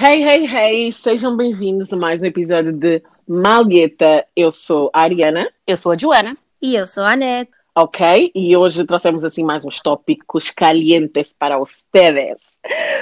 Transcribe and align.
Hey, 0.00 0.22
hey, 0.22 0.46
hey! 0.46 0.92
Sejam 0.92 1.36
bem-vindos 1.36 1.92
a 1.92 1.96
mais 1.96 2.22
um 2.22 2.26
episódio 2.26 2.72
de 2.72 3.02
Malgueta. 3.26 4.24
Eu 4.36 4.52
sou 4.52 4.92
a 4.94 5.02
Ariana. 5.02 5.50
Eu 5.66 5.76
sou 5.76 5.90
a 5.90 5.96
Joana. 5.96 6.38
E 6.62 6.76
eu 6.76 6.86
sou 6.86 7.02
a 7.02 7.14
Anete. 7.14 7.50
Ok? 7.74 8.30
E 8.32 8.56
hoje 8.56 8.84
trouxemos 8.84 9.24
assim 9.24 9.42
mais 9.42 9.64
uns 9.64 9.80
tópicos 9.80 10.52
calientes 10.52 11.34
para 11.36 11.60
ustedes. 11.60 12.56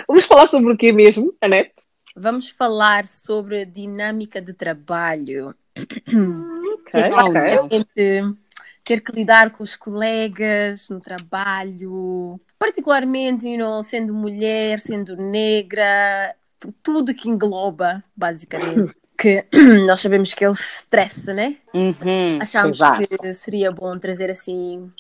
Vamos 0.09 0.25
falar 0.25 0.47
sobre 0.47 0.73
o 0.73 0.77
que 0.79 0.91
mesmo, 0.91 1.35
Anete? 1.39 1.75
Vamos 2.17 2.49
falar 2.49 3.07
sobre 3.07 3.67
dinâmica 3.67 4.41
de 4.41 4.55
trabalho. 4.55 5.55
Ok, 5.77 7.03
ok. 7.13 7.69
Gente, 7.73 8.39
ter 8.83 9.03
que 9.03 9.13
lidar 9.13 9.51
com 9.51 9.63
os 9.63 9.77
colegas 9.77 10.89
no 10.89 10.99
trabalho, 10.99 12.41
particularmente, 12.59 13.47
you 13.47 13.59
know, 13.59 13.83
sendo 13.83 14.15
mulher, 14.15 14.81
sendo 14.81 15.15
negra, 15.15 16.35
tudo 16.83 17.15
que 17.15 17.29
engloba, 17.29 18.03
basicamente. 18.17 18.95
Que 19.19 19.47
nós 19.87 20.01
sabemos 20.01 20.35
que 20.35 20.45
é 20.45 20.49
o 20.49 20.53
stress, 20.53 21.33
né? 21.33 21.57
Uhum. 21.75 22.39
Achámos 22.41 22.79
que 22.79 23.35
seria 23.35 23.71
bom 23.73 23.99
trazer 23.99 24.31
assim 24.31 24.93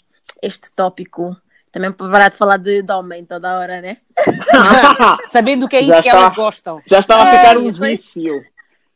este 0.42 0.70
tópico. 0.72 1.36
Também 1.70 1.92
para 1.92 2.10
parar 2.10 2.28
de 2.30 2.36
falar 2.36 2.56
de, 2.56 2.80
de 2.80 2.92
homem 2.92 3.24
toda 3.24 3.58
hora, 3.58 3.82
né? 3.82 3.98
Sabendo 5.28 5.68
que 5.68 5.76
é 5.76 5.80
isso 5.80 5.90
Já 5.90 6.02
que 6.02 6.08
está. 6.08 6.20
elas 6.20 6.32
gostam. 6.32 6.80
Já 6.86 6.98
estava 7.00 7.24
a 7.24 7.36
ficar 7.36 7.58
um 7.58 7.70
vício. 7.70 8.42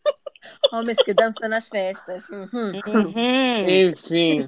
Homens 0.73 0.97
que 1.03 1.13
dançam 1.13 1.49
nas 1.49 1.69
festas. 1.69 2.27
Uhum. 2.31 2.81
Uhum. 2.87 3.69
Enfim. 3.69 4.47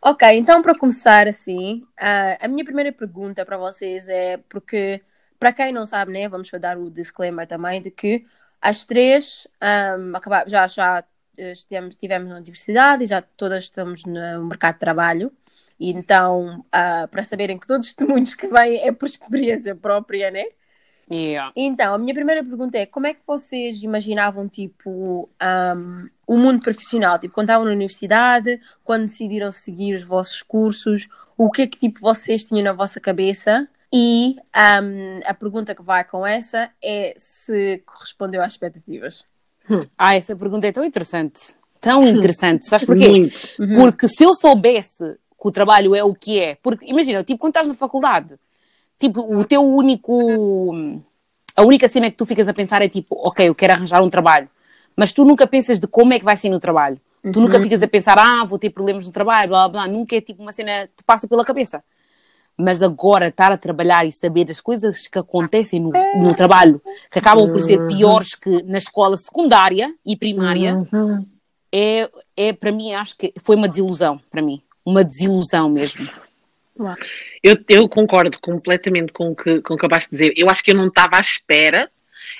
Ok, 0.00 0.28
então 0.32 0.62
para 0.62 0.76
começar 0.76 1.28
assim, 1.28 1.84
a 2.40 2.48
minha 2.48 2.64
primeira 2.64 2.92
pergunta 2.92 3.44
para 3.44 3.56
vocês 3.56 4.08
é 4.08 4.36
porque, 4.48 5.00
para 5.42 5.52
quem 5.52 5.72
não 5.72 5.84
sabe, 5.84 6.12
né, 6.12 6.28
vamos 6.28 6.48
dar 6.60 6.78
o 6.78 6.88
disclaimer 6.88 7.48
também 7.48 7.82
de 7.82 7.90
que 7.90 8.24
as 8.60 8.84
três 8.84 9.48
ahm, 9.60 10.14
acabar, 10.14 10.48
já, 10.48 10.68
já 10.68 11.04
eh, 11.36 11.50
estivemos, 11.50 11.96
estivemos 11.96 12.28
na 12.28 12.36
universidade 12.36 13.02
e 13.02 13.08
já 13.08 13.20
todas 13.20 13.64
estamos 13.64 14.04
no 14.04 14.44
mercado 14.44 14.74
de 14.74 14.78
trabalho. 14.78 15.32
E 15.80 15.90
então, 15.90 16.64
ah, 16.70 17.08
para 17.10 17.24
saberem 17.24 17.58
que 17.58 17.66
todos 17.66 17.88
os 17.90 17.92
testemunhos 17.92 18.34
que 18.34 18.46
vêm 18.46 18.86
é 18.86 18.92
por 18.92 19.08
experiência 19.08 19.74
própria, 19.74 20.30
né? 20.30 20.44
Yeah. 21.10 21.52
Então, 21.56 21.92
a 21.92 21.98
minha 21.98 22.14
primeira 22.14 22.44
pergunta 22.44 22.78
é: 22.78 22.86
como 22.86 23.08
é 23.08 23.14
que 23.14 23.22
vocês 23.26 23.82
imaginavam, 23.82 24.48
tipo, 24.48 25.28
um, 25.76 26.08
o 26.24 26.38
mundo 26.38 26.62
profissional? 26.62 27.18
Tipo, 27.18 27.34
quando 27.34 27.48
estavam 27.48 27.66
na 27.66 27.72
universidade, 27.72 28.60
quando 28.84 29.06
decidiram 29.06 29.50
seguir 29.50 29.96
os 29.96 30.04
vossos 30.04 30.40
cursos, 30.40 31.08
o 31.36 31.50
que 31.50 31.62
é 31.62 31.66
que, 31.66 31.78
tipo, 31.78 31.98
vocês 31.98 32.44
tinham 32.44 32.62
na 32.62 32.72
vossa 32.72 33.00
cabeça? 33.00 33.68
E 33.92 34.36
um, 34.56 35.20
a 35.26 35.34
pergunta 35.34 35.74
que 35.74 35.82
vai 35.82 36.02
com 36.02 36.26
essa 36.26 36.70
é 36.82 37.14
se 37.18 37.82
correspondeu 37.84 38.42
às 38.42 38.52
expectativas. 38.52 39.24
Ah, 39.98 40.16
essa 40.16 40.34
pergunta 40.34 40.66
é 40.66 40.72
tão 40.72 40.84
interessante. 40.84 41.54
Tão 41.78 42.02
interessante. 42.08 42.66
Sabes 42.66 42.86
porquê? 42.86 43.08
Muito. 43.10 43.38
Porque 43.76 44.08
se 44.08 44.24
eu 44.24 44.32
soubesse 44.34 45.04
que 45.38 45.48
o 45.48 45.50
trabalho 45.50 45.94
é 45.94 46.02
o 46.02 46.14
que 46.14 46.40
é, 46.40 46.56
porque 46.62 46.86
imagina, 46.86 47.22
tipo, 47.22 47.38
quando 47.38 47.50
estás 47.50 47.68
na 47.68 47.74
faculdade, 47.74 48.38
tipo, 48.98 49.20
o 49.20 49.44
teu 49.44 49.62
único. 49.62 50.74
A 51.54 51.62
única 51.62 51.86
cena 51.86 52.10
que 52.10 52.16
tu 52.16 52.24
ficas 52.24 52.48
a 52.48 52.54
pensar 52.54 52.80
é 52.80 52.88
tipo, 52.88 53.14
ok, 53.26 53.46
eu 53.46 53.54
quero 53.54 53.74
arranjar 53.74 54.02
um 54.02 54.08
trabalho. 54.08 54.48
Mas 54.96 55.12
tu 55.12 55.22
nunca 55.22 55.46
pensas 55.46 55.78
de 55.78 55.86
como 55.86 56.14
é 56.14 56.18
que 56.18 56.24
vai 56.24 56.34
ser 56.34 56.48
no 56.48 56.58
trabalho. 56.58 56.98
Tu 57.30 57.40
nunca 57.40 57.60
ficas 57.60 57.80
a 57.82 57.86
pensar, 57.86 58.18
ah, 58.18 58.44
vou 58.44 58.58
ter 58.58 58.70
problemas 58.70 59.06
no 59.06 59.12
trabalho, 59.12 59.50
blá 59.50 59.68
blá 59.68 59.84
blá. 59.84 59.92
Nunca 59.92 60.16
é 60.16 60.20
tipo 60.20 60.42
uma 60.42 60.50
cena 60.50 60.88
que 60.88 60.96
te 60.96 61.04
passa 61.04 61.28
pela 61.28 61.44
cabeça. 61.44 61.84
Mas 62.56 62.82
agora 62.82 63.28
estar 63.28 63.50
a 63.50 63.56
trabalhar 63.56 64.04
e 64.06 64.12
saber 64.12 64.50
as 64.50 64.60
coisas 64.60 65.08
que 65.08 65.18
acontecem 65.18 65.80
no, 65.80 65.90
no 66.16 66.34
trabalho, 66.34 66.80
que 67.10 67.18
acabam 67.18 67.46
por 67.48 67.60
ser 67.60 67.86
piores 67.86 68.34
que 68.34 68.62
na 68.64 68.78
escola 68.78 69.16
secundária 69.16 69.92
e 70.04 70.16
primária, 70.16 70.74
Uhum. 70.92 71.26
é, 71.72 72.10
é 72.36 72.52
para 72.52 72.70
mim, 72.70 72.92
acho 72.92 73.16
que 73.16 73.32
foi 73.42 73.56
uma 73.56 73.68
desilusão, 73.68 74.20
para 74.30 74.42
mim. 74.42 74.62
Uma 74.84 75.02
desilusão 75.02 75.68
mesmo. 75.68 76.06
Eu, 77.42 77.56
eu 77.68 77.88
concordo 77.88 78.38
completamente 78.40 79.12
com 79.12 79.30
o, 79.30 79.36
que, 79.36 79.60
com 79.60 79.74
o 79.74 79.76
que 79.76 79.84
acabaste 79.86 80.10
de 80.10 80.16
dizer. 80.16 80.34
Eu 80.36 80.48
acho 80.48 80.62
que 80.62 80.70
eu 80.70 80.76
não 80.76 80.86
estava 80.88 81.16
à 81.16 81.20
espera. 81.20 81.90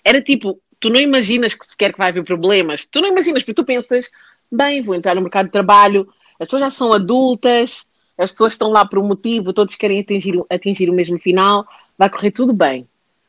Era 0.05 0.21
tipo, 0.23 0.59
tu 0.81 0.89
não 0.91 1.01
imaginas 1.01 1.55
que 1.55 1.65
sequer 1.67 1.93
que 1.93 1.99
vai 1.99 2.09
haver 2.09 2.25
problemas. 2.25 2.85
Tu 2.85 3.01
não 3.01 3.09
imaginas, 3.09 3.43
porque 3.43 3.55
tu 3.55 3.65
pensas, 3.65 4.11
bem, 4.51 4.83
vou 4.83 4.95
entrar 4.95 5.15
no 5.15 5.21
mercado 5.23 5.47
de 5.47 5.53
trabalho, 5.53 6.09
as 6.39 6.47
pessoas 6.47 6.63
já 6.63 6.71
são 6.71 6.93
adultas, 6.93 7.87
as 8.19 8.31
pessoas 8.33 8.53
estão 8.53 8.71
lá 8.71 8.85
por 8.85 8.99
um 8.99 9.07
motivo, 9.07 9.53
todos 9.53 9.75
querem 9.75 10.01
atingir, 10.01 10.37
o- 10.37 10.47
atingir 10.51 10.89
o 10.91 10.93
mesmo 10.95 11.19
final, 11.19 11.67
vai 11.99 12.09
correr 12.11 12.31
tudo 12.31 12.53
bem. 12.53 12.87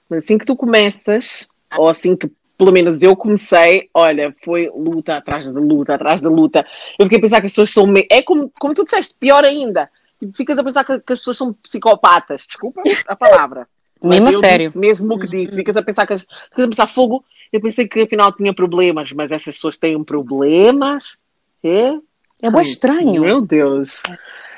Mas 0.09 0.25
assim 0.25 0.37
que 0.37 0.45
tu 0.45 0.55
começas, 0.55 1.47
ou 1.77 1.87
assim 1.89 2.15
que 2.15 2.29
pelo 2.57 2.71
menos 2.71 3.01
eu 3.01 3.15
comecei, 3.15 3.89
olha, 3.93 4.33
foi 4.43 4.69
luta 4.75 5.17
atrás 5.17 5.43
de 5.45 5.51
luta, 5.51 5.95
atrás 5.95 6.21
de 6.21 6.27
luta. 6.27 6.65
Eu 6.99 7.05
fiquei 7.05 7.17
a 7.17 7.21
pensar 7.21 7.39
que 7.39 7.47
as 7.47 7.51
pessoas 7.51 7.71
são. 7.71 7.87
me- 7.87 8.07
É 8.09 8.21
como, 8.21 8.51
como 8.59 8.73
tu 8.73 8.83
disseste, 8.83 9.15
pior 9.19 9.43
ainda. 9.43 9.89
Tipo, 10.19 10.37
Ficas 10.37 10.57
a 10.57 10.63
pensar 10.63 10.83
que, 10.85 10.99
que 10.99 11.11
as 11.13 11.19
pessoas 11.19 11.35
são 11.37 11.51
psicopatas. 11.53 12.45
Desculpa 12.45 12.81
a 13.07 13.15
palavra. 13.15 13.67
Mesmo 14.01 14.27
a 14.29 14.33
sério. 14.33 14.67
disse 14.67 14.77
mesmo 14.77 15.13
o 15.15 15.19
que 15.19 15.27
disse. 15.27 15.55
Ficas 15.55 15.75
a 15.77 15.81
pensar 15.81 16.05
que 16.05 16.13
as, 16.13 16.21
ficas 16.21 16.65
a 16.65 16.67
pensar 16.67 16.87
fogo. 16.87 17.23
Eu 17.51 17.59
pensei 17.61 17.87
que 17.87 18.01
afinal 18.01 18.31
tinha 18.33 18.53
problemas, 18.53 19.11
mas 19.13 19.31
essas 19.31 19.55
pessoas 19.55 19.77
têm 19.77 20.01
problemas. 20.03 21.15
É? 21.63 21.93
É 22.41 22.51
bem 22.51 22.61
estranho. 22.61 23.21
Meu 23.21 23.41
Deus. 23.41 24.01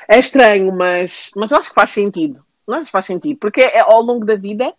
É 0.08 0.18
estranho, 0.18 0.72
mas, 0.72 1.30
mas 1.36 1.50
eu 1.50 1.58
acho 1.58 1.68
que 1.68 1.74
faz 1.74 1.90
sentido. 1.90 2.40
Que 2.66 2.90
faz 2.90 3.04
sentido. 3.06 3.38
Porque 3.38 3.60
é, 3.60 3.80
ao 3.80 4.00
longo 4.02 4.24
da 4.24 4.34
vida, 4.36 4.72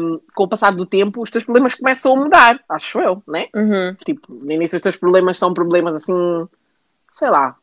hum, 0.00 0.20
com 0.34 0.44
o 0.44 0.48
passar 0.48 0.72
do 0.72 0.86
tempo, 0.86 1.22
os 1.22 1.30
teus 1.30 1.44
problemas 1.44 1.74
começam 1.74 2.12
a 2.12 2.16
mudar. 2.16 2.60
Acho 2.68 3.00
eu, 3.00 3.22
né? 3.26 3.48
Uhum. 3.54 3.94
Tipo, 4.04 4.32
no 4.32 4.52
início 4.52 4.76
os 4.76 4.82
teus 4.82 4.96
problemas 4.96 5.38
são 5.38 5.52
problemas 5.54 5.94
assim, 5.94 6.48
sei 7.14 7.30
lá, 7.30 7.56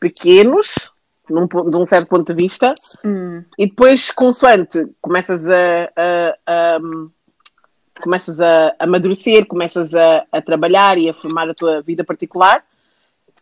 pequenos, 0.00 0.90
num, 1.28 1.46
de 1.46 1.76
um 1.76 1.86
certo 1.86 2.08
ponto 2.08 2.32
de 2.34 2.42
vista. 2.42 2.74
Hum. 3.04 3.44
E 3.58 3.66
depois, 3.66 4.10
consoante, 4.10 4.86
começas 5.00 5.48
a, 5.48 5.56
a- 5.96 6.36
a- 6.46 6.78
começas 8.02 8.40
a 8.40 8.74
amadurecer, 8.78 9.46
começas 9.46 9.94
a, 9.94 10.24
a 10.32 10.42
trabalhar 10.42 10.98
e 10.98 11.08
a 11.08 11.14
formar 11.14 11.48
a 11.48 11.54
tua 11.54 11.80
vida 11.82 12.02
particular, 12.02 12.64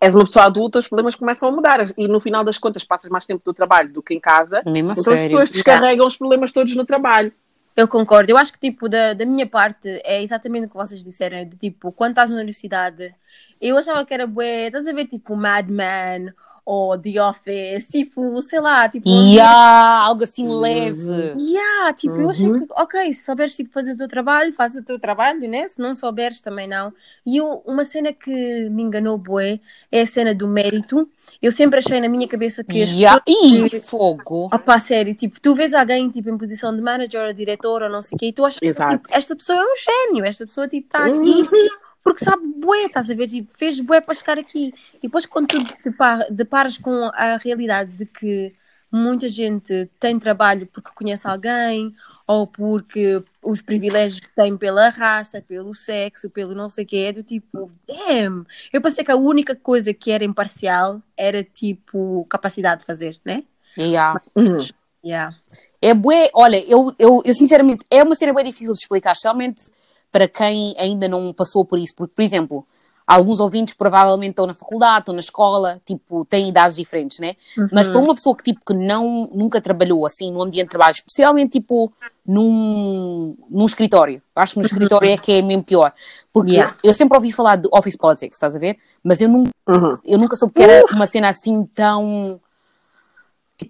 és 0.01 0.15
uma 0.15 0.25
pessoa 0.25 0.47
adulta, 0.47 0.79
os 0.79 0.89
problemas 0.89 1.15
começam 1.15 1.49
a 1.49 1.53
mudar. 1.53 1.81
E 1.97 2.09
no 2.09 2.21
final 2.21 2.43
das 2.43 2.57
contas, 2.57 2.85
passas 2.85 3.11
mais 3.11 3.27
tempo 3.27 3.43
do 3.45 3.53
trabalho 3.53 3.93
do 3.93 4.03
que 4.03 4.15
em 4.15 4.21
casa. 4.21 4.63
Mesmo 4.67 4.93
Então 4.93 5.13
as 5.13 5.21
sério. 5.21 5.25
pessoas 5.25 5.51
descarregam 5.51 6.07
os 6.07 6.17
problemas 6.17 6.51
todos 6.53 6.75
no 6.75 6.87
trabalho. 6.87 7.33
Eu 7.77 7.87
concordo. 7.87 8.31
Eu 8.31 8.39
acho 8.39 8.53
que, 8.53 8.59
tipo, 8.59 8.89
da, 8.89 9.13
da 9.13 9.25
minha 9.27 9.47
parte, 9.47 9.89
é 10.05 10.23
exatamente 10.23 10.67
o 10.67 10.69
que 10.71 10.77
vocês 10.77 11.05
disseram. 11.05 11.45
De, 11.45 11.57
tipo, 11.57 11.93
quando 11.93 12.13
estás 12.13 12.31
na 12.31 12.37
universidade, 12.37 13.15
eu 13.61 13.77
achava 13.77 14.05
que 14.05 14.15
era 14.15 14.27
bué, 14.27 14.67
estás 14.67 14.89
a 14.89 14.93
ver, 14.93 15.07
tipo, 15.07 15.37
Mad 15.37 15.69
Men 15.69 16.33
ou 16.65 16.99
The 16.99 17.21
Office, 17.23 17.89
tipo, 17.89 18.41
sei 18.43 18.61
lá, 18.61 18.89
tipo... 18.89 19.09
Há 19.43 19.99
algo 20.05 20.25
assim 20.25 20.47
Uhum. 20.47 20.61
leve. 20.61 21.35
Yeah, 21.39 21.93
tipo, 21.95 22.17
eu 22.17 22.31
achei 22.31 22.49
Uhum. 22.49 22.67
que, 22.67 22.73
ok, 22.77 23.13
se 23.13 23.25
souberes 23.25 23.57
tipo, 23.57 23.71
fazer 23.71 23.93
o 23.93 23.97
teu 23.97 24.09
trabalho, 24.09 24.53
faz 24.53 24.75
o 24.75 24.83
teu 24.83 24.99
trabalho, 24.99 25.49
né? 25.49 25.67
Se 25.69 25.79
não 25.81 25.95
souberes, 25.95 26.41
também 26.41 26.67
não. 26.69 26.93
E 27.27 27.37
eu, 27.39 27.63
uma 27.67 27.85
cena 27.85 28.13
que 28.13 28.31
me 28.71 28.83
enganou, 28.83 29.17
bué, 29.19 29.61
é 29.91 30.03
a 30.03 30.07
cena 30.07 30.35
do 30.35 30.47
mérito. 30.47 31.09
Eu 31.43 31.51
sempre 31.53 31.79
achei 31.79 32.01
na 32.01 32.09
minha 32.09 32.29
cabeça 32.29 32.63
que 32.63 32.83
as 32.83 32.91
E 32.91 33.07
há... 33.07 33.21
pessoas 33.21 33.43
Ih, 33.53 33.71
que- 33.71 33.81
fogo. 33.81 34.49
Opa, 34.53 34.79
sério, 34.81 35.15
tipo, 35.15 35.41
tu 35.41 35.55
vês 35.55 35.73
alguém 35.75 36.09
tipo, 36.11 36.29
em 36.29 36.37
posição 36.39 36.75
de 36.75 36.83
manager 36.83 37.27
ou 37.27 37.33
diretor 37.33 37.83
ou 37.83 37.89
não 37.91 38.03
sei 38.03 38.17
o 38.17 38.19
quê, 38.19 38.27
e 38.27 38.33
tu 38.33 38.45
achas 38.45 38.61
que 38.61 38.67
Exato. 38.67 38.97
tipo, 38.99 39.09
esta 39.13 39.35
pessoa 39.37 39.59
é 39.59 39.63
um 39.63 39.77
gênio, 39.77 40.25
esta 40.25 40.47
pessoa 40.47 40.69
tipo, 40.69 40.87
está 40.87 41.07
aqui 41.07 41.17
Uhum. 41.19 41.69
Porque 42.11 42.25
sabe 42.25 42.45
bué, 42.57 42.87
estás 42.87 43.09
a 43.09 43.15
ver, 43.15 43.29
tipo, 43.29 43.57
fez 43.57 43.79
bué 43.79 44.01
para 44.01 44.15
chegar 44.15 44.39
aqui. 44.39 44.75
E 44.95 45.03
depois 45.03 45.27
quando 45.27 45.47
tu 45.47 45.63
depa- 45.85 46.27
deparas 46.29 46.77
com 46.77 47.05
a 47.15 47.37
realidade 47.37 47.93
de 47.93 48.05
que 48.05 48.53
muita 48.91 49.29
gente 49.29 49.89
tem 50.01 50.19
trabalho 50.19 50.67
porque 50.67 50.91
conhece 50.93 51.29
alguém 51.29 51.95
ou 52.27 52.47
porque 52.47 53.23
os 53.43 53.63
privilégios 53.63 54.21
que 54.21 54.35
tem 54.35 54.57
pela 54.57 54.89
raça, 54.89 55.41
pelo 55.41 55.73
sexo, 55.73 56.29
pelo 56.29 56.55
não 56.55 56.69
sei 56.69 56.85
o 56.85 56.89
quê, 56.89 56.97
é 57.09 57.13
do 57.13 57.23
tipo, 57.23 57.71
damn. 57.87 58.45
Eu 58.73 58.81
pensei 58.81 59.05
que 59.05 59.13
a 59.13 59.17
única 59.17 59.55
coisa 59.55 59.95
que 59.95 60.11
era 60.11 60.25
imparcial 60.25 61.01
era 61.17 61.45
tipo 61.45 62.27
capacidade 62.29 62.81
de 62.81 62.87
fazer, 62.87 63.21
né? 63.25 63.45
E 63.77 63.97
há. 63.97 64.21
Uhum. 64.35 64.59
Yeah. 65.05 65.35
É 65.81 65.95
bué, 65.95 66.29
olha, 66.35 66.63
eu, 66.69 66.93
eu, 66.99 67.23
eu 67.25 67.35
sinceramente, 67.35 67.87
é 67.89 68.03
uma 68.03 68.15
cena 68.15 68.35
bem 68.35 68.45
difícil 68.45 68.73
de 68.73 68.79
explicar, 68.79 69.13
especialmente 69.13 69.71
para 70.13 70.27
quem 70.29 70.75
ainda 70.79 71.09
não 71.09 71.33
passou 71.33 71.65
por 71.65 71.79
isso, 71.79 71.95
porque, 71.95 72.15
por 72.15 72.23
exemplo, 72.23 72.67
alguns 73.07 73.41
ouvintes 73.41 73.75
provavelmente 73.75 74.31
estão 74.31 74.47
na 74.47 74.55
faculdade, 74.55 75.01
estão 75.01 75.15
na 75.15 75.21
escola, 75.21 75.81
tipo, 75.85 76.25
têm 76.25 76.49
idades 76.49 76.77
diferentes, 76.77 77.19
né? 77.19 77.35
Mas 77.73 77.89
para 77.89 77.99
uma 78.01 78.15
pessoa 78.15 78.37
que, 78.37 78.45
tipo, 78.45 78.61
que 78.65 78.73
não, 78.75 79.29
nunca 79.35 79.61
trabalhou, 79.61 80.07
assim, 80.07 80.31
no 80.33 80.43
ambiente 80.43 80.67
de 80.67 80.71
trabalho, 80.71 80.93
especialmente, 80.93 81.53
tipo, 81.53 81.93
num, 82.27 83.37
num 83.51 83.65
escritório, 83.67 84.23
acho 84.37 84.53
que 84.55 84.61
no 84.61 84.67
escritório 84.67 85.09
é 85.11 85.17
que 85.17 85.33
é 85.33 85.43
mesmo 85.43 85.65
pior, 85.65 85.93
porque 86.33 86.53
Yeah. 86.53 86.77
eu 86.85 86.95
sempre 86.95 87.17
ouvi 87.17 87.33
falar 87.33 87.57
de 87.57 87.69
office 87.73 87.97
politics, 87.97 88.37
estás 88.37 88.55
a 88.55 88.59
ver? 88.59 88.79
Mas 89.03 89.21
eu, 89.21 89.29
não, 89.29 89.45
Uhum. 89.69 89.95
eu 90.05 90.19
nunca 90.19 90.37
soube 90.37 90.55
que 90.55 90.63
era 90.63 90.85
uma 90.95 91.07
cena 91.07 91.29
assim 91.29 91.65
tão 91.75 92.41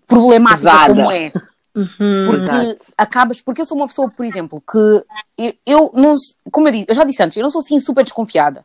problemática 0.06 0.56
Pesada. 0.70 0.94
como 0.94 1.10
é. 1.10 1.32
Uhum. 1.74 2.26
Porque 2.26 2.78
acabas, 2.98 3.40
porque 3.40 3.60
eu 3.60 3.64
sou 3.64 3.76
uma 3.76 3.86
pessoa, 3.86 4.10
por 4.10 4.24
exemplo, 4.24 4.60
que 4.60 5.04
eu, 5.38 5.54
eu 5.64 5.90
não, 5.94 6.16
como 6.50 6.68
eu, 6.68 6.72
disse, 6.72 6.86
eu 6.88 6.94
já 6.94 7.04
disse 7.04 7.22
antes, 7.22 7.36
eu 7.36 7.42
não 7.42 7.50
sou 7.50 7.60
assim 7.60 7.78
super 7.78 8.02
desconfiada. 8.02 8.64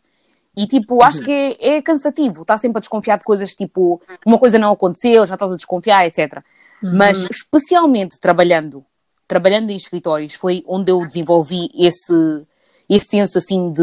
E 0.57 0.65
tipo, 0.65 1.03
acho 1.03 1.21
que 1.21 1.31
é, 1.31 1.75
é 1.75 1.81
cansativo, 1.81 2.41
estar 2.41 2.57
sempre 2.57 2.77
a 2.77 2.79
desconfiar 2.79 3.17
de 3.17 3.25
coisas 3.25 3.53
tipo, 3.53 4.01
uma 4.25 4.37
coisa 4.37 4.57
não 4.57 4.71
aconteceu, 4.71 5.25
já 5.25 5.33
estás 5.33 5.51
a 5.51 5.57
desconfiar, 5.57 6.05
etc. 6.07 6.41
Mas 6.81 7.25
especialmente 7.29 8.19
trabalhando, 8.19 8.85
trabalhando 9.27 9.69
em 9.69 9.75
escritórios, 9.75 10.33
foi 10.35 10.63
onde 10.67 10.91
eu 10.91 11.05
desenvolvi 11.05 11.69
esse, 11.75 12.45
esse 12.89 13.07
senso 13.07 13.37
assim 13.37 13.71
de, 13.71 13.81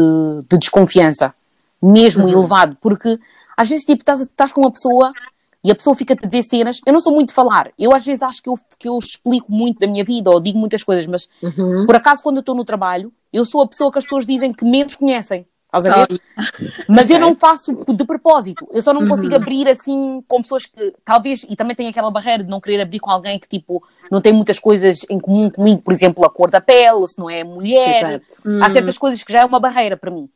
de 0.49 0.57
desconfiança, 0.57 1.33
mesmo 1.81 2.27
elevado, 2.27 2.77
porque 2.81 3.19
às 3.55 3.69
vezes 3.69 3.85
tipo, 3.85 4.01
estás, 4.01 4.21
estás 4.21 4.51
com 4.51 4.61
uma 4.61 4.71
pessoa 4.71 5.11
e 5.63 5.71
a 5.71 5.75
pessoa 5.75 5.95
fica-te 5.95 6.25
a 6.25 6.27
dizer 6.27 6.43
cenas. 6.43 6.81
Eu 6.85 6.93
não 6.93 6.99
sou 6.99 7.13
muito 7.13 7.29
de 7.29 7.33
falar. 7.35 7.71
Eu 7.79 7.95
às 7.95 8.05
vezes 8.05 8.21
acho 8.21 8.41
que 8.43 8.49
eu, 8.49 8.59
que 8.77 8.87
eu 8.87 8.97
explico 8.97 9.51
muito 9.51 9.79
da 9.79 9.87
minha 9.87 10.03
vida 10.03 10.29
ou 10.29 10.39
digo 10.39 10.57
muitas 10.59 10.83
coisas, 10.83 11.07
mas 11.07 11.29
Uhum. 11.41 11.85
por 11.85 11.95
acaso 11.95 12.21
quando 12.21 12.37
eu 12.37 12.41
estou 12.41 12.55
no 12.55 12.65
trabalho, 12.65 13.11
eu 13.31 13.45
sou 13.45 13.61
a 13.61 13.67
pessoa 13.67 13.91
que 13.91 13.97
as 13.97 14.03
pessoas 14.03 14.25
dizem 14.25 14.51
que 14.53 14.65
menos 14.65 14.95
conhecem. 14.95 15.45
Estás 15.75 15.85
a 15.87 16.05
ver? 16.05 16.21
Mas 16.87 17.09
eu 17.09 17.19
não 17.19 17.33
faço 17.33 17.73
de 17.87 18.05
propósito. 18.05 18.67
Eu 18.71 18.79
só 18.83 18.93
não 18.93 19.07
consigo 19.07 19.33
abrir 19.35 19.67
assim 19.67 20.23
com 20.27 20.39
pessoas 20.39 20.67
que 20.67 20.93
talvez, 21.03 21.43
e 21.49 21.55
também 21.55 21.75
tenho 21.75 21.89
aquela 21.89 22.11
barreira 22.11 22.43
de 22.43 22.49
não 22.49 22.61
querer 22.61 22.79
abrir 22.81 22.99
com 22.99 23.09
alguém 23.09 23.39
que 23.39 23.47
tipo 23.47 23.83
não 24.11 24.21
tem 24.21 24.31
muitas 24.31 24.59
coisas 24.59 25.03
em 25.09 25.19
comum 25.19 25.49
comigo, 25.49 25.81
por 25.81 25.91
exemplo, 25.91 26.23
a 26.25 26.29
cor 26.29 26.51
da 26.51 26.61
pele, 26.61 27.07
se 27.07 27.17
não 27.17 27.27
é 27.27 27.43
mulher. 27.43 28.21
Exato. 28.21 28.63
Há 28.63 28.69
certas 28.69 28.99
coisas 28.99 29.23
que 29.23 29.33
já 29.33 29.39
é 29.39 29.45
uma 29.45 29.59
barreira 29.59 29.97
para 29.97 30.11
mim. 30.11 30.29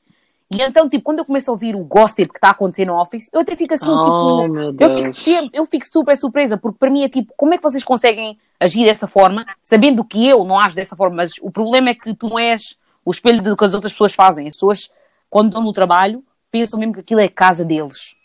E 0.50 0.62
então, 0.62 0.88
tipo, 0.88 1.04
quando 1.04 1.20
eu 1.20 1.26
começo 1.26 1.52
a 1.52 1.54
ouvir 1.54 1.76
o 1.76 1.84
gossip 1.84 2.30
que 2.32 2.38
está 2.38 2.48
a 2.48 2.52
acontecer 2.52 2.86
no 2.86 2.98
office, 3.00 3.30
eu 3.34 3.42
até 3.42 3.56
fico 3.56 3.74
assim, 3.74 3.92
Oh, 3.92 4.02
tipo, 4.02 4.54
meu 4.54 4.64
eu 4.64 4.74
Deus. 4.74 4.96
fico 4.96 5.08
sempre, 5.22 5.50
eu 5.60 5.66
fico 5.66 5.86
super 5.86 6.16
surpresa, 6.16 6.58
porque 6.58 6.78
para 6.80 6.90
mim 6.90 7.04
é 7.04 7.10
tipo, 7.10 7.34
como 7.36 7.54
é 7.54 7.58
que 7.58 7.64
vocês 7.64 7.84
conseguem 7.84 8.38
agir 8.60 8.86
dessa 8.86 9.08
forma, 9.08 9.46
sabendo 9.62 10.06
que 10.06 10.26
eu 10.26 10.44
não 10.46 10.58
ajo 10.58 10.74
dessa 10.74 10.96
forma, 10.96 11.18
mas 11.18 11.34
o 11.42 11.52
problema 11.52 11.90
é 11.90 11.94
que 11.96 12.14
tu 12.14 12.30
não 12.30 12.40
és 12.40 12.78
o 13.04 13.12
espelho 13.12 13.42
do 13.42 13.58
que 13.58 13.66
as 13.66 13.74
outras 13.74 13.92
pessoas 13.92 14.14
fazem. 14.16 14.48
As 14.48 14.56
pessoas, 14.56 14.90
quando 15.30 15.48
estão 15.48 15.62
no 15.62 15.74
trabalho, 15.74 16.24
pensam 16.50 16.80
mesmo 16.80 16.94
que 16.94 17.02
aquilo 17.02 17.20
é 17.20 17.26
a 17.26 17.30
casa 17.30 17.66
deles. 17.66 18.16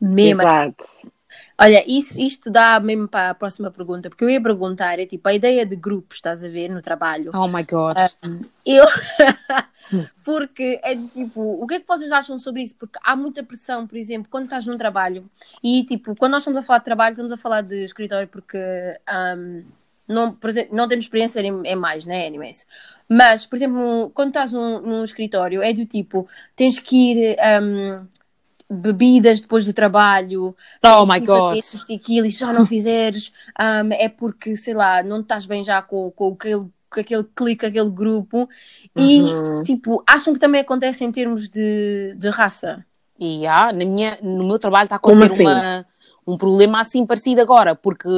Mesmo. 0.00 0.42
Exato. 0.42 0.84
Olha, 1.58 1.82
isso, 1.86 2.20
isto 2.20 2.50
dá 2.50 2.78
mesmo 2.78 3.08
para 3.08 3.30
a 3.30 3.34
próxima 3.34 3.70
pergunta, 3.70 4.10
porque 4.10 4.22
eu 4.24 4.28
ia 4.30 4.42
perguntar, 4.42 4.98
é 4.98 5.06
tipo, 5.06 5.26
a 5.26 5.32
ideia 5.32 5.64
de 5.64 5.74
grupos, 5.74 6.18
estás 6.18 6.44
a 6.44 6.48
ver, 6.48 6.68
no 6.68 6.82
trabalho. 6.82 7.30
Oh 7.34 7.48
my 7.48 7.62
God. 7.62 7.96
Eu. 8.64 8.84
Porque 10.24 10.80
é 10.82 10.94
de 10.96 11.06
tipo, 11.08 11.40
o 11.40 11.64
que 11.64 11.74
é 11.74 11.80
que 11.80 11.86
vocês 11.86 12.10
acham 12.10 12.38
sobre 12.40 12.62
isso? 12.62 12.74
Porque 12.74 12.98
há 13.04 13.14
muita 13.14 13.44
pressão, 13.44 13.86
por 13.86 13.96
exemplo, 13.96 14.28
quando 14.28 14.44
estás 14.44 14.66
num 14.66 14.76
trabalho 14.76 15.30
e 15.62 15.84
tipo, 15.84 16.16
quando 16.16 16.32
nós 16.32 16.42
estamos 16.42 16.58
a 16.58 16.62
falar 16.62 16.78
de 16.80 16.84
trabalho, 16.84 17.12
estamos 17.12 17.32
a 17.32 17.36
falar 17.36 17.60
de 17.60 17.84
escritório 17.84 18.26
porque 18.26 18.58
ahm, 19.06 19.62
não, 20.08 20.32
por 20.32 20.50
exemplo, 20.50 20.74
não 20.76 20.88
temos 20.88 21.04
experiência 21.04 21.40
em, 21.40 21.62
em 21.64 21.76
mais, 21.76 22.04
né? 22.04 22.26
Anyways. 22.26 22.66
Mas, 23.08 23.46
por 23.46 23.56
exemplo, 23.56 24.10
quando 24.14 24.28
estás 24.28 24.52
num, 24.52 24.80
num 24.80 25.04
escritório, 25.04 25.62
é 25.62 25.72
do 25.72 25.86
tipo, 25.86 26.28
tens 26.56 26.78
que 26.80 26.96
ir. 27.12 27.36
ahm, 27.40 28.06
bebidas 28.68 29.40
depois 29.40 29.64
do 29.64 29.72
trabalho, 29.72 30.54
Oh 30.84 31.06
my 31.06 31.20
God. 31.20 31.28
fazer 31.28 31.58
isto 31.58 31.86
e 31.90 31.94
aquilo, 31.94 32.26
e 32.26 32.30
se 32.30 32.40
já 32.40 32.52
não 32.52 32.64
fizeres, 32.66 33.32
ahm, 33.58 33.92
é 33.92 34.08
porque, 34.08 34.56
sei 34.56 34.74
lá, 34.74 35.02
não 35.02 35.20
estás 35.20 35.46
bem 35.46 35.62
já 35.64 35.80
com, 35.80 36.10
com 36.10 36.32
aquele, 36.32 36.66
com 36.90 37.00
aquele 37.00 37.24
clique, 37.34 37.66
aquele 37.66 37.90
grupo, 37.90 38.48
e, 38.96 39.20
Uhum. 39.20 39.62
tipo, 39.62 40.02
acham 40.06 40.34
que 40.34 40.40
também 40.40 40.60
acontece 40.60 41.04
em 41.04 41.12
termos 41.12 41.48
de, 41.48 42.14
de 42.16 42.28
raça. 42.28 42.84
E 43.18 43.46
há, 43.46 43.72
na 43.72 43.84
minha, 43.84 44.18
no 44.22 44.44
meu 44.44 44.58
trabalho 44.58 44.84
está 44.84 44.96
a 44.96 44.98
acontecer 44.98 45.24
assim? 45.32 45.42
uma, 45.42 45.86
um 46.26 46.36
problema 46.36 46.80
assim 46.80 47.06
parecido 47.06 47.40
agora, 47.40 47.74
porque, 47.74 48.08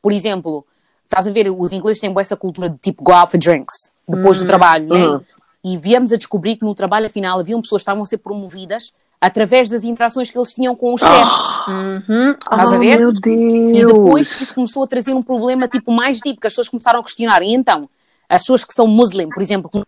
por 0.00 0.12
exemplo, 0.12 0.64
estás 1.04 1.26
a 1.26 1.30
ver, 1.30 1.50
os 1.50 1.72
ingleses 1.72 2.00
têm 2.00 2.14
essa 2.18 2.36
cultura 2.36 2.70
de 2.70 2.78
tipo 2.78 3.02
go 3.02 3.12
out 3.12 3.30
for 3.30 3.38
drinks 3.38 3.92
depois 4.08 4.38
do 4.38 4.46
trabalho, 4.46 4.86
né? 4.88 5.08
Uhum. 5.08 5.20
E 5.62 5.76
viemos 5.76 6.10
a 6.10 6.16
descobrir 6.16 6.56
que 6.56 6.64
no 6.64 6.74
trabalho, 6.74 7.06
afinal, 7.06 7.38
haviam 7.38 7.60
pessoas 7.60 7.80
que 7.80 7.82
estavam 7.82 8.02
a 8.02 8.06
ser 8.06 8.18
promovidas 8.18 8.94
através 9.20 9.68
das 9.68 9.84
interações 9.84 10.30
que 10.30 10.38
eles 10.38 10.54
tinham 10.54 10.74
com 10.74 10.94
os 10.94 11.00
chefes. 11.00 11.66
Uhum. 11.68 12.30
Estás 12.30 12.72
a 12.72 12.76
oh, 12.76 12.78
ver? 12.78 12.98
meu 12.98 13.12
Deus. 13.12 13.78
E 13.78 13.84
depois 13.84 14.40
isso 14.40 14.54
começou 14.54 14.84
a 14.84 14.86
trazer 14.86 15.12
um 15.12 15.22
problema 15.22 15.68
tipo 15.68 15.92
mais 15.92 16.18
tipo, 16.18 16.40
que 16.40 16.46
as 16.46 16.52
pessoas 16.52 16.68
começaram 16.68 17.00
a 17.00 17.02
questionar. 17.02 17.42
E 17.42 17.52
então, 17.52 17.88
as 18.28 18.42
pessoas 18.42 18.64
que 18.64 18.72
são 18.72 18.86
muslim, 18.86 19.28
por 19.28 19.42
exemplo, 19.42 19.70
que 19.70 19.82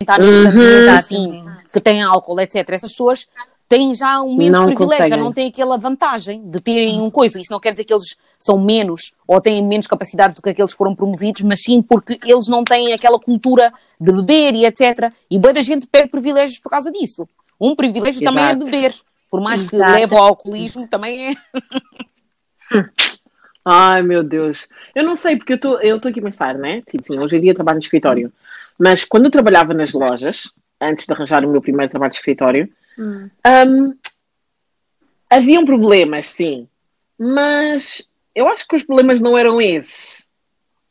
estão 0.00 0.16
Uhum. 0.18 0.48
ambiente 0.48 0.90
assim, 0.90 1.44
que 1.72 1.80
têm 1.80 2.02
álcool, 2.02 2.40
etc., 2.40 2.68
essas 2.70 2.92
pessoas 2.92 3.26
têm 3.68 3.92
já 3.92 4.22
um 4.22 4.34
menos 4.34 4.58
Não 4.58 4.66
privilégio, 4.66 4.96
já 4.96 5.04
conseguem. 5.04 5.24
não 5.24 5.32
têm 5.32 5.48
aquela 5.48 5.76
vantagem 5.76 6.42
de 6.48 6.60
terem 6.60 7.00
um 7.00 7.10
coisa. 7.10 7.38
Isso 7.38 7.52
não 7.52 7.60
quer 7.60 7.72
dizer 7.72 7.84
que 7.84 7.92
eles 7.92 8.16
são 8.38 8.58
menos 8.58 9.12
ou 9.26 9.40
têm 9.40 9.62
menos 9.62 9.86
capacidade 9.86 10.34
do 10.34 10.40
que 10.40 10.48
aqueles 10.48 10.72
que 10.72 10.78
foram 10.78 10.94
promovidos, 10.94 11.42
mas 11.42 11.60
sim 11.60 11.82
porque 11.82 12.18
eles 12.24 12.48
não 12.48 12.64
têm 12.64 12.94
aquela 12.94 13.18
cultura 13.18 13.70
de 14.00 14.10
beber 14.10 14.54
e 14.54 14.64
etc. 14.64 15.12
E 15.30 15.38
boa 15.38 15.52
da 15.52 15.60
gente 15.60 15.86
perde 15.86 16.08
privilégios 16.08 16.58
por 16.58 16.70
causa 16.70 16.90
disso. 16.90 17.28
Um 17.60 17.74
privilégio 17.74 18.22
também 18.22 18.44
é 18.44 18.48
Exato. 18.48 18.64
beber. 18.64 18.94
Por 19.30 19.40
mais 19.40 19.64
que 19.64 19.76
Exato. 19.76 19.92
leve 19.92 20.14
ao 20.14 20.22
alcoolismo, 20.22 20.88
também 20.88 21.30
é. 21.30 21.34
Ai, 23.64 24.02
meu 24.02 24.22
Deus. 24.22 24.66
Eu 24.94 25.04
não 25.04 25.14
sei, 25.14 25.36
porque 25.36 25.52
eu 25.52 25.96
estou 25.96 26.08
aqui 26.08 26.20
a 26.20 26.22
pensar, 26.22 26.54
né? 26.54 26.80
Tipo 26.82 27.02
assim, 27.02 27.18
hoje 27.18 27.36
em 27.36 27.40
dia 27.40 27.54
trabalho 27.54 27.76
no 27.76 27.82
escritório. 27.82 28.32
Mas 28.78 29.04
quando 29.04 29.26
eu 29.26 29.30
trabalhava 29.30 29.74
nas 29.74 29.92
lojas, 29.92 30.50
antes 30.80 31.04
de 31.06 31.12
arranjar 31.12 31.44
o 31.44 31.48
meu 31.50 31.60
primeiro 31.60 31.90
trabalho 31.90 32.10
de 32.12 32.16
escritório, 32.18 32.72
Hum. 32.98 33.28
hum, 33.46 33.94
haviam 35.30 35.64
problemas, 35.64 36.28
sim. 36.30 36.66
Mas 37.18 38.08
eu 38.34 38.48
acho 38.48 38.66
que 38.66 38.74
os 38.76 38.82
problemas 38.82 39.20
não 39.20 39.36
eram 39.36 39.60
esses. 39.60 40.26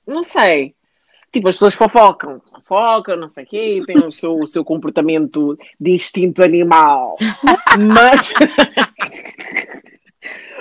Não 0.06 0.24
sei. 0.24 0.74
Tipo, 1.32 1.50
as 1.50 1.56
pessoas 1.56 1.74
fofocam, 1.74 2.42
fofocam, 2.66 3.18
não 3.18 3.28
sei 3.28 3.44
o 3.44 3.48
quê, 3.48 3.82
têm 3.86 3.98
o 3.98 4.12
seu, 4.12 4.40
o 4.40 4.48
seu 4.48 4.64
comportamento 4.64 5.58
de 5.80 5.92
instinto 5.92 6.42
animal. 6.44 7.16
Mas. 7.78 8.34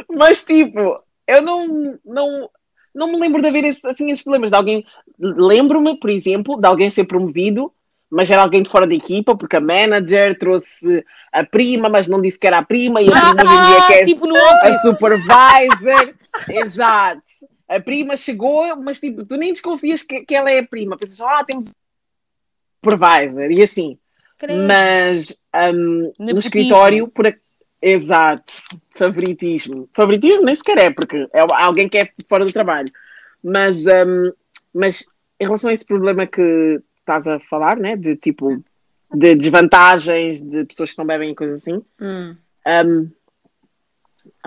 Mas, 0.09 0.45
tipo, 0.45 0.99
eu 1.27 1.43
não, 1.43 1.99
não, 2.05 2.51
não 2.95 3.09
me 3.13 3.19
lembro 3.19 3.41
de 3.43 3.49
haver 3.49 3.65
esse- 3.65 3.87
assim 3.87 4.11
esses 4.11 4.23
problemas. 4.23 4.51
De 4.51 4.57
alguém. 4.57 4.85
Lembro-me, 5.19 5.99
por 5.99 6.11
exemplo, 6.11 6.61
de 6.61 6.67
alguém 6.67 6.91
ser 6.91 7.05
promovido, 7.05 7.73
mas 8.11 8.31
era 8.31 8.43
alguém 8.43 8.63
de 8.63 8.69
fora 8.69 8.87
da 8.87 8.95
equipa, 8.95 9.37
porque 9.37 9.57
a 9.57 9.61
manager 9.61 10.37
trouxe 10.39 11.05
a 11.33 11.43
prima, 11.45 11.89
mas 11.89 12.07
não 12.07 12.21
disse 12.21 12.39
que 12.39 12.47
era 12.47 12.59
a 12.59 12.63
prima, 12.65 13.01
e 13.01 13.09
a 13.09 13.13
prima 13.13 13.33
hoje 13.45 13.55
em 13.55 13.67
dia 13.67 13.87
quer 13.87 14.05
tipo 14.05 14.27
a 14.37 14.79
supervisor. 14.79 16.15
Exato. 16.51 17.23
A 17.69 17.81
prima 17.81 18.17
chegou, 18.17 18.77
mas 18.77 19.01
tipo, 19.01 19.25
tu 19.25 19.37
nem 19.37 19.53
desconfias 19.53 20.03
que, 20.03 20.25
que 20.25 20.35
ela 20.35 20.51
é 20.51 20.61
a 20.61 20.67
prima. 20.67 20.97
Pensas, 20.97 21.21
ah, 21.21 21.45
temos 21.45 21.73
supervisor, 22.85 23.51
e 23.51 23.63
assim. 23.63 23.99
Credo. 24.39 24.67
Mas 24.67 25.37
hum, 25.75 26.13
no 26.19 26.39
escritório, 26.39 27.09
por 27.09 27.27
a- 27.27 27.35
exato, 27.81 28.53
favoritismo. 28.95 29.89
Favoritismo 29.95 30.45
nem 30.45 30.55
sequer 30.55 30.79
é, 30.79 30.91
porque 30.91 31.27
é 31.33 31.41
alguém 31.63 31.89
que 31.89 31.99
é 31.99 32.11
fora 32.29 32.45
do 32.45 32.53
trabalho. 32.53 32.93
Mas, 33.43 33.85
hum, 33.87 34.33
mas 34.73 35.05
em 35.41 35.45
relação 35.45 35.71
a 35.71 35.73
esse 35.73 35.85
problema 35.85 36.27
que 36.27 36.81
estás 36.99 37.27
a 37.27 37.39
falar, 37.41 37.77
né, 37.79 37.97
de 37.97 38.17
tipo 38.17 38.63
de 39.15 39.35
desvantagens 39.37 40.43
de 40.43 40.65
pessoas 40.65 40.93
que 40.93 40.99
não 40.99 41.07
bebem 41.07 41.31
e 41.31 41.35
coisas 41.35 41.63
assim, 41.63 41.81
Hum. 42.01 42.37
hum, 42.67 43.11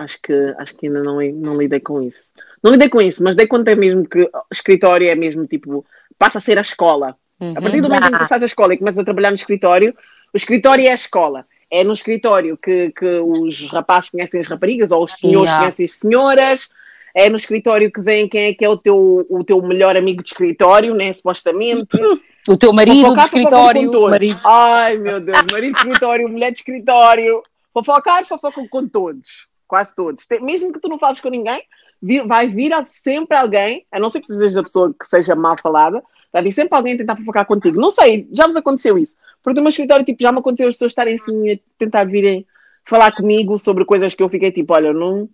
acho 0.00 0.18
que 0.22 0.32
acho 0.58 0.76
que 0.76 0.86
ainda 0.86 1.02
não, 1.02 1.20
não 1.32 1.56
lidei 1.56 1.80
com 1.80 2.02
isso. 2.02 2.20
Não 2.62 2.72
lidei 2.72 2.88
com 2.88 3.00
isso, 3.00 3.22
mas 3.22 3.36
dei 3.36 3.46
conta 3.46 3.74
mesmo 3.74 4.06
que 4.06 4.22
o 4.22 4.30
escritório 4.52 5.08
é 5.08 5.14
mesmo 5.14 5.46
tipo, 5.46 5.84
passa 6.18 6.38
a 6.38 6.40
ser 6.40 6.58
a 6.58 6.62
escola. 6.62 7.16
Uhum. 7.40 7.56
A 7.56 7.62
partir 7.62 7.80
do 7.80 7.88
momento 7.88 8.08
em 8.08 8.12
que 8.12 8.18
tu 8.18 8.28
sais 8.28 8.40
da 8.40 8.46
escola 8.46 8.74
e 8.74 8.78
começas 8.78 8.98
a 8.98 9.04
trabalhar 9.04 9.30
no 9.30 9.36
escritório, 9.36 9.94
o 10.32 10.36
escritório 10.36 10.86
é 10.86 10.90
a 10.90 10.94
escola. 10.94 11.46
É 11.70 11.84
no 11.84 11.92
escritório 11.92 12.56
que, 12.56 12.90
que 12.90 13.06
os 13.06 13.70
rapazes 13.70 14.10
conhecem 14.10 14.40
as 14.40 14.48
raparigas 14.48 14.90
ou 14.92 15.04
os 15.04 15.12
senhores 15.12 15.44
Yeah. 15.48 15.60
conhecem 15.60 15.86
as 15.86 15.92
senhoras. 15.92 16.68
É 17.14 17.28
no 17.28 17.36
escritório 17.36 17.90
que 17.90 18.00
vem 18.00 18.28
quem 18.28 18.42
é 18.46 18.54
que 18.54 18.64
é 18.64 18.68
o 18.68 18.76
teu, 18.76 19.26
o 19.28 19.42
teu 19.42 19.60
melhor 19.62 19.96
amigo 19.96 20.22
de 20.22 20.30
escritório, 20.30 20.94
né? 20.94 21.12
Supostamente. 21.12 21.96
O 22.48 22.56
teu 22.56 22.72
marido 22.72 22.94
de 22.96 23.02
Fofocar, 23.02 23.26
fofocam 23.26 23.38
escritório. 23.40 23.84
com 23.84 23.92
todos. 23.92 24.10
marido. 24.10 24.40
Ai, 24.46 24.96
meu 24.96 25.20
Deus. 25.20 25.38
Marido 25.52 25.72
de 25.74 25.78
escritório, 25.78 26.26
mulher 26.26 26.50
de 26.50 26.58
escritório. 26.58 27.42
Fofocar, 27.72 28.24
fofocam 28.24 28.66
com 28.66 28.88
todos. 28.88 29.46
Quase 29.70 29.94
todos. 29.94 30.26
Tem- 30.26 30.40
Mesmo 30.40 30.72
que 30.72 30.80
tu 30.80 30.88
não 30.88 30.98
fales 30.98 31.20
com 31.20 31.28
ninguém, 31.28 31.62
vi- 32.02 32.22
vai 32.22 32.48
vir 32.48 32.72
sempre 32.86 33.36
alguém, 33.36 33.86
a 33.92 34.00
não 34.00 34.10
ser 34.10 34.20
que 34.20 34.26
tu 34.26 34.32
sejas 34.34 34.56
a 34.56 34.62
pessoa 34.64 34.92
que 34.98 35.06
seja 35.08 35.36
mal 35.36 35.56
falada, 35.56 36.02
vai 36.32 36.42
vir 36.42 36.50
sempre 36.50 36.76
alguém 36.76 36.96
tentar 36.96 37.14
fofocar 37.14 37.46
contigo. 37.46 37.80
Não 37.80 37.92
sei, 37.92 38.26
já 38.32 38.46
vos 38.46 38.56
aconteceu 38.56 38.98
isso. 38.98 39.14
Porque 39.44 39.60
no 39.60 39.62
meu 39.62 39.68
escritório, 39.70 40.04
tipo, 40.04 40.20
já 40.24 40.32
me 40.32 40.40
aconteceu 40.40 40.66
as 40.68 40.74
pessoas 40.74 40.90
estarem 40.90 41.14
assim 41.14 41.52
a 41.52 41.58
tentar 41.78 42.02
virem 42.02 42.44
falar 42.84 43.12
comigo 43.14 43.56
sobre 43.58 43.84
coisas 43.84 44.12
que 44.12 44.22
eu 44.24 44.28
fiquei 44.28 44.50
tipo, 44.50 44.74
olha, 44.74 44.92
não, 44.92 45.28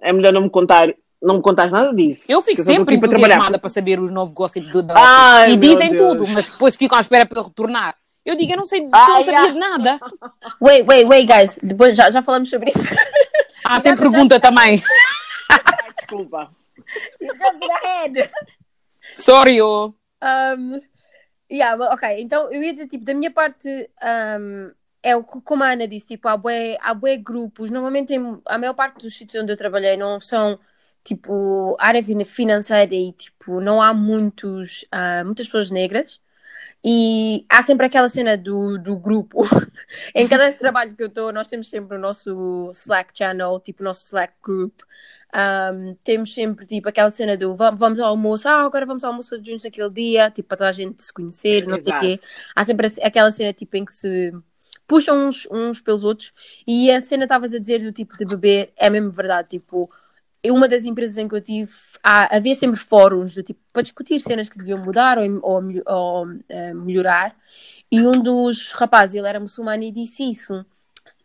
é 0.00 0.12
melhor 0.12 0.32
não 0.32 0.42
me 0.42 0.50
contar, 0.50 0.92
não 1.22 1.36
me 1.36 1.42
contares 1.42 1.70
nada 1.70 1.94
disso. 1.94 2.24
Eu 2.28 2.42
fico 2.42 2.60
sempre 2.62 2.98
trabalhar. 2.98 3.18
entusiasmada 3.18 3.58
para 3.60 3.68
saber 3.70 4.00
o 4.00 4.10
novo 4.10 4.32
gossip 4.32 4.68
do 4.72 4.84
Ai, 4.96 5.52
E 5.52 5.56
dizem 5.56 5.90
Deus. 5.94 6.00
tudo, 6.00 6.28
mas 6.34 6.50
depois 6.52 6.74
ficam 6.74 6.98
à 6.98 7.00
espera 7.00 7.24
para 7.24 7.38
eu 7.38 7.44
retornar. 7.44 7.94
Eu 8.24 8.34
digo, 8.34 8.52
eu 8.52 8.56
não 8.56 8.66
sei, 8.66 8.80
Ai, 8.90 9.08
não 9.08 9.22
sabia 9.22 9.40
ai. 9.40 9.52
de 9.52 9.58
nada. 9.60 10.00
Wait, 10.60 10.84
wait, 10.88 11.06
wait, 11.06 11.28
guys. 11.32 11.60
Depois 11.62 11.96
já, 11.96 12.10
já 12.10 12.20
falamos 12.22 12.50
sobre 12.50 12.70
isso. 12.70 12.82
Ah, 13.68 13.80
tem 13.80 13.96
pergunta 13.96 14.38
também. 14.38 14.80
Ai, 15.50 15.92
desculpa. 15.98 16.50
You 17.20 17.34
jumped 17.36 17.72
ahead. 17.82 18.30
Sorry, 19.16 19.60
oh. 19.60 19.92
Um, 20.22 20.80
yeah, 21.50 21.76
ok, 21.92 22.16
então 22.20 22.50
eu 22.52 22.62
ia 22.62 22.72
dizer, 22.72 22.86
tipo, 22.88 23.04
da 23.04 23.12
minha 23.12 23.30
parte, 23.30 23.68
um, 24.38 24.70
é 25.02 25.16
o 25.16 25.24
que 25.24 25.40
como 25.40 25.64
a 25.64 25.70
Ana 25.72 25.88
disse, 25.88 26.06
tipo, 26.06 26.28
há 26.28 26.36
bué, 26.36 26.78
há 26.80 26.94
bué 26.94 27.16
grupos, 27.16 27.70
normalmente 27.70 28.08
tem, 28.08 28.40
a 28.46 28.56
maior 28.56 28.74
parte 28.74 29.02
dos 29.02 29.16
sítios 29.16 29.42
onde 29.42 29.52
eu 29.52 29.56
trabalhei 29.56 29.96
não 29.96 30.20
são, 30.20 30.58
tipo, 31.02 31.76
área 31.80 32.02
fin- 32.02 32.24
financeira 32.24 32.94
e, 32.94 33.12
tipo, 33.12 33.60
não 33.60 33.82
há 33.82 33.92
muitos, 33.92 34.84
ah, 34.92 35.24
muitas 35.24 35.46
pessoas 35.46 35.70
negras. 35.70 36.20
E 36.88 37.44
há 37.48 37.62
sempre 37.62 37.86
aquela 37.86 38.08
cena 38.08 38.36
do, 38.36 38.78
do 38.78 38.96
grupo. 38.96 39.42
em 40.14 40.28
cada 40.28 40.52
trabalho 40.52 40.94
que 40.94 41.02
eu 41.02 41.08
estou, 41.08 41.32
nós 41.32 41.48
temos 41.48 41.68
sempre 41.68 41.96
o 41.96 42.00
nosso 42.00 42.70
Slack 42.72 43.12
channel, 43.12 43.58
tipo 43.58 43.82
o 43.82 43.84
nosso 43.84 44.04
Slack 44.04 44.34
group. 44.40 44.82
Um, 45.34 45.96
temos 46.04 46.32
sempre 46.32 46.64
tipo 46.64 46.88
aquela 46.88 47.10
cena 47.10 47.36
do 47.36 47.56
"Va- 47.56 47.72
vamos 47.72 47.98
ao 47.98 48.10
almoço, 48.10 48.48
ah, 48.48 48.62
agora 48.64 48.86
vamos 48.86 49.02
ao 49.02 49.10
almoço 49.10 49.36
juntos 49.44 49.64
naquele 49.64 49.90
dia, 49.90 50.30
tipo 50.30 50.48
para 50.48 50.58
toda 50.58 50.70
a 50.70 50.72
gente 50.72 51.02
se 51.02 51.12
conhecer, 51.12 51.66
não 51.66 51.80
sei 51.80 51.92
quê. 52.00 52.20
Há 52.54 52.64
sempre 52.64 52.86
aquela 53.02 53.30
cena 53.32 53.52
tipo 53.52 53.76
em 53.76 53.84
que 53.84 53.92
se 53.92 54.32
puxam 54.86 55.26
uns, 55.26 55.46
uns 55.50 55.80
pelos 55.80 56.04
outros. 56.04 56.32
E 56.66 56.90
a 56.90 57.00
cena 57.00 57.24
estavas 57.24 57.52
a 57.52 57.58
dizer 57.58 57.80
do 57.80 57.92
tipo 57.92 58.16
de 58.16 58.24
beber 58.24 58.72
é 58.76 58.88
mesmo 58.88 59.10
verdade. 59.10 59.48
Tipo, 59.50 59.90
uma 60.46 60.68
das 60.68 60.84
empresas 60.84 61.18
em 61.18 61.28
que 61.28 61.34
eu 61.34 61.40
tive, 61.40 61.72
há- 62.02 62.36
havia 62.36 62.54
sempre 62.54 62.78
fóruns 62.80 63.34
do 63.34 63.42
tipo 63.42 63.60
para 63.72 63.82
discutir 63.82 64.20
cenas 64.20 64.48
que 64.48 64.58
deviam 64.58 64.78
mudar 64.78 65.18
ou, 65.18 65.24
ou, 65.42 65.62
ou, 65.86 66.26
eh, 66.48 66.74
melhorar. 66.74 67.36
E 67.90 68.00
um 68.06 68.12
dos 68.22 68.72
rapazes, 68.72 69.14
ele 69.16 69.28
era 69.28 69.40
muçulmano 69.40 69.82
e 69.84 69.92
disse 69.92 70.28
isso. 70.30 70.64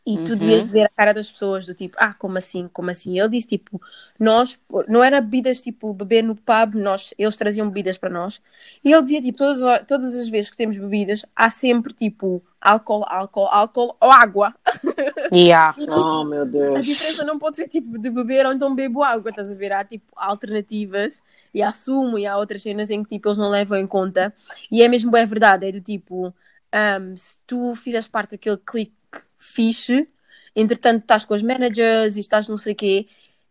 E 0.05 0.17
tu 0.17 0.35
Uhum. 0.35 0.37
devias 0.37 0.71
ver 0.71 0.85
a 0.85 0.89
cara 0.89 1.13
das 1.13 1.29
pessoas 1.29 1.65
do 1.67 1.75
tipo, 1.75 1.95
ah, 1.99 2.13
como 2.15 2.37
assim, 2.37 2.67
como 2.69 2.89
assim? 2.89 3.19
Ele 3.19 3.29
disse 3.29 3.47
tipo, 3.47 3.79
nós, 4.19 4.59
não 4.87 5.03
era 5.03 5.21
bebidas 5.21 5.61
tipo 5.61 5.93
beber 5.93 6.23
no 6.23 6.35
pub, 6.35 6.73
nós, 6.75 7.13
eles 7.19 7.37
traziam 7.37 7.67
bebidas 7.67 7.97
para 7.99 8.09
nós. 8.09 8.41
E 8.83 8.91
ele 8.91 9.01
dizia 9.03 9.21
tipo, 9.21 9.37
todas, 9.37 9.61
as- 9.61 9.83
todas 9.85 10.15
as 10.17 10.27
vezes 10.29 10.49
que 10.49 10.57
temos 10.57 10.77
bebidas, 10.77 11.23
há 11.35 11.51
sempre 11.51 11.93
tipo 11.93 12.43
álcool, 12.59 13.05
álcool, 13.07 13.45
álcool 13.47 13.95
ou 13.99 14.11
água. 14.11 14.55
Yeah. 15.31 15.75
Oh, 15.87 16.23
meu 16.23 16.45
A 16.73 16.81
Deus. 16.81 16.81
diferença 16.81 17.23
não 17.25 17.37
pode 17.37 17.57
ser 17.57 17.67
tipo 17.67 17.97
de 17.97 18.09
beber 18.09 18.45
ou 18.45 18.53
então 18.53 18.73
bebo 18.73 19.03
água, 19.03 19.29
estás 19.29 19.51
a 19.51 19.55
ver? 19.55 19.73
Há 19.73 19.83
tipo 19.83 20.05
alternativas 20.15 21.21
e 21.53 21.61
há 21.61 21.73
sumo 21.73 22.17
e 22.17 22.25
há 22.25 22.37
outras 22.37 22.61
cenas 22.61 22.89
em 22.89 23.03
que 23.03 23.09
tipo 23.09 23.27
eles 23.27 23.37
não 23.37 23.49
levam 23.49 23.77
em 23.77 23.85
conta. 23.87 24.33
E 24.71 24.81
é 24.81 24.87
mesmo 24.87 25.15
é 25.17 25.25
verdade, 25.25 25.65
é 25.67 25.71
do 25.71 25.81
tipo, 25.81 26.33
um, 26.73 27.17
se 27.17 27.37
tu 27.45 27.75
fizeres 27.75 28.07
parte 28.07 28.31
daquele 28.31 28.57
clique 28.57 28.93
fixe, 29.37 30.07
entretanto 30.55 31.01
estás 31.03 31.25
com 31.25 31.33
os 31.33 31.41
managers 31.43 32.17
e 32.17 32.19
estás 32.19 32.47
não 32.47 32.57
sei 32.57 32.73
o 32.73 32.75
quê. 32.75 33.07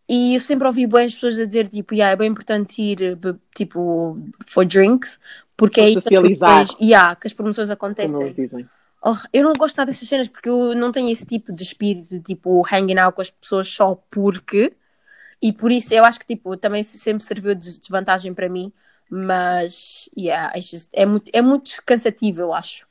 E 0.09 0.35
eu 0.35 0.41
sempre 0.41 0.67
ouvi 0.67 0.87
boas 0.87 1.15
pessoas 1.15 1.39
a 1.39 1.45
dizer 1.47 1.69
tipo, 1.69 1.95
yeah, 1.95 2.13
é 2.13 2.17
bem 2.17 2.29
importante 2.31 2.83
ir 2.83 3.19
tipo 3.55 4.19
for 4.47 4.65
drinks, 4.67 5.19
porque 5.57 5.81
é 5.81 5.85
aí 5.85 5.97
as 5.97 6.03
socializar. 6.03 6.51
promoções- 6.67 6.81
yeah, 6.81 7.15
que 7.17 7.27
as 7.29 7.33
promoções 7.33 7.71
acontecem. 7.71 8.35
Oh, 9.03 9.17
eu 9.33 9.45
não 9.45 9.53
gosto 9.55 9.77
nada 9.79 9.91
dessas 9.91 10.09
cenas 10.09 10.29
porque 10.29 10.49
eu 10.49 10.75
não 10.75 10.93
tenho 10.93 11.09
esse 11.11 11.25
tipo 11.25 11.53
de 11.53 11.63
espírito 11.63 12.09
de 12.11 12.21
tipo 12.21 12.63
hanging 12.71 12.99
out 12.99 13.15
com 13.15 13.23
as 13.23 13.31
pessoas 13.31 13.67
só 13.69 13.95
porque 14.11 14.75
e 15.41 15.53
por 15.53 15.73
isso 15.73 15.95
eu 15.95 16.05
acho 16.05 16.21
que 16.21 16.27
tipo 16.27 16.57
também 16.57 16.83
se- 16.83 16.99
sempre 16.99 17.25
serviu 17.25 17.55
de 17.55 17.79
desvantagem 17.79 18.35
para 18.35 18.49
mim 18.49 18.73
mas 19.09 20.09
yeah, 20.17 20.53
just- 20.61 20.91
é, 20.93 21.07
muito, 21.07 21.31
é 21.33 21.41
muito 21.43 21.83
cansativo 21.87 22.43
eu 22.43 22.53
acho 22.53 22.87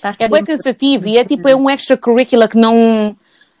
Tá 0.00 0.14
É 0.18 0.28
bem 0.28 0.44
cansativo 0.44 1.06
e 1.08 1.18
é 1.18 1.24
tipo, 1.24 1.48
é 1.48 1.54
um 1.56 1.68
extracurricular 1.68 2.48
que 2.48 2.56
não, 2.56 3.16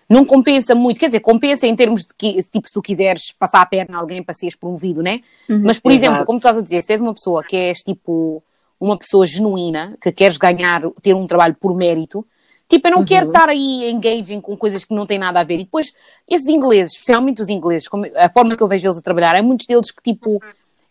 não 0.08 0.24
compensa 0.24 0.74
muito. 0.74 0.98
Quer 1.00 1.06
dizer, 1.08 1.20
compensa 1.20 1.66
em 1.66 1.74
termos 1.76 2.02
de 2.02 2.08
que, 2.16 2.34
tipo, 2.42 2.66
se 2.68 2.72
tu 2.74 2.80
quiseres 2.82 3.32
passar 3.38 3.60
a 3.60 3.66
perna 3.66 3.96
a 3.96 4.00
alguém 4.00 4.22
para 4.22 4.34
seres 4.34 4.54
promovido, 4.56 5.02
né? 5.02 5.20
Mas, 5.48 5.78
por 5.78 5.92
exemplo, 5.92 6.24
como 6.24 6.38
tu 6.38 6.42
estás 6.42 6.58
a 6.58 6.62
dizer, 6.62 6.82
se 6.82 6.92
és 6.92 7.00
uma 7.00 7.14
pessoa 7.14 7.42
que 7.42 7.56
és 7.56 7.78
tipo 7.78 8.42
uma 8.80 8.96
pessoa 8.96 9.26
genuína, 9.26 9.96
que 10.00 10.12
queres 10.12 10.36
ganhar, 10.36 10.82
ter 11.02 11.12
um 11.14 11.26
trabalho 11.26 11.56
por 11.60 11.74
mérito, 11.74 12.24
tipo, 12.68 12.86
eu 12.86 12.92
não 12.92 13.04
quero 13.04 13.26
estar 13.26 13.48
aí 13.48 13.90
engaging 13.90 14.40
com 14.40 14.56
coisas 14.56 14.84
que 14.84 14.94
não 14.94 15.04
têm 15.04 15.18
nada 15.18 15.40
a 15.40 15.44
ver. 15.44 15.54
E 15.56 15.64
depois, 15.64 15.92
esses 16.28 16.46
ingleses, 16.46 16.92
especialmente 16.92 17.42
os 17.42 17.48
ingleses, 17.48 17.88
como- 17.88 18.06
a 18.14 18.28
forma 18.28 18.56
que 18.56 18.62
eu 18.62 18.68
vejo 18.68 18.86
eles 18.86 18.96
a 18.98 19.02
trabalhar, 19.02 19.36
é 19.36 19.42
muitos 19.42 19.66
deles 19.66 19.90
que 19.90 20.02
tipo. 20.02 20.40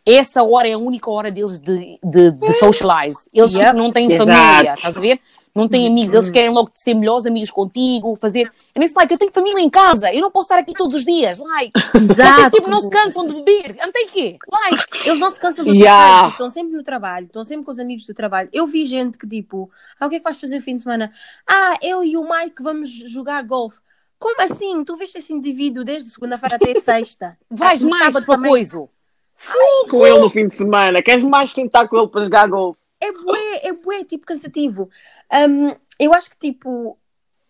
Essa 0.10 0.42
hora 0.42 0.70
é 0.70 0.72
a 0.72 0.78
única 0.78 1.12
hora 1.12 1.30
deles 1.30 1.60
de, 1.60 2.00
de, 2.02 2.32
de 2.32 2.54
socialize. 2.54 3.28
Eles 3.34 3.54
Yep. 3.54 3.76
não 3.78 3.92
têm 3.92 4.10
Exato. 4.10 4.30
família, 4.32 4.74
estás 4.74 4.96
a 4.96 5.02
ver? 5.02 5.20
Não 5.58 5.68
têm 5.68 5.88
amigos, 5.88 6.14
eles 6.14 6.30
querem 6.30 6.50
logo 6.52 6.70
ser 6.74 6.94
melhores 6.94 7.26
amigos 7.26 7.50
contigo, 7.52 8.16
fazer. 8.22 8.52
And 8.76 8.82
it's 8.82 8.94
like, 8.94 9.12
eu 9.12 9.18
tenho 9.18 9.32
família 9.34 9.60
em 9.62 9.70
casa, 9.70 10.14
eu 10.14 10.22
não 10.22 10.30
posso 10.32 10.46
estar 10.46 10.60
aqui 10.60 10.74
todos 10.74 10.96
os 10.96 11.04
dias. 11.06 11.40
Like, 11.40 11.72
vocês 11.94 12.10
Exato. 12.12 12.52
tipo, 12.52 12.70
não 12.70 12.80
se 12.80 12.90
cansam 12.90 13.26
de 13.26 13.34
beber. 13.34 13.76
Não 13.84 13.92
tem 13.92 14.08
quê? 14.08 14.38
Like, 14.50 15.08
eles 15.08 15.20
não 15.20 15.32
se 15.32 15.40
cansam 15.40 15.66
do 15.66 15.74
Yeah. 15.74 15.98
trabalho, 15.98 16.22
tipo, 16.24 16.32
estão 16.34 16.50
sempre 16.50 16.78
no 16.78 16.84
trabalho, 16.84 17.26
estão 17.26 17.46
sempre 17.46 17.66
com 17.66 17.72
os 17.72 17.80
amigos 17.80 18.06
do 18.06 18.14
trabalho. 18.14 18.50
Eu 18.54 18.68
vi 18.68 18.86
gente 18.86 19.18
que 19.18 19.28
tipo, 19.28 19.70
ah, 20.00 20.06
o 20.06 20.10
que 20.10 20.16
é 20.16 20.20
que 20.20 20.24
vais 20.24 20.40
fazer 20.40 20.58
no 20.58 20.62
fim 20.64 20.76
de 20.76 20.84
semana? 20.84 21.12
Ah, 21.50 21.74
eu 21.82 22.04
e 22.04 22.16
o 22.16 22.24
Mike 22.24 22.62
vamos 22.62 22.90
jogar 22.90 23.44
golfe. 23.44 23.80
Como 24.20 24.42
assim? 24.42 24.84
Tu 24.84 24.96
viste 24.96 25.18
esse 25.20 25.32
indivíduo 25.34 25.84
desde 25.84 26.10
segunda-feira 26.10 26.56
até 26.56 26.74
sexta? 26.82 27.38
vais 27.50 27.84
mais 27.84 28.14
sábado 28.14 28.26
para 28.26 28.48
coisa. 28.48 28.88
Com 29.90 30.06
ele 30.06 30.20
no 30.20 30.30
fim 30.30 30.48
de 30.48 30.56
semana. 30.56 31.02
Queres 31.02 31.24
mais 31.24 31.52
sentar 31.52 31.88
com 31.88 31.98
ele 31.98 32.08
para 32.08 32.24
jogar 32.24 32.48
golfe? 32.48 32.80
É 33.00 33.12
bué, 33.12 33.60
é 33.64 33.74
bué, 33.74 34.04
tipo, 34.04 34.26
cansativo. 34.26 34.90
Hum, 35.32 35.76
eu 36.00 36.14
acho 36.14 36.30
que, 36.32 36.38
tipo, 36.38 36.98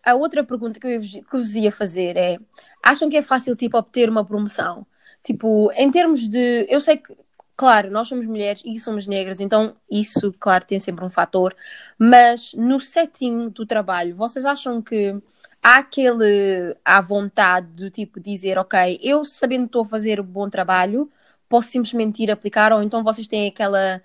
a 0.04 0.14
outra 0.14 0.44
pergunta 0.44 0.78
que 0.80 0.86
eu, 0.86 1.00
que 1.00 1.24
vos 1.32 1.54
ia 1.54 1.72
fazer 1.72 2.16
é: 2.16 2.38
acham 2.82 3.08
que 3.10 3.16
é 3.16 3.22
fácil, 3.22 3.56
tipo, 3.56 3.78
obter 3.78 4.08
uma 4.10 4.24
promoção? 4.24 4.86
Tipo, 5.22 5.70
em 5.74 5.90
termos 5.90 6.28
de. 6.28 6.66
Eu 6.68 6.80
sei 6.80 6.98
que, 6.98 7.14
claro, 7.56 7.90
nós 7.90 8.08
somos 8.08 8.26
mulheres 8.26 8.62
e 8.64 8.78
somos 8.78 9.06
negras, 9.06 9.40
então 9.40 9.76
isso, 9.90 10.32
claro, 10.38 10.64
tem 10.66 10.78
sempre 10.78 11.04
um 11.04 11.10
fator, 11.10 11.54
mas 11.98 12.52
no 12.54 12.80
setting 12.80 13.48
do 13.50 13.66
trabalho, 13.66 14.14
vocês 14.16 14.44
acham 14.44 14.82
que 14.82 15.16
há 15.62 15.78
aquele. 15.78 16.76
à 16.84 17.00
vontade 17.00 17.68
do 17.72 17.90
tipo 17.90 18.20
dizer, 18.20 18.58
ok, 18.58 18.98
eu 19.02 19.24
sabendo 19.24 19.62
que 19.62 19.68
estou 19.68 19.82
a 19.82 19.86
fazer 19.86 20.20
um 20.20 20.24
bom 20.24 20.48
trabalho, 20.50 21.10
posso 21.48 21.70
simplesmente 21.70 22.22
ir 22.22 22.30
aplicar, 22.30 22.72
ou 22.72 22.82
então 22.82 23.02
vocês 23.02 23.26
têm 23.26 23.48
aquela 23.48 24.02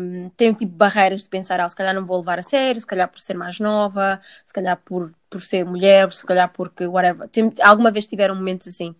um, 0.00 0.30
tenho 0.36 0.54
tipo 0.54 0.72
barreiras 0.72 1.22
de 1.22 1.28
pensar, 1.28 1.60
ah, 1.60 1.68
se 1.68 1.76
calhar 1.76 1.94
não 1.94 2.06
vou 2.06 2.18
levar 2.18 2.38
a 2.38 2.42
sério, 2.42 2.80
se 2.80 2.86
calhar 2.86 3.08
por 3.08 3.20
ser 3.20 3.34
mais 3.34 3.58
nova, 3.60 4.20
se 4.46 4.52
calhar 4.54 4.76
por, 4.84 5.12
por 5.28 5.42
ser 5.42 5.64
mulher, 5.64 6.10
se 6.12 6.24
calhar 6.24 6.50
porque 6.52 6.86
whatever. 6.86 7.28
Tem- 7.28 7.52
alguma 7.62 7.90
vez 7.90 8.06
tiveram 8.06 8.34
momentos 8.34 8.68
assim? 8.68 8.94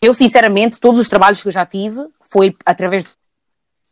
Eu, 0.00 0.14
sinceramente, 0.14 0.80
todos 0.80 1.00
os 1.00 1.08
trabalhos 1.08 1.42
que 1.42 1.48
eu 1.48 1.52
já 1.52 1.66
tive 1.66 2.08
foi 2.22 2.56
através 2.64 3.04
de. 3.04 3.10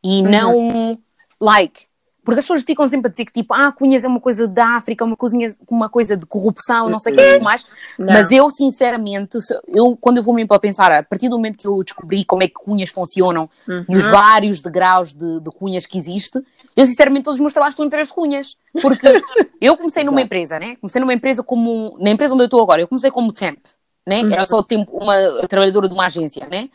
E 0.02 0.22
Uhum. 0.22 0.30
não. 0.30 0.98
Like. 1.40 1.87
Porque 2.28 2.40
as 2.40 2.44
pessoas 2.44 2.62
ficam 2.62 2.86
sempre 2.86 3.08
a 3.08 3.10
dizer 3.10 3.24
que, 3.24 3.32
tipo, 3.32 3.54
ah, 3.54 3.72
Cunhas 3.72 4.04
é 4.04 4.06
uma 4.06 4.20
coisa 4.20 4.46
da 4.46 4.76
África, 4.76 5.02
uma, 5.02 5.16
coisinha, 5.16 5.48
uma 5.66 5.88
coisa 5.88 6.14
de 6.14 6.26
corrupção, 6.26 6.90
não 6.90 6.98
sei 6.98 7.14
o 7.14 7.16
que, 7.16 7.22
que 7.22 7.42
mais. 7.42 7.66
Não. 7.98 8.12
Mas 8.12 8.30
eu, 8.30 8.50
sinceramente, 8.50 9.38
eu, 9.68 9.96
quando 9.98 10.18
eu 10.18 10.22
vou 10.22 10.34
mesmo 10.34 10.46
para 10.46 10.58
pensar, 10.58 10.92
a 10.92 11.02
partir 11.02 11.30
do 11.30 11.36
momento 11.36 11.56
que 11.56 11.66
eu 11.66 11.82
descobri 11.82 12.26
como 12.26 12.42
é 12.42 12.48
que 12.48 12.52
cunhas 12.52 12.90
funcionam 12.90 13.48
e 13.88 13.96
os 13.96 14.06
vários 14.08 14.60
degraus 14.60 15.14
de, 15.14 15.40
de 15.40 15.50
cunhas 15.52 15.86
que 15.86 15.96
existe, 15.96 16.38
eu, 16.76 16.84
sinceramente, 16.84 17.24
todos 17.24 17.36
os 17.36 17.40
meus 17.40 17.54
trabalhos 17.54 17.72
estão 17.72 17.86
entre 17.86 17.98
as 17.98 18.12
cunhas. 18.12 18.58
Porque 18.82 19.06
eu 19.58 19.74
comecei 19.78 20.04
numa 20.04 20.20
empresa, 20.20 20.58
né? 20.58 20.76
Comecei 20.76 21.00
numa 21.00 21.14
empresa 21.14 21.42
como. 21.42 21.96
Na 21.98 22.10
empresa 22.10 22.34
onde 22.34 22.42
eu 22.42 22.48
estou 22.48 22.62
agora, 22.62 22.82
eu 22.82 22.88
comecei 22.88 23.10
como 23.10 23.32
temp, 23.32 23.58
né? 24.06 24.20
Era 24.30 24.44
só 24.44 24.62
tempo, 24.62 24.94
uma 24.94 25.14
trabalhadora 25.48 25.88
de 25.88 25.94
uma 25.94 26.04
agência, 26.04 26.46
né? 26.46 26.68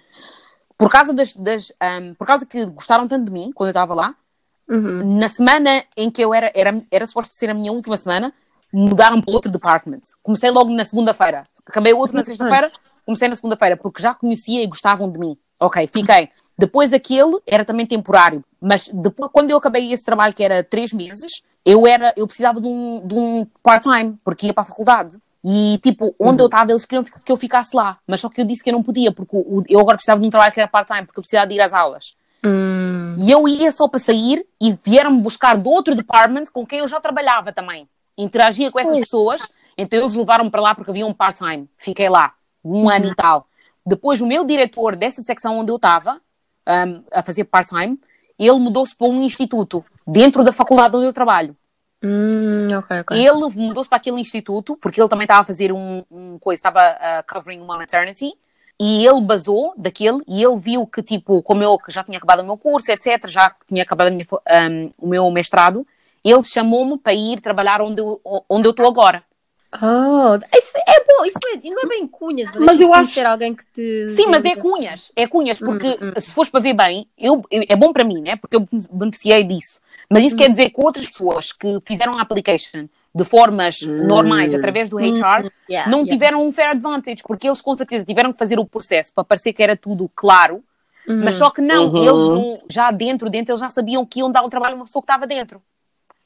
Por 0.80 0.90
causa 0.90 1.14
das. 1.14 1.36
das 1.36 1.72
ahm, 1.80 2.16
por 2.16 2.26
causa 2.26 2.44
que 2.44 2.66
gostaram 2.66 3.08
tanto 3.08 3.26
de 3.26 3.32
mim 3.32 3.52
quando 3.54 3.68
eu 3.68 3.72
estava 3.72 3.94
lá, 3.94 4.16
Uhum. 4.68 5.20
na 5.20 5.28
semana 5.28 5.84
em 5.96 6.10
que 6.10 6.24
eu 6.24 6.34
era, 6.34 6.52
era, 6.56 6.82
era 6.90 7.06
suposto 7.06 7.36
ser 7.36 7.50
a 7.50 7.54
minha 7.54 7.72
última 7.72 7.98
semana, 7.98 8.34
mudaram 8.72 9.22
para 9.22 9.34
outro 9.34 9.52
department. 9.52 10.02
Comecei 10.22 10.50
logo 10.50 10.72
na 10.72 10.84
segunda-feira. 10.84 11.46
Acabei 11.66 11.94
o 11.94 11.98
outro 11.98 12.16
na 12.16 12.24
sexta-feira, 12.24 12.72
comecei 13.06 13.28
na 13.28 13.36
segunda-feira, 13.36 13.78
porque 13.78 14.02
já 14.02 14.14
conhecia 14.14 14.64
e 14.64 14.68
gostavam 14.68 15.12
de 15.12 15.20
mim. 15.20 15.38
Ok, 15.60 15.88
fiquei. 15.88 16.30
Depois 16.58 16.94
aquele 16.94 17.40
era 17.46 17.66
também 17.66 17.86
temporário, 17.86 18.44
mas 18.62 18.88
depois, 18.90 19.32
quando 19.32 19.50
eu 19.52 19.58
acabei 19.58 19.92
esse 19.92 20.06
trabalho, 20.06 20.34
que 20.34 20.44
era 20.44 20.64
três 20.64 20.94
meses, 20.94 21.42
eu, 21.66 21.88
era, 21.88 22.14
eu 22.16 22.28
precisava 22.28 22.62
de 22.62 22.68
um, 22.68 23.06
de 23.06 23.14
um 23.16 23.48
part-time, 23.62 24.18
porque 24.24 24.48
ia 24.48 24.54
para 24.54 24.64
a 24.64 24.66
faculdade. 24.66 25.18
E, 25.46 25.78
tipo, 25.84 26.16
onde 26.18 26.42
eu 26.42 26.46
estava, 26.46 26.72
eles 26.72 26.86
queriam 26.86 27.04
que 27.04 27.32
eu 27.32 27.36
ficasse 27.36 27.76
lá. 27.76 27.98
Mas 28.08 28.22
só 28.22 28.30
que 28.30 28.40
eu 28.40 28.46
disse 28.46 28.64
que 28.64 28.70
eu 28.70 28.74
não 28.74 28.84
podia, 28.84 29.12
porque 29.12 29.36
eu 29.68 29.80
agora 29.80 29.98
precisava 29.98 30.22
de 30.22 30.28
um 30.28 30.30
trabalho 30.30 30.54
que 30.54 30.60
era 30.60 30.70
part-time, 30.70 31.06
porque 31.06 31.20
eu 31.20 31.24
precisava 31.24 31.48
de 31.48 31.56
ir 31.56 31.62
às 31.62 31.74
aulas. 31.74 32.16
Hum. 32.46 33.16
E 33.20 33.32
eu 33.32 33.48
ia 33.48 33.72
só 33.72 33.88
para 33.88 34.00
sair 34.00 34.46
e 34.60 34.78
vieram-me 34.84 35.22
buscar 35.22 35.58
de 35.58 35.68
outro 35.68 35.96
department 35.96 36.46
com 36.52 36.66
quem 36.66 36.80
eu 36.80 36.88
já 36.88 37.00
trabalhava 37.00 37.54
também. 37.54 37.88
Interagia 38.18 38.70
com 38.70 38.80
essas 38.80 39.00
pessoas, 39.00 39.50
então 39.78 40.00
eles 40.00 40.14
levaram-me 40.14 40.52
para 40.52 40.62
lá 40.62 40.76
porque 40.76 40.92
havia 40.92 41.06
um 41.06 41.14
part-time. 41.14 41.70
Fiquei 41.78 42.10
lá, 42.10 42.34
um 42.64 42.90
ano 42.90 43.08
e 43.08 43.16
tal. 43.16 43.48
Depois, 43.86 44.22
o 44.22 44.28
meu 44.28 44.46
diretor 44.46 44.96
dessa 44.96 45.22
secção 45.22 45.58
onde 45.58 45.72
eu 45.72 45.78
estava, 45.78 46.22
um, 46.68 47.04
a 47.12 47.22
fazer 47.22 47.46
part-time, 47.46 48.00
ele 48.38 48.60
mudou-se 48.60 48.96
para 48.96 49.08
um 49.08 49.22
instituto, 49.24 49.84
dentro 50.06 50.44
da 50.44 50.52
faculdade 50.52 50.96
onde 50.96 51.06
eu 51.06 51.14
trabalho. 51.14 51.56
Hum, 52.04 52.68
ok, 52.78 53.00
ok. 53.00 53.18
Ele 53.18 53.50
mudou-se 53.56 53.90
para 53.90 53.98
aquele 53.98 54.20
instituto, 54.20 54.78
porque 54.78 55.00
ele 55.00 55.08
também 55.08 55.24
estava 55.24 55.42
a 55.42 55.46
fazer 55.46 55.72
um, 55.72 56.04
um 56.12 56.38
coisa, 56.40 56.60
estava 56.60 56.80
uh, 56.80 57.34
covering 57.34 57.62
uma 57.62 57.78
maternity, 57.78 58.34
e 58.80 59.06
ele 59.06 59.22
basou 59.22 59.74
daquele 59.78 60.20
e 60.28 60.44
ele 60.44 60.60
viu 60.60 60.86
que, 60.88 61.02
tipo, 61.02 61.42
como 61.44 61.64
eu 61.64 61.78
que 61.78 61.92
já 61.92 62.04
tinha 62.04 62.18
acabado 62.18 62.40
o 62.42 62.46
meu 62.46 62.58
curso, 62.58 62.92
etc., 62.92 63.28
já 63.28 63.56
tinha 63.68 63.84
acabado 63.84 64.12
minha, 64.12 64.26
um, 64.70 64.92
o 65.00 65.08
meu 65.08 65.30
mestrado, 65.32 65.86
ele 66.24 66.44
chamou-me 66.44 66.98
para 66.98 67.14
ir 67.14 67.40
trabalhar 67.42 67.82
onde 67.82 68.02
eu, 68.02 68.20
onde 68.50 68.68
eu 68.68 68.72
estou 68.72 68.88
agora. 68.88 69.24
Oh, 69.82 70.38
isso 70.56 70.78
é 70.78 71.04
bom, 71.04 71.26
isso 71.26 71.40
é, 71.48 71.70
não 71.70 71.82
é 71.84 71.88
bem 71.88 72.08
cunhas, 72.08 72.50
mas, 72.52 72.60
Mas 72.60 72.80
é 72.80 72.84
eu 72.84 72.92
tipo 72.94 72.94
acho- 72.94 73.28
alguém 73.28 73.56
que 73.56 73.66
te. 73.66 74.10
Sim, 74.12 74.28
mas 74.28 74.46
é 74.46 74.56
cunhas, 74.56 75.12
é 75.16 75.26
cunhas, 75.26 75.60
porque 75.60 75.88
Hum, 75.88 76.12
hum. 76.16 76.20
se 76.20 76.32
fores 76.32 76.52
para 76.52 76.60
ver 76.60 76.74
bem, 76.74 77.08
eu, 77.18 77.42
é 77.50 77.76
bom 77.76 77.92
para 77.92 78.04
mim, 78.04 78.22
né? 78.22 78.36
Porque 78.36 78.56
eu 78.56 78.64
beneficiei 78.92 79.44
disso. 79.44 79.80
Mas 80.10 80.26
isso 80.26 80.36
quer 80.36 80.50
dizer 80.50 80.70
que 80.70 80.80
outras 80.80 81.08
pessoas 81.08 81.52
que 81.52 81.80
fizeram 81.86 82.18
a 82.18 82.22
application 82.22 82.88
de 83.16 83.24
formas 83.24 83.82
Hum. 83.82 84.00
normais 84.08 84.54
através 84.54 84.90
do 84.90 84.98
HR 84.98 85.50
Yeah, 85.70 85.90
não 85.90 86.00
yeah. 86.00 86.10
tiveram 86.12 86.46
um 86.46 86.52
fair 86.52 86.70
advantage, 86.72 87.22
porque 87.24 87.48
eles 87.48 87.62
com 87.62 87.74
certeza 87.76 88.06
tiveram 88.06 88.34
que 88.34 88.40
fazer 88.40 88.58
o 88.60 88.66
processo 88.66 89.12
para 89.14 89.24
parecer 89.24 89.54
que 89.54 89.62
era 89.62 89.78
tudo 89.78 90.10
claro, 90.16 90.64
Uhum. 91.08 91.22
mas 91.24 91.36
só 91.36 91.50
que 91.50 91.62
não, 91.62 91.90
Uhum. 91.90 91.98
eles 91.98 92.28
não, 92.30 92.62
já 92.70 92.90
dentro, 92.92 93.30
dentro, 93.30 93.52
eles 93.52 93.60
já 93.60 93.70
sabiam 93.70 94.06
que 94.06 94.20
iam 94.20 94.32
dar 94.32 94.42
o 94.44 94.50
trabalho 94.50 94.74
a 94.74 94.78
uma 94.78 94.86
pessoa 94.86 95.02
que 95.02 95.06
estava 95.12 95.28
dentro. 95.28 95.62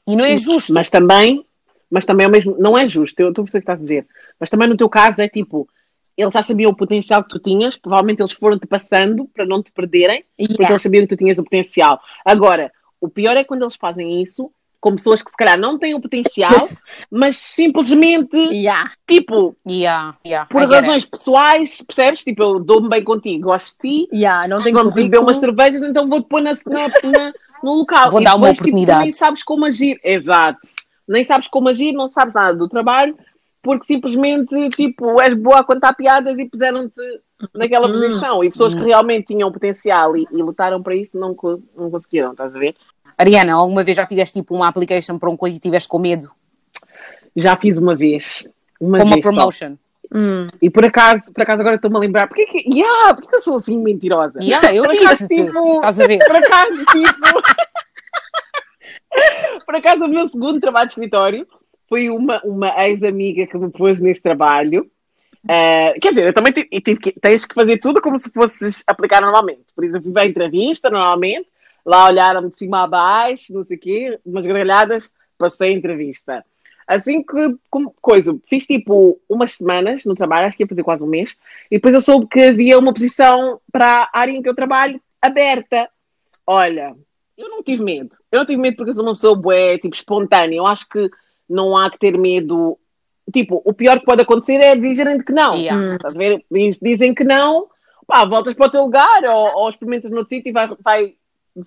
E 0.06 0.16
não 0.16 0.24
é 0.24 0.36
justo. 0.36 0.72
Mas 0.72 0.88
também, 0.88 1.44
mas 1.90 2.06
também 2.06 2.24
é 2.24 2.28
o 2.28 2.32
mesmo, 2.32 2.56
não 2.58 2.78
é 2.78 2.88
justo, 2.88 3.18
eu 3.20 3.28
estou 3.30 3.42
a 3.42 3.44
perceber 3.44 3.58
o 3.58 3.62
que 3.66 3.70
estás 3.72 3.78
a 3.80 3.82
dizer. 3.82 4.06
Mas 4.40 4.48
também 4.48 4.68
no 4.68 4.76
teu 4.76 4.88
caso 4.88 5.20
é 5.20 5.28
tipo, 5.28 5.68
eles 6.16 6.32
já 6.32 6.42
sabiam 6.42 6.70
o 6.70 6.76
potencial 6.76 7.22
que 7.22 7.28
tu 7.28 7.38
tinhas, 7.38 7.76
provavelmente 7.76 8.20
eles 8.22 8.32
foram-te 8.32 8.66
passando 8.66 9.26
para 9.34 9.44
não 9.44 9.62
te 9.62 9.70
perderem, 9.72 10.24
porque 10.38 10.52
Yeah. 10.54 10.70
eles 10.72 10.82
sabiam 10.82 11.02
que 11.06 11.14
tu 11.14 11.18
tinhas 11.18 11.38
o 11.38 11.44
potencial. 11.44 12.00
Agora, 12.24 12.72
o 13.00 13.08
pior 13.08 13.36
é 13.36 13.44
quando 13.44 13.62
eles 13.62 13.76
fazem 13.76 14.22
isso 14.22 14.50
com 14.80 14.92
pessoas 14.92 15.22
que 15.22 15.30
se 15.30 15.36
calhar 15.36 15.58
não 15.58 15.76
têm 15.78 15.94
o 15.94 16.00
potencial, 16.00 16.68
mas 17.10 17.36
simplesmente, 17.36 18.36
Yeah. 18.36 18.92
tipo, 19.06 19.56
Yeah, 19.68 20.16
yeah, 20.26 20.46
por 20.48 20.60
get 20.62 20.70
it. 20.72 20.80
razões 20.80 21.04
pessoais, 21.04 21.82
percebes? 21.82 22.22
Tipo, 22.24 22.42
eu 22.42 22.60
dou-me 22.60 22.88
bem 22.88 23.02
contigo, 23.04 23.44
gosto 23.44 23.76
de 23.82 24.06
ti, 24.06 24.08
não 24.48 24.62
tem 24.62 24.72
vamos 24.72 24.94
beber 24.94 25.18
umas 25.20 25.38
cervejas, 25.38 25.82
então 25.82 26.08
vou-te 26.08 26.28
pôr 26.28 26.40
na, 26.40 26.52
na- 26.66 27.10
na- 27.10 27.32
no 27.62 27.74
local. 27.74 28.10
Vou 28.10 28.20
E 28.20 28.24
dar 28.24 28.36
uma 28.36 28.48
depois, 28.52 28.56
tipo, 28.58 28.68
oportunidade. 28.68 29.00
tu 29.00 29.02
nem 29.02 29.12
sabes 29.12 29.42
como 29.42 29.64
agir. 29.64 29.98
Exato. 30.04 30.60
Nem 31.08 31.24
sabes 31.24 31.48
como 31.48 31.68
agir, 31.68 31.92
não 31.92 32.06
sabes 32.06 32.34
nada 32.34 32.56
do 32.56 32.68
trabalho, 32.68 33.16
porque 33.62 33.84
simplesmente, 33.86 34.68
tipo, 34.70 35.20
és 35.20 35.34
boa 35.34 35.58
a 35.58 35.64
contar 35.64 35.92
piadas 35.94 36.38
e 36.38 36.44
puseram-te 36.44 36.94
naquela 37.54 37.88
Hum. 37.88 37.92
posição. 37.92 38.44
E 38.44 38.50
pessoas 38.50 38.74
que 38.74 38.82
realmente 38.82 39.26
tinham 39.28 39.50
potencial 39.50 40.16
e, 40.16 40.26
e 40.30 40.36
lutaram 40.36 40.82
para 40.82 40.94
isso 40.94 41.18
não, 41.18 41.34
não 41.76 41.90
conseguiram, 41.90 42.30
estás 42.32 42.54
a 42.54 42.58
ver? 42.58 42.76
Ariana, 43.18 43.54
alguma 43.54 43.82
vez 43.82 43.96
já 43.96 44.06
fizeste 44.06 44.38
tipo 44.40 44.54
uma 44.54 44.68
application 44.68 45.18
para 45.18 45.28
um 45.28 45.36
coisa 45.36 45.56
e 45.56 45.60
tiveste 45.60 45.88
com 45.88 45.98
medo? 45.98 46.30
Já 47.36 47.56
fiz 47.56 47.78
uma 47.78 47.94
vez. 47.96 48.46
Uma 48.80 48.98
Com 48.98 49.04
uma 49.04 49.14
vez 49.14 49.24
só. 49.26 49.32
promotion? 49.32 49.76
Hum. 50.14 50.46
E 50.62 50.70
por 50.70 50.84
acaso, 50.86 51.32
por 51.32 51.42
acaso 51.42 51.60
agora 51.60 51.76
estou-me 51.76 51.96
a 51.96 52.00
lembrar, 52.00 52.28
porque 52.28 52.46
que, 52.46 52.58
yeah, 52.72 53.12
porque 53.14 53.34
eu 53.36 53.40
sou 53.40 53.56
assim 53.56 53.76
mentirosa? 53.76 54.38
Yeah, 54.42 54.72
eu 54.74 54.84
Por 54.84 54.92
acaso, 54.94 55.10
disse-te. 55.28 55.34
tipo, 55.44 55.74
Estás 55.76 56.00
a 56.00 56.06
ver? 56.06 56.18
Por 56.24 56.36
acaso, 56.36 56.84
tipo. 56.86 57.42
por 59.66 59.76
acaso, 59.76 60.04
o 60.04 60.08
meu 60.08 60.26
segundo 60.28 60.60
trabalho 60.60 60.86
de 60.86 60.92
escritório 60.92 61.46
foi 61.88 62.08
uma, 62.08 62.40
uma 62.44 62.86
ex-amiga 62.88 63.46
que 63.46 63.58
me 63.58 63.70
pôs 63.70 64.00
nesse 64.00 64.20
trabalho. 64.22 64.88
Eh, 65.48 65.94
quer 66.00 66.10
dizer, 66.10 66.26
eu 66.26 66.32
também 66.34 66.52
tive, 66.52 66.68
tive 66.80 66.96
que- 67.00 67.12
tens 67.20 67.44
que 67.44 67.54
fazer 67.54 67.78
tudo 67.78 68.00
como 68.00 68.18
se 68.18 68.30
fosses 68.32 68.82
aplicar 68.86 69.20
normalmente. 69.20 69.64
Por 69.74 69.84
eu 69.84 70.02
fui 70.02 70.12
para 70.12 70.22
a 70.22 70.26
entrevista 70.26 70.90
normalmente, 70.90 71.46
lá 71.88 72.06
olharam-me 72.06 72.50
de 72.50 72.58
cima 72.58 72.82
a 72.82 72.86
baixo, 72.86 73.54
não 73.54 73.64
sei 73.64 73.78
o 73.78 73.80
quê, 73.80 74.20
umas 74.24 74.44
gargalhadas, 74.44 75.10
passei 75.38 75.70
a 75.70 75.72
entrevista. 75.72 76.44
Assim 76.86 77.22
que, 77.22 77.56
como 77.70 77.94
coisa, 77.98 78.38
fiz 78.46 78.66
tipo 78.66 79.18
umas 79.26 79.52
semanas 79.52 80.04
no 80.04 80.14
trabalho, 80.14 80.46
acho 80.46 80.56
que 80.56 80.62
ia 80.64 80.68
fazer 80.68 80.82
quase 80.82 81.02
um 81.02 81.06
mês, 81.06 81.34
e 81.70 81.76
depois 81.76 81.94
eu 81.94 82.00
soube 82.02 82.26
que 82.26 82.40
havia 82.40 82.78
uma 82.78 82.92
posição 82.92 83.58
para 83.72 84.10
a 84.12 84.18
área 84.20 84.32
em 84.32 84.42
que 84.42 84.48
eu 84.50 84.54
trabalho 84.54 85.00
aberta. 85.20 85.88
Olha, 86.46 86.94
eu 87.38 87.48
não 87.48 87.62
tive 87.62 87.82
medo. 87.82 88.16
Eu 88.30 88.40
não 88.40 88.46
tive 88.46 88.60
medo 88.60 88.76
porque 88.76 88.90
eu 88.90 88.94
sou 88.94 89.04
uma 89.04 89.12
pessoa 89.12 89.34
bué, 89.34 89.78
tipo, 89.78 89.94
espontânea. 89.94 90.56
Eu 90.56 90.66
acho 90.66 90.86
que 90.86 91.10
não 91.48 91.74
há 91.74 91.90
que 91.90 91.98
ter 91.98 92.18
medo. 92.18 92.78
Tipo, 93.32 93.62
o 93.64 93.72
pior 93.72 93.98
que 93.98 94.04
pode 94.04 94.20
acontecer 94.20 94.56
é 94.56 94.76
dizerem 94.76 95.22
que 95.22 95.32
não. 95.32 95.54
Yeah. 95.54 95.94
Estás 95.94 96.14
a 96.14 96.18
ver? 96.18 96.44
E 96.52 96.72
se 96.72 96.80
dizem 96.82 97.14
que 97.14 97.24
não, 97.24 97.68
pá, 98.06 98.26
voltas 98.26 98.54
para 98.54 98.66
o 98.66 98.70
teu 98.70 98.82
lugar 98.82 99.24
ou, 99.24 99.58
ou 99.58 99.70
experimentas 99.70 100.10
no 100.10 100.18
outro 100.18 100.34
sítio 100.34 100.50
e 100.50 100.52
vai, 100.52 100.68
vai, 100.82 101.14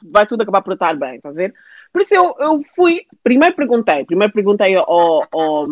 vai 0.03 0.25
tudo 0.25 0.41
acabar 0.41 0.61
por 0.61 0.73
estar 0.73 0.95
bem, 0.95 1.15
estás 1.15 1.37
a 1.37 1.41
ver? 1.41 1.53
Por 1.91 2.01
isso 2.01 2.13
eu, 2.15 2.35
eu 2.39 2.61
fui, 2.75 3.01
primeiro 3.23 3.55
perguntei, 3.55 4.05
primeiro 4.05 4.33
perguntei 4.33 4.75
ao, 4.75 5.27
ao, 5.31 5.67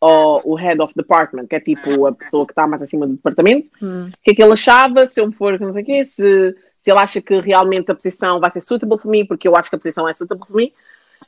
ao 0.00 0.48
o 0.48 0.54
head 0.54 0.80
of 0.80 0.92
department, 0.94 1.46
que 1.46 1.56
é 1.56 1.60
tipo 1.60 2.06
a 2.06 2.12
pessoa 2.12 2.46
que 2.46 2.52
está 2.52 2.66
mais 2.66 2.82
acima 2.82 3.06
do 3.06 3.14
departamento, 3.14 3.70
Hum. 3.82 4.08
o 4.08 4.22
que 4.22 4.32
é 4.32 4.34
que 4.34 4.42
ele 4.42 4.52
achava, 4.52 5.06
se 5.06 5.20
eu 5.20 5.30
for, 5.32 5.58
não 5.58 5.72
sei 5.72 5.82
o 5.82 5.86
quê, 5.86 6.04
se, 6.04 6.54
se 6.78 6.90
ele 6.90 7.00
acha 7.00 7.20
que 7.22 7.40
realmente 7.40 7.90
a 7.90 7.94
posição 7.94 8.40
vai 8.40 8.50
ser 8.50 8.60
suitable 8.60 8.98
for 8.98 9.08
mim, 9.10 9.24
porque 9.24 9.48
eu 9.48 9.56
acho 9.56 9.70
que 9.70 9.76
a 9.76 9.78
posição 9.78 10.08
é 10.08 10.12
suitable 10.12 10.46
for 10.46 10.56
mim. 10.56 10.72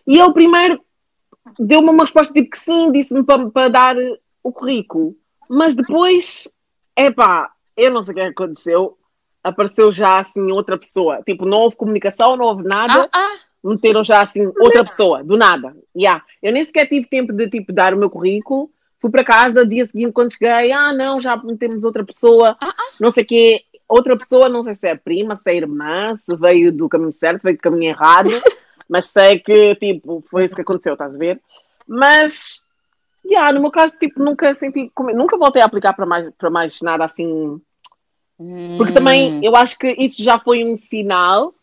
E 0.06 0.18
ele 0.18 0.32
primeiro 0.32 0.80
deu-me 1.58 1.90
uma 1.90 2.04
resposta 2.04 2.32
tipo 2.32 2.50
que 2.50 2.58
sim, 2.58 2.90
disse-me 2.92 3.22
para, 3.22 3.48
para 3.50 3.68
dar 3.68 3.96
o 4.42 4.52
currículo. 4.52 5.16
Mas 5.48 5.74
depois, 5.74 6.48
epá, 6.96 7.50
eu 7.76 7.90
não 7.90 8.02
sei 8.02 8.12
o 8.12 8.14
que 8.14 8.20
é 8.20 8.24
que 8.24 8.42
aconteceu, 8.42 8.98
apareceu 9.44 9.92
já 9.92 10.18
assim 10.18 10.50
outra 10.50 10.78
pessoa. 10.78 11.22
Tipo, 11.22 11.44
não 11.44 11.58
houve 11.58 11.76
comunicação, 11.76 12.34
não 12.36 12.46
houve 12.46 12.64
nada 12.64 13.08
Ah, 13.12 13.18
ah, 13.18 13.38
meteram 13.62 14.02
já 14.02 14.22
assim 14.22 14.50
outra 14.58 14.82
pessoa, 14.82 15.22
do 15.22 15.36
nada. 15.36 15.76
Yeah. 15.94 16.24
Eu 16.42 16.52
nem 16.52 16.64
sequer 16.64 16.88
tive 16.88 17.06
tempo 17.06 17.32
de 17.32 17.48
tipo 17.48 17.72
dar 17.72 17.92
o 17.92 17.98
meu 17.98 18.08
currículo. 18.08 18.70
Fui 18.98 19.10
para 19.10 19.22
casa, 19.22 19.66
dia 19.66 19.84
seguinte, 19.84 20.12
quando 20.12 20.32
cheguei, 20.32 20.72
ah, 20.72 20.90
não, 20.90 21.20
já 21.20 21.36
metemos 21.36 21.84
outra 21.84 22.02
pessoa, 22.02 22.56
Ah, 22.58 22.74
não 22.98 23.10
sei 23.10 23.22
o 23.22 23.26
quê. 23.26 23.62
Outra 23.86 24.16
pessoa, 24.16 24.48
não 24.48 24.64
sei 24.64 24.72
se 24.72 24.88
é 24.88 24.94
prima, 24.94 25.36
se 25.36 25.50
é 25.50 25.56
irmã, 25.56 26.16
se 26.16 26.34
veio 26.36 26.72
do 26.72 26.88
caminho 26.88 27.12
certo, 27.12 27.42
veio 27.42 27.58
do 27.58 27.60
caminho 27.60 27.90
errado, 27.90 28.30
mas 28.88 29.10
sei 29.10 29.38
que, 29.38 29.74
tipo, 29.74 30.24
foi 30.30 30.44
isso 30.44 30.54
que 30.54 30.62
aconteceu, 30.62 30.94
estás 30.94 31.16
a 31.16 31.18
ver? 31.18 31.38
Mas, 31.86 32.64
yeah, 33.26 33.52
no 33.52 33.60
meu 33.60 33.70
caso, 33.70 33.98
tipo, 33.98 34.24
nunca 34.24 34.54
senti, 34.54 34.90
nunca 35.14 35.36
voltei 35.36 35.60
a 35.60 35.66
aplicar 35.66 35.92
para 35.92 36.06
mais, 36.06 36.30
para 36.38 36.48
mais 36.48 36.80
nada 36.80 37.04
assim 37.04 37.60
porque 38.76 38.90
Hum. 38.92 38.94
também 38.94 39.34
eu 39.42 39.54
acho 39.56 39.78
que 39.78 39.94
isso 39.98 40.22
já 40.22 40.38
foi 40.38 40.64
um 40.64 40.76
sinal 40.76 41.54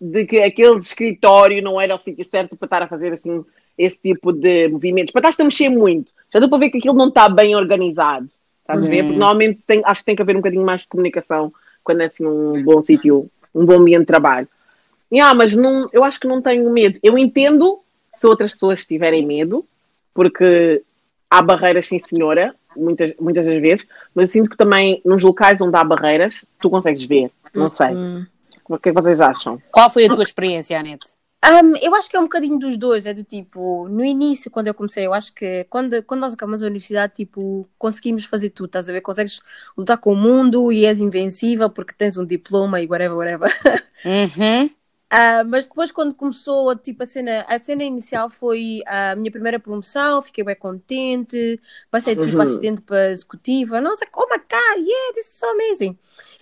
de 0.00 0.24
que 0.26 0.38
aquele 0.38 0.76
escritório 0.78 1.62
não 1.62 1.80
era 1.80 1.94
o 1.94 1.98
sítio 1.98 2.24
certo 2.24 2.56
para 2.56 2.66
estar 2.66 2.82
a 2.82 2.88
fazer 2.88 3.12
assim 3.12 3.44
esse 3.78 4.00
tipo 4.00 4.32
de 4.32 4.68
movimentos. 4.68 5.12
Para 5.12 5.28
estar 5.28 5.42
a 5.42 5.46
mexer 5.46 5.68
muito. 5.68 6.12
Já 6.32 6.40
deu 6.40 6.48
para 6.48 6.58
ver 6.58 6.70
que 6.70 6.78
aquilo 6.78 6.94
não 6.94 7.08
está 7.08 7.28
bem 7.28 7.54
organizado. 7.54 8.26
Estás 8.60 8.84
a 8.84 8.88
ver? 8.88 9.04
Porque 9.04 9.18
normalmente 9.18 9.60
tem- 9.66 9.82
acho 9.84 10.00
que 10.00 10.06
tem 10.06 10.16
que 10.16 10.22
haver 10.22 10.34
um 10.34 10.40
bocadinho 10.40 10.64
mais 10.64 10.82
de 10.82 10.88
comunicação 10.88 11.52
quando 11.84 12.00
é 12.00 12.06
assim 12.06 12.26
um 12.26 12.62
bom 12.62 12.80
sítio, 12.80 13.30
um 13.54 13.64
bom 13.64 13.74
ambiente 13.74 14.00
de 14.00 14.06
trabalho. 14.06 14.48
Yeah, 15.12 15.34
mas 15.34 15.54
não, 15.54 15.88
eu 15.92 16.02
acho 16.02 16.18
que 16.18 16.26
não 16.26 16.42
tenho 16.42 16.68
medo. 16.70 16.98
Eu 17.02 17.16
entendo 17.16 17.80
se 18.12 18.26
outras 18.26 18.52
pessoas 18.52 18.84
tiverem 18.84 19.24
medo, 19.24 19.64
porque 20.12 20.82
há 21.30 21.40
barreiras, 21.42 21.86
sim 21.86 21.98
senhora, 21.98 22.54
muitas, 22.76 23.14
muitas 23.20 23.46
das 23.46 23.60
vezes, 23.60 23.86
mas 24.14 24.28
eu 24.28 24.32
sinto 24.32 24.50
que 24.50 24.56
também 24.56 25.00
nos 25.04 25.22
locais 25.22 25.60
onde 25.60 25.76
há 25.76 25.84
barreiras, 25.84 26.44
tu 26.58 26.70
consegues 26.70 27.04
ver. 27.04 27.30
Não 27.54 27.68
sei. 27.68 27.94
Hum. 27.94 28.26
O 28.68 28.78
que 28.78 28.88
é 28.88 28.92
que 28.92 29.00
vocês 29.00 29.20
acham? 29.20 29.60
Qual 29.70 29.88
foi 29.88 30.06
a 30.06 30.14
tua 30.14 30.22
experiência, 30.22 30.78
Anete? 30.78 31.06
Um, 31.44 31.76
eu 31.80 31.94
acho 31.94 32.10
que 32.10 32.16
é 32.16 32.20
um 32.20 32.24
bocadinho 32.24 32.58
dos 32.58 32.76
dois, 32.76 33.06
é 33.06 33.14
do 33.14 33.22
tipo, 33.22 33.86
no 33.88 34.04
início, 34.04 34.50
quando 34.50 34.66
eu 34.66 34.74
comecei, 34.74 35.06
eu 35.06 35.14
acho 35.14 35.32
que 35.32 35.64
quando, 35.70 36.02
quando 36.02 36.22
nós 36.22 36.34
acabamos 36.34 36.60
a 36.60 36.66
universidade, 36.66 37.12
tipo, 37.14 37.68
conseguimos 37.78 38.24
fazer 38.24 38.50
tudo, 38.50 38.66
estás 38.66 38.88
a 38.88 38.92
ver? 38.92 39.00
Consegues 39.00 39.40
lutar 39.78 39.96
com 39.98 40.12
o 40.12 40.16
mundo 40.16 40.72
e 40.72 40.84
és 40.84 40.98
invencível 40.98 41.70
porque 41.70 41.94
tens 41.96 42.16
um 42.16 42.26
diploma 42.26 42.80
e 42.80 42.86
whatever, 42.86 43.16
whatever. 43.16 43.50
Uhum. 44.04 44.70
Ah, 45.08 45.44
mas 45.44 45.68
depois, 45.68 45.92
quando 45.92 46.14
começou, 46.14 46.74
tipo, 46.76 47.02
a 47.04 47.06
cena, 47.06 47.44
a 47.48 47.62
cena 47.62 47.84
inicial 47.84 48.28
foi 48.28 48.82
a 48.86 49.14
minha 49.14 49.30
primeira 49.30 49.58
promoção, 49.60 50.20
fiquei 50.20 50.42
bem 50.42 50.56
contente, 50.56 51.60
passei 51.90 52.16
tipo 52.16 52.36
Uhum. 52.36 52.42
assistente 52.42 52.82
para 52.82 53.10
executiva, 53.10 53.80
nossa, 53.80 54.04
oh 54.12 54.26
my 54.28 54.38
god, 54.38 54.84
yeah, 54.86 55.12
this 55.14 55.26
is 55.28 55.38
so 55.38 55.46
amazing. 55.50 55.96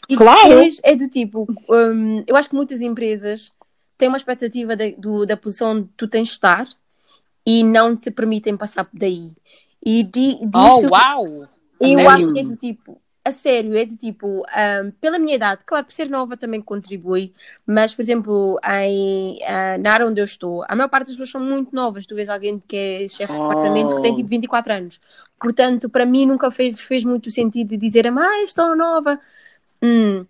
E 0.09 0.17
Claro. 0.17 0.49
depois 0.49 0.81
é 0.83 0.97
do 0.97 1.09
tipo, 1.09 1.47
hum, 1.69 2.25
eu 2.27 2.35
acho 2.37 2.49
que 2.49 2.55
muitas 2.55 2.81
empresas 2.81 3.53
têm 3.99 4.09
uma 4.09 4.17
expectativa 4.17 4.75
da- 4.75 4.91
do- 4.97 5.27
da 5.27 5.37
posição 5.37 5.73
onde 5.73 5.89
tu 5.97 6.09
tens 6.09 6.29
de 6.29 6.33
estar 6.35 6.67
e 7.47 7.63
não 7.63 7.95
te 7.97 8.11
permitem 8.11 8.57
passar 8.57 8.89
daí. 8.93 9.31
E 9.85 10.03
di, 10.03 10.39
Oh, 10.55 10.81
disso, 10.81 10.89
uau! 10.91 11.49
eu 11.81 11.95
sério? 11.99 12.09
acho 12.09 12.33
que 12.33 12.41
é 12.41 12.45
do 12.45 12.57
tipo, 12.57 13.01
a 13.25 13.33
sério, 13.33 13.75
é 13.77 13.85
do 13.87 13.97
tipo, 13.97 14.45
ahm, 14.55 14.91
pela 15.01 15.19
minha 15.19 15.35
idade, 15.37 15.63
claro, 15.65 15.85
por 15.87 15.93
ser 15.93 16.11
nova 16.11 16.37
também 16.37 16.61
contribui, 16.61 17.33
mas, 17.67 17.95
por 17.95 18.03
exemplo, 18.03 18.59
em, 18.65 19.39
ah, 19.47 19.79
na 19.79 19.93
área 19.93 20.07
onde 20.07 20.21
eu 20.21 20.25
estou, 20.25 20.63
a 20.69 20.77
maior 20.77 20.89
parte 20.89 21.07
das 21.07 21.15
pessoas 21.17 21.31
são 21.31 21.41
muito 21.41 21.75
novas. 21.75 22.05
Tu 22.07 22.15
vês 22.15 22.29
alguém 22.29 22.63
que 22.69 22.77
é 22.77 23.09
chefe 23.09 23.33
de 23.35 23.41
Oh. 23.41 23.49
departamento 23.49 23.95
que 23.97 24.03
tem 24.03 24.15
tipo 24.15 24.29
24 24.29 24.73
anos. 24.75 25.01
Portanto, 25.41 25.89
para 25.89 26.05
mim 26.07 26.27
nunca 26.27 26.51
fez, 26.51 26.81
fez 26.81 27.05
muito 27.05 27.31
sentido 27.31 27.71
de 27.71 27.77
dizer, 27.79 28.07
ah, 28.07 28.13
tão 28.55 28.77
nova. 28.77 29.19
Hum. 29.83 30.27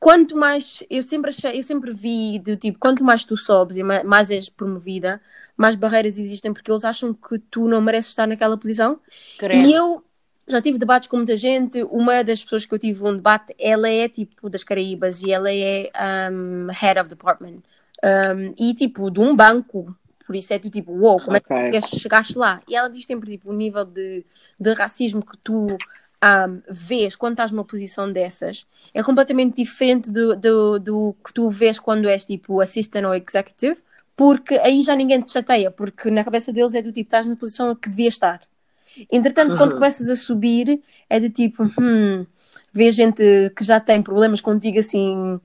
Quanto 0.00 0.36
mais, 0.36 0.82
eu 0.88 1.02
sempre 1.02 1.30
achei, 1.30 1.58
eu 1.58 1.62
sempre 1.62 1.90
vi 1.92 2.38
do 2.38 2.56
tipo, 2.56 2.78
quanto 2.78 3.02
mais 3.02 3.24
tu 3.24 3.36
sobes 3.36 3.76
e 3.76 3.82
ma- 3.82 4.04
mais 4.04 4.30
és 4.30 4.48
promovida, 4.48 5.20
mais 5.56 5.74
barreiras 5.74 6.18
existem 6.18 6.52
porque 6.52 6.70
eles 6.70 6.84
acham 6.84 7.12
que 7.12 7.38
tu 7.50 7.66
não 7.68 7.80
mereces 7.80 8.10
estar 8.10 8.26
naquela 8.28 8.56
posição. 8.56 9.00
E 9.66 9.72
eu, 9.72 10.04
já 10.48 10.60
tive 10.62 10.78
debates 10.78 11.08
com 11.08 11.16
muita 11.16 11.36
gente. 11.36 11.82
Uma 11.84 12.24
das 12.24 12.42
pessoas 12.42 12.66
que 12.66 12.74
eu 12.74 12.78
tive 12.78 13.04
um 13.04 13.16
debate, 13.16 13.54
ela 13.58 13.88
é 13.88 14.08
tipo 14.08 14.48
das 14.48 14.64
Caraíbas 14.64 15.22
e 15.22 15.30
ela 15.30 15.52
é 15.52 15.90
um, 16.32 16.68
head 16.70 17.00
of 17.00 17.08
department. 17.08 17.62
Um, 18.04 18.54
e 18.58 18.74
tipo, 18.74 19.10
de 19.10 19.20
um 19.20 19.34
banco. 19.34 19.94
Por 20.26 20.36
isso 20.36 20.52
é 20.52 20.58
tu 20.58 20.68
tipo, 20.68 20.92
uou, 20.92 21.12
wow, 21.12 21.20
como 21.20 21.36
é 21.36 21.40
que 21.40 21.80
chegaste 21.80 22.36
lá? 22.36 22.60
E 22.68 22.76
ela 22.76 22.88
diz 22.88 23.06
sempre 23.06 23.30
tipo, 23.30 23.50
o 23.50 23.52
nível 23.52 23.84
de, 23.84 24.24
de 24.60 24.74
racismo 24.74 25.24
que 25.24 25.38
tu 25.38 25.66
um, 25.66 26.62
vês 26.68 27.16
quando 27.16 27.32
estás 27.32 27.52
numa 27.52 27.64
posição 27.64 28.12
dessas 28.12 28.66
é 28.92 29.02
completamente 29.02 29.56
diferente 29.56 30.10
do, 30.10 30.34
do, 30.36 30.78
do 30.78 31.16
que 31.24 31.32
tu 31.32 31.48
vês 31.48 31.78
quando 31.78 32.08
és 32.08 32.24
tipo 32.24 32.60
assistant 32.60 33.04
ou 33.04 33.14
executive, 33.14 33.78
porque 34.16 34.58
aí 34.58 34.82
já 34.82 34.96
ninguém 34.96 35.20
te 35.20 35.32
chateia, 35.32 35.70
porque 35.70 36.10
na 36.10 36.24
cabeça 36.24 36.52
deles 36.52 36.74
é 36.74 36.82
do 36.82 36.92
tipo, 36.92 37.06
estás 37.06 37.26
na 37.26 37.36
posição 37.36 37.74
que 37.74 37.88
devias 37.88 38.14
estar. 38.14 38.47
Entretanto, 39.10 39.56
quando 39.56 39.72
Uhum. 39.72 39.78
começas 39.78 40.08
a 40.08 40.16
subir, 40.16 40.82
é 41.08 41.20
de 41.20 41.30
tipo, 41.30 41.64
hum, 41.80 42.26
vê 42.72 42.90
gente 42.92 43.22
que 43.56 43.64
já 43.64 43.80
tem 43.80 44.02
problemas 44.02 44.40
contigo 44.40 44.78
assim, 44.78 45.40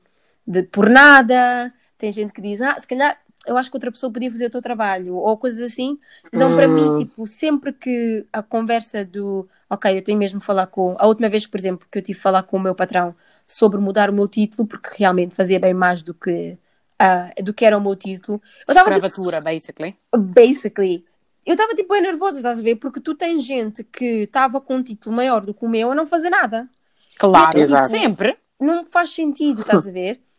de, 0.45 0.63
por 0.63 0.89
nada, 0.89 1.73
tem 1.97 2.11
gente 2.11 2.33
que 2.33 2.41
diz, 2.41 2.61
ah, 2.61 2.79
se 2.79 2.87
calhar 2.87 3.17
eu 3.45 3.57
acho 3.57 3.69
que 3.69 3.75
outra 3.75 3.91
pessoa 3.91 4.11
podia 4.11 4.31
fazer 4.31 4.45
o 4.45 4.49
teu 4.49 4.61
trabalho, 4.61 5.15
ou 5.17 5.37
coisas 5.37 5.59
assim. 5.59 5.99
Então, 6.31 6.55
para 6.55 6.65
mim, 6.67 6.91
Hum. 6.91 6.95
tipo, 6.95 7.27
sempre 7.27 7.73
que 7.73 8.25
a 8.31 8.41
conversa 8.41 9.03
do, 9.03 9.47
ok, 9.69 9.97
eu 9.97 10.01
tenho 10.01 10.17
mesmo 10.17 10.39
de 10.39 10.45
falar 10.45 10.67
com, 10.67 10.95
a 10.97 11.05
última 11.07 11.27
vez, 11.29 11.45
por 11.45 11.59
exemplo, 11.59 11.85
que 11.91 11.97
eu 11.97 12.01
tive 12.01 12.17
de 12.17 12.21
falar 12.23 12.43
com 12.43 12.55
o 12.55 12.59
meu 12.59 12.73
patrão 12.73 13.13
sobre 13.45 13.79
mudar 13.81 14.09
o 14.09 14.13
meu 14.13 14.29
título, 14.29 14.65
porque 14.65 14.89
realmente 14.97 15.35
fazia 15.35 15.59
bem 15.59 15.73
mais 15.73 16.01
do 16.01 16.13
que, 16.13 16.57
ah, 16.97 17.31
do 17.43 17.53
que 17.53 17.65
era 17.65 17.77
o 17.77 17.81
meu 17.81 17.95
título. 17.97 18.41
Eu 18.65 18.71
estava 18.71 18.93
tipo, 18.93 19.05
Escravatura, 19.05 19.41
basically. 19.41 19.95
basically. 20.15 21.05
Eu 21.45 21.53
estava 21.53 21.73
tipo 21.73 21.93
bem 21.93 22.01
nervosa, 22.01 22.37
estás 22.37 22.59
a 22.59 22.63
ver? 22.63 22.75
Porque 22.75 22.99
tu 22.99 23.15
tens 23.15 23.43
gente 23.43 23.83
que 23.83 24.23
estava 24.23 24.61
com 24.61 24.77
um 24.77 24.83
título 24.83 25.15
maior 25.15 25.45
do 25.45 25.53
que 25.53 25.65
o 25.65 25.69
meu 25.69 25.91
a 25.91 25.95
não 25.95 26.07
fazer 26.07 26.29
nada. 26.29 26.69
Claro, 27.17 27.59
Exato. 27.59 27.89
sempre. 27.89 28.37
Não 28.59 28.83
faz 28.85 29.09
sentido, 29.13 29.61
estás 29.61 29.87
a 29.87 29.91
ver? 29.91 30.21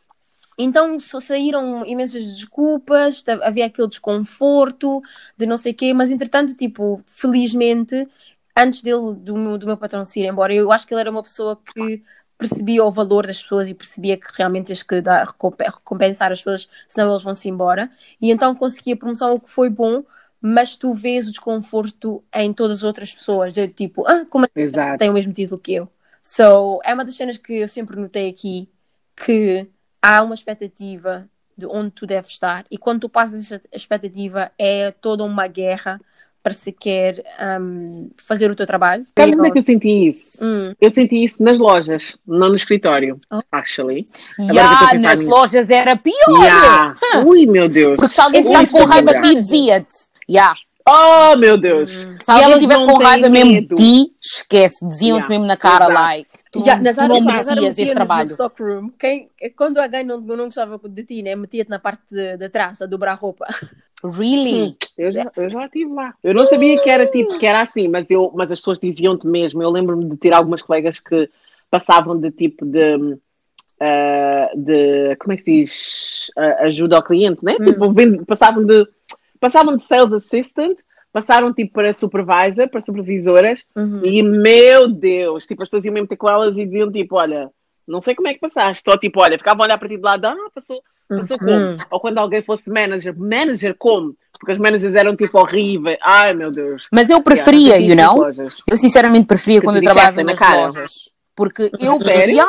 Então 0.56 0.98
só 1.00 1.20
saíram 1.20 1.84
imensas 1.84 2.24
desculpas, 2.24 3.24
havia 3.42 3.66
aquele 3.66 3.88
desconforto 3.88 5.02
de 5.36 5.46
não 5.46 5.58
sei 5.58 5.72
o 5.72 5.74
quê, 5.74 5.92
mas 5.92 6.12
entretanto, 6.12 6.54
tipo, 6.54 7.02
felizmente, 7.06 8.08
antes 8.56 8.80
dele, 8.80 9.14
do 9.16 9.36
meu, 9.36 9.58
do 9.58 9.66
meu 9.66 9.76
patrão 9.76 10.04
se 10.04 10.20
ir 10.20 10.26
embora, 10.26 10.54
eu 10.54 10.70
acho 10.70 10.86
que 10.86 10.94
ele 10.94 11.00
era 11.00 11.10
uma 11.10 11.22
pessoa 11.22 11.60
que 11.74 12.02
percebia 12.38 12.84
o 12.84 12.90
valor 12.90 13.26
das 13.26 13.42
pessoas 13.42 13.68
e 13.68 13.74
percebia 13.74 14.16
que 14.16 14.26
realmente 14.36 14.66
tens 14.68 14.82
que 14.82 15.00
dar, 15.00 15.26
recompe- 15.26 15.64
recompensar 15.64 16.30
as 16.30 16.38
pessoas, 16.38 16.68
senão 16.88 17.10
eles 17.10 17.22
vão-se 17.22 17.48
embora. 17.48 17.90
E 18.20 18.30
então 18.30 18.54
consegui 18.54 18.92
a 18.92 18.96
promoção, 18.96 19.34
o 19.34 19.40
que 19.40 19.50
foi 19.50 19.68
bom, 19.68 20.04
mas 20.46 20.76
tu 20.76 20.92
vês 20.92 21.26
o 21.26 21.30
desconforto 21.30 22.22
em 22.35 22.52
todas 22.52 22.78
as 22.78 22.85
outras 22.85 23.11
pessoas, 23.14 23.50
de 23.50 23.66
tipo, 23.66 24.07
ah, 24.07 24.26
como 24.28 24.46
Exato. 24.54 24.98
tem 24.98 25.09
o 25.09 25.14
mesmo 25.14 25.33
título 25.33 25.59
que 25.59 25.72
eu. 25.72 25.88
So, 26.22 26.80
é 26.85 26.92
uma 26.92 27.02
das 27.02 27.16
cenas 27.16 27.38
que 27.38 27.54
eu 27.54 27.68
sempre 27.68 27.98
notei 27.98 28.28
aqui 28.28 28.68
que 29.16 29.66
há 30.02 30.22
uma 30.22 30.35
expectativa 30.35 31.26
de 31.57 31.64
onde 31.64 31.92
tu 31.92 32.07
deves 32.07 32.33
estar 32.33 32.66
e 32.70 32.76
quando 32.76 33.00
tu 33.00 33.09
passas 33.09 33.40
essa 33.52 33.62
expectativa 33.72 34.50
é 34.59 34.90
toda 34.90 35.24
uma 35.24 35.46
guerra 35.46 35.98
para 36.42 36.52
sequer 36.52 37.24
um, 37.59 38.11
fazer 38.18 38.50
o 38.50 38.54
teu 38.57 38.66
trabalho. 38.66 39.07
Sabes 39.18 39.38
onde 39.38 39.48
é 39.48 39.50
que 39.50 39.59
eu 39.59 39.62
senti 39.62 40.07
isso? 40.09 40.44
Hum, 40.44 40.74
Eu 40.78 40.90
senti 40.90 41.24
isso 41.24 41.42
nas 41.42 41.59
lojas, 41.59 42.18
não 42.26 42.50
no 42.50 42.54
escritório, 42.54 43.18
Oh. 43.33 43.40
actually. 43.50 44.04
Que 44.37 44.46
pensar 44.48 44.94
nas 45.00 45.20
nisso. 45.20 45.30
lojas 45.30 45.70
era 45.70 45.96
pior. 45.96 46.14
Yeah. 46.42 46.94
Ui, 47.24 47.46
meu 47.46 47.66
Deus. 47.66 47.96
Porque 47.96 48.12
se 48.12 48.20
alguém 48.20 48.42
ficasse 48.42 48.72
com 48.72 48.80
é 48.80 48.85
raiva 48.85 49.14
de 49.14 49.20
ti, 49.22 49.35
dizia-te. 49.37 50.13
Ya. 50.28 50.54
Oh, 50.87 51.34
meu 51.38 51.56
Deus. 51.56 51.90
Hum. 52.04 52.18
Se 52.22 52.30
E 52.30 52.34
alguém 52.34 52.58
tivesse 52.58 52.84
com 52.84 52.98
raiva 52.98 53.28
mesmo 53.30 53.48
de 53.48 53.54
medo. 53.62 53.74
ti, 53.76 54.12
esquece. 54.22 54.87
Diziam-te 54.87 55.20
Yeah. 55.22 55.28
mesmo 55.30 55.46
na 55.46 55.56
cara, 55.56 55.84
Exato. 55.87 55.92
like, 55.94 56.28
tu, 56.52 56.62
Já, 56.64 56.76
tu 56.76 57.08
não 57.08 57.20
merecias 57.22 57.78
esse 57.78 57.84
no 57.87 57.94
trabalho. 57.94 58.28
stockroom. 58.28 58.90
Quem, 58.98 59.30
quando 59.56 59.78
alguém 59.78 60.04
não, 60.04 60.20
não 60.20 60.44
gostava 60.44 60.78
de 60.87 61.04
ti, 61.04 61.22
né, 61.22 61.34
metia-te 61.34 61.70
na 61.70 61.78
parte 61.78 62.02
de, 62.10 62.37
de 62.37 62.48
trás 62.50 62.82
a 62.82 62.87
dobrar 62.87 63.12
a 63.12 63.14
roupa. 63.14 63.46
Really? 64.04 64.76
Eu 64.98 65.10
já, 65.10 65.32
eu 65.34 65.48
já 65.48 65.64
estive 65.64 65.90
lá. 65.94 66.12
Eu 66.22 66.34
não 66.34 66.44
sabia 66.44 66.76
que 66.76 66.90
era 66.90 67.06
tipo 67.06 67.38
que 67.38 67.46
era 67.46 67.62
assim, 67.62 67.88
mas, 67.88 68.04
eu, 68.10 68.30
mas 68.34 68.52
as 68.52 68.58
pessoas 68.60 68.78
diziam-te 68.78 69.26
mesmo. 69.26 69.62
Eu 69.62 69.70
lembro-me 69.70 70.04
de 70.04 70.16
ter 70.18 70.34
algumas 70.34 70.60
colegas 70.60 71.00
que 71.00 71.30
passavam 71.70 72.18
de 72.20 72.30
tipo 72.30 72.66
de. 72.66 73.16
ah, 73.80 74.50
de 74.54 75.16
como 75.16 75.32
é 75.32 75.37
que 75.38 75.42
se 75.42 75.50
diz? 75.62 76.30
Ah, 76.37 76.64
ajuda 76.66 76.96
ao 76.96 77.02
cliente, 77.02 77.42
né? 77.42 77.56
Tipo, 77.56 77.90
vend- 77.92 78.24
passavam 78.26 78.66
de 78.66 78.87
passavam 79.44 79.76
de 79.76 79.85
sales 79.85 80.11
assistant, 80.11 80.78
passaram 81.12 81.52
tipo 81.52 81.74
para 81.74 81.92
supervisor, 81.92 82.66
para 82.70 82.80
supervisoras, 82.80 83.62
Uhum. 83.76 84.00
e 84.02 84.22
meu 84.22 84.88
Deus, 84.88 85.46
tipo, 85.46 85.62
as 85.62 85.68
pessoas 85.68 85.85
iam 85.85 85.92
mesmo 85.92 86.09
ter 86.09 86.16
com 86.16 86.28
elas 86.30 86.57
e 86.57 86.64
diziam 86.64 86.90
tipo, 86.90 87.16
olha, 87.16 87.50
não 87.87 88.00
sei 88.00 88.14
como 88.14 88.26
é 88.28 88.33
que 88.33 88.40
passaste, 88.40 88.88
ou 88.88 88.98
tipo, 88.98 89.20
olha, 89.22 89.37
ficavam 89.37 89.62
a 89.62 89.66
olhar 89.66 89.76
para 89.78 89.87
ti 89.88 89.98
de 89.98 90.02
lado, 90.02 90.24
ah, 90.24 90.35
passou, 90.54 90.80
passou 91.11 91.37
Uhum. 91.42 91.46
como? 91.46 91.87
Ou 91.90 92.00
quando 92.00 92.16
alguém 92.18 92.40
fosse 92.40 92.70
manager, 92.70 93.14
manager 93.18 93.74
como? 93.78 94.16
Porque 94.40 94.52
as 94.52 94.59
managers 94.59 94.94
eram 94.94 95.14
tipo 95.14 95.38
horríveis, 95.38 95.98
ai 96.02 96.33
meu 96.33 96.48
Deus. 96.50 96.88
Mas 96.90 97.11
eu 97.11 97.20
preferia, 97.22 97.76
Yeah, 97.78 97.87
you 97.87 97.94
know? 97.94 98.50
Eu 98.66 98.76
sinceramente 98.78 99.26
preferia 99.26 99.61
Que 99.61 99.66
quando 99.66 99.76
te 99.80 99.87
eu 99.87 99.92
trabalhava 99.92 100.22
na 100.22 100.35
cara. 100.35 100.62
lojas. 100.62 101.11
Porque 101.37 101.70
eu 101.78 101.98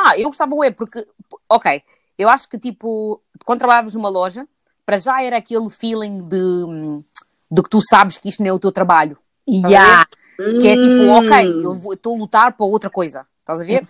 ah, 0.00 0.18
eu 0.18 0.24
gostava, 0.28 0.54
ué, 0.54 0.70
porque, 0.70 1.06
ok, 1.50 1.82
eu 2.18 2.28
acho 2.30 2.48
que 2.48 2.58
tipo, 2.58 3.20
quando 3.44 3.58
trabalhavas 3.58 3.94
numa 3.94 4.08
loja, 4.08 4.46
para 4.86 4.96
já 4.98 5.20
era 5.22 5.36
aquele 5.36 5.68
feeling 5.68 6.26
de, 6.26 7.02
de 7.50 7.62
que 7.62 7.68
tu 7.68 7.80
sabes 7.82 8.16
que 8.16 8.28
isto 8.28 8.40
não 8.42 8.48
é 8.48 8.52
o 8.52 8.58
teu 8.58 8.70
trabalho. 8.72 9.18
Yeah. 9.46 10.06
ver? 10.38 10.60
Que 10.60 10.68
é 10.68 10.76
tipo, 10.76 11.02
Hum. 11.02 11.16
ok, 11.16 11.64
eu 11.64 11.92
estou 11.92 12.14
a 12.14 12.18
lutar 12.18 12.52
para 12.56 12.64
outra 12.66 12.88
coisa. 12.88 13.26
Estás 13.40 13.60
a 13.60 13.64
ver? 13.64 13.86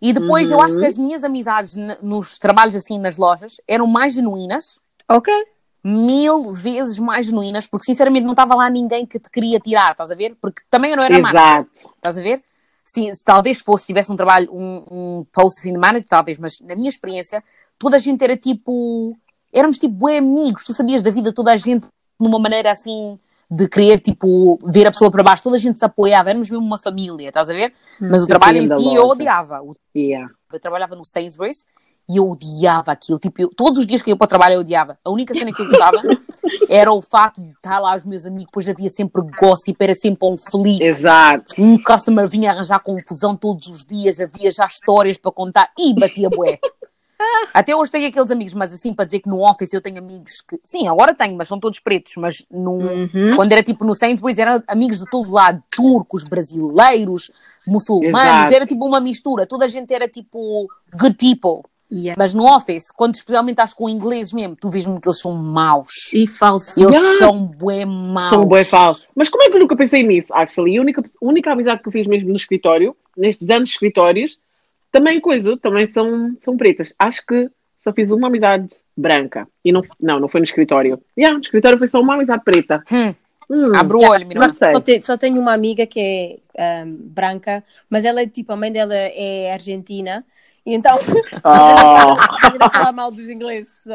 E 0.00 0.12
depois 0.12 0.50
eu 0.50 0.60
acho 0.60 0.78
que 0.78 0.84
as 0.86 0.96
minhas 0.96 1.24
amizades 1.24 1.74
nos 2.00 2.38
trabalhos 2.38 2.76
assim 2.76 2.98
nas 2.98 3.16
lojas 3.16 3.60
eram 3.66 3.86
mais 3.86 4.14
genuínas, 4.14 4.80
Ok. 5.08 5.32
mil 5.82 6.52
vezes 6.52 6.98
mais 6.98 7.26
genuínas, 7.26 7.66
porque 7.66 7.86
sinceramente 7.86 8.24
não 8.24 8.32
estava 8.32 8.54
lá 8.54 8.70
ninguém 8.70 9.04
que 9.04 9.18
te 9.18 9.28
queria 9.28 9.58
tirar, 9.58 9.92
estás 9.92 10.10
a 10.10 10.14
ver? 10.14 10.36
Porque 10.40 10.62
também 10.70 10.92
eu 10.92 10.96
não 10.96 11.04
era 11.04 11.18
má. 11.18 11.30
Exato. 11.30 11.70
Estás 11.96 12.18
a 12.18 12.22
ver? 12.22 12.42
Se, 12.84 13.14
se 13.14 13.24
talvez 13.24 13.60
fosse, 13.60 13.86
tivesse 13.86 14.10
um 14.12 14.16
trabalho, 14.16 14.48
um, 14.52 14.84
um 14.90 15.26
post 15.32 15.60
assim 15.60 15.72
de 15.72 15.78
manager, 15.78 16.06
talvez, 16.08 16.38
mas 16.38 16.60
na 16.60 16.74
minha 16.76 16.88
experiência, 16.88 17.42
toda 17.78 17.96
a 17.96 18.00
gente 18.00 18.22
era 18.22 18.36
tipo. 18.36 19.16
Éramos 19.52 19.78
tipo 19.78 19.94
bué 19.94 20.18
amigos, 20.18 20.64
tu 20.64 20.72
sabias 20.72 21.02
da 21.02 21.10
vida 21.10 21.32
toda 21.32 21.52
a 21.52 21.56
gente 21.56 21.86
de 22.20 22.28
uma 22.28 22.38
maneira 22.38 22.70
assim 22.70 23.18
de 23.50 23.68
querer, 23.68 23.98
tipo, 23.98 24.58
ver 24.64 24.86
a 24.86 24.92
pessoa 24.92 25.10
para 25.10 25.24
baixo, 25.24 25.42
toda 25.42 25.56
a 25.56 25.58
gente 25.58 25.76
se 25.76 25.84
apoiava, 25.84 26.30
éramos 26.30 26.48
mesmo 26.48 26.64
uma 26.64 26.78
família, 26.78 27.28
estás 27.28 27.50
a 27.50 27.52
ver? 27.52 27.72
Mas 28.00 28.22
o 28.22 28.26
trabalho 28.26 28.58
em 28.58 28.68
si 28.68 28.94
eu 28.94 29.08
odiava. 29.08 29.60
Yeah. 29.94 30.30
Eu 30.52 30.60
trabalhava 30.60 30.94
no 30.94 31.04
Sainsbury's 31.04 31.64
e 32.08 32.16
eu 32.16 32.30
odiava 32.30 32.92
aquilo. 32.92 33.18
Tipo, 33.18 33.42
eu- 33.42 33.48
todos 33.48 33.80
os 33.80 33.86
dias 33.88 34.02
que 34.02 34.10
eu 34.10 34.12
ia 34.12 34.16
para 34.16 34.24
o 34.24 34.28
trabalho 34.28 34.54
eu 34.54 34.60
odiava. 34.60 34.96
A 35.04 35.10
única 35.10 35.34
cena 35.34 35.52
que 35.52 35.62
eu 35.62 35.66
gostava 35.66 35.96
era 36.70 36.92
o 36.92 37.02
facto 37.02 37.40
de 37.42 37.50
estar 37.50 37.80
lá 37.80 37.96
os 37.96 38.04
meus 38.04 38.24
amigos, 38.24 38.46
depois 38.46 38.68
havia 38.68 38.88
sempre 38.88 39.20
gossip, 39.40 39.76
era 39.82 39.94
sempre 39.96 40.28
um 40.28 40.36
flick 40.38 40.80
Exato. 40.84 41.54
um 41.58 41.76
customer 41.82 42.28
vinha 42.28 42.52
arranjar 42.52 42.80
confusão 42.80 43.34
todos 43.36 43.66
os 43.66 43.84
dias, 43.84 44.20
havia 44.20 44.52
já 44.52 44.66
histórias 44.66 45.18
para 45.18 45.32
contar 45.32 45.70
e 45.76 45.92
batia 45.92 46.30
bué. 46.30 46.58
Até 47.54 47.74
hoje 47.74 47.90
tenho 47.90 48.06
aqueles 48.08 48.30
amigos, 48.30 48.54
mas 48.54 48.72
assim, 48.72 48.92
para 48.94 49.04
dizer 49.04 49.20
que 49.20 49.28
no 49.28 49.42
office 49.42 49.72
eu 49.72 49.80
tenho 49.80 49.98
amigos 49.98 50.40
que, 50.40 50.58
sim, 50.64 50.86
agora 50.88 51.14
tenho, 51.14 51.36
mas 51.36 51.48
são 51.48 51.58
todos 51.60 51.78
pretos, 51.80 52.14
mas 52.16 52.44
no, 52.50 52.72
Uhum. 52.78 53.36
quando 53.36 53.52
era 53.52 53.62
tipo 53.62 53.84
no 53.84 53.94
Sainsbury's 53.94 54.38
eram 54.38 54.62
amigos 54.68 54.98
de 54.98 55.04
todo 55.10 55.30
lado, 55.30 55.62
turcos, 55.70 56.24
brasileiros, 56.24 57.30
muçulmanos, 57.66 58.20
Exato. 58.20 58.54
era 58.54 58.66
tipo 58.66 58.84
uma 58.86 59.00
mistura, 59.00 59.46
toda 59.46 59.64
a 59.64 59.68
gente 59.68 59.92
era 59.92 60.08
tipo 60.08 60.66
good 60.98 61.16
people. 61.16 61.68
Yeah. 61.92 62.14
Mas 62.16 62.32
no 62.32 62.44
office, 62.46 62.92
quando 62.92 63.16
especialmente 63.16 63.54
estás 63.54 63.74
com 63.74 63.88
ingleses 63.88 64.32
mesmo, 64.32 64.54
tu 64.54 64.68
vês 64.68 64.86
mesmo 64.86 65.00
que 65.00 65.08
eles 65.08 65.18
são 65.18 65.32
maus. 65.32 66.12
E 66.12 66.24
falso. 66.24 66.78
Eles 66.78 66.94
Yeah. 66.94 67.18
são 67.18 67.44
bué 67.44 67.84
maus. 67.84 68.28
São 68.28 68.46
bué 68.46 68.62
falsos. 68.62 69.08
Mas 69.12 69.28
como 69.28 69.42
é 69.42 69.48
que 69.50 69.56
eu 69.56 69.60
nunca 69.60 69.74
pensei 69.74 70.04
nisso, 70.04 70.28
actually? 70.32 70.78
A 70.78 70.80
única, 70.80 71.00
a 71.00 71.04
única 71.20 71.50
amizade 71.50 71.82
que 71.82 71.88
eu 71.88 71.92
fiz 71.92 72.06
mesmo 72.06 72.28
no 72.28 72.36
escritório, 72.36 72.94
nestes 73.16 73.50
anos 73.50 73.70
de 73.70 73.74
escritórios, 73.74 74.38
também 74.90 75.20
coisa, 75.20 75.56
também 75.56 75.86
são, 75.86 76.34
são 76.38 76.56
pretas. 76.56 76.94
Acho 76.98 77.24
que 77.26 77.48
só 77.82 77.92
fiz 77.92 78.10
uma 78.10 78.28
amizade 78.28 78.68
branca. 78.96 79.48
E 79.64 79.72
não, 79.72 79.82
não, 80.00 80.20
não 80.20 80.28
foi 80.28 80.40
no 80.40 80.44
escritório. 80.44 81.00
Yeah, 81.16 81.36
no 81.36 81.42
escritório 81.42 81.78
foi 81.78 81.86
só 81.86 82.00
uma 82.00 82.14
amizade 82.14 82.42
preta. 82.44 82.82
Hum, 82.90 83.14
Hum, 83.52 83.74
abre 83.74 83.96
o 83.96 84.00
olho, 84.00 84.24
minha 84.28 84.38
não 84.46 84.52
sei. 84.52 84.72
Só, 84.72 84.80
te- 84.80 85.02
só 85.02 85.18
tenho 85.18 85.40
uma 85.40 85.52
amiga 85.52 85.84
que 85.84 86.40
é 86.56 86.82
ahm, 86.82 86.96
branca, 87.00 87.64
mas 87.90 88.04
ela 88.04 88.20
é 88.22 88.26
tipo, 88.26 88.52
a 88.52 88.56
mãe 88.56 88.70
dela 88.70 88.94
é 88.94 89.52
argentina 89.52 90.24
E 90.66 90.74
então, 90.74 90.98
Oh, 91.42 92.14
estava 92.46 92.66
a 92.66 92.70
falar 92.70 92.92
mal 92.92 93.10
dos 93.10 93.30
ingleses, 93.30 93.80
so... 93.82 93.92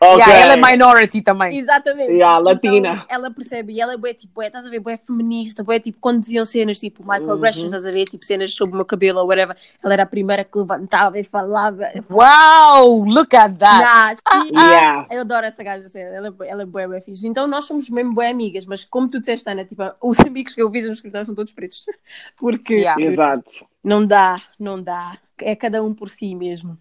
ok. 0.00 0.18
Yeah, 0.18 0.32
ela 0.38 0.52
é 0.52 0.56
minority 0.72 1.22
também. 1.22 1.56
Exatamente. 1.58 2.12
Yeah, 2.12 2.38
latina. 2.38 2.92
Então, 2.92 3.06
ela 3.08 3.30
percebe, 3.30 3.72
e 3.72 3.80
ela 3.80 3.94
é 3.94 3.96
bué, 3.96 4.12
tipo, 4.12 4.34
bué, 4.34 4.46
estás 4.48 4.66
a 4.66 4.70
ver, 4.70 4.80
bué 4.80 4.98
feminista, 4.98 5.62
bué, 5.64 5.80
tipo, 5.80 5.98
quando 6.00 6.20
diziam 6.20 6.44
cenas, 6.44 6.78
tipo, 6.78 7.02
microaggressions, 7.02 7.72
Uhum. 7.72 7.78
estás 7.78 7.86
a 7.86 7.90
ver, 7.90 8.04
tipo, 8.04 8.22
cenas 8.24 8.54
sobre 8.54 8.74
o 8.74 8.76
meu 8.76 8.84
cabelo 8.84 9.20
ou 9.20 9.26
whatever, 9.26 9.56
ela 9.82 9.94
era 9.94 10.02
a 10.02 10.06
primeira 10.06 10.44
que 10.44 10.58
levantava 10.58 11.18
e 11.18 11.24
falava. 11.24 11.88
Wow, 12.10 13.04
look 13.06 13.34
at 13.34 13.56
that. 13.58 13.82
Nas, 13.82 14.18
e- 14.46 14.54
Yeah. 14.54 15.06
Eu 15.10 15.22
adoro 15.22 15.46
essa 15.46 15.62
gaja, 15.64 15.88
sério, 15.88 16.12
ela, 16.14 16.28
é 16.42 16.48
ela 16.48 16.62
é 16.62 16.66
bué, 16.66 16.86
bué 16.86 17.00
fixe. 17.00 17.26
Então 17.26 17.46
nós 17.46 17.64
somos 17.64 17.88
mesmo 17.88 18.12
bué 18.14 18.28
amigas, 18.30 18.66
mas 18.66 18.84
como 18.84 19.08
tu 19.08 19.20
disseste, 19.20 19.48
Ana, 19.48 19.64
tipo, 19.64 19.82
os 20.02 20.18
amigos 20.20 20.54
que 20.54 20.62
eu 20.62 20.70
fiz 20.70 20.84
no 20.84 20.92
escritório 20.92 21.24
são 21.26 21.34
todos 21.34 21.52
pretos. 21.52 21.86
Porque 22.36 22.74
Yeah. 22.74 23.02
Exato. 23.02 23.50
não 23.82 24.04
dá, 24.06 24.40
não 24.58 24.82
dá. 24.82 25.16
É 25.40 25.56
cada 25.56 25.82
um 25.82 25.94
por 25.94 26.08
si 26.08 26.34
mesmo. 26.34 26.78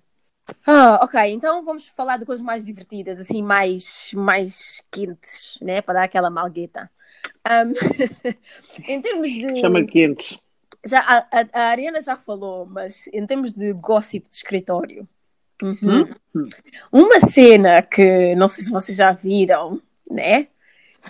Ah, 0.66 1.00
ok, 1.02 1.20
então 1.32 1.64
vamos 1.64 1.88
falar 1.88 2.18
de 2.18 2.26
coisas 2.26 2.44
mais 2.44 2.66
divertidas, 2.66 3.20
assim, 3.20 3.42
mais, 3.42 4.12
mais 4.14 4.84
quentes, 4.92 5.58
né? 5.62 5.82
Para 5.82 5.96
dar 5.96 6.04
aquela 6.04 6.30
malgueta. 6.30 6.90
Ahm, 7.46 7.74
em 8.88 9.02
termos 9.02 9.30
de. 9.32 9.60
Chama 9.60 9.86
quentes. 9.86 10.42
Já, 10.86 11.00
a, 11.00 11.18
a, 11.18 11.48
a 11.54 11.62
Ariana 11.70 12.02
já 12.02 12.18
falou, 12.18 12.66
mas 12.66 13.08
em 13.14 13.26
termos 13.26 13.54
de 13.54 13.72
gossip 13.74 14.30
de 14.30 14.36
escritório. 14.36 15.08
Uhum. 15.62 16.10
Hum? 16.36 16.46
Uma 16.92 17.22
cena 17.22 17.82
que 17.82 18.36
não 18.36 18.50
sei 18.50 18.66
se 18.66 18.72
vocês 18.72 18.98
já 18.98 19.14
viram, 19.14 19.82
né? 20.10 20.48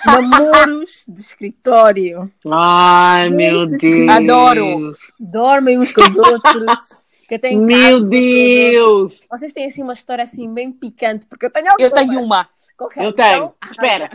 Namoros 0.06 1.06
de 1.08 1.22
escritório. 1.22 2.32
Ai, 2.52 3.30
meu 3.30 3.66
Deus. 3.66 4.10
Adoro. 4.10 4.94
Dormem 5.20 5.80
uns 5.80 5.92
com 5.92 6.02
os 6.02 6.16
outros. 6.16 7.03
Que 7.40 7.48
em 7.48 7.68
casa, 7.68 7.82
Meu 7.82 8.04
Deus. 8.04 8.90
outros. 8.90 9.28
Vocês 9.30 9.54
têm 9.54 9.66
assim 9.66 9.84
uma 9.84 9.94
história 9.94 10.24
assim 10.24 10.54
bem 10.54 10.72
picante, 10.72 11.26
porque 11.26 11.46
eu 11.46 11.52
tenho 11.52 11.68
algumas. 11.70 11.92
Eu 11.92 11.96
tenho 11.96 12.22
uma. 12.22 12.48
Ok, 12.80 13.06
Eu 13.06 13.14
tenho. 13.14 13.30
então, 13.30 13.54
Espera. 13.70 14.12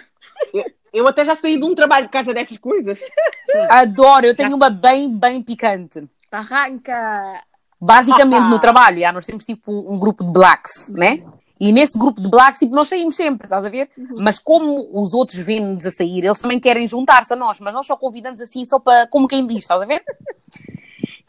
Eu, 0.52 0.64
eu 0.92 1.08
até 1.08 1.24
já 1.24 1.36
saí 1.36 1.58
de 1.58 1.64
um 1.64 1.74
trabalho 1.74 2.06
por 2.06 2.12
causa 2.12 2.34
dessas 2.34 2.58
coisas. 2.58 3.00
Adoro, 3.70 4.26
eu 4.26 4.34
tenho 4.34 4.54
uma 4.54 4.70
bem, 4.70 5.10
bem 5.10 5.42
picante. 5.42 6.08
Arranca! 6.30 7.42
Basicamente, 7.80 8.48
no 8.48 8.58
trabalho, 8.58 8.98
já, 8.98 9.12
nós 9.12 9.24
temos 9.24 9.44
tipo 9.44 9.70
um 9.70 9.98
grupo 9.98 10.24
de 10.24 10.32
blacks, 10.32 10.92
né? 10.92 11.22
E 11.60 11.72
nesse 11.72 11.98
grupo 11.98 12.20
de 12.20 12.28
blacks, 12.28 12.58
tipo, 12.60 12.74
nós 12.74 12.88
saímos 12.88 13.16
sempre, 13.16 13.46
estás 13.46 13.64
a 13.64 13.68
ver? 13.68 13.88
Mas 14.18 14.38
como 14.38 14.88
os 14.92 15.12
outros 15.12 15.38
vêm-nos 15.38 15.86
a 15.86 15.90
sair, 15.90 16.24
eles 16.24 16.40
também 16.40 16.58
querem 16.60 16.86
juntar-se 16.86 17.32
a 17.32 17.36
nós, 17.36 17.58
mas 17.60 17.74
nós 17.74 17.86
só 17.86 17.96
convidamos 17.96 18.40
assim, 18.40 18.64
só 18.64 18.78
para, 18.78 19.06
como 19.08 19.26
quem 19.26 19.46
diz, 19.46 19.58
estás 19.58 19.82
a 19.82 19.86
ver? 19.86 20.02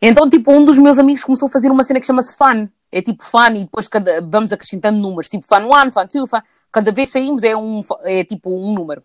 Então, 0.02 0.30
tipo, 0.30 0.52
um 0.52 0.64
dos 0.64 0.78
meus 0.78 0.98
amigos 0.98 1.24
começou 1.24 1.48
a 1.48 1.52
fazer 1.52 1.70
uma 1.70 1.84
cena 1.84 2.00
que 2.00 2.06
chama-se 2.06 2.36
fun. 2.36 2.68
É 2.92 3.02
tipo 3.02 3.24
fun 3.24 3.50
e 3.56 3.60
depois 3.60 3.88
cada, 3.88 4.22
vamos 4.22 4.52
acrescentando 4.52 4.98
números. 5.00 5.30
Tipo 5.30 5.46
fun 5.48 5.66
one, 5.68 5.92
fun 5.92 6.08
two, 6.08 6.26
fun... 6.26 6.40
Cada 6.72 6.92
vez 6.92 7.10
saímos 7.10 7.44
é, 7.44 7.56
um, 7.56 7.82
é 8.04 8.24
tipo 8.24 8.50
um 8.50 8.74
número. 8.74 9.04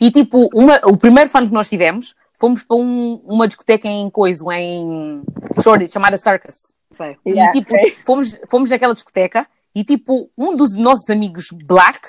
E 0.00 0.10
tipo, 0.10 0.48
uma, 0.54 0.80
o 0.84 0.96
primeiro 0.96 1.30
fun 1.30 1.46
que 1.46 1.52
nós 1.52 1.68
tivemos, 1.68 2.14
fomos 2.38 2.62
para 2.64 2.76
um- 2.76 3.20
uma 3.24 3.46
discoteca 3.46 3.88
em 3.88 4.10
Coiso, 4.10 4.50
em 4.50 5.22
Shoreditch, 5.62 5.92
chamada 5.92 6.18
Circus. 6.18 6.74
Sei. 6.96 7.16
Yeah, 7.26 7.50
e 7.50 7.60
tipo, 7.60 7.74
sei. 7.74 7.90
fomos, 8.04 8.40
fomos 8.48 8.70
naquela 8.70 8.94
discoteca 8.94 9.46
e 9.74 9.84
tipo, 9.84 10.30
um 10.36 10.56
dos 10.56 10.74
nossos 10.76 11.08
amigos 11.10 11.48
black 11.52 12.00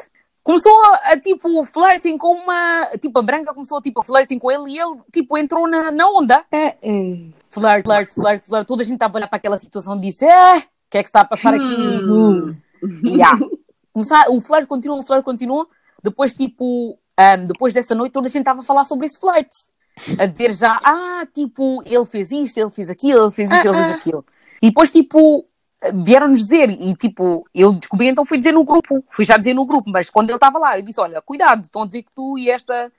começou 0.43 0.71
a, 0.85 1.11
a, 1.11 1.19
tipo, 1.19 1.65
flirting 1.65 2.17
com 2.17 2.33
uma. 2.33 2.87
Tipo, 3.01 3.19
a 3.19 3.21
branca 3.21 3.53
começou 3.53 3.81
tipo, 3.81 3.99
a 3.99 4.03
flirting 4.03 4.39
com 4.39 4.49
ele 4.49 4.71
e 4.71 4.79
ele 4.79 4.95
tipo, 5.11 5.37
entrou 5.37 5.67
na, 5.67 5.91
na 5.91 6.09
onda. 6.09 6.41
É, 6.51 6.77
Flirt, 7.59 7.83
flirt, 7.83 8.13
flirt, 8.13 8.45
flirt. 8.47 8.67
Toda 8.67 8.81
a 8.81 8.85
gente 8.85 8.95
estava 8.95 9.15
a 9.15 9.17
olhar 9.17 9.27
para 9.27 9.37
aquela 9.37 9.57
situação 9.57 9.97
e 9.97 10.01
disse: 10.01 10.25
É, 10.25 10.57
o 10.57 10.61
que 10.89 10.97
é 10.97 11.01
que 11.01 11.07
está 11.07 11.21
a 11.21 11.25
passar 11.25 11.53
aqui? 11.53 12.03
Hum. 12.03 12.55
Yeah. 13.03 13.37
Começar, 13.91 14.29
o 14.29 14.39
flirt 14.39 14.67
continuou, 14.67 14.99
o 14.99 15.03
flirt 15.03 15.23
continuou. 15.23 15.67
Depois, 16.03 16.33
tipo, 16.33 16.97
ahm, 17.17 17.47
depois 17.47 17.73
dessa 17.73 17.95
noite, 17.95 18.13
toda 18.13 18.27
a 18.27 18.29
gente 18.29 18.41
estava 18.41 18.61
a 18.61 18.63
falar 18.63 18.83
sobre 18.83 19.05
esse 19.05 19.19
flirt. 19.19 19.49
A 20.19 20.27
dizer 20.27 20.53
já, 20.53 20.77
ah, 20.83 21.25
tipo, 21.33 21.81
ele 21.83 22.05
fez 22.05 22.31
isto, 22.31 22.59
ele 22.59 22.69
fez 22.69 22.89
aquilo, 22.89 23.25
ele 23.25 23.31
fez 23.31 23.49
isto, 23.49 23.67
ele 23.67 23.77
fez 23.77 23.91
aquilo. 23.91 24.25
E 24.61 24.67
depois, 24.67 24.91
tipo, 24.91 25.47
vieram-nos 26.03 26.43
dizer, 26.43 26.69
e 26.69 26.95
tipo, 26.95 27.47
eu 27.53 27.73
descobri, 27.73 28.07
então 28.07 28.23
fui 28.23 28.37
dizer 28.37 28.51
no 28.51 28.63
grupo, 28.63 29.03
fui 29.09 29.25
já 29.25 29.37
dizer 29.37 29.53
no 29.53 29.65
grupo, 29.65 29.89
mas 29.89 30.09
quando 30.09 30.29
ele 30.29 30.37
estava 30.37 30.59
lá, 30.59 30.77
eu 30.77 30.83
disse, 30.83 30.99
olha, 30.99 31.21
cuidado, 31.21 31.63
estão 31.63 31.83
a 31.83 31.85
dizer 31.85 32.03
que 32.03 32.11
tu 32.11 32.37
e 32.37 32.49
esta 32.49 32.91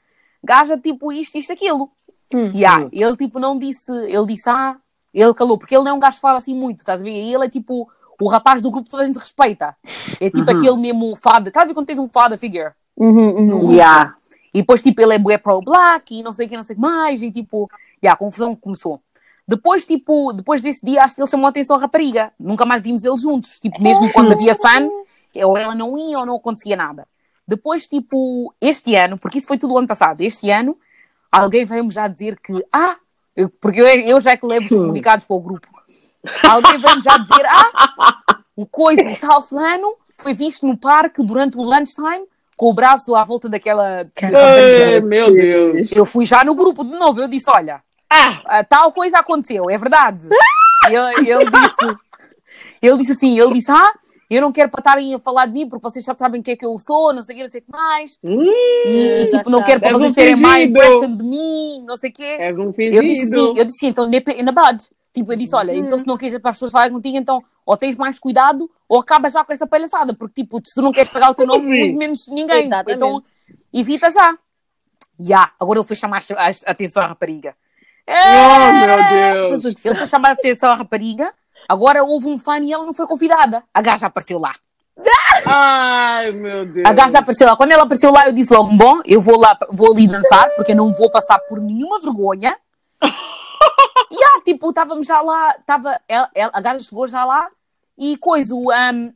gaja, 0.42 0.76
tipo, 0.76 1.12
isto, 1.12 1.36
isto, 1.36 1.52
aquilo. 1.52 1.90
Hum. 2.34 2.50
E 2.54 2.64
ah, 2.64 2.88
ele, 2.92 3.16
tipo, 3.16 3.38
não 3.38 3.58
disse, 3.58 3.90
ele 4.06 4.26
disse, 4.26 4.48
ah, 4.50 4.76
ele 5.12 5.34
calou, 5.34 5.56
porque 5.58 5.74
ele 5.74 5.84
não 5.84 5.92
é 5.92 5.94
um 5.94 5.98
gajo 5.98 6.16
que 6.16 6.22
fala 6.22 6.38
assim 6.38 6.54
muito, 6.54 6.78
estás 6.78 7.00
a 7.00 7.04
ver? 7.04 7.10
E 7.10 7.34
ele 7.34 7.46
é, 7.46 7.48
tipo, 7.48 7.88
o 8.20 8.28
rapaz 8.28 8.60
do 8.60 8.70
grupo 8.70 8.84
que 8.84 8.90
toda 8.90 9.02
a 9.02 9.06
gente 9.06 9.18
respeita. 9.18 9.76
É 10.20 10.28
tipo 10.28 10.50
aquele 10.50 10.76
mesmo 10.76 11.14
fada, 11.16 11.48
estás 11.48 11.64
a 11.64 11.68
ver 11.68 11.74
quando 11.74 11.86
tens 11.86 11.98
um 11.98 12.08
fada 12.08 12.36
figure? 12.36 12.72
Uhum, 12.96 13.30
uhum. 13.30 13.72
Yeah. 13.72 14.16
E 14.52 14.60
depois, 14.60 14.82
tipo, 14.82 15.00
ele 15.00 15.14
é 15.14 15.18
bué 15.18 15.38
pro-black 15.38 16.18
e 16.18 16.22
não 16.22 16.32
sei 16.32 16.46
o 16.46 16.48
que, 16.48 16.56
não 16.56 16.64
sei 16.64 16.74
o 16.74 16.76
que 16.76 16.80
mais. 16.80 17.22
E, 17.22 17.30
tipo, 17.30 17.70
e 18.02 18.08
a 18.08 18.16
confusão 18.16 18.56
começou. 18.56 19.00
Depois, 19.46 19.84
tipo, 19.84 20.32
depois 20.32 20.60
desse 20.62 20.84
dia, 20.84 21.02
acho 21.02 21.14
que 21.14 21.22
ele 21.22 21.30
chamou 21.30 21.46
a 21.46 21.50
atenção 21.50 21.76
à 21.76 21.78
rapariga. 21.78 22.32
Nunca 22.38 22.66
mais 22.66 22.82
vimos 22.82 23.04
eles 23.04 23.22
juntos. 23.22 23.58
Tipo, 23.58 23.80
mesmo 23.80 24.12
quando 24.12 24.32
havia 24.32 24.54
fã, 24.54 24.88
ou 25.44 25.56
ela 25.56 25.74
não 25.74 25.96
ia 25.96 26.18
ou 26.18 26.26
não 26.26 26.36
acontecia 26.36 26.76
nada. 26.76 27.06
Depois, 27.46 27.86
tipo, 27.86 28.52
este 28.60 28.94
ano, 28.94 29.16
porque 29.16 29.38
isso 29.38 29.46
foi 29.46 29.56
tudo 29.56 29.74
o 29.74 29.78
ano 29.78 29.88
passado, 29.88 30.20
este 30.20 30.50
ano, 30.50 30.76
alguém 31.30 31.64
veio-me 31.64 31.90
já 31.90 32.08
dizer 32.08 32.38
que, 32.40 32.52
ah, 32.72 32.96
porque 33.60 33.80
eu, 33.80 33.86
eu 33.86 34.20
já 34.20 34.32
é 34.32 34.36
que 34.36 34.46
levo 34.46 34.66
os 34.66 34.70
comunicados 34.72 35.24
para 35.24 35.36
o 35.36 35.40
grupo. 35.40 35.68
Alguém 36.48 36.78
veio-me 36.80 37.02
já 37.02 37.16
dizer, 37.16 37.46
ah, 37.46 38.20
o 38.56 38.66
coisa, 38.66 39.02
o 39.02 39.16
tal 39.16 39.42
fulano, 39.42 39.94
foi 40.18 40.34
visto 40.34 40.66
no 40.66 40.76
parque 40.76 41.22
durante 41.22 41.56
o 41.56 41.62
lunchtime 41.62 42.26
com 42.56 42.70
o 42.70 42.74
braço 42.74 43.14
à 43.14 43.22
volta 43.22 43.48
daquela. 43.48 44.04
Ai, 44.20 45.00
meu 45.00 45.26
Deus. 45.32 45.92
Eu 45.92 46.04
fui 46.04 46.24
já 46.24 46.42
no 46.42 46.54
grupo 46.56 46.84
de 46.84 46.90
novo, 46.90 47.20
eu 47.20 47.28
disse: 47.28 47.48
olha, 47.48 47.80
Ah, 48.10 48.42
ah, 48.46 48.64
tal 48.64 48.92
coisa 48.92 49.18
aconteceu, 49.18 49.70
é 49.70 49.78
verdade. 49.78 50.28
ele, 50.86 51.30
ele 51.30 51.50
disse, 51.50 51.96
ele 52.82 52.96
disse 52.96 53.12
assim, 53.12 53.38
ele 53.38 53.52
disse, 53.52 53.70
ah, 53.70 53.94
eu 54.30 54.40
não 54.42 54.52
quero 54.52 54.68
para 54.70 54.80
estarem 54.80 55.14
a 55.14 55.18
falar 55.18 55.46
de 55.46 55.52
mim 55.52 55.68
porque 55.68 55.82
vocês 55.82 56.04
já 56.04 56.14
sabem 56.14 56.40
o 56.40 56.44
que 56.44 56.50
é 56.52 56.56
que 56.56 56.64
eu 56.66 56.76
sou, 56.78 57.12
não 57.12 57.22
sei 57.22 57.34
o 57.34 57.36
que, 57.38 57.42
não 57.44 57.50
sei 57.50 57.60
o 57.60 57.64
que 57.64 57.72
mais. 57.72 58.18
hum, 58.22 58.42
E, 58.86 59.22
e, 59.22 59.26
tipo, 59.28 59.48
não 59.50 59.62
quero 59.62 59.80
para 59.80 59.88
És 59.90 59.96
um 59.96 60.00
vocês 60.00 60.14
terem 60.14 60.36
má 60.36 60.54
fingido. 60.54 60.70
impression 60.70 61.16
de 61.16 61.24
mim, 61.24 61.82
não 61.86 61.96
sei 61.96 62.10
o 62.10 62.12
quê. 62.12 62.24
és 62.38 62.58
um 62.58 62.64
Eu 62.76 63.02
disse 63.02 63.20
fingido. 63.22 63.40
assim, 63.40 63.58
eu 63.58 63.64
disse 63.64 63.76
assim, 63.78 63.86
então 63.88 64.06
nip 64.06 64.30
it 64.30 64.40
in 64.40 64.44
the 64.44 64.52
bud. 64.52 64.84
Tipo, 65.14 65.32
eu 65.32 65.36
disse, 65.36 65.56
olha, 65.56 65.74
então 65.74 65.98
se 65.98 66.06
não 66.06 66.16
queres 66.16 66.38
para 66.38 66.50
as 66.50 66.56
pessoas 66.56 66.70
falarem 66.72 66.92
contigo, 66.92 67.16
então 67.16 67.42
ou 67.64 67.76
tens 67.76 67.96
mais 67.96 68.18
cuidado 68.18 68.70
ou 68.88 69.00
acabas 69.00 69.32
já 69.32 69.44
com 69.44 69.52
essa 69.52 69.66
palhaçada, 69.66 70.14
porque 70.14 70.42
tipo, 70.42 70.60
se 70.64 70.74
tu 70.74 70.82
não 70.82 70.92
queres 70.92 71.08
estragar 71.08 71.30
o 71.30 71.34
teu 71.34 71.46
nome, 71.46 71.64
Sim. 71.64 71.68
muito 71.70 71.98
menos 71.98 72.28
ninguém. 72.28 72.66
Exatamente. 72.66 72.96
Então 72.96 73.22
evita 73.72 74.10
já. 74.10 74.36
Já, 75.18 75.50
agora 75.58 75.80
ele 75.80 75.86
foi 75.86 75.96
chamar 75.96 76.22
a 76.36 76.46
a 76.46 76.70
atenção 76.70 77.02
à 77.02 77.06
rapariga. 77.08 77.54
Oh, 78.06 78.86
meu 78.86 79.50
Deus. 79.60 79.64
Ele 79.84 79.94
foi 79.94 80.06
chamar 80.06 80.30
a 80.30 80.32
atenção 80.32 80.70
à 80.70 80.74
rapariga, 80.76 81.32
agora 81.68 82.02
houve 82.02 82.26
um 82.26 82.38
fã 82.38 82.58
e 82.58 82.72
ela 82.72 82.84
não 82.86 82.94
foi 82.94 83.06
convidada. 83.06 83.62
A 83.72 83.80
gaja 83.82 84.06
apareceu 84.06 84.38
lá. 84.38 84.54
Ai, 85.46 86.32
meu 86.32 86.66
Deus. 86.66 86.84
A 86.86 86.92
gaja 86.92 87.18
apareceu 87.18 87.46
lá. 87.46 87.56
Quando 87.56 87.70
ela 87.72 87.84
apareceu 87.84 88.10
lá, 88.10 88.26
eu 88.26 88.32
disse 88.32 88.52
logo: 88.52 88.74
Bom, 88.76 89.00
eu 89.04 89.20
vou 89.20 89.38
lá, 89.38 89.56
vou 89.70 89.92
ali 89.92 90.06
dançar, 90.08 90.50
porque 90.56 90.72
eu 90.72 90.76
não 90.76 90.90
vou 90.90 91.10
passar 91.10 91.38
por 91.40 91.60
nenhuma 91.60 92.00
vergonha. 92.00 92.56
e 94.10 94.24
ah, 94.24 94.40
tipo, 94.44 94.68
estávamos 94.70 95.06
já 95.06 95.20
lá, 95.20 95.54
tava, 95.66 96.00
ela, 96.08 96.28
ela- 96.34 96.50
a 96.54 96.60
gaja 96.60 96.82
chegou 96.82 97.06
já 97.06 97.24
lá 97.24 97.48
e 97.96 98.16
coisa, 98.16 98.54
um, 98.54 98.64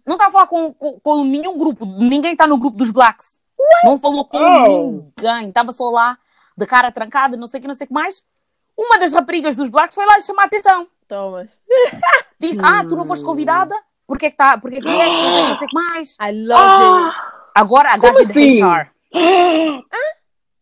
não 0.07 0.15
estava 0.15 0.29
a 0.29 0.31
falar 0.33 0.47
com, 0.47 0.73
com, 0.75 1.01
com 1.01 1.25
nenhum 1.25 1.57
grupo, 1.57 1.85
ninguém 1.87 2.33
está 2.33 2.47
no 2.47 2.59
grupo 2.59 2.77
dos 2.77 2.91
Blacks. 2.91 3.41
Não 3.85 3.99
falou 3.99 4.25
com 4.25 4.39
Oh. 4.39 5.03
ninguém, 5.17 5.49
estava 5.49 5.71
só 5.73 5.89
lá, 5.91 6.19
de 6.57 6.67
cara 6.67 6.91
trancada, 6.93 7.37
não 7.37 7.47
sei 7.47 7.59
o 7.59 7.61
que, 7.61 7.67
não 7.69 7.75
sei 7.75 7.85
o 7.85 7.89
que 7.89 7.95
mais. 7.95 8.23
Uma 8.77 8.99
das 8.99 9.13
raparigas 9.13 9.55
dos 9.57 9.69
Blacks 9.69 9.95
foi 9.95 10.05
lá 10.07 10.17
lhe 10.17 10.23
chamar 10.23 10.43
a 10.45 10.47
atenção. 10.47 10.87
Thomas. 11.09 11.61
Disse: 12.43 12.61
Ah, 12.63 12.85
tu 12.85 12.97
não 12.97 13.05
foste 13.05 13.25
convidada? 13.25 13.75
Porquê 14.07 14.31
que, 14.31 14.37
tá, 14.37 14.59
porquê 14.59 14.81
que 14.81 14.89
vieste? 14.91 15.21
Não 15.23 15.31
sei 15.33 15.43
que, 15.43 15.49
não 15.49 15.55
sei 15.55 15.67
o 15.67 15.69
que 15.71 15.75
mais. 15.75 16.17
I 16.21 16.33
love 16.47 16.63
Ah, 16.63 17.33
Agora 17.55 17.91
a 17.93 17.97
gaja 17.97 18.21
é 18.21 18.25
do 18.25 18.31
assim? 18.31 18.63
HR. 18.63 18.91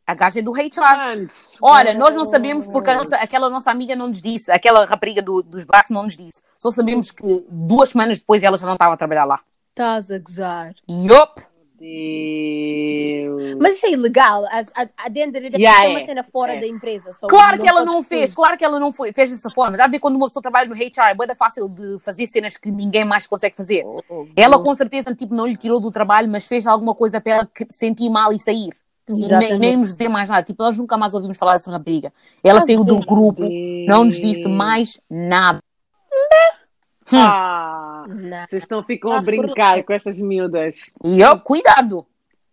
A 0.07 0.15
gaja 0.15 0.41
é 0.41 0.43
do 0.43 0.53
HR. 0.53 1.29
Ora, 1.63 1.95
nós 1.95 2.17
não 2.17 2.25
sabemos 2.25 2.67
porque 2.67 2.93
nossa- 2.93 3.15
aquela 3.17 3.49
nossa 3.49 3.71
amiga 3.71 3.95
não 3.95 4.09
nos 4.09 4.21
disse, 4.21 4.51
aquela 4.51 4.85
rapariga 4.85 5.23
do- 5.23 5.41
dos 5.41 5.63
blacks 5.65 5.91
não 5.91 6.03
nos 6.03 6.17
disse. 6.17 6.43
Só 6.59 6.69
sabemos 6.73 7.13
que 7.13 7.47
duas 7.49 7.91
semanas 7.91 8.19
depois 8.19 8.43
ela 8.43 8.57
já 8.59 8.67
não 8.67 8.73
estava 8.73 8.95
a 8.95 8.97
trabalhar 8.97 9.25
lá. 9.25 9.39
Estás 9.71 10.11
a 10.11 10.19
gozar. 10.19 10.75
Yup! 10.89 11.39
Deus. 11.81 13.57
Mas 13.61 13.77
isso 13.77 13.87
é 13.87 13.91
ilegal. 13.93 14.45
A, 14.47 14.61
a, 14.83 14.89
a 15.07 15.09
dentro 15.09 15.41
de 15.51 15.57
Yeah, 15.57 15.85
é 15.87 15.89
uma 15.89 16.05
cena 16.05 16.23
fora 16.23 16.55
É. 16.55 16.61
da 16.61 16.67
empresa. 16.67 17.13
só 17.13 17.27
Claro 17.27 17.59
que 17.59 17.69
ela 17.69 17.85
não 17.85 18.03
fez, 18.03 18.35
claro 18.35 18.57
que 18.57 18.65
ela 18.65 18.79
não 18.79 18.93
foi, 18.93 19.13
fez 19.13 19.31
dessa 19.31 19.51
forma. 19.51 19.77
Dá 19.77 19.85
a 19.85 19.89
ver 19.89 19.99
quando 19.99 20.17
uma 20.17 20.27
pessoa 20.27 20.43
trabalha 20.43 20.69
no 20.69 20.75
HR, 20.75 21.17
é 21.29 21.35
fácil 21.35 21.69
de 21.69 21.99
fazer 22.01 22.27
cenas 22.27 22.57
que 22.57 22.71
ninguém 22.71 23.05
mais 23.05 23.27
consegue 23.27 23.57
fazer. 23.57 23.85
Ela 24.37 24.59
com 24.63 24.75
certeza 24.75 25.15
tipo, 25.15 25.35
não 25.35 25.47
lhe 25.47 25.57
tirou 25.57 25.81
do 25.81 25.91
trabalho, 25.91 26.29
mas 26.29 26.47
fez 26.47 26.67
alguma 26.67 26.95
coisa 26.95 27.21
para 27.21 27.33
ela 27.33 27.47
que- 27.47 27.67
sentir 27.71 28.09
mal 28.11 28.33
e 28.33 28.39
sair. 28.39 28.71
E 29.09 29.27
nem, 29.37 29.59
nem 29.59 29.77
nos 29.77 29.89
dizer 29.93 30.09
mais 30.09 30.29
nada. 30.31 30.43
Tipo, 30.45 30.63
nós 30.63 30.79
nunca 30.79 30.97
mais 30.97 31.15
ouvimos 31.15 31.37
falar 31.37 31.55
dessa 31.55 31.71
rapariga. 31.71 32.13
Ela 32.45 32.59
Ah, 32.59 32.63
saiu 32.63 32.85
do 32.85 33.01
grupo, 33.01 33.43
Deus. 33.43 33.87
não 33.89 34.05
nos 34.05 34.21
disse 34.21 34.47
mais 34.47 35.01
nada. 35.11 35.59
Ah, 37.13 37.13
Não. 37.13 37.90
Vocês 38.49 38.67
não 38.69 38.83
ficam 38.83 39.13
a 39.13 39.21
brincar 39.21 39.83
com 39.83 39.93
estas 39.93 40.17
miúdas. 40.17 40.77
E 41.05 41.21
eu, 41.21 41.39
cuidado. 41.39 42.07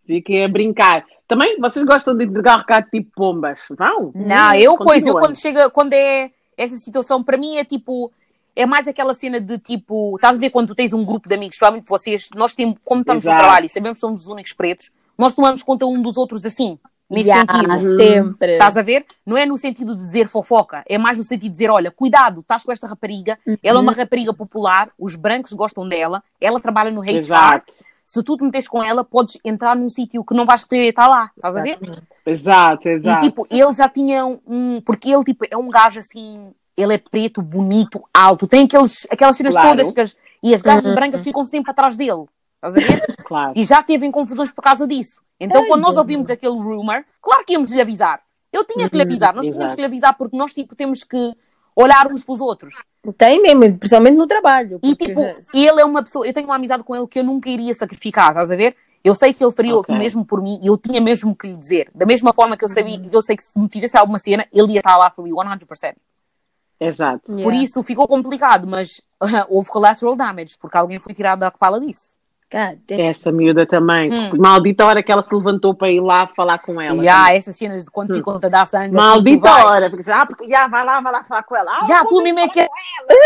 Fiquem 0.06 0.44
a 0.44 0.48
brincar. 0.48 1.04
Também, 1.26 1.60
vocês 1.60 1.84
gostam 1.84 2.16
de 2.16 2.24
entregar 2.24 2.58
recado 2.58 2.88
tipo 2.90 3.10
pombas? 3.14 3.66
Vão? 3.76 4.10
Não, 4.14 4.54
eu 4.54 4.76
coisa, 4.76 5.10
eu 5.10 5.14
quando 5.14 5.36
chega, 5.36 5.68
quando 5.68 5.92
é 5.92 6.30
essa 6.56 6.76
situação, 6.76 7.22
para 7.22 7.36
mim 7.36 7.56
é 7.56 7.64
tipo, 7.64 8.10
é 8.56 8.64
mais 8.64 8.88
aquela 8.88 9.12
cena 9.12 9.38
de 9.38 9.58
tipo, 9.58 10.16
estás 10.16 10.38
a 10.38 10.40
ver 10.40 10.50
quando 10.50 10.68
tu 10.68 10.74
tens 10.74 10.92
um 10.92 11.04
grupo 11.04 11.28
de 11.28 11.34
amigos, 11.34 11.58
provavelmente 11.58 11.88
vocês, 11.88 12.28
nós 12.34 12.54
temos, 12.54 12.76
como 12.82 13.02
estamos 13.02 13.24
no 13.24 13.30
Exato. 13.30 13.44
trabalho 13.44 13.66
e 13.66 13.68
sabemos 13.68 13.98
que 13.98 14.00
somos 14.00 14.22
os 14.22 14.28
únicos 14.28 14.54
pretos, 14.54 14.90
nós 15.18 15.34
tomamos 15.34 15.62
conta 15.62 15.84
um 15.84 16.00
dos 16.00 16.16
outros 16.16 16.46
assim, 16.46 16.78
nesse 17.10 17.28
Yeah, 17.30 17.52
sentido. 17.52 17.96
Sempre. 17.96 18.52
Estás 18.52 18.76
a 18.76 18.82
ver? 18.82 19.04
Não 19.24 19.36
é 19.36 19.46
no 19.46 19.56
sentido 19.56 19.94
de 19.94 20.02
dizer 20.02 20.28
fofoca, 20.28 20.82
é 20.86 20.98
mais 20.98 21.18
no 21.18 21.24
sentido 21.24 21.44
de 21.44 21.50
dizer: 21.52 21.70
olha, 21.70 21.90
cuidado, 21.90 22.40
estás 22.40 22.62
com 22.64 22.72
esta 22.72 22.86
rapariga, 22.86 23.38
ela 23.62 23.78
é 23.78 23.82
uma 23.82 23.92
rapariga 23.92 24.32
popular, 24.34 24.90
os 24.98 25.16
brancos 25.16 25.52
gostam 25.52 25.88
dela, 25.88 26.22
ela 26.40 26.60
trabalha 26.60 26.90
no 26.90 27.00
HR. 27.02 27.18
Exato. 27.18 27.72
Se 28.06 28.22
tu 28.22 28.38
te 28.38 28.44
metes 28.44 28.66
com 28.66 28.82
ela, 28.82 29.04
podes 29.04 29.36
entrar 29.44 29.76
num 29.76 29.90
sítio 29.90 30.24
que 30.24 30.32
não 30.34 30.46
vais 30.46 30.64
querer 30.64 30.88
estar 30.88 31.06
lá, 31.08 31.30
estás 31.36 31.54
a 31.56 31.60
ver? 31.62 31.76
Exatamente. 31.80 32.06
Exato, 32.24 32.88
exato. 32.88 33.24
E 33.24 33.28
tipo, 33.28 33.46
ele 33.50 33.72
já 33.74 33.88
tinha 33.88 34.24
um. 34.24 34.80
Porque 34.80 35.10
ele 35.12 35.24
tipo, 35.24 35.44
é 35.50 35.56
um 35.56 35.68
gajo 35.68 35.98
assim. 35.98 36.50
Ele 36.74 36.94
é 36.94 36.98
preto, 36.98 37.42
bonito, 37.42 38.02
alto. 38.14 38.46
Tem 38.46 38.64
aqueles, 38.64 39.06
aquelas 39.10 39.36
cenas 39.36 39.52
Claro. 39.54 39.70
todas 39.70 39.90
que 39.90 40.00
as, 40.00 40.16
e 40.42 40.54
as 40.54 40.62
gajas 40.62 40.86
Uhum. 40.86 40.94
brancas 40.94 41.24
ficam 41.24 41.44
sempre 41.44 41.70
atrás 41.72 41.96
dele. 41.96 42.24
Estás 42.64 42.76
a 42.76 42.80
ver? 42.92 43.02
Claro. 43.28 43.52
E 43.54 43.62
já 43.62 43.82
teve 43.82 44.06
em 44.06 44.10
confusões 44.10 44.50
por 44.50 44.62
causa 44.62 44.86
disso. 44.86 45.20
Então, 45.38 45.60
Ai, 45.60 45.68
quando 45.68 45.82
nós 45.82 45.98
ouvimos 45.98 46.30
aquele 46.30 46.54
rumor, 46.54 47.04
claro 47.20 47.44
que 47.44 47.52
íamos 47.52 47.70
lhe 47.70 47.80
avisar. 47.82 48.22
Eu 48.50 48.64
tinha 48.64 48.88
que 48.88 48.96
lhe 48.96 49.02
avisar, 49.02 49.34
nós 49.34 49.44
tínhamos 49.44 49.64
Exato. 49.64 49.76
que 49.76 49.80
lhe 49.82 49.86
avisar 49.86 50.16
porque 50.16 50.34
nós 50.34 50.54
tipo, 50.54 50.74
temos 50.74 51.04
que 51.04 51.34
olhar 51.76 52.10
uns 52.10 52.24
para 52.24 52.32
os 52.32 52.40
outros. 52.40 52.82
Tem 53.18 53.42
mesmo, 53.42 53.76
principalmente 53.78 54.16
no 54.16 54.26
trabalho. 54.26 54.80
E 54.82 54.96
porque- 54.96 55.08
tipo, 55.08 55.20
ele 55.52 55.78
é 55.80 55.84
uma 55.84 56.02
pessoa, 56.02 56.26
eu 56.26 56.32
tenho 56.32 56.46
uma 56.46 56.56
amizade 56.56 56.82
com 56.82 56.96
ele 56.96 57.06
que 57.06 57.18
eu 57.18 57.24
nunca 57.24 57.50
iria 57.50 57.74
sacrificar, 57.74 58.28
estás 58.30 58.50
a 58.50 58.56
ver? 58.56 58.74
Eu 59.04 59.14
sei 59.14 59.34
que 59.34 59.44
ele 59.44 59.52
faria 59.52 59.76
Ok. 59.76 59.94
o 59.94 59.98
mesmo 59.98 60.24
por 60.24 60.40
mim 60.42 60.58
e 60.62 60.68
eu 60.68 60.78
tinha 60.78 61.02
mesmo 61.02 61.36
que 61.36 61.46
lhe 61.48 61.56
dizer. 61.56 61.90
Da 61.94 62.06
mesma 62.06 62.32
forma 62.32 62.56
que 62.56 62.64
eu 62.64 62.68
sabia, 62.70 62.98
eu 63.12 63.20
sei 63.20 63.36
que 63.36 63.42
se 63.44 63.58
me 63.60 63.68
fizesse 63.70 63.96
alguma 63.98 64.18
cena, 64.18 64.46
ele 64.50 64.72
ia 64.72 64.80
estar 64.80 64.96
lá 64.96 65.10
for 65.10 65.22
me 65.22 65.30
100%. 65.32 65.96
Exato. 66.80 67.24
Por 67.26 67.38
Yeah. 67.40 67.56
isso 67.62 67.82
ficou 67.82 68.08
complicado, 68.08 68.66
mas 68.66 69.02
houve 69.50 69.68
collateral 69.68 70.16
damage, 70.16 70.54
porque 70.58 70.78
alguém 70.78 70.98
foi 70.98 71.12
tirado 71.12 71.40
da 71.40 71.50
pala 71.50 71.78
disso. 71.78 72.17
Essa 72.88 73.30
miúda 73.30 73.66
também. 73.66 74.12
Hum. 74.12 74.30
Maldita 74.38 74.86
hora 74.86 75.02
que 75.02 75.12
ela 75.12 75.22
se 75.22 75.34
levantou 75.34 75.74
para 75.74 75.90
ir 75.90 76.00
lá 76.00 76.26
falar 76.28 76.58
com 76.58 76.80
ela. 76.80 77.02
há 77.08 77.34
essas 77.34 77.56
cenas 77.56 77.84
de 77.84 77.90
quando 77.90 78.14
ficam 78.14 78.36
a 78.36 78.48
dar 78.48 78.66
sangue. 78.66 78.96
assim, 78.96 79.06
Maldita 79.06 79.50
vais. 79.50 79.64
hora. 79.64 79.90
Porque 79.90 80.02
já, 80.02 80.24
porque, 80.24 80.48
já, 80.48 80.66
vai 80.66 80.84
lá, 80.84 81.00
vai 81.00 81.12
lá 81.12 81.24
falar 81.24 81.42
com 81.42 81.56
ela. 81.56 81.70
Ah, 81.70 81.84
Já, 81.86 82.00
eu 82.00 82.06
tu 82.06 82.22
mesmo 82.22 82.40
é 82.40 82.48
que 82.48 82.66
com. 82.66 82.72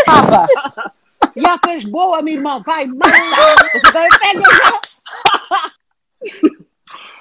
Papa. 0.05 0.47
Já 1.35 1.57
fez 1.63 1.83
boa, 1.85 2.21
meu 2.21 2.35
irmão. 2.35 2.61
Vai, 2.63 2.85
manda. 2.85 3.05
Pega 3.91 4.43
já. 4.51 5.71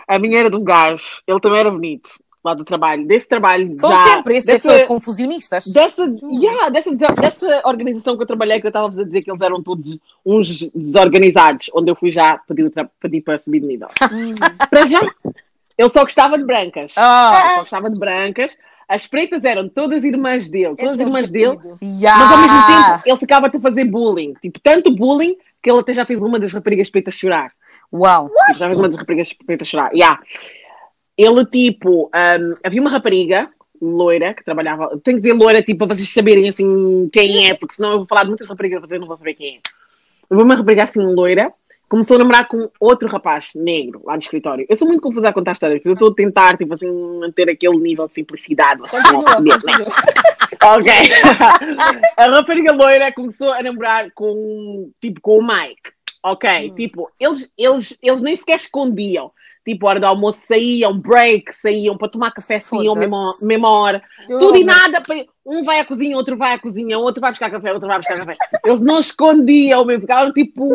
A 0.09 0.19
minha 0.19 0.41
era 0.41 0.51
de 0.51 0.57
um 0.57 0.65
gajo. 0.65 1.23
Ele 1.27 1.41
também 1.41 1.61
era 1.61 1.71
bonito. 1.71 2.11
Lá 2.45 2.55
do 2.55 2.65
trabalho. 2.65 3.07
Desse 3.07 3.29
trabalho 3.29 3.77
São 3.77 3.91
já. 3.91 4.05
sempre 4.05 4.37
esses 4.37 4.49
é 4.49 4.53
dessa, 4.55 4.69
são 4.69 4.77
os 4.79 4.85
confusionistas. 4.87 5.65
dessa, 5.67 6.03
yeah, 6.33 6.69
dessa, 6.71 6.91
dessa 6.95 7.63
organização 7.65 8.17
que 8.17 8.23
eu 8.23 8.27
trabalhei, 8.27 8.61
que 8.61 8.67
eu 8.67 8.71
estava 8.71 8.87
a 8.87 8.91
dizer 8.91 9.23
que 9.23 9.31
eles 9.31 9.41
eram 9.41 9.63
todos 9.63 9.97
uns 10.27 10.69
desorganizados, 10.75 11.71
onde 11.75 11.91
eu 11.91 11.95
fui 11.95 12.11
já 12.11 12.39
pedir, 12.49 12.71
pedir 13.01 13.21
para 13.21 13.39
subir 13.39 13.61
de 13.61 13.67
nível. 13.67 13.87
para 14.71 14.87
já, 14.87 15.01
ele 15.79 15.89
só 15.89 16.03
gostava 16.03 16.37
de 16.37 16.45
brancas. 16.45 16.93
Ah, 16.97 17.31
Ele 17.45 17.55
só 17.55 17.61
gostava 17.61 17.91
de 17.91 17.99
brancas. 17.99 18.57
As 18.89 19.07
pretas 19.07 19.45
eram 19.45 19.69
todas 19.69 20.05
irmãs 20.05 20.49
dele, 20.49 20.75
todas 20.77 20.95
Esse 20.95 21.03
é 21.03 21.07
irmãs 21.07 21.29
dele. 21.31 21.57
preferido. 21.57 21.79
ya. 22.01 22.17
Mas 22.17 22.31
ao 22.33 22.39
mesmo 22.39 22.67
tempo, 22.67 23.03
ele 23.07 23.17
ficava 23.17 23.47
a 23.47 23.61
fazer 23.61 23.85
bullying. 23.85 24.35
Tipo, 24.43 24.61
tanto 24.61 24.91
bullying 24.95 25.37
que 25.63 25.71
ele 25.71 25.79
até 25.79 25.95
já 25.95 26.05
fez 26.05 26.21
uma 26.21 26.39
das 26.39 26.53
raparigas 26.53 26.91
pretas 26.91 27.15
chorar. 27.15 27.53
Uau. 27.93 28.29
Tipo, 28.49 28.59
já 28.59 28.67
fez 28.67 28.79
uma 28.79 28.89
das 28.89 28.97
raparigas 28.99 29.33
pretas 29.33 29.69
chorar. 29.69 29.93
Yeah. 29.95 30.21
Ele, 31.17 31.45
tipo, 31.47 32.07
um, 32.07 32.55
havia 32.65 32.81
uma 32.81 32.91
rapariga 32.91 33.51
loira 33.81 34.33
que 34.33 34.45
trabalhava. 34.45 34.89
Tenho 35.03 35.17
que 35.17 35.23
dizer 35.23 35.33
loira, 35.33 35.63
tipo, 35.63 35.87
para 35.87 35.97
vocês 35.97 36.13
saberem 36.13 36.49
assim 36.49 37.09
quem 37.13 37.49
é, 37.49 37.55
porque 37.55 37.75
senão 37.75 37.93
eu 37.93 37.99
vou 37.99 38.07
falar 38.07 38.23
de 38.23 38.29
muitas 38.29 38.49
raparigas 38.49 38.81
vocês 38.81 39.01
não 39.01 39.09
vão 39.09 39.17
saber 39.17 39.35
quem 39.35 39.57
é. 39.57 39.61
Havia 40.31 40.45
uma 40.45 40.55
rapariga 40.55 40.85
assim 40.85 41.01
loira. 41.01 41.53
Começou 41.89 42.17
a 42.17 42.21
namorar 42.21 42.49
com 42.49 42.71
outro 42.81 43.07
rapaz 43.07 43.51
negro 43.55 44.01
lá 44.07 44.15
no 44.15 44.19
escritório. 44.19 44.65
Eu 44.67 44.75
sou 44.77 44.89
muito 44.89 45.03
confusa 45.03 45.29
a 45.29 45.33
contar 45.33 45.53
histórias, 45.53 45.79
porque 45.79 45.91
eu 45.91 45.93
estou 45.93 46.09
a 46.09 46.15
tentar, 46.15 46.57
tipo 46.57 46.73
assim, 46.73 46.91
manter 47.21 47.51
aquele 47.51 47.77
nível 47.77 48.09
de 48.09 48.15
simplicidade. 48.15 48.81
Continua, 48.89 49.41
né? 49.41 49.51
continua. 49.53 49.93
Ok. 50.65 50.91
a 52.17 52.27
rapariga 52.31 52.73
loira 52.73 53.13
começou 53.13 53.53
a 53.53 53.63
namorar 53.63 54.11
com, 54.15 54.91
tipo, 55.03 55.21
com 55.21 55.39
o 55.39 55.47
Mike. 55.47 55.93
Ok. 56.23 56.71
Tipo, 56.77 57.11
eles, 57.21 57.53
eles, 57.59 57.99
eles 58.01 58.21
nem 58.23 58.37
sequer 58.37 58.57
escondiam. 58.57 59.31
Tipo, 59.65 59.87
hora 59.87 60.01
do 60.01 60.07
almoço 60.07 60.41
saíam, 60.47 60.99
break, 60.99 61.55
saíam 61.55 61.97
para 61.97 62.09
tomar 62.09 62.33
café, 62.33 62.59
saíam 62.59 62.95
Foda-se. 62.95 63.47
mesma, 63.47 63.71
hora. 63.71 64.03
Tudo 64.27 64.57
e 64.57 64.65
nada. 64.65 65.01
Um 65.47 65.63
vai 65.63 65.79
à 65.79 65.85
cozinha, 65.85 66.17
outro 66.17 66.37
vai 66.37 66.55
à 66.55 66.59
cozinha, 66.59 66.99
outro 66.99 67.21
vai 67.21 67.31
buscar 67.31 67.51
café, 67.51 67.73
outro 67.73 67.87
vai 67.87 67.99
buscar 67.99 68.19
café. 68.19 68.33
Eles 68.65 68.81
não 68.81 68.99
escondiam, 68.99 69.85
mesmo. 69.85 70.01
Ficavam 70.01 70.33
tipo, 70.33 70.69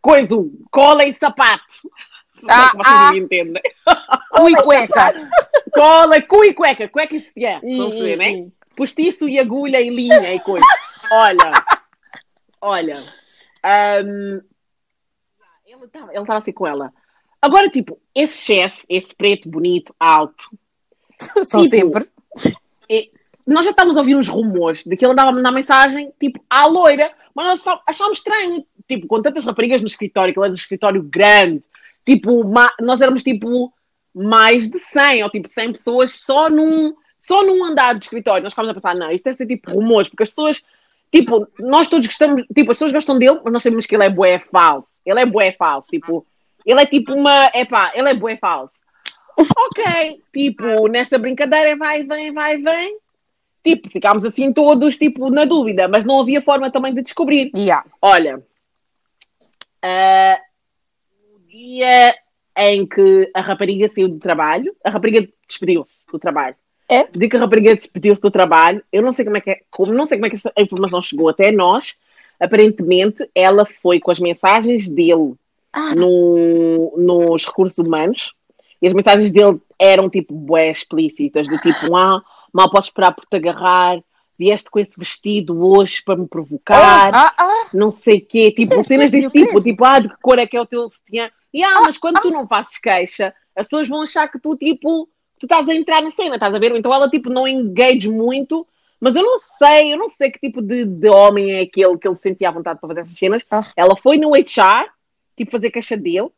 coisa, 0.00 0.36
cola 0.70 1.04
e 1.06 1.12
sapato. 1.12 1.88
Se 2.32 2.50
é 2.50 2.70
que 2.70 2.76
vocês 2.76 2.86
Ah, 2.86 3.12
me 3.12 3.20
entendem. 3.20 3.62
Cu 4.30 4.48
e 4.48 4.56
cueca. 4.62 5.30
Cola, 5.72 6.20
cu 6.22 6.44
e 6.44 6.54
cueca. 6.54 6.88
Cueca 6.88 7.14
e 7.14 7.20
sutiã. 7.20 7.60
Estão 7.62 7.86
a 7.86 7.90
perceber, 7.90 8.16
né? 8.16 8.50
postiço 8.74 9.28
e 9.28 9.38
agulha 9.38 9.80
e 9.80 9.90
linha 9.90 10.34
e 10.34 10.40
coisa. 10.40 10.64
Olha, 11.12 11.64
olha, 12.60 12.96
hum, 14.04 14.40
ele 15.66 15.84
estava 15.84 16.36
assim 16.36 16.52
com 16.52 16.66
ela. 16.66 16.92
Agora, 17.42 17.68
tipo, 17.68 17.98
esse 18.14 18.38
chefe, 18.38 18.84
esse 18.88 19.14
preto, 19.14 19.48
bonito, 19.48 19.92
alto, 19.98 20.44
São 21.44 21.62
Tipo, 21.62 21.70
sempre. 21.70 22.08
e 22.88 23.10
nós 23.46 23.64
já 23.64 23.72
estávamos 23.72 23.96
a 23.96 24.00
ouvir 24.00 24.14
uns 24.14 24.28
rumores 24.28 24.84
de 24.84 24.96
que 24.96 25.04
ele 25.04 25.12
andava 25.12 25.30
a 25.30 25.32
mandar 25.32 25.50
mensagem, 25.50 26.12
tipo, 26.20 26.42
à 26.48 26.66
loira, 26.66 27.10
mas 27.34 27.46
nós 27.46 27.60
só 27.60 27.80
achámos 27.86 28.18
estranho, 28.18 28.64
tipo, 28.88 29.06
com 29.06 29.20
tantas 29.20 29.44
raparigas 29.44 29.80
no 29.80 29.86
escritório, 29.86 30.32
que 30.32 30.38
ele 30.38 30.46
era 30.46 30.52
um 30.52 30.56
escritório 30.56 31.02
grande, 31.02 31.62
tipo, 32.06 32.44
nós 32.80 33.00
éramos, 33.00 33.22
tipo, 33.22 33.72
mais 34.14 34.68
de 34.70 34.78
100, 34.78 35.24
ou 35.24 35.30
tipo, 35.30 35.48
100 35.48 35.72
pessoas 35.72 36.12
só 36.12 36.48
num, 36.48 36.94
só 37.18 37.42
num 37.44 37.64
andar 37.64 37.94
de 37.98 38.04
escritório. 38.04 38.44
Nós 38.44 38.52
ficámos 38.52 38.70
a 38.70 38.74
pensar, 38.74 38.94
não, 38.94 39.10
isso 39.10 39.24
deve 39.24 39.36
ser, 39.36 39.46
tipo, 39.46 39.70
rumores, 39.72 40.08
porque 40.08 40.22
as 40.22 40.28
pessoas, 40.28 40.62
tipo, 41.10 41.48
nós 41.58 41.88
todos 41.88 42.06
gostamos, 42.06 42.44
tipo, 42.54 42.70
as 42.70 42.76
pessoas 42.76 42.92
gostam 42.92 43.18
dele, 43.18 43.40
mas 43.42 43.52
nós 43.52 43.62
sabemos 43.62 43.86
que 43.86 43.94
ele 43.96 44.04
é 44.04 44.10
bué 44.10 44.38
falso. 44.38 45.00
Ele 45.04 45.20
é 45.20 45.26
bué 45.26 45.52
falso, 45.52 45.88
tipo, 45.88 46.26
ele 46.64 46.80
é 46.80 46.86
tipo 46.86 47.12
uma, 47.12 47.50
epá, 47.54 47.92
ele 47.94 48.10
é 48.10 48.14
bué 48.14 48.36
falso. 48.36 48.80
Ok, 49.36 50.22
tipo, 50.32 50.88
nessa 50.88 51.18
brincadeira 51.18 51.76
vai, 51.76 52.04
vem, 52.04 52.32
vai, 52.32 52.58
vem. 52.58 52.98
Tipo, 53.64 53.88
ficámos 53.88 54.24
assim 54.24 54.52
todos, 54.52 54.98
tipo, 54.98 55.30
na 55.30 55.44
dúvida, 55.44 55.88
mas 55.88 56.04
não 56.04 56.20
havia 56.20 56.42
forma 56.42 56.70
também 56.70 56.92
de 56.92 57.02
descobrir. 57.02 57.50
Yeah. 57.56 57.84
Olha, 58.00 58.42
ah, 59.82 60.38
no 61.32 61.40
dia 61.48 62.14
em 62.56 62.86
que 62.86 63.30
a 63.34 63.40
rapariga 63.40 63.88
saiu 63.88 64.08
do 64.08 64.18
trabalho, 64.18 64.74
a 64.84 64.90
rapariga 64.90 65.26
despediu-se 65.48 66.06
do 66.06 66.18
trabalho. 66.18 66.56
É? 66.88 67.04
Dia 67.06 67.28
que 67.28 67.36
a 67.36 67.40
rapariga 67.40 67.74
despediu-se 67.74 68.20
do 68.20 68.30
trabalho, 68.30 68.82
eu 68.92 69.00
não 69.00 69.12
sei 69.12 69.24
como 69.24 69.36
é 69.36 69.40
que 69.40 69.50
é, 69.50 69.60
como, 69.70 69.92
não 69.92 70.04
sei 70.04 70.18
como 70.18 70.26
é 70.26 70.28
que 70.28 70.36
essa 70.36 70.52
informação 70.58 71.00
chegou 71.00 71.28
até 71.28 71.50
nós. 71.50 71.96
Aparentemente, 72.38 73.28
ela 73.34 73.64
foi 73.64 74.00
com 74.00 74.10
as 74.10 74.18
mensagens 74.18 74.88
dele 74.88 75.34
Ah. 75.72 75.94
no, 75.94 76.94
nos 76.98 77.46
recursos 77.46 77.78
humanos 77.78 78.34
e 78.80 78.86
as 78.86 78.92
mensagens 78.92 79.32
dele 79.32 79.60
eram 79.78 80.10
tipo 80.10 80.34
bué 80.34 80.70
explícitas, 80.70 81.46
do 81.46 81.56
tipo, 81.58 81.94
ah, 81.96 82.20
mal 82.52 82.70
posso 82.70 82.88
esperar 82.88 83.12
por 83.12 83.24
te 83.24 83.36
agarrar, 83.36 84.02
vieste 84.38 84.70
com 84.70 84.78
esse 84.78 84.98
vestido 84.98 85.64
hoje 85.64 86.02
para 86.04 86.16
me 86.16 86.26
provocar 86.26 87.10
Ah, 87.14 87.34
ah. 87.38 87.70
não 87.72 87.90
sei 87.90 88.18
o 88.18 88.26
quê, 88.26 88.50
tipo, 88.50 88.72
Isso 88.72 88.74
é 88.74 88.82
cenas 88.82 89.10
desse 89.10 89.30
tipo, 89.30 89.60
tipo, 89.60 89.84
ah, 89.84 90.00
de 90.00 90.08
que 90.08 90.16
cor 90.20 90.38
é 90.38 90.46
que 90.46 90.56
é 90.56 90.60
o 90.60 90.66
teu 90.66 90.88
sutiã? 90.88 91.30
E 91.54 91.62
ah, 91.62 91.80
mas 91.82 91.96
quando 91.96 92.20
tu 92.20 92.30
não 92.30 92.46
fazes 92.46 92.78
queixa, 92.78 93.32
as 93.54 93.66
pessoas 93.66 93.88
vão 93.88 94.02
achar 94.02 94.26
que 94.28 94.38
tu, 94.38 94.56
tipo, 94.56 95.08
tu 95.38 95.44
estás 95.44 95.68
a 95.68 95.74
entrar 95.74 96.02
na 96.02 96.10
cena, 96.10 96.34
estás 96.34 96.54
a 96.54 96.58
ver? 96.58 96.74
Então 96.74 96.92
ela, 96.92 97.08
tipo, 97.08 97.30
não 97.30 97.46
engage 97.46 98.10
muito, 98.10 98.66
mas 99.00 99.14
eu 99.16 99.22
não 99.22 99.36
sei, 99.58 99.92
eu 99.92 99.98
não 99.98 100.08
sei 100.08 100.30
que 100.30 100.38
tipo 100.38 100.62
de, 100.62 100.84
de 100.84 101.08
homem 101.08 101.52
é 101.52 101.60
aquele 101.62 101.98
que 101.98 102.08
ele 102.08 102.16
sentia 102.16 102.48
à 102.48 102.52
vontade 102.52 102.80
para 102.80 102.88
fazer 102.88 103.00
essas 103.00 103.16
cenas. 103.16 103.44
Ah. 103.50 103.62
Ela 103.76 103.96
foi 103.96 104.16
no 104.16 104.32
HR, 104.32 104.88
tipo, 105.36 105.50
fazer 105.50 105.70
queixa 105.70 105.96
dele. 105.96 106.28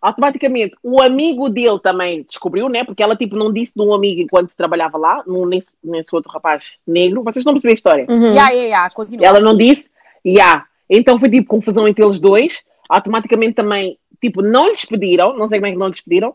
Automaticamente, 0.00 0.76
o 0.82 1.02
amigo 1.02 1.50
dele 1.50 1.78
também 1.78 2.22
descobriu, 2.22 2.68
né? 2.68 2.84
Porque 2.84 3.02
ela, 3.02 3.14
tipo, 3.14 3.36
não 3.36 3.52
disse 3.52 3.74
de 3.74 3.82
um 3.82 3.92
amigo 3.92 4.22
enquanto 4.22 4.56
trabalhava 4.56 4.96
lá, 4.96 5.22
num, 5.26 5.44
nesse, 5.44 5.72
nesse 5.84 6.14
outro 6.14 6.32
rapaz 6.32 6.78
negro. 6.86 7.22
Vocês 7.22 7.44
não 7.44 7.52
perceberam 7.52 7.74
a 7.74 7.74
história? 7.74 8.06
Uhum. 8.08 8.30
Yeah, 8.30 8.50
yeah, 8.50 8.68
yeah. 8.68 8.90
Continua. 8.94 9.26
Ela 9.26 9.40
não 9.40 9.54
disse, 9.54 9.90
yeah. 10.24 10.66
Então 10.88 11.18
foi 11.18 11.28
tipo 11.28 11.46
confusão 11.46 11.86
entre 11.86 12.04
eles 12.04 12.18
dois. 12.18 12.64
Automaticamente 12.88 13.54
também, 13.54 13.98
tipo, 14.20 14.42
não 14.42 14.68
lhes 14.68 14.84
pediram, 14.84 15.36
não 15.36 15.46
sei 15.46 15.58
como 15.58 15.66
é 15.66 15.72
que 15.72 15.78
não 15.78 15.88
lhes 15.88 16.00
pediram, 16.00 16.34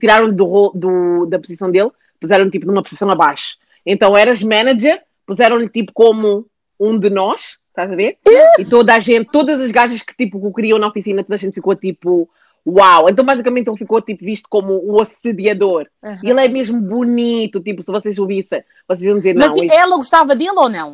tiraram 0.00 0.32
do, 0.32 0.72
do, 0.74 1.26
da 1.26 1.38
posição 1.38 1.70
dele, 1.70 1.90
puseram 2.20 2.50
tipo 2.50 2.66
numa 2.66 2.82
posição 2.82 3.10
abaixo. 3.10 3.56
Então 3.84 4.16
eras 4.16 4.42
manager, 4.42 5.00
puseram-lhe 5.26 5.68
tipo 5.68 5.92
como 5.92 6.46
um 6.78 6.98
de 6.98 7.10
nós, 7.10 7.58
estás 7.72 7.90
a 7.90 7.94
ver? 7.96 8.18
E 8.58 8.64
toda 8.64 8.94
a 8.94 9.00
gente, 9.00 9.30
todas 9.32 9.60
as 9.60 9.70
gajas 9.70 10.02
que 10.02 10.14
tipo 10.16 10.38
o 10.38 10.52
queriam 10.52 10.78
na 10.78 10.88
oficina, 10.88 11.22
toda 11.22 11.34
a 11.34 11.38
gente 11.38 11.54
ficou 11.54 11.74
tipo, 11.74 12.28
uau. 12.66 13.08
Então 13.08 13.24
basicamente 13.24 13.68
ele 13.68 13.76
ficou 13.78 14.00
tipo 14.00 14.24
visto 14.24 14.46
como 14.48 14.80
o 14.84 15.00
assediador. 15.00 15.86
Aham. 16.02 16.18
E 16.22 16.30
ele 16.30 16.40
é 16.44 16.48
mesmo 16.48 16.80
bonito, 16.80 17.60
tipo, 17.60 17.82
se 17.82 17.90
vocês 17.90 18.18
o 18.18 18.26
vissem, 18.26 18.62
vocês 18.86 19.04
iam 19.04 19.16
dizer, 19.16 19.34
Mas 19.34 19.56
não, 19.56 19.64
isto- 19.64 19.74
ela 19.78 19.96
gostava 19.96 20.34
dele 20.36 20.50
ou 20.56 20.68
não? 20.68 20.92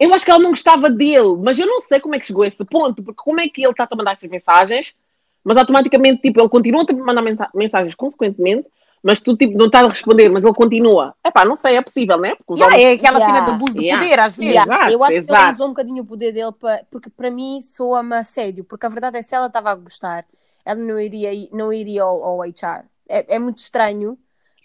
eu 0.00 0.12
acho 0.12 0.24
que 0.24 0.30
ela 0.32 0.40
não 0.40 0.50
gostava 0.50 0.90
dele, 0.90 1.36
mas 1.40 1.56
eu 1.60 1.66
não 1.66 1.78
sei 1.80 2.00
como 2.00 2.14
é 2.16 2.18
que 2.18 2.26
chegou 2.26 2.42
a 2.42 2.46
esse 2.48 2.64
ponto, 2.64 3.04
porque 3.04 3.22
como 3.22 3.40
é 3.40 3.48
que 3.48 3.62
ele 3.62 3.70
está 3.70 3.86
a 3.88 3.94
mandar 3.96 4.14
essas 4.14 4.28
mensagens, 4.28 4.96
mas 5.44 5.56
automaticamente, 5.56 6.22
tipo, 6.22 6.40
ele 6.40 6.48
continua 6.48 6.84
a 6.88 6.92
mandar 6.92 7.22
mensa- 7.22 7.50
mensagens 7.54 7.94
consequentemente, 7.94 8.66
mas 9.02 9.20
tu, 9.20 9.36
tipo, 9.36 9.56
não 9.58 9.66
estás 9.66 9.84
a 9.84 9.88
responder, 9.88 10.28
mas 10.28 10.44
ele 10.44 10.54
continua. 10.54 11.14
Epá, 11.26 11.44
não 11.44 11.56
sei, 11.56 11.76
é 11.76 11.82
possível, 11.82 12.18
né? 12.18 12.34
Porque 12.36 12.62
Yeah, 12.62 12.76
homens- 12.76 12.84
é 12.84 12.92
aquela 12.94 13.18
Yeah. 13.18 13.34
cena 13.34 13.46
de 13.46 13.50
abuso 13.52 13.74
de 13.74 13.82
Yeah. 13.84 14.02
poder, 14.04 14.20
às 14.20 14.36
vezes. 14.36 14.52
Yeah, 14.52 14.72
Exato, 14.74 14.92
eu 14.92 14.98
acho 15.02 15.06
que 15.08 15.12
ele 15.14 15.18
exato. 15.24 15.52
usou 15.54 15.66
um 15.66 15.70
bocadinho 15.70 16.02
o 16.02 16.06
poder 16.06 16.32
dele 16.32 16.52
para, 16.52 16.84
porque 16.90 17.10
para 17.10 17.30
mim 17.30 17.60
soa-me 17.60 18.14
assédio, 18.16 18.64
porque 18.64 18.86
a 18.86 18.88
verdade 18.88 19.18
é 19.18 19.22
se 19.22 19.34
ela 19.34 19.46
estava 19.46 19.70
a 19.70 19.74
gostar, 19.74 20.24
ela 20.64 20.78
não 20.80 21.00
iria, 21.00 21.30
não 21.52 21.72
iria 21.72 22.02
ao, 22.04 22.22
ao 22.22 22.38
HR. 22.44 22.84
É, 23.08 23.34
é 23.34 23.38
muito 23.38 23.58
estranho. 23.58 24.16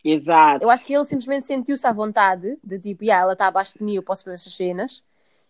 Exato. 0.06 0.64
Eu 0.64 0.70
acho 0.70 0.86
que 0.86 0.94
ele 0.94 1.04
simplesmente 1.06 1.46
sentiu-se 1.46 1.86
à 1.86 1.92
vontade 1.92 2.58
de 2.64 2.80
tipo, 2.80 3.04
yeah, 3.04 3.24
ela 3.24 3.34
está 3.34 3.48
abaixo 3.48 3.78
de 3.78 3.84
mim, 3.84 3.96
eu 3.96 4.04
posso 4.04 4.24
fazer 4.24 4.36
essas 4.36 4.54
cenas. 4.56 5.04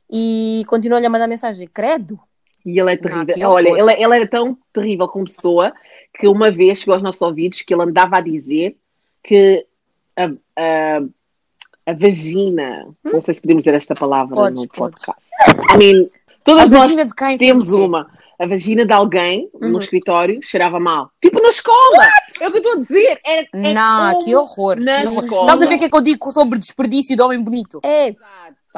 E 0.09 0.63
continuou-lhe 0.67 1.05
a 1.05 1.09
mandar 1.09 1.27
mensagem, 1.27 1.67
credo. 1.67 2.17
E 2.65 2.79
ele 2.79 2.93
é 2.93 2.95
Não, 2.95 3.01
terrível. 3.01 3.33
que 3.35 3.45
Olha, 3.45 3.69
ele, 3.69 3.93
ele 4.03 4.15
era 4.15 4.27
tão 4.27 4.57
terrível 4.73 5.07
como 5.07 5.25
pessoa 5.25 5.73
que 6.19 6.27
uma 6.27 6.49
vez 6.51 6.79
chegou 6.79 6.93
aos 6.95 7.03
nossos 7.03 7.21
ouvidos 7.21 7.61
que 7.61 7.73
ele 7.73 7.83
andava 7.83 8.17
a 8.17 8.21
dizer 8.21 8.75
que 9.23 9.65
a, 10.15 10.25
a, 10.55 10.99
a 11.85 11.93
vagina, 11.93 12.87
não 13.03 13.21
sei 13.21 13.33
se 13.33 13.41
podemos 13.41 13.63
dizer 13.63 13.75
esta 13.75 13.93
palavra 13.95 14.35
Podes, 14.35 14.61
no 14.61 14.67
podes. 14.67 15.03
podcast. 15.05 15.29
I 15.73 15.77
mean, 15.77 16.09
todas 16.43 16.69
nós 16.69 16.93
temos 17.37 17.71
uma. 17.71 18.09
A 18.39 18.45
vagina 18.45 18.85
de 18.85 18.93
alguém 18.93 19.49
no 19.59 19.69
Uhum. 19.69 19.77
escritório 19.79 20.39
cheirava 20.43 20.79
mal. 20.79 21.09
Tipo 21.19 21.41
na 21.41 21.49
escola! 21.49 22.05
É 22.39 22.47
o 22.47 22.51
que 22.51 22.57
eu 22.57 22.61
estou 22.61 22.73
a 22.73 22.75
dizer. 22.75 23.19
É, 23.25 23.47
é 23.51 23.73
Não, 23.73 24.13
como 24.13 24.25
que 24.25 24.35
horror. 24.35 24.75
Na 24.79 25.01
que 25.01 25.07
horror. 25.07 25.23
escola. 25.23 25.41
Estás 25.41 25.61
a 25.63 25.65
ver 25.65 25.73
o 25.73 25.77
que 25.79 25.85
é 25.85 25.89
que 25.89 25.95
eu 25.97 26.01
digo 26.01 26.31
sobre 26.31 26.59
desperdício 26.59 27.15
de 27.15 27.21
homem 27.23 27.41
bonito? 27.43 27.79
É, 27.83 28.15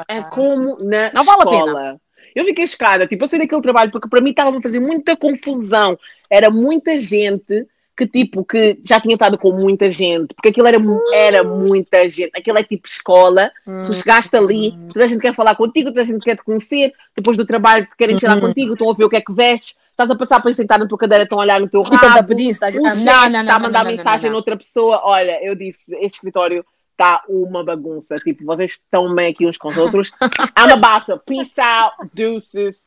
É 0.08 0.22
como 0.30 0.78
na 0.82 1.12
Não 1.12 1.24
vale 1.24 1.42
a 1.42 1.50
escola. 1.50 2.00
Eu 2.40 2.46
fiquei 2.46 2.66
chocada, 2.66 3.06
tipo, 3.06 3.22
eu 3.22 3.28
saí 3.28 3.38
daquele 3.38 3.60
trabalho 3.60 3.90
porque 3.90 4.08
para 4.08 4.22
mim 4.22 4.30
estava 4.30 4.56
a 4.56 4.62
fazer 4.62 4.80
muita 4.80 5.14
confusão. 5.14 5.98
Era 6.30 6.48
muita 6.48 6.98
gente 6.98 7.66
que, 7.94 8.06
tipo, 8.06 8.42
que 8.42 8.80
já 8.82 8.98
tinha 8.98 9.12
estado 9.12 9.36
com 9.36 9.52
muita 9.52 9.90
gente, 9.90 10.32
porque 10.34 10.48
aquilo 10.48 10.66
era, 10.66 10.78
era 11.12 11.44
muita 11.44 12.08
gente. 12.08 12.30
Aquilo 12.34 12.56
é 12.56 12.64
tipo 12.64 12.88
escola, 12.88 13.52
tu 13.84 13.92
chegaste 13.92 14.34
ali, 14.34 14.74
toda 14.90 15.04
a 15.04 15.08
gente 15.08 15.20
quer 15.20 15.34
falar 15.34 15.54
contigo, 15.54 15.90
toda 15.90 16.00
a 16.00 16.04
gente 16.04 16.24
quer 16.24 16.36
te 16.36 16.42
conhecer, 16.42 16.94
depois 17.14 17.36
do 17.36 17.44
trabalho 17.44 17.84
te 17.84 17.94
querem 17.94 18.16
tirar 18.16 18.40
contigo, 18.40 18.72
estão 18.72 18.90
a 18.90 18.94
ver 18.94 19.04
o 19.04 19.10
que 19.10 19.16
é 19.16 19.20
que 19.20 19.34
vestes, 19.34 19.76
estás 19.90 20.10
a 20.10 20.14
passar 20.14 20.40
para 20.40 20.54
sentar 20.54 20.78
na 20.78 20.86
tua 20.86 20.96
cadeira, 20.96 21.24
estão 21.24 21.38
a 21.38 21.42
olhar 21.42 21.60
no 21.60 21.68
teu 21.68 21.82
rabo. 21.82 21.96
está 21.96 22.16
a 22.16 22.22
não, 22.70 22.86
está 22.86 23.28
não, 23.28 23.40
a 23.40 23.42
não, 23.42 23.60
mandar 23.60 23.84
não, 23.84 23.90
não, 23.90 23.96
mensagem 23.98 24.30
não. 24.30 24.36
noutra 24.36 24.56
pessoa. 24.56 25.02
Olha, 25.04 25.38
eu 25.44 25.54
disse, 25.54 25.94
este 25.96 26.14
escritório 26.14 26.64
está 27.00 27.22
uma 27.28 27.64
bagunça. 27.64 28.16
Tipo, 28.16 28.44
vocês 28.44 28.72
estão 28.72 29.14
bem 29.14 29.32
aqui 29.32 29.46
uns 29.46 29.56
com 29.56 29.68
os 29.68 29.78
outros. 29.78 30.10
I'm 30.58 30.72
about 30.72 31.06
to 31.06 31.18
peace 31.18 31.58
out, 31.58 31.96
deuces. 32.12 32.84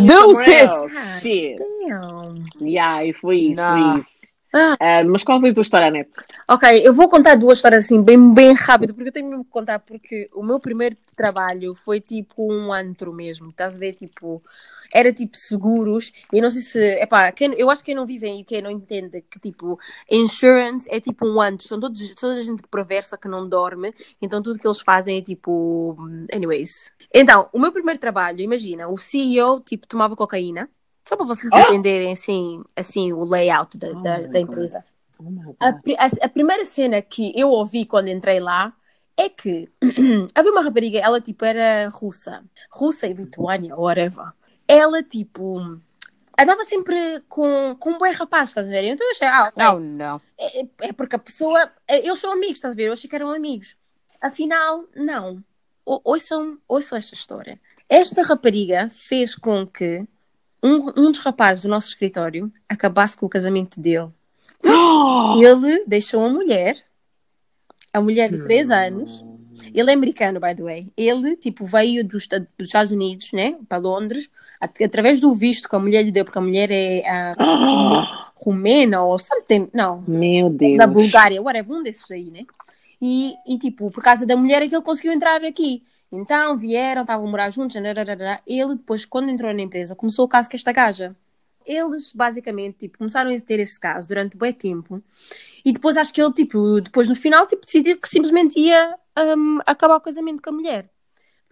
Deuces! 0.00 0.70
Shit. 1.20 1.56
Damn. 1.56 2.44
Yeah, 2.60 3.06
e 3.06 3.14
foi 3.14 3.38
isso, 3.38 3.62
foi 3.62 3.98
isso. 3.98 4.22
Ah. 4.54 4.76
Ah, 4.78 5.04
mas 5.04 5.24
qual 5.24 5.40
foi 5.40 5.48
a 5.48 5.54
tua 5.54 5.62
história, 5.62 5.90
Neto? 5.90 6.22
Ok, 6.46 6.86
eu 6.86 6.92
vou 6.92 7.08
contar 7.08 7.36
duas 7.36 7.56
histórias 7.56 7.86
assim, 7.86 8.02
bem, 8.02 8.34
bem 8.34 8.52
rápido, 8.52 8.92
porque 8.92 9.08
eu 9.08 9.12
tenho 9.12 9.30
mesmo 9.30 9.44
que 9.44 9.50
contar, 9.50 9.78
porque 9.78 10.28
o 10.34 10.42
meu 10.42 10.60
primeiro 10.60 10.94
trabalho 11.16 11.74
foi 11.74 12.02
tipo 12.02 12.52
um 12.52 12.70
antro 12.70 13.14
mesmo, 13.14 13.48
estás 13.48 13.76
a 13.76 13.78
ver? 13.78 13.94
Tipo, 13.94 14.42
era 14.92 15.12
tipo 15.12 15.36
seguros, 15.36 16.12
e 16.32 16.40
não 16.40 16.50
sei 16.50 16.62
se, 16.62 16.80
epá, 17.00 17.32
quem, 17.32 17.52
eu 17.54 17.70
acho 17.70 17.82
que 17.82 17.86
quem 17.86 17.94
não 17.94 18.06
vive 18.06 18.26
em 18.28 18.42
UK 18.42 18.60
não 18.62 18.70
entende 18.70 19.22
que 19.22 19.38
tipo, 19.40 19.78
insurance 20.10 20.88
é 20.90 21.00
tipo 21.00 21.26
um 21.26 21.40
antro, 21.40 21.66
são 21.66 21.80
todos, 21.80 22.14
toda 22.14 22.34
a 22.38 22.42
gente 22.42 22.62
perversa 22.70 23.16
que 23.16 23.28
não 23.28 23.48
dorme, 23.48 23.94
então 24.20 24.42
tudo 24.42 24.58
que 24.58 24.66
eles 24.66 24.80
fazem 24.80 25.18
é 25.18 25.22
tipo, 25.22 25.96
anyways. 26.32 26.92
Então, 27.14 27.48
o 27.52 27.58
meu 27.58 27.72
primeiro 27.72 27.98
trabalho, 28.00 28.40
imagina, 28.40 28.88
o 28.88 28.98
CEO 28.98 29.60
tipo 29.60 29.86
tomava 29.86 30.16
cocaína, 30.16 30.68
só 31.08 31.16
para 31.16 31.26
vocês 31.26 31.56
entenderem 31.56 32.12
assim, 32.12 32.62
assim 32.76 33.12
o 33.12 33.24
layout 33.24 33.76
da, 33.78 33.94
da, 33.94 34.20
Oh 34.20 34.26
da 34.26 34.40
God. 34.40 34.40
empresa. 34.40 34.84
Oh 35.18 35.56
A, 35.60 35.68
a- 35.68 36.26
a 36.26 36.28
primeira 36.28 36.64
cena 36.64 37.00
que 37.02 37.32
eu 37.38 37.48
ouvi 37.50 37.86
quando 37.86 38.08
entrei 38.08 38.40
lá 38.40 38.74
é 39.16 39.28
que 39.28 39.70
havia 40.34 40.52
uma 40.52 40.62
rapariga, 40.62 40.98
ela 40.98 41.20
tipo 41.20 41.44
era 41.44 41.88
russa, 41.90 42.44
russa 42.70 43.06
e 43.06 43.12
Lituânia, 43.14 43.76
whatever. 43.76 44.32
Ela 44.74 45.02
tipo 45.02 45.80
andava 46.38 46.64
sempre 46.64 47.22
com, 47.28 47.76
com 47.78 47.90
um 47.90 47.98
bom 47.98 48.10
rapaz, 48.12 48.48
estás 48.48 48.66
a 48.66 48.70
ver? 48.70 48.84
Então 48.84 49.06
eu 49.06 49.10
achei, 49.10 49.28
ah, 49.28 49.48
ok. 49.48 49.64
Não, 49.64 49.80
não. 49.80 50.20
É, 50.38 50.66
é 50.88 50.92
porque 50.92 51.16
a 51.16 51.18
pessoa, 51.18 51.70
é, 51.86 51.98
eles 51.98 52.18
são 52.18 52.32
amigos, 52.32 52.56
estás 52.56 52.72
a 52.72 52.76
ver? 52.76 52.88
Eu 52.88 52.94
achei 52.94 53.08
que 53.08 53.14
eram 53.14 53.30
amigos. 53.30 53.76
Afinal, 54.20 54.84
não. 54.94 55.42
O, 55.84 56.00
ouçam, 56.04 56.58
ouçam 56.66 56.96
esta 56.96 57.14
história. 57.14 57.60
Esta 57.88 58.22
rapariga 58.22 58.88
fez 58.90 59.34
com 59.34 59.66
que 59.66 60.06
um, 60.62 60.88
um 60.96 61.10
dos 61.10 61.18
rapazes 61.18 61.62
do 61.62 61.68
nosso 61.68 61.88
escritório 61.88 62.52
acabasse 62.68 63.16
com 63.16 63.26
o 63.26 63.30
casamento 63.30 63.80
dele. 63.80 64.08
Ele 65.38 65.84
deixou 65.86 66.24
a 66.24 66.28
mulher, 66.28 66.82
a 67.92 68.00
mulher 68.00 68.30
de 68.30 68.42
3 68.42 68.70
anos. 68.70 69.24
Ele 69.74 69.90
é 69.90 69.94
americano, 69.94 70.40
by 70.40 70.54
the 70.54 70.62
way. 70.62 70.92
Ele, 70.96 71.36
tipo, 71.36 71.64
veio 71.64 72.04
dos, 72.04 72.26
dos 72.26 72.66
Estados 72.68 72.90
Unidos, 72.90 73.32
né, 73.32 73.56
para 73.68 73.78
Londres, 73.78 74.30
através 74.84 75.20
do 75.20 75.34
visto 75.34 75.68
que 75.68 75.76
a 75.76 75.78
mulher 75.78 76.02
lhe 76.02 76.12
deu, 76.12 76.24
porque 76.24 76.38
a 76.38 76.42
mulher 76.42 76.70
é 76.70 77.02
ah, 77.08 78.32
rumena 78.36 79.02
ou 79.02 79.18
something, 79.18 79.68
não, 79.72 80.02
Meu 80.06 80.50
Deus. 80.50 80.78
da 80.78 80.86
Bulgária, 80.86 81.42
whatever, 81.42 81.76
um 81.76 81.82
desses 81.82 82.10
aí, 82.10 82.30
né? 82.30 82.44
E, 83.00 83.34
e, 83.46 83.58
tipo, 83.58 83.90
por 83.90 84.02
causa 84.02 84.24
da 84.24 84.36
mulher 84.36 84.62
é 84.62 84.68
que 84.68 84.74
ele 84.76 84.82
conseguiu 84.82 85.12
entrar 85.12 85.44
aqui. 85.44 85.82
Então 86.12 86.56
vieram, 86.56 87.02
estavam 87.02 87.26
a 87.26 87.30
morar 87.30 87.50
juntos, 87.50 87.74
ele 87.74 88.76
depois, 88.76 89.04
quando 89.04 89.30
entrou 89.30 89.52
na 89.52 89.62
empresa, 89.62 89.96
começou 89.96 90.26
o 90.26 90.28
caso 90.28 90.48
com 90.48 90.56
esta 90.56 90.70
gaja. 90.70 91.16
Eles, 91.64 92.12
basicamente, 92.12 92.78
tipo, 92.78 92.98
começaram 92.98 93.34
a 93.34 93.40
ter 93.40 93.58
esse 93.60 93.78
caso 93.80 94.06
durante 94.06 94.36
bem 94.36 94.52
tempo. 94.52 95.02
E 95.64 95.72
depois 95.72 95.96
acho 95.96 96.12
que 96.12 96.20
ele, 96.20 96.32
tipo, 96.32 96.80
depois 96.80 97.08
no 97.08 97.16
final, 97.16 97.46
tipo, 97.46 97.64
decidiu 97.64 97.98
que 97.98 98.08
simplesmente 98.08 98.58
ia 98.58 98.94
hum, 99.36 99.58
acabar 99.64 99.96
o 99.96 100.00
casamento 100.00 100.42
com 100.42 100.50
a 100.50 100.52
mulher. 100.52 100.91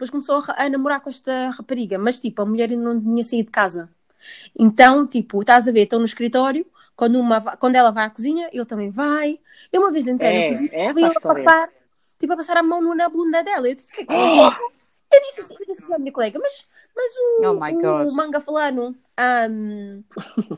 Depois 0.01 0.09
começou 0.09 0.43
a, 0.53 0.65
a 0.65 0.69
namorar 0.69 1.01
com 1.01 1.09
esta 1.09 1.49
rapariga, 1.51 1.99
mas, 1.99 2.19
tipo, 2.19 2.41
a 2.41 2.45
mulher 2.45 2.71
ainda 2.71 2.83
não 2.83 2.99
tinha 3.01 3.23
saído 3.23 3.47
de 3.47 3.51
casa. 3.51 3.89
Então, 4.57 5.07
tipo, 5.07 5.41
estás 5.41 5.67
a 5.67 5.71
ver, 5.71 5.83
estão 5.83 5.99
no 5.99 6.05
escritório, 6.05 6.65
quando, 6.95 7.19
uma, 7.19 7.41
quando 7.57 7.75
ela 7.75 7.91
vai 7.91 8.05
à 8.05 8.09
cozinha, 8.09 8.49
ele 8.53 8.65
também 8.65 8.89
vai. 8.91 9.39
Eu 9.71 9.81
uma 9.81 9.91
vez 9.91 10.07
entrei 10.07 10.31
É, 10.31 10.33
na 10.33 10.43
cozinha, 10.43 10.69
essa 10.73 10.93
vi 10.93 11.03
a 11.05 11.07
ele 11.07 11.17
a 11.17 11.21
história. 11.21 11.21
passar, 11.21 11.69
tipo, 12.19 12.33
a 12.33 12.37
passar 12.37 12.57
a 12.57 12.63
mão 12.63 12.81
no- 12.81 12.95
na 12.95 13.09
bunda 13.09 13.43
dela. 13.43 13.69
Eu 13.69 13.77
fiquei 13.77 14.05
com 14.05 14.13
Oh. 14.13 14.51
Eu 15.11 15.21
disse 15.23 15.41
assim, 15.41 15.55
eu 15.59 15.65
disse 15.65 15.81
assim 15.83 15.93
à 15.93 15.99
minha 15.99 16.11
colega, 16.11 16.39
mas, 16.39 16.65
mas 16.95 17.11
o, 17.17 17.41
Oh 17.45 18.09
o 18.09 18.11
manga 18.15 18.39
falano 18.39 18.95
ahm, 19.17 20.03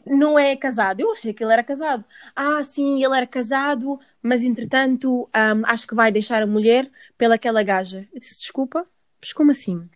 não 0.06 0.38
é 0.38 0.56
casado. 0.56 1.00
Eu 1.02 1.12
achei 1.12 1.34
que 1.34 1.44
ele 1.44 1.54
era 1.54 1.64
casado. 1.64 2.06
Ah, 2.36 2.64
sim, 2.64 3.04
ele 3.04 3.16
era 3.18 3.28
casado, 3.28 4.00
mas 4.22 4.44
entretanto 4.44 5.30
ahm, 5.34 5.64
acho 5.66 5.88
que 5.88 5.96
vai 5.96 6.12
deixar 6.12 6.44
a 6.44 6.48
mulher 6.48 6.92
pelaquela 7.18 7.64
gaja. 7.64 8.08
Eu 8.14 8.20
disse, 8.20 8.40
desculpa, 8.40 8.86
mas 9.24 9.32
como 9.32 9.52
assim? 9.52 9.90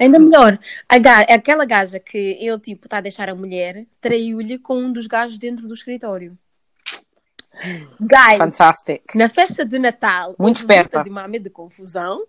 Ainda 0.00 0.18
melhor, 0.18 0.58
a 0.88 1.34
aquela 1.34 1.66
gaja 1.66 2.00
que 2.00 2.38
ele 2.40 2.58
tipo 2.58 2.86
está 2.86 2.98
a 2.98 3.02
deixar 3.02 3.28
a 3.28 3.34
mulher 3.34 3.86
traiu-lhe 4.00 4.58
com 4.58 4.78
um 4.78 4.90
dos 4.90 5.06
gajos 5.06 5.36
dentro 5.36 5.68
do 5.68 5.74
escritório. 5.74 6.38
Guys, 8.00 8.38
Fantastic. 8.38 9.14
na 9.14 9.28
festa 9.28 9.64
de 9.64 9.78
Natal, 9.78 10.34
Muito 10.38 10.56
esperta. 10.56 11.02
de 11.02 11.10
mame 11.10 11.38
de 11.38 11.50
confusão, 11.50 12.26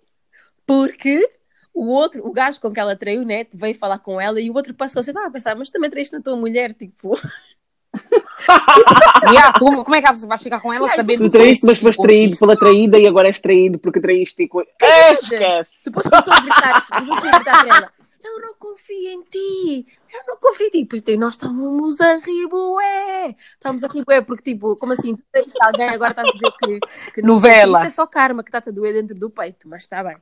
porque 0.68 1.28
o 1.74 1.88
outro, 1.88 2.28
o 2.28 2.34
gajo 2.34 2.60
com 2.60 2.72
que 2.72 2.80
ela 2.80 2.96
traiu, 2.96 3.24
né, 3.24 3.46
veio 3.54 3.74
falar 3.74 4.00
com 4.00 4.20
ela 4.20 4.40
e 4.42 4.50
o 4.50 4.54
outro 4.54 4.74
passou, 4.74 5.02
você 5.02 5.12
estava 5.12 5.28
a 5.28 5.32
pensar, 5.32 5.56
mas 5.56 5.72
também 5.72 5.90
traíste 5.90 6.14
na 6.14 6.22
tua 6.22 6.36
mulher, 6.36 6.74
tipo, 6.74 7.14
Yeah, 9.34 9.54
tu, 9.54 9.84
como 9.84 9.96
é 9.96 10.02
que 10.02 10.12
vais 10.28 10.42
ficar 10.44 10.60
com 10.60 10.72
ela 10.72 10.88
sabendo 10.90 11.24
Tu 11.24 11.32
que 11.32 11.38
traíste, 11.38 11.66
mas 11.66 11.80
foste 11.80 12.02
traído 12.02 12.38
pela 12.38 12.56
traída 12.56 13.00
e 13.00 13.08
agora 13.08 13.28
és 13.28 13.40
traído 13.40 13.80
porque 13.80 14.00
traíste 14.00 14.44
e 14.44 14.48
coi- 14.48 14.68
É, 14.82 15.14
esquece. 15.14 15.72
depois 15.86 16.06
começou 16.08 16.34
a 16.34 16.40
gritar, 16.42 16.88
começou 16.88 17.16
a 17.16 17.22
gritar 17.22 17.66
para 17.66 17.78
ela, 17.78 17.92
eu 18.24 18.42
não 18.42 18.54
confio 18.60 19.10
em 19.10 19.22
ti, 19.24 19.88
eu 20.14 20.20
não 20.28 20.38
confio 20.38 20.68
em 20.68 20.72
ti, 20.72 20.86
pois 20.86 21.02
tipo, 21.02 21.20
nós 21.20 21.34
estávamos 21.34 22.00
a 22.02 22.18
rir, 22.18 22.48
bué, 22.48 23.36
estávamos 23.54 23.84
a 23.84 23.88
rir, 23.88 24.04
bué, 24.06 24.22
porque 24.22 24.44
tipo, 24.54 24.76
como 24.78 24.94
assim, 24.94 25.16
tu 25.16 25.24
traíste 25.32 25.58
alguém, 25.62 25.90
agora 25.90 26.12
estás 26.12 26.28
a 26.28 26.32
dizer 26.32 26.52
que, 26.60 26.80
que 27.14 27.22
Novela. 27.24 27.80
Isso 27.80 27.88
é 27.88 27.92
só 27.92 28.06
karma 28.06 28.44
que 28.44 28.50
está 28.50 28.62
a 28.70 28.74
doer 28.74 28.94
dentro 28.94 29.16
do 29.16 29.30
peito, 29.30 29.68
mas 29.68 29.84
está 29.84 30.04
bem. 30.04 30.18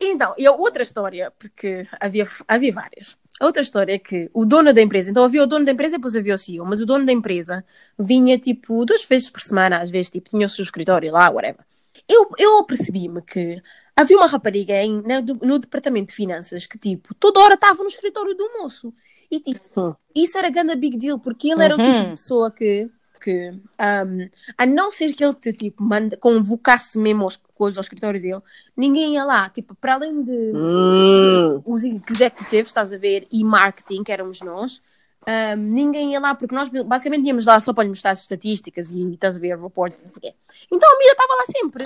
Então, 0.00 0.34
e 0.38 0.46
a 0.46 0.52
outra 0.52 0.82
história, 0.82 1.30
porque 1.38 1.84
havia, 2.00 2.26
havia 2.48 2.72
várias. 2.72 3.16
A 3.40 3.46
outra 3.46 3.62
história 3.62 3.94
é 3.94 3.98
que 3.98 4.30
o 4.34 4.44
dono 4.46 4.72
da 4.72 4.82
empresa, 4.82 5.10
então 5.10 5.24
havia 5.24 5.42
o 5.42 5.46
dono 5.46 5.64
da 5.64 5.72
empresa 5.72 5.94
e 5.94 5.98
depois 5.98 6.14
havia 6.14 6.34
o 6.34 6.38
CEO, 6.38 6.66
mas 6.66 6.80
o 6.82 6.86
dono 6.86 7.06
da 7.06 7.12
empresa 7.12 7.64
vinha 7.98 8.38
tipo 8.38 8.84
duas 8.84 9.04
vezes 9.04 9.30
por 9.30 9.40
semana, 9.40 9.78
às 9.80 9.90
vezes 9.90 10.10
tipo 10.10 10.28
tinha 10.28 10.46
o 10.46 10.48
seu 10.48 10.62
escritório 10.62 11.10
lá, 11.10 11.30
whatever. 11.30 11.64
Eu, 12.08 12.28
eu 12.38 12.64
percebi-me 12.64 13.22
que 13.22 13.62
Havia 13.96 14.16
uma 14.16 14.26
rapariga 14.26 14.74
em, 14.82 15.02
no, 15.02 15.34
no 15.46 15.58
departamento 15.58 16.08
de 16.08 16.14
finanças 16.14 16.64
que, 16.64 16.78
tipo, 16.78 17.14
toda 17.16 17.40
hora 17.40 17.54
estava 17.54 17.82
no 17.82 17.88
escritório 17.88 18.34
do 18.34 18.50
moço. 18.58 18.94
E, 19.30 19.38
tipo, 19.40 19.60
Hum. 19.76 19.94
isso 20.14 20.38
era 20.38 20.48
grande 20.48 20.74
big 20.76 20.96
deal, 20.96 21.18
porque 21.18 21.48
ele 21.50 21.62
era 21.62 21.76
o 21.76 21.80
tipo 21.82 21.88
Uhum. 21.88 22.04
de 22.04 22.12
pessoa 22.12 22.50
que, 22.50 22.88
que 23.20 23.50
um, 23.50 24.28
a 24.56 24.66
não 24.66 24.90
ser 24.90 25.12
que 25.12 25.24
ele 25.24 25.34
te, 25.34 25.52
tipo, 25.52 25.82
manda, 25.82 26.16
convocasse 26.16 26.98
mesmo 26.98 27.26
as 27.26 27.36
coisas 27.54 27.76
ao 27.76 27.82
escritório 27.82 28.20
dele, 28.20 28.40
ninguém 28.76 29.14
ia 29.14 29.24
lá. 29.24 29.48
Tipo, 29.48 29.74
para 29.74 29.94
além 29.94 30.22
de 30.22 30.52
Hum. 30.54 31.62
os 31.64 31.84
executives, 31.84 32.68
estás 32.68 32.92
a 32.92 32.98
ver, 32.98 33.28
e 33.30 33.44
marketing, 33.44 34.02
que 34.02 34.12
éramos 34.12 34.40
nós, 34.40 34.80
um, 35.28 35.56
ninguém 35.56 36.12
ia 36.12 36.20
lá, 36.20 36.34
porque 36.34 36.54
nós 36.54 36.68
basicamente 36.68 37.26
íamos 37.26 37.46
lá 37.46 37.60
só 37.60 37.72
para 37.72 37.84
lhe 37.84 37.90
mostrar 37.90 38.12
as 38.12 38.20
estatísticas 38.20 38.90
e, 38.90 39.12
estás 39.12 39.36
a 39.36 39.38
ver, 39.38 39.58
reportes, 39.58 40.00
não 40.02 40.08
sei 40.10 40.16
o 40.16 40.20
quê. 40.20 40.34
Então 40.72 40.88
a 40.88 40.98
Mia 40.98 41.12
estava 41.12 41.34
lá 41.34 41.44
sempre. 41.46 41.84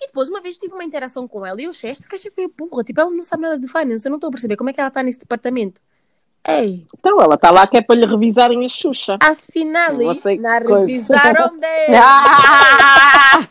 E 0.00 0.06
depois, 0.06 0.28
uma 0.28 0.40
vez 0.40 0.58
tive 0.58 0.74
uma 0.74 0.84
interação 0.84 1.26
com 1.26 1.44
ela 1.44 1.60
e 1.60 1.64
eu 1.64 1.70
achei 1.70 1.90
esta 1.90 2.06
caixa 2.06 2.30
que 2.30 2.40
é 2.42 2.48
burra, 2.48 2.84
tipo, 2.84 3.00
ela 3.00 3.10
não 3.10 3.24
sabe 3.24 3.42
nada 3.42 3.58
de 3.58 3.66
finance, 3.66 4.06
eu 4.06 4.10
não 4.10 4.16
estou 4.16 4.28
a 4.28 4.30
perceber 4.30 4.56
como 4.56 4.70
é 4.70 4.72
que 4.72 4.80
ela 4.80 4.88
está 4.88 5.02
nesse 5.02 5.18
departamento. 5.18 5.80
Ei, 6.48 6.86
Então 6.98 7.20
ela 7.20 7.34
está 7.34 7.50
lá 7.50 7.66
que 7.66 7.76
é 7.76 7.82
para 7.82 7.96
lhe 7.96 8.06
revisarem 8.06 8.64
a 8.64 8.68
Xuxa. 8.68 9.18
afinal, 9.20 9.94
Você- 9.96 10.36
na 10.38 10.58
revisaram 10.58 11.58
dele. 11.58 11.96
Ah! 11.96 13.46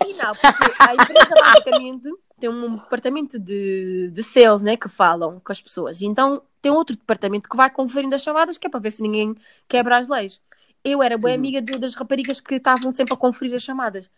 Afinal, 0.00 0.34
porque 0.34 0.72
a 0.82 0.94
empresa 0.94 1.34
basicamente 1.34 2.08
tem 2.38 2.50
um 2.50 2.76
departamento 2.76 3.38
de, 3.38 4.10
de 4.12 4.22
sales, 4.22 4.62
né, 4.62 4.76
que 4.76 4.88
falam 4.88 5.40
com 5.44 5.52
as 5.52 5.60
pessoas. 5.60 6.00
Então 6.02 6.42
tem 6.62 6.72
outro 6.72 6.96
departamento 6.96 7.48
que 7.48 7.56
vai 7.56 7.70
conferindo 7.70 8.14
as 8.14 8.22
chamadas, 8.22 8.58
que 8.58 8.66
é 8.66 8.70
para 8.70 8.80
ver 8.80 8.90
se 8.90 9.02
ninguém 9.02 9.34
quebra 9.68 9.98
as 9.98 10.08
leis. 10.08 10.40
Eu 10.84 11.02
era 11.02 11.18
boa 11.18 11.32
amiga 11.34 11.60
de- 11.60 11.78
das 11.78 11.94
raparigas 11.94 12.40
que 12.40 12.54
estavam 12.54 12.94
sempre 12.94 13.14
a 13.14 13.16
conferir 13.16 13.54
as 13.54 13.62
chamadas. 13.62 14.08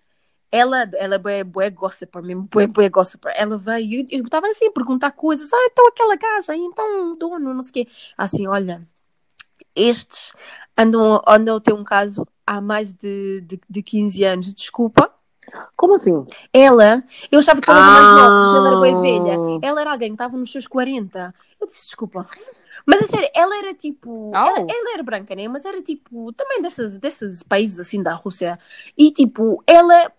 Ela, 0.51 0.89
ela 0.95 1.17
é 1.17 1.19
bué, 1.19 1.45
bué 1.45 1.71
gossiper 1.71 2.23
mesmo, 2.23 2.49
bué, 2.51 2.67
bué 2.67 2.89
gossiper. 2.89 3.33
Ela 3.37 3.59
veio 3.59 4.07
e 4.11 4.17
eu 4.17 4.25
estava 4.25 4.47
assim 4.49 4.67
a 4.69 4.73
perguntar 4.73 5.11
coisas. 5.11 5.53
Ah, 5.53 5.69
então 5.71 5.87
aquela 5.89 6.17
casa, 6.17 6.57
e 6.57 6.61
então 6.61 7.13
o 7.13 7.17
dono, 7.17 7.53
não 7.53 7.63
sei 7.63 7.71
o 7.71 7.73
quê. 7.75 7.89
Assim, 8.17 8.47
olha, 8.47 8.87
estes 9.75 10.33
andam, 10.77 11.21
andam 11.27 11.57
a 11.57 11.61
ter 11.61 11.73
um 11.73 11.85
caso 11.85 12.27
há 12.47 12.61
mais 12.61 12.93
de, 12.95 13.43
de, 13.43 13.61
de 13.69 13.83
15 13.83 14.25
anos. 14.25 14.55
Desculpa. 14.55 15.13
Como 15.77 15.95
assim? 15.95 16.27
Ela, 16.53 17.03
eu 17.31 17.39
achava 17.39 17.61
que 17.61 17.71
ela 17.71 17.79
era 17.79 17.91
mais 17.91 18.17
nova, 18.17 18.47
mas 18.47 18.55
ela 18.57 18.69
era 18.69 18.81
bem 18.81 18.95
Ah. 18.97 19.01
velha. 19.01 19.59
Ela 19.63 19.81
era 19.81 19.93
alguém 19.93 20.09
que 20.11 20.15
estava 20.15 20.37
nos 20.37 20.51
seus 20.53 20.67
40. 20.67 21.35
Eu 21.61 21.67
disse, 21.67 21.87
desculpa. 21.87 22.27
Mas 22.87 23.03
a 23.03 23.07
sério, 23.07 23.29
ela 23.35 23.59
era 23.59 23.75
tipo. 23.75 24.31
Ela, 24.35 24.61
ela 24.61 24.93
era 24.95 25.03
branca, 25.03 25.35
né? 25.35 25.47
Mas 25.49 25.65
era 25.65 25.83
tipo. 25.83 26.33
Também 26.33 26.63
desses, 26.63 26.97
desses 26.97 27.43
países 27.43 27.79
assim 27.81 28.03
da 28.03 28.15
Rússia. 28.15 28.59
E 28.97 29.11
tipo, 29.11 29.63
ela 29.67 30.11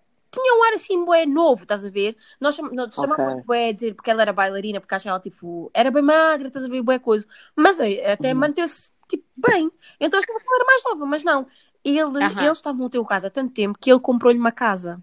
tinha 0.42 0.60
um 0.60 0.64
ar 0.64 0.74
assim, 0.74 1.06
bué 1.06 1.26
novo, 1.26 1.64
estás 1.64 1.86
a 1.86 1.90
ver? 1.90 2.16
Nós, 2.40 2.56
cham 2.56 2.70
nós 2.72 2.94
chamávamos 2.94 3.46
bué 3.46 3.74
dizer 3.74 3.94
porque 3.96 4.10
ela 4.12 4.22
era 4.22 4.34
bailarina, 4.34 4.80
porque 4.80 4.96
achava 4.96 5.14
ela 5.16 5.20
tipo. 5.20 5.70
Era 5.74 5.92
bem 5.92 6.04
magra, 6.04 6.48
estás 6.48 6.66
a 6.66 6.70
ver, 6.70 6.82
bué 6.82 7.00
coisa. 7.00 7.26
Mas 7.56 7.80
eh, 7.80 8.14
até 8.14 8.34
Uhum. 8.34 8.40
manteve-se 8.40 8.92
tipo 9.08 9.26
bem. 9.36 9.72
Então 10.00 10.20
achava 10.20 10.40
que 10.40 10.46
ela 10.46 10.56
era 10.56 10.66
mais 10.66 10.84
nova, 10.86 11.06
mas 11.06 11.24
não. 11.24 11.48
Ele, 11.84 12.02
Aham. 12.02 12.44
Eles 12.44 12.58
estavam 12.58 12.86
a 12.86 12.90
ter 12.90 13.00
o 13.00 13.06
caso 13.06 13.28
há 13.28 13.30
tanto 13.30 13.54
tempo 13.54 13.78
que 13.80 13.92
ele 13.92 14.00
comprou-lhe 14.00 14.38
uma 14.40 14.52
casa. 14.52 15.02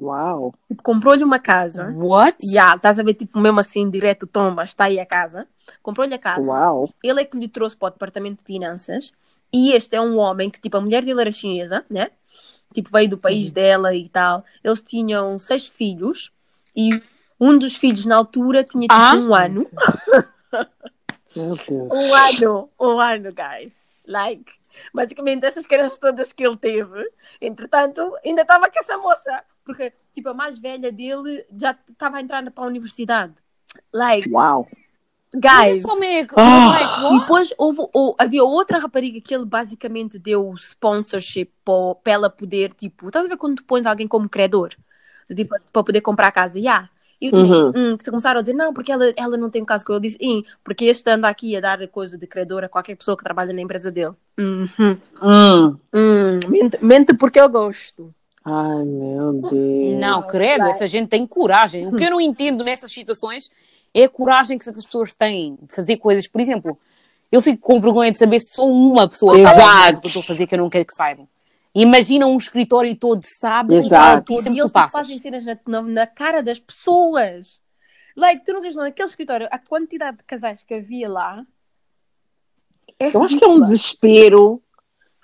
Uau. 0.00 0.52
Tipo, 0.68 0.82
comprou-lhe 0.82 1.22
uma 1.22 1.38
casa. 1.38 1.94
What? 1.96 2.36
Já, 2.52 2.74
estás 2.74 2.98
a 2.98 3.02
ver, 3.02 3.14
tipo, 3.14 3.38
mesmo 3.38 3.60
assim, 3.60 3.88
direto, 3.88 4.26
toma, 4.26 4.64
está 4.64 4.84
aí 4.84 4.98
a 4.98 5.06
casa. 5.06 5.46
Comprou-lhe 5.82 6.14
a 6.14 6.18
casa. 6.18 6.42
Uau. 6.46 6.88
Ele 7.02 7.20
é 7.20 7.24
que 7.24 7.38
lhe 7.38 7.48
trouxe 7.48 7.76
para 7.76 7.88
o 7.88 7.90
departamento 7.92 8.42
de 8.42 8.44
finanças. 8.44 9.12
E 9.56 9.70
este 9.70 9.94
é 9.94 10.00
um 10.00 10.16
homem 10.18 10.50
que, 10.50 10.60
tipo, 10.60 10.76
a 10.76 10.80
mulher 10.80 11.04
dele 11.04 11.20
era 11.20 11.30
chinesa, 11.30 11.86
né? 11.88 12.10
Tipo, 12.72 12.90
veio 12.90 13.08
do 13.10 13.16
país 13.16 13.52
dela 13.52 13.94
e 13.94 14.08
tal. 14.08 14.44
Eles 14.64 14.82
tinham 14.82 15.38
seis 15.38 15.68
filhos. 15.68 16.32
E 16.74 17.00
um 17.38 17.56
dos 17.56 17.76
filhos, 17.76 18.04
na 18.04 18.16
altura, 18.16 18.64
tinha, 18.64 18.88
tipo, 18.88 18.92
Ah. 18.92 19.14
um 19.14 19.32
ano. 19.32 19.70
Um 21.36 22.14
ano. 22.14 22.70
Um 22.78 23.00
ano, 23.00 23.32
guys. 23.32 23.82
Like. 24.06 24.52
Basicamente, 24.92 25.44
essas 25.44 25.66
crianças 25.66 25.98
todas 25.98 26.32
que 26.32 26.44
ele 26.46 26.56
teve. 26.56 27.10
Entretanto, 27.40 28.12
ainda 28.24 28.42
estava 28.42 28.68
com 28.70 28.78
essa 28.78 28.98
moça. 28.98 29.42
Porque, 29.64 29.92
tipo, 30.12 30.28
a 30.28 30.34
mais 30.34 30.58
velha 30.58 30.92
dele 30.92 31.44
já 31.56 31.76
estava 31.90 32.18
a 32.18 32.20
entrar 32.20 32.48
para 32.50 32.64
a 32.64 32.66
universidade. 32.66 33.34
Like, 33.92 34.28
Uau. 34.30 34.68
Guys. 35.34 35.84
Que- 35.84 36.34
Ah. 36.36 37.00
E 37.00 37.04
what? 37.04 37.20
depois 37.20 37.54
houve, 37.58 37.80
ou- 37.92 38.14
havia 38.18 38.44
outra 38.44 38.78
rapariga 38.78 39.20
que 39.20 39.34
ele 39.34 39.44
basicamente 39.44 40.18
deu 40.18 40.54
sponsorship 40.56 41.50
para, 41.64 42.12
ela 42.12 42.30
poder, 42.30 42.72
tipo, 42.74 43.06
estás 43.06 43.26
a 43.26 43.28
ver 43.28 43.36
quando 43.36 43.56
tu 43.56 43.64
pões 43.64 43.86
alguém 43.86 44.06
como 44.08 44.28
credor? 44.28 44.70
Tipo, 45.34 45.54
para 45.72 45.82
poder 45.84 46.00
comprar 46.00 46.28
a 46.28 46.32
casa? 46.32 46.60
Já. 46.60 46.88
E 47.20 47.26
eu 47.28 47.32
disse, 47.32 47.52
Uhum. 47.52 47.72
hum, 47.74 47.96
que 47.96 48.10
começaram 48.10 48.38
a 48.40 48.42
dizer, 48.42 48.54
não, 48.54 48.74
porque 48.74 48.92
ela, 48.92 49.12
ela 49.16 49.36
não 49.38 49.48
tem 49.48 49.62
um 49.62 49.64
caso 49.64 49.84
com 49.84 49.92
ele. 49.92 49.98
Eu 49.98 50.02
disse, 50.02 50.18
"Hum, 50.22 50.42
porque 50.62 50.84
este 50.84 51.08
anda 51.10 51.28
aqui 51.28 51.56
a 51.56 51.60
dar 51.60 51.86
coisa 51.88 52.18
de 52.18 52.26
credor 52.26 52.64
a 52.64 52.68
qualquer 52.68 52.94
pessoa 52.96 53.16
que 53.16 53.24
trabalha 53.24 53.52
na 53.52 53.60
empresa 53.62 53.90
dele. 53.90 54.12
Uhum. 54.38 54.98
Hum. 55.22 55.76
Hum, 55.94 56.40
mente, 56.48 56.78
mente 56.82 57.14
porque 57.14 57.40
eu 57.40 57.48
gosto. 57.48 58.12
Ai, 58.44 58.84
meu 58.84 59.32
Deus. 59.40 59.98
Não, 60.00 60.20
credo, 60.26 60.66
essa 60.66 60.86
gente 60.86 61.08
tem 61.08 61.26
coragem. 61.26 61.86
O 61.86 61.96
que 61.96 62.04
eu 62.04 62.10
não 62.10 62.20
entendo 62.20 62.62
nessas 62.62 62.92
situações 62.92 63.50
é 63.94 64.04
a 64.04 64.08
coragem 64.08 64.58
que 64.58 64.64
certas 64.64 64.84
pessoas 64.84 65.14
têm 65.14 65.56
de 65.62 65.72
fazer 65.72 65.96
coisas. 65.98 66.26
Por 66.26 66.40
exemplo, 66.40 66.76
eu 67.30 67.40
fico 67.40 67.60
com 67.60 67.80
vergonha 67.80 68.10
de 68.10 68.18
saber 68.18 68.40
se 68.40 68.54
só 68.54 68.66
uma 68.66 69.08
pessoa 69.08 69.38
sabe 69.38 69.60
Exato. 69.60 69.60
as 69.60 69.80
coisas 69.80 70.00
que 70.00 70.06
eu 70.06 70.08
estou 70.08 70.20
a 70.20 70.26
fazer 70.26 70.46
que 70.46 70.54
eu 70.54 70.58
não 70.58 70.70
quero 70.70 70.84
que 70.84 70.94
saibam. 70.94 71.28
Imagina 71.74 72.26
um 72.26 72.36
escritório 72.36 72.94
todo 72.96 73.22
sabe 73.24 73.74
e 73.74 73.78
Exato. 73.78 74.32
E 74.32 74.58
eles 74.58 74.72
fazem 74.92 75.18
cenas 75.18 75.44
na, 75.44 75.58
na, 75.66 75.82
na 75.82 76.06
cara 76.06 76.42
das 76.42 76.58
pessoas. 76.58 77.60
Like, 78.16 78.44
tu 78.44 78.52
não 78.52 78.60
tens 78.60 78.76
naquele 78.76 79.08
escritório, 79.08 79.48
a 79.50 79.58
quantidade 79.58 80.18
de 80.18 80.24
casais 80.24 80.62
que 80.62 80.74
havia 80.74 81.08
lá. 81.08 81.44
É 82.98 83.14
Eu 83.14 83.22
acho 83.22 83.36
que 83.36 83.44
é 83.44 83.48
um 83.48 83.60
desespero 83.60 84.62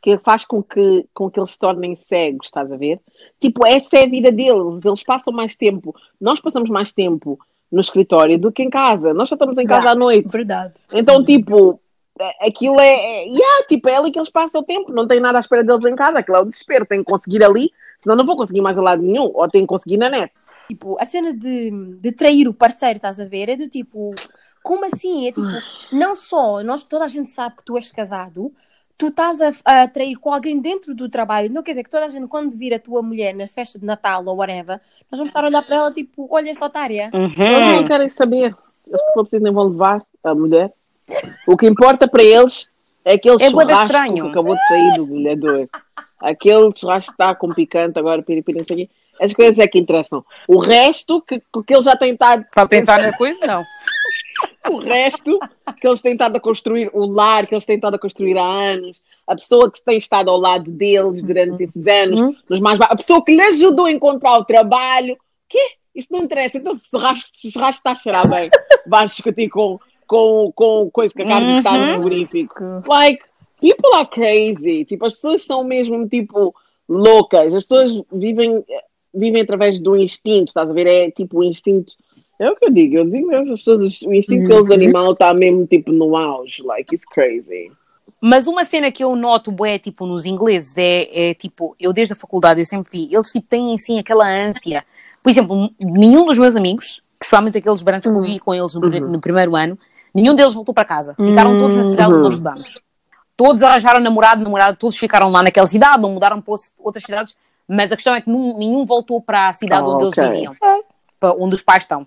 que 0.03 0.19
faz 0.19 0.45
com 0.45 0.61
que, 0.63 1.07
com 1.15 1.31
que 1.31 1.39
eles 1.39 1.53
se 1.53 1.59
tornem 1.59 1.95
cegos, 1.95 2.47
estás 2.47 2.73
a 2.73 2.77
ver? 2.77 3.01
Tipo, 3.41 3.65
essa 3.67 3.99
é 3.99 4.05
a 4.05 4.09
vida 4.09 4.33
deles. 4.33 4.81
Eles 4.85 5.05
passam 5.05 5.33
mais 5.33 5.55
tempo. 5.57 5.95
Nós 6.21 6.41
passamos 6.41 6.69
mais 6.69 6.91
tempo 6.93 7.39
no 7.71 7.81
escritório 7.81 8.39
do 8.39 8.51
que 8.51 8.63
em 8.63 8.71
casa. 8.71 9.15
Nós 9.15 9.29
só 9.29 9.35
estamos 9.35 9.57
em 9.59 9.67
casa 9.67 9.91
à 9.91 9.95
noite. 9.95 10.29
Verdade. 10.29 10.75
Então, 10.93 11.23
tipo, 11.23 11.81
é- 12.19 12.47
aquilo 12.47 12.81
é. 12.81 12.89
é 12.89 13.25
yeah, 13.25 13.67
tipo, 13.69 13.89
é 13.89 13.97
ali 13.97 14.11
que 14.11 14.19
eles 14.19 14.31
passam 14.31 14.61
o 14.61 14.65
tempo. 14.65 14.93
Não 14.93 15.07
tem 15.07 15.21
nada 15.21 15.39
à 15.39 15.41
espera 15.41 15.63
deles 15.63 15.85
em 15.85 15.95
casa. 15.95 16.19
Aquilo 16.19 16.37
é 16.37 16.41
o 16.41 16.45
desespero. 16.45 16.87
Tem 16.87 17.05
que 17.05 17.11
conseguir 17.11 17.45
ali, 17.45 17.71
senão 17.99 18.17
não 18.17 18.27
vou 18.27 18.37
conseguir 18.37 18.61
mais 18.61 18.79
a 18.79 18.83
lado 18.83 19.03
nenhum. 19.03 19.31
Ou 19.35 19.49
tem 19.49 19.63
que 19.63 19.69
conseguir 19.69 19.97
na 19.97 20.09
net. 20.09 20.33
Tipo, 20.69 20.97
a 21.01 21.05
cena 21.05 21.33
de, 21.33 21.71
de 22.01 22.13
trair 22.13 22.47
o 22.47 22.55
parceiro, 22.55 22.97
estás 22.97 23.19
a 23.19 23.25
ver? 23.25 23.49
É 23.49 23.57
do 23.57 23.69
tipo, 23.69 24.15
como 24.63 24.85
assim? 24.85 25.27
É 25.27 25.33
tipo, 25.33 25.49
não 25.93 26.15
só, 26.15 26.63
nós, 26.63 26.85
toda 26.85 27.05
a 27.05 27.09
gente 27.09 27.31
sabe 27.31 27.57
que 27.57 27.65
tu 27.65 27.77
és 27.77 27.91
casado, 27.91 28.53
tu 29.01 29.09
estás 29.09 29.41
a, 29.41 29.53
a 29.65 29.89
trair 29.89 30.15
com 30.17 30.31
alguém 30.31 30.61
dentro 30.61 30.95
do 30.95 31.09
trabalho. 31.09 31.51
Não 31.51 31.63
quer 31.63 31.71
dizer 31.73 31.85
que 31.85 31.91
toda 31.91 32.05
a 32.05 32.09
gente, 32.11 32.27
quando 32.29 32.55
vir 32.55 32.75
a 32.75 32.79
tua 32.79 33.01
mulher 33.03 33.35
na 33.35 33.47
festa 33.47 33.79
de 33.79 33.85
Natal 33.87 34.23
ou 34.27 34.37
whatever, 34.37 34.79
nós 35.11 35.19
vamos 35.19 35.31
estar 35.31 35.43
a 35.43 35.47
olhar 35.47 35.63
para 35.63 35.77
ela 35.77 35.91
tipo, 35.91 36.29
olha 36.31 36.51
essa 36.51 36.67
otária. 36.67 37.11
Eles 37.13 37.37
Uhum. 37.39 37.73
nem 37.73 37.87
querem 37.87 38.09
saber. 38.11 38.55
Eles, 38.87 39.03
se 39.03 39.13
for 39.15 39.23
preciso, 39.23 39.43
nem 39.43 39.53
vão 39.53 39.69
levar 39.69 40.03
a 40.23 40.35
mulher. 40.35 40.71
O 41.49 41.57
que 41.57 41.67
importa 41.67 42.07
para 42.07 42.23
eles 42.23 42.69
é 43.05 43.15
aquele 43.15 43.43
É 43.43 43.49
churrasco 43.51 43.83
estranho. 43.87 44.25
que 44.27 44.31
acabou 44.31 44.55
de 44.55 44.69
sair 44.69 44.95
do 44.97 45.07
grelhador. 45.07 45.69
Aquele 46.21 46.71
churrasco 46.77 47.13
está 47.13 47.35
com 47.35 47.55
picante, 47.55 47.99
agora 47.99 48.23
piripiri, 48.23 48.59
não 48.59 48.67
sei 48.67 48.77
o 48.77 48.79
quê. 48.87 48.91
As 49.19 49.33
coisas 49.33 49.59
é 49.59 49.67
que 49.67 49.79
interessam. 49.79 50.23
O 50.47 50.59
resto, 50.59 51.21
que, 51.23 51.41
que 51.67 51.73
eles 51.75 51.85
já 51.87 51.97
têm 51.97 52.13
estado 52.13 52.45
Para 52.55 52.69
pensar 52.69 53.01
na 53.03 53.17
coisa, 53.17 53.47
não. 53.47 53.65
O 54.69 54.77
resto 54.79 55.39
que 55.81 55.87
eles 55.87 56.01
têm 56.03 56.13
estado 56.13 56.37
a 56.37 56.41
construir, 56.41 56.91
o 56.93 57.07
lar 57.07 57.47
que 57.47 57.55
eles 57.55 57.65
têm 57.67 57.77
estado 57.77 57.95
a 57.95 57.99
construir 57.99 58.37
há 58.39 58.45
anos, 58.45 59.01
a 59.27 59.35
pessoa 59.35 59.71
que 59.71 59.83
tem 59.85 59.97
estado 59.97 60.29
ao 60.31 60.37
lado 60.39 60.71
deles 60.71 61.23
durante 61.23 61.63
esses 61.63 61.87
anos, 61.87 62.21
Uhum. 62.21 62.35
mais 62.61 62.81
a 62.81 62.97
pessoa 62.97 63.25
que 63.25 63.35
lhe 63.35 63.43
ajudou 63.43 63.87
a 63.87 63.93
encontrar 63.93 64.35
o 64.39 64.45
trabalho, 64.45 65.17
quê? 65.49 65.59
Isso 65.95 66.09
não 66.13 66.21
interessa. 66.21 66.59
Então, 66.59 66.73
se 66.73 66.87
o 66.87 66.91
churrasco, 67.01 67.29
se 67.33 67.49
o 67.49 67.51
churrasco 67.51 67.79
está 67.81 67.93
a 67.93 67.97
cheirar 67.97 68.29
bem, 68.29 68.49
vais 68.87 69.11
discutir 69.11 69.49
com, 69.49 69.79
com, 70.07 70.53
com 70.55 70.91
coisa 70.91 71.13
que 71.15 71.23
a 71.23 71.27
Carmen 71.27 71.57
está 71.59 71.73
no 71.73 71.79
Uhum. 71.85 71.89
frigorífico. 72.03 72.55
Like, 72.87 73.23
people 73.61 73.95
are 73.97 74.07
crazy. 74.09 74.85
Tipo, 74.85 75.07
as 75.07 75.15
pessoas 75.15 75.45
são 75.45 75.65
mesmo, 75.65 76.09
tipo, 76.09 76.55
loucas. 76.89 77.53
As 77.55 77.65
pessoas 77.65 77.93
vivem, 78.13 78.65
vivem 79.13 79.43
através 79.43 79.81
do 79.81 79.97
instinto, 79.97 80.49
estás 80.49 80.69
a 80.71 80.73
ver? 80.73 80.87
É 80.87 81.11
tipo 81.11 81.39
o 81.39 81.45
instinto. 81.45 81.93
É 82.41 82.51
o 82.51 82.57
que 82.57 82.65
eu 82.65 82.71
digo, 82.71 82.97
eu 82.97 83.05
digo 83.05 83.29
mesmo, 83.29 83.53
as 83.53 83.59
pessoas, 83.61 84.01
o 84.01 84.15
instinto 84.15 84.49
deles 84.49 84.67
Uhum. 84.69 84.75
animal 84.75 85.13
está 85.13 85.35
mesmo 85.35 85.67
tipo 85.67 85.93
no 85.93 86.17
auge, 86.17 86.63
like, 86.63 86.95
it's 86.95 87.05
crazy. 87.05 87.71
Mas 88.19 88.47
uma 88.47 88.65
cena 88.65 88.91
que 88.91 89.05
eu 89.05 89.15
noto, 89.15 89.53
bué, 89.53 89.79
tipo, 89.79 90.07
nos 90.07 90.25
ingleses, 90.25 90.73
é, 90.77 91.31
é, 91.31 91.35
tipo, 91.35 91.77
eu 91.79 91.93
desde 91.93 92.15
a 92.15 92.17
faculdade, 92.17 92.59
eu 92.61 92.65
sempre 92.67 92.91
vi, 92.91 93.15
eles, 93.15 93.31
tipo, 93.31 93.47
têm, 93.47 93.75
assim, 93.75 93.99
aquela 93.99 94.27
ânsia. 94.27 94.85
Por 95.23 95.29
exemplo, 95.29 95.71
nenhum 95.79 96.25
dos 96.25 96.39
meus 96.39 96.57
amigos, 96.57 97.03
principalmente 97.19 97.59
aqueles 97.59 97.83
brancos 97.83 98.11
que 98.11 98.17
eu 98.17 98.23
vi 98.23 98.39
com 98.39 98.55
eles 98.55 98.75
no, 98.75 98.81
pri- 98.81 99.01
no 99.01 99.21
primeiro 99.21 99.55
ano, 99.55 99.79
nenhum 100.15 100.35
deles 100.35 100.55
voltou 100.55 100.75
para 100.75 100.87
casa. 100.87 101.15
Ficaram 101.23 101.59
todos 101.59 101.77
na 101.77 101.85
cidade 101.85 102.11
onde 102.11 102.23
nós 102.23 102.33
estudamos. 102.35 102.81
Todos 103.37 103.63
arranjaram 103.63 104.01
namorado, 104.01 104.43
namorado, 104.43 104.79
todos 104.79 104.97
ficaram 104.97 105.31
lá 105.31 105.43
naquela 105.43 105.67
cidade, 105.67 106.01
não 106.01 106.13
mudaram 106.13 106.41
para 106.41 106.55
outras 106.81 107.05
cidades, 107.05 107.37
Mas 107.69 107.93
a 107.93 107.97
questão 107.97 108.15
é 108.15 108.21
que 108.23 108.29
nenhum 108.29 108.85
voltou 108.87 109.21
para 109.21 109.49
a 109.49 109.53
cidade 109.53 109.83
Ah, 109.83 109.89
onde 109.93 110.05
ok. 110.07 110.23
eles 110.25 110.33
viviam, 110.35 110.57
para 111.21 111.35
onde 111.35 111.55
os 111.55 111.63
pais 111.63 111.85
estão. 111.85 112.07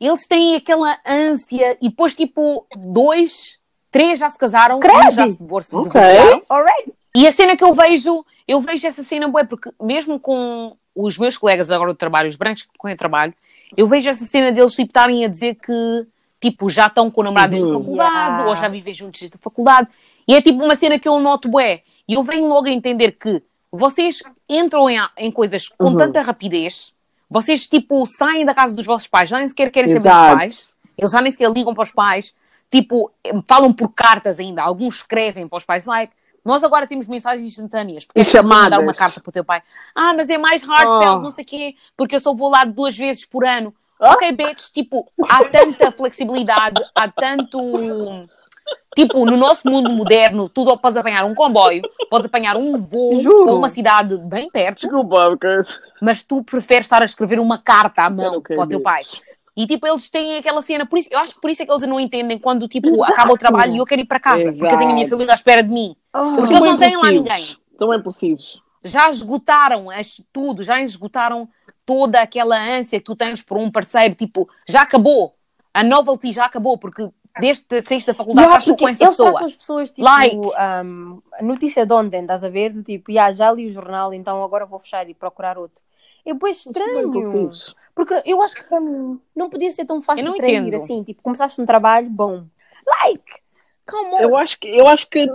Eles 0.00 0.26
têm 0.26 0.54
aquela 0.56 0.98
ânsia 1.06 1.76
e 1.80 1.88
depois, 1.88 2.14
tipo, 2.14 2.66
dois, 2.76 3.58
três 3.90 4.18
já 4.18 4.28
se 4.30 4.38
casaram, 4.38 4.76
um 4.76 4.80
Credo! 4.80 5.10
já 5.12 5.30
se 5.30 5.38
divorciaram. 5.40 6.42
Alright. 6.48 6.92
E 7.16 7.26
a 7.26 7.32
cena 7.32 7.56
que 7.56 7.64
eu 7.64 7.74
vejo, 7.74 8.24
eu 8.46 8.60
vejo 8.60 8.86
essa 8.86 9.02
cena 9.02 9.26
boa, 9.28 9.44
porque 9.44 9.70
mesmo 9.80 10.20
com 10.20 10.76
os 10.94 11.18
meus 11.18 11.36
colegas 11.36 11.70
agora 11.70 11.92
do 11.92 11.96
trabalho, 11.96 12.28
os 12.28 12.36
brancos 12.36 12.66
com 12.76 12.88
eu 12.88 12.96
trabalho, 12.96 13.34
eu 13.76 13.86
vejo 13.88 14.08
essa 14.08 14.24
cena 14.24 14.52
deles 14.52 14.72
tipo, 14.72 14.88
estarem 14.88 15.24
a 15.24 15.28
dizer 15.28 15.56
que 15.56 16.06
tipo, 16.40 16.70
já 16.70 16.86
estão 16.86 17.10
com 17.10 17.20
o 17.20 17.24
namorado 17.24 17.50
desde 17.50 17.66
a 17.68 17.72
Uhum. 17.72 17.80
faculdade, 17.80 18.14
Yeah. 18.14 18.46
ou 18.48 18.56
já 18.56 18.68
vivem 18.68 18.94
juntos 18.94 19.18
desde 19.20 19.36
a 19.36 19.40
faculdade. 19.40 19.88
E 20.28 20.34
é 20.34 20.40
tipo 20.40 20.62
uma 20.62 20.76
cena 20.76 20.96
que 20.98 21.08
eu 21.08 21.18
noto 21.18 21.48
bué. 21.48 21.82
E 22.06 22.14
eu 22.14 22.22
venho 22.22 22.46
logo 22.46 22.68
a 22.68 22.70
entender 22.70 23.12
que 23.12 23.42
vocês 23.72 24.22
entram 24.48 24.88
em, 24.88 24.98
em 25.16 25.32
coisas 25.32 25.68
com 25.68 25.86
Uhum. 25.88 25.96
tanta 25.96 26.22
rapidez, 26.22 26.92
vocês 27.30 27.66
tipo 27.66 28.04
saem 28.06 28.44
da 28.44 28.54
casa 28.54 28.74
dos 28.74 28.86
vossos 28.86 29.06
pais, 29.08 29.28
já 29.28 29.38
nem 29.38 29.48
sequer 29.48 29.70
querem 29.70 29.88
saber 29.88 30.00
dos 30.00 30.10
Exato. 30.10 30.36
pais, 30.36 30.74
eles 30.96 31.10
já 31.10 31.20
nem 31.20 31.30
sequer 31.30 31.50
ligam 31.50 31.74
para 31.74 31.82
os 31.82 31.92
pais, 31.92 32.34
tipo, 32.70 33.10
falam 33.46 33.72
por 33.72 33.88
cartas 33.90 34.38
ainda, 34.40 34.62
alguns 34.62 34.96
escrevem 34.96 35.46
para 35.48 35.56
os 35.58 35.64
pais, 35.64 35.86
like, 35.86 36.12
nós 36.44 36.64
agora 36.64 36.86
temos 36.86 37.06
mensagens 37.06 37.46
instantâneas, 37.46 38.04
porque 38.06 38.18
E 38.18 38.22
é 38.22 38.24
de 38.24 38.36
mandar 38.36 38.54
chamadas. 38.54 38.78
uma 38.78 38.94
carta 38.94 39.20
para 39.20 39.28
o 39.28 39.32
teu 39.32 39.44
pai? 39.44 39.62
Ah, 39.94 40.14
mas 40.14 40.28
é 40.30 40.38
mais 40.38 40.62
heartfelt, 40.62 41.18
Oh. 41.18 41.20
não 41.20 41.30
sei 41.30 41.44
o 41.44 41.46
quê, 41.46 41.74
porque 41.96 42.16
eu 42.16 42.20
só 42.20 42.32
vou 42.34 42.48
lá 42.50 42.64
duas 42.64 42.96
vezes 42.96 43.24
por 43.26 43.44
ano. 43.46 43.74
Ah. 44.00 44.12
Ok, 44.14 44.32
bitch, 44.32 44.70
tipo, 44.72 45.10
há 45.28 45.44
tanta 45.44 45.92
flexibilidade, 45.92 46.80
há 46.94 47.08
tanto... 47.08 47.58
Tipo, 48.96 49.24
no 49.24 49.36
nosso 49.36 49.68
mundo 49.68 49.90
moderno, 49.90 50.48
tu 50.48 50.64
podes 50.78 50.96
apanhar 50.96 51.24
um 51.24 51.34
comboio, 51.34 51.82
podes 52.10 52.26
apanhar 52.26 52.56
um 52.56 52.80
voo 52.82 53.20
Juro. 53.20 53.44
para 53.44 53.54
uma 53.54 53.68
cidade 53.68 54.16
bem 54.16 54.48
perto, 54.50 54.80
Desculpa, 54.80 55.26
porque... 55.28 55.46
mas 56.00 56.22
tu 56.22 56.42
preferes 56.42 56.86
estar 56.86 57.02
a 57.02 57.04
escrever 57.04 57.38
uma 57.38 57.58
carta 57.58 58.02
à 58.02 58.10
mão 58.10 58.40
para 58.40 58.62
o 58.62 58.66
teu 58.66 58.80
pai. 58.80 59.02
E 59.56 59.66
tipo, 59.66 59.86
eles 59.86 60.08
têm 60.08 60.38
aquela 60.38 60.62
cena, 60.62 60.86
por 60.86 60.98
isso, 60.98 61.08
eu 61.12 61.18
acho 61.18 61.34
que 61.34 61.40
por 61.40 61.50
isso 61.50 61.62
é 61.62 61.66
que 61.66 61.72
eles 61.72 61.82
não 61.82 61.98
entendem 62.00 62.38
quando 62.38 62.66
tipo, 62.68 62.88
Exato. 62.88 63.12
acaba 63.12 63.32
o 63.32 63.38
trabalho 63.38 63.74
e 63.74 63.78
eu 63.78 63.84
quero 63.84 64.00
ir 64.00 64.06
para 64.06 64.20
casa, 64.20 64.50
porque 64.52 64.64
eu 64.64 64.78
tenho 64.78 64.90
a 64.90 64.94
minha 64.94 65.04
Exato. 65.04 65.10
família 65.10 65.32
à 65.32 65.36
espera 65.36 65.62
de 65.62 65.68
mim. 65.68 65.96
Oh. 66.14 66.36
Porque 66.36 66.52
eles 66.54 66.64
não 66.64 66.78
têm 66.78 66.96
lá 66.96 67.10
ninguém. 67.10 67.44
Estão 67.72 67.92
impulsivos. 67.94 68.62
Já 68.84 69.10
esgotaram 69.10 69.90
as- 69.90 70.20
tudo, 70.32 70.62
já 70.62 70.80
esgotaram 70.80 71.48
toda 71.84 72.20
aquela 72.20 72.56
ânsia 72.56 72.98
que 73.00 73.04
tu 73.04 73.16
tens 73.16 73.42
por 73.42 73.58
um 73.58 73.70
parceiro, 73.70 74.14
tipo, 74.14 74.48
já 74.66 74.82
acabou. 74.82 75.34
A 75.74 75.82
novelty 75.82 76.32
já 76.32 76.44
acabou, 76.46 76.78
porque 76.78 77.08
desde 77.40 77.64
que 77.64 77.82
saíste 77.82 78.06
da 78.10 78.14
faculdade 78.14 78.46
Yeah, 78.46 78.60
estás 78.60 78.80
com 78.80 78.88
essa 78.88 79.04
eles 79.04 79.16
pessoa. 79.16 79.44
as 79.44 79.56
pessoas 79.56 79.90
tipo 79.90 80.02
Like. 80.08 80.36
um, 80.84 81.22
a 81.32 81.42
notícia 81.42 81.84
de 81.86 81.92
ontem, 81.92 82.20
estás 82.22 82.42
a 82.44 82.48
ver? 82.48 82.72
Do 82.72 82.82
tipo, 82.82 83.10
yeah, 83.10 83.32
já 83.34 83.50
li 83.52 83.66
o 83.66 83.72
jornal, 83.72 84.12
então 84.14 84.42
agora 84.42 84.66
vou 84.66 84.78
fechar 84.78 85.08
e 85.08 85.14
procurar 85.14 85.56
outro. 85.58 85.82
É 86.26 86.34
bem 86.34 86.50
estranho. 86.52 87.50
Porque 87.94 88.22
eu 88.26 88.42
acho 88.42 88.54
que 88.54 88.64
para 88.64 88.80
mim 88.80 89.18
não 89.34 89.48
podia 89.48 89.70
ser 89.70 89.84
tão 89.86 90.02
fácil 90.02 90.34
trair 90.34 90.74
assim. 90.74 91.02
Tipo, 91.02 91.22
começaste 91.22 91.60
um 91.60 91.64
trabalho, 91.64 92.08
bom. 92.10 92.44
Like! 92.86 93.32
Come 93.88 94.14
on! 94.14 94.18
Eu 94.20 94.36
acho 94.36 94.58
que, 94.60 94.68
eu 94.68 94.86
acho 94.86 95.08
que 95.08 95.26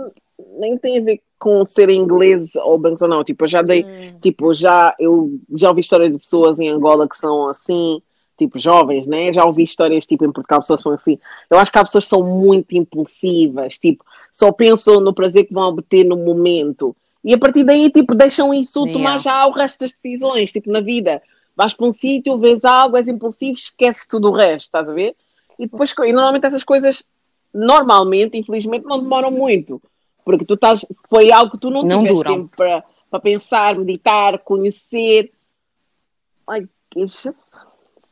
nem 0.58 0.78
tem 0.78 0.98
a 0.98 1.02
ver 1.02 1.20
com 1.38 1.62
ser 1.64 1.90
inglês 1.90 2.54
ou 2.56 2.78
branco 2.78 3.02
ou 3.02 3.08
não. 3.08 3.24
Tipo, 3.24 3.44
eu 3.44 3.48
já 3.48 3.60
dei, 3.62 3.84
Hum. 3.84 4.18
tipo, 4.22 4.54
já, 4.54 4.94
eu 4.98 5.38
já 5.54 5.68
ouvi 5.68 5.80
histórias 5.80 6.12
de 6.12 6.18
pessoas 6.18 6.58
em 6.60 6.68
Angola 6.68 7.08
que 7.08 7.16
são 7.16 7.48
assim, 7.48 8.00
tipo, 8.36 8.58
jovens, 8.58 9.06
né? 9.06 9.32
Já 9.32 9.44
ouvi 9.44 9.62
histórias, 9.62 10.06
tipo, 10.06 10.24
em 10.24 10.32
Portugal, 10.32 10.60
pessoas 10.60 10.82
são 10.82 10.92
assim. 10.92 11.18
Eu 11.50 11.58
acho 11.58 11.70
que 11.72 11.78
há 11.78 11.84
pessoas 11.84 12.04
que 12.04 12.10
são 12.10 12.22
muito 12.22 12.76
impulsivas, 12.76 13.78
tipo, 13.78 14.04
só 14.32 14.50
pensam 14.52 15.00
no 15.00 15.14
prazer 15.14 15.44
que 15.46 15.54
vão 15.54 15.68
obter 15.68 16.04
no 16.04 16.16
momento. 16.16 16.94
E 17.22 17.32
a 17.32 17.38
partir 17.38 17.64
daí, 17.64 17.90
tipo, 17.90 18.14
deixam 18.14 18.52
isso 18.52 18.80
Yeah. 18.80 18.92
tomar 18.92 19.18
já 19.20 19.46
o 19.46 19.52
resto 19.52 19.78
das 19.80 19.92
decisões, 19.92 20.52
tipo, 20.52 20.70
na 20.70 20.80
vida. 20.80 21.22
Vais 21.56 21.72
para 21.72 21.86
um 21.86 21.90
sítio, 21.90 22.36
vês 22.36 22.64
algo, 22.64 22.96
és 22.96 23.08
impulsivo, 23.08 23.56
esqueces 23.56 24.06
tudo 24.06 24.28
o 24.28 24.32
resto, 24.32 24.64
estás 24.66 24.88
a 24.88 24.92
ver? 24.92 25.14
E 25.58 25.66
depois, 25.66 25.94
e 26.04 26.12
normalmente 26.12 26.46
essas 26.46 26.64
coisas, 26.64 27.04
normalmente, 27.52 28.36
infelizmente, 28.36 28.84
não 28.86 29.00
demoram 29.00 29.30
muito. 29.30 29.80
Porque 30.24 30.44
tu 30.44 30.54
estás, 30.54 30.84
foi 31.08 31.30
algo 31.30 31.52
que 31.52 31.58
tu 31.58 31.70
não, 31.70 31.82
Não 31.82 31.98
tiveste 32.02 32.14
duram. 32.14 32.34
tempo 32.34 32.56
para, 32.56 32.82
para 33.10 33.20
pensar, 33.20 33.76
meditar, 33.78 34.38
conhecer. 34.40 35.30
Like, 36.48 36.68
it's 36.96 37.26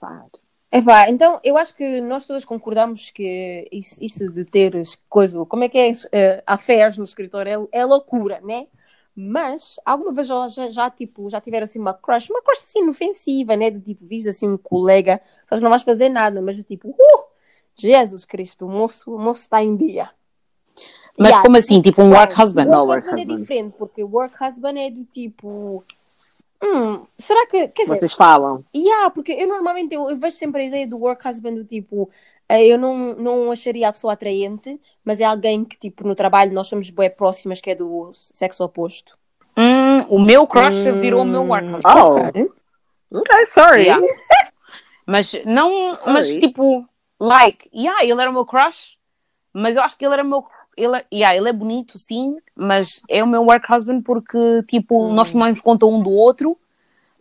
sad. 0.02 0.30
Epá, 0.74 1.08
então 1.10 1.38
eu 1.44 1.56
acho 1.58 1.74
que 1.74 2.00
nós 2.00 2.24
todas 2.24 2.46
concordamos 2.46 3.10
que 3.10 3.68
isso, 3.70 4.02
isso 4.02 4.30
de 4.30 4.44
ter 4.44 4.72
coisa, 5.08 5.44
como 5.44 5.64
é 5.64 5.68
que 5.68 5.78
é, 5.78 5.90
uh, 5.90 6.42
affairs 6.46 6.96
no 6.96 7.04
escritório 7.04 7.68
é, 7.72 7.80
é 7.80 7.84
loucura, 7.84 8.40
né? 8.42 8.66
Mas 9.14 9.78
alguma 9.84 10.12
vez 10.14 10.26
já, 10.26 10.48
já, 10.48 10.90
tipo, 10.90 11.28
já 11.28 11.38
tiveram 11.38 11.64
assim 11.64 11.78
uma 11.78 11.92
crush, 11.92 12.30
uma 12.30 12.42
crush 12.42 12.64
assim 12.66 12.80
inofensiva, 12.80 13.54
né? 13.54 13.70
De 13.70 13.80
tipo, 13.80 14.06
vis 14.06 14.26
assim 14.26 14.48
um 14.48 14.56
colega, 14.56 15.20
mas 15.50 15.60
não 15.60 15.68
vais 15.68 15.82
fazer 15.82 16.08
nada, 16.08 16.40
mas 16.40 16.56
de 16.56 16.62
tipo, 16.62 16.88
uh, 16.88 17.24
Jesus 17.76 18.24
Cristo, 18.24 18.66
o 18.66 18.70
moço, 18.70 19.14
o 19.14 19.18
moço 19.18 19.42
está 19.42 19.62
em 19.62 19.76
dia. 19.76 20.08
Mas 21.18 21.28
Yeah, 21.28 21.42
como 21.42 21.58
assim? 21.58 21.82
Tipo 21.82 22.02
um 22.02 22.10
work 22.10 22.40
husband? 22.40 22.68
Work 22.68 22.86
work 22.86 23.06
husband 23.06 23.18
é 23.18 23.24
husband. 23.24 23.36
diferente, 23.36 23.74
porque 23.76 24.02
o 24.02 24.08
work 24.08 24.34
husband 24.42 24.78
é 24.78 24.90
do 24.90 25.04
tipo. 25.04 25.84
Hum, 26.62 27.04
será 27.18 27.46
que. 27.46 27.68
Quer 27.68 27.82
dizer, 27.84 27.98
Vocês 27.98 28.14
falam. 28.14 28.64
Yeah, 28.74 29.10
porque 29.10 29.32
eu 29.32 29.48
normalmente 29.48 29.94
eu, 29.94 30.08
eu 30.08 30.16
vejo 30.16 30.36
sempre 30.36 30.62
a 30.62 30.66
ideia 30.66 30.86
do 30.86 30.96
work 30.98 31.26
husband 31.26 31.54
do 31.54 31.64
tipo, 31.64 32.08
eh, 32.48 32.64
eu 32.66 32.78
não, 32.78 33.14
não 33.14 33.50
acharia 33.50 33.88
a 33.88 33.92
pessoa 33.92 34.12
atraente, 34.12 34.80
mas 35.04 35.20
é 35.20 35.24
alguém 35.24 35.64
que 35.64 35.76
tipo 35.76 36.06
no 36.06 36.14
trabalho 36.14 36.52
nós 36.52 36.68
somos 36.68 36.88
bem 36.90 37.10
próximas 37.10 37.60
que 37.60 37.70
é 37.70 37.74
do 37.74 38.10
sexo 38.14 38.62
oposto. 38.64 39.18
Hum, 39.56 40.02
o 40.08 40.18
meu 40.20 40.46
crush 40.46 40.84
virou 41.00 41.22
o 41.22 41.26
meu 41.26 41.42
work 41.44 41.66
husband. 41.72 41.92
Oh, 41.96 42.26
Ok. 42.28 42.50
ok, 43.12 43.46
sorry. 43.46 43.82
Yeah. 43.82 44.06
Mas 45.06 45.32
não, 45.44 45.96
Sorry. 45.96 46.12
mas 46.12 46.28
tipo, 46.34 46.88
like, 47.18 47.68
yeah, 47.74 48.04
ele 48.04 48.20
era 48.20 48.30
o 48.30 48.32
meu 48.32 48.46
crush, 48.46 48.96
mas 49.52 49.76
eu 49.76 49.82
acho 49.82 49.98
que 49.98 50.04
ele 50.06 50.14
era 50.14 50.22
o 50.22 50.26
meu, 50.26 50.44
ele, 50.76 51.04
yeah, 51.12 51.36
ele 51.36 51.48
é 51.48 51.52
bonito, 51.52 51.98
sim, 51.98 52.36
mas 52.56 53.00
é 53.08 53.22
o 53.22 53.26
meu 53.26 53.42
work 53.44 53.66
husband 53.72 54.02
porque, 54.02 54.62
tipo, 54.68 55.06
Hum. 55.08 55.12
nós 55.14 55.30
tomamos 55.32 55.60
conta 55.60 55.86
um 55.86 56.02
do 56.02 56.10
outro, 56.10 56.56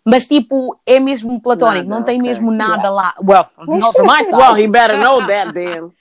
mas, 0.04 0.26
tipo, 0.26 0.76
é 0.86 1.00
mesmo 1.00 1.40
platónico, 1.40 1.88
Nada, 1.88 1.96
não 2.00 2.04
tem 2.04 2.18
ok. 2.20 2.28
mesmo 2.30 2.52
nada 2.52 2.90
lá. 2.90 3.14
Well, 3.22 3.46
not 3.68 3.96
from 3.96 4.08
my 4.08 4.24
side. 4.24 4.36
Well, 4.36 4.56
he 4.56 4.68
better 4.68 4.98
know 4.98 5.26
that, 5.28 5.52
then. 5.54 5.92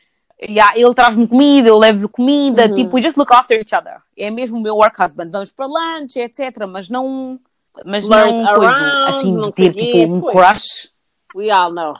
Yeah, 0.42 0.72
ele 0.74 0.94
traz-me 0.94 1.28
comida, 1.28 1.68
eu 1.68 1.76
levo-lhe 1.76 2.08
comida, 2.08 2.66
Uhum. 2.66 2.72
tipo, 2.74 2.96
we 2.96 3.02
just 3.02 3.18
look 3.18 3.30
after 3.30 3.58
each 3.60 3.74
other. 3.74 4.00
É 4.16 4.30
mesmo 4.30 4.56
o 4.56 4.60
meu 4.62 4.76
work 4.76 4.96
husband. 5.02 5.28
Vamos 5.30 5.52
para 5.52 5.66
lunch, 5.66 6.18
etc. 6.18 6.66
Mas 6.66 6.88
não, 6.88 7.38
mas 7.84 8.08
não 8.08 8.46
coisa, 8.54 8.72
around, 8.72 9.08
assim, 9.08 9.34
não 9.34 9.52
ter, 9.52 9.74
tipo, 9.74 10.14
um 10.14 10.20
pois. 10.22 10.32
crush. 10.32 10.90
We 11.36 11.50
all 11.50 11.70
know. 11.70 11.94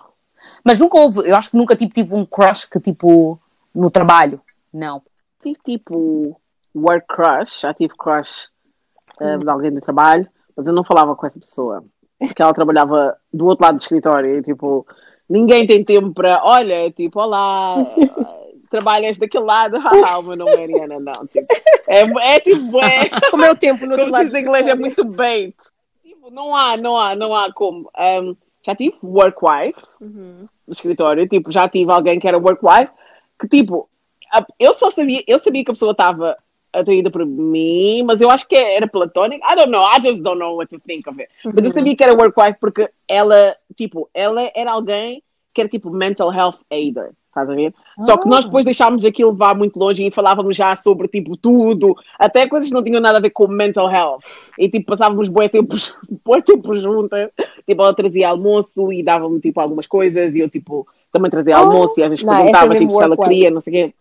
Mas 0.65 0.79
nunca 0.79 0.99
houve, 0.99 1.29
eu 1.29 1.37
acho 1.37 1.51
que 1.51 1.57
nunca 1.57 1.77
tive 1.77 1.93
tipo 1.93 2.17
um 2.17 2.25
crush 2.25 2.65
que 2.65 2.81
tipo 2.81 3.39
no 3.75 3.91
trabalho. 3.91 4.41
Não. 4.73 5.03
Tive 5.43 5.59
tipo 5.65 6.41
work 6.75 7.07
crush, 7.09 7.61
já 7.61 7.75
tive 7.75 7.95
crush 7.97 8.49
eh, 9.21 9.39
de 9.39 9.49
alguém 9.49 9.73
do 9.73 9.81
trabalho, 9.81 10.27
mas 10.57 10.67
eu 10.67 10.73
não 10.73 10.85
falava 10.85 11.15
com 11.17 11.27
essa 11.27 11.39
pessoa. 11.39 11.85
Porque 12.19 12.43
ela 12.43 12.53
trabalhava 12.53 13.17
do 13.33 13.47
outro 13.47 13.65
lado 13.65 13.77
do 13.77 13.81
escritório 13.81 14.39
e 14.39 14.43
tipo, 14.43 14.87
ninguém 15.29 15.67
tem 15.67 15.83
tempo 15.85 16.13
para, 16.13 16.45
olha, 16.45 16.91
tipo, 16.93 17.19
olá, 17.19 17.79
trabalhas 18.71 19.17
daquele 19.19 19.45
lado, 19.45 19.77
ah, 20.07 20.19
o 20.19 20.23
meu 20.23 20.37
nome 20.37 20.53
é 20.53 20.63
Ariana, 20.63 21.01
não. 21.01 21.27
Tipo, 21.27 21.47
é, 21.89 22.35
é 22.35 22.41
tipo, 22.41 22.79
é, 22.85 23.11
O 23.33 23.37
meu 23.37 23.57
tempo 23.57 23.87
no 23.87 23.93
outro 23.93 24.11
lado. 24.11 24.37
inglês, 24.37 24.67
é 24.69 24.75
muito 24.75 25.05
bait. 25.05 25.57
Tipo, 26.03 26.31
não 26.31 26.55
há, 26.55 26.77
não 26.77 26.97
há, 26.99 27.17
não 27.17 27.35
há 27.35 27.53
como. 27.53 27.91
Um, 27.99 28.37
já 28.65 28.75
tive 28.77 28.97
work 29.03 29.39
wife 29.43 29.81
Uhum. 30.01 30.47
no 30.69 30.73
escritório, 30.75 31.27
tipo, 31.27 31.51
já 31.51 31.67
tive 31.69 31.91
alguém 31.91 32.21
que 32.21 32.29
era 32.29 32.39
work 32.39 32.61
wife, 32.65 32.93
que 33.41 33.49
tipo, 33.49 33.89
a- 34.33 34.47
eu 34.59 34.73
só 34.73 34.91
sabia, 34.91 35.23
eu 35.27 35.39
sabia 35.39 35.65
que 35.65 35.71
a 35.71 35.75
pessoa 35.75 35.93
estava 35.93 36.37
atraída 36.73 37.11
por 37.11 37.27
mim, 37.27 38.03
mas 38.05 38.21
eu 38.21 38.31
acho 38.31 38.47
que 38.47 38.55
era 38.57 38.87
platónico. 38.87 39.45
I 39.45 39.57
don't 39.57 39.71
know, 39.71 39.83
I 39.85 40.01
just 40.03 40.23
don't 40.23 40.39
know 40.39 40.57
what 40.57 40.69
to 40.75 40.81
think 40.87 41.09
of 41.09 41.21
it. 41.21 41.31
Mas 41.45 41.65
eu 41.65 41.71
sabia 41.71 41.97
que 41.97 42.05
era 42.05 42.13
work 42.15 42.39
wife 42.41 42.59
porque 42.61 42.89
ela, 43.09 43.57
tipo, 43.77 44.09
ela 44.15 44.51
era 44.55 44.73
alguém 44.73 45.23
que 45.53 45.61
era 45.61 45.69
tipo 45.69 45.91
mental 45.91 46.33
health 46.33 46.59
aider. 46.71 47.11
Estás 47.27 47.49
a 47.49 47.55
ver? 47.55 47.73
Só 48.01 48.17
que 48.17 48.29
nós 48.29 48.45
depois 48.45 48.65
deixámos 48.65 49.05
aquilo 49.05 49.31
levar 49.31 49.55
muito 49.55 49.79
longe 49.79 50.05
e 50.05 50.11
falávamos 50.11 50.57
já 50.57 50.75
sobre 50.75 51.07
tipo 51.07 51.37
tudo, 51.37 51.95
até 52.19 52.49
coisas 52.49 52.69
que 52.69 52.75
não 52.75 52.83
tinham 52.83 53.01
nada 53.01 53.19
a 53.19 53.21
ver 53.21 53.31
com 53.31 53.47
mental 53.47 53.89
health. 53.91 54.23
E 54.59 54.69
tipo, 54.69 54.87
passávamos 54.87 55.29
bué 55.29 55.49
tempos, 55.49 55.97
bué 56.25 56.41
tempos 56.43 56.83
juntas. 56.83 57.31
Tipo, 57.67 57.83
ela 57.83 57.95
trazia 57.95 58.29
almoço 58.29 58.93
e 58.93 59.03
dava-me 59.03 59.41
tipo 59.41 59.61
algumas 59.61 59.87
coisas 59.87 60.35
e 60.35 60.41
eu 60.41 60.49
tipo 60.49 60.87
também 61.13 61.31
trazia 61.31 61.55
Oh, 61.57 61.63
almoço 61.63 61.99
e 61.99 62.03
às 62.03 62.11
vezes 62.11 62.25
não, 62.25 62.33
é 62.35 62.37
perguntava 62.39 62.75
tipo, 62.77 62.91
se 62.93 63.03
ela 63.03 63.17
queria, 63.17 63.51
não 63.51 63.61
sei 63.61 63.71
o 63.73 63.77
quê. 63.89 63.95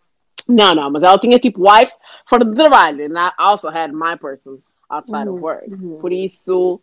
Não, 0.50 0.74
não, 0.74 0.90
mas 0.90 1.02
ela 1.02 1.18
tinha 1.18 1.38
tipo 1.38 1.70
wife 1.70 1.92
fora 2.26 2.44
do 2.44 2.54
trabalho. 2.54 3.06
And 3.06 3.18
I 3.18 3.30
also 3.38 3.68
had 3.68 3.92
my 3.92 4.16
person 4.16 4.58
outside 4.90 5.28
of 5.28 5.40
work. 5.40 5.70
Por 6.00 6.12
isso, 6.12 6.80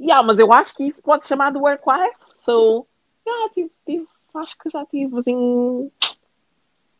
yeah, 0.00 0.22
mas 0.22 0.38
eu 0.38 0.52
acho 0.52 0.74
que 0.74 0.84
isso 0.84 1.02
pode 1.02 1.26
chamar 1.26 1.52
de 1.52 1.58
work 1.58 1.82
wife. 1.86 2.16
So, 2.32 2.86
yeah, 3.26 3.48
tive, 3.52 3.70
tive, 3.86 4.06
acho 4.34 4.56
que 4.58 4.70
já 4.70 4.84
tive 4.86 5.18
assim. 5.18 5.90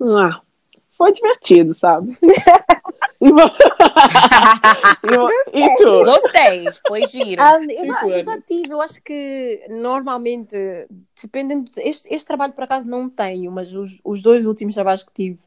Ah, 0.01 0.41
foi 0.97 1.13
divertido, 1.13 1.73
sabe? 1.73 2.17
e, 3.21 3.27
e 5.09 5.61
e- 5.61 5.67
Muito! 5.67 6.05
Gostei, 6.05 6.71
foi 6.87 7.07
giro. 7.07 7.41
Ah, 7.43 7.59
eu, 7.63 7.87
já, 7.87 8.09
eu 8.09 8.23
já 8.23 8.41
tive, 8.41 8.73
eu 8.73 8.81
acho 8.81 9.03
que 9.03 9.65
normalmente, 9.71 10.57
dependendo, 11.21 11.71
este, 11.79 12.13
este 12.13 12.27
trabalho 12.27 12.53
por 12.53 12.65
acaso 12.65 12.89
não 12.89 13.09
tenho, 13.09 13.51
mas 13.51 13.73
os, 13.73 13.99
os 14.05 14.21
dois 14.21 14.45
últimos 14.45 14.75
trabalhos 14.75 15.03
que 15.05 15.13
tive, 15.13 15.41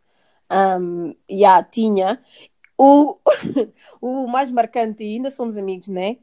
um, 0.52 1.16
já 1.30 1.64
tinha. 1.64 2.22
O, 2.78 3.18
o 4.02 4.28
mais 4.28 4.52
marcante, 4.52 5.04
e 5.04 5.16
ainda 5.16 5.32
somos 5.32 5.58
amigos, 5.58 5.88
né? 5.88 6.18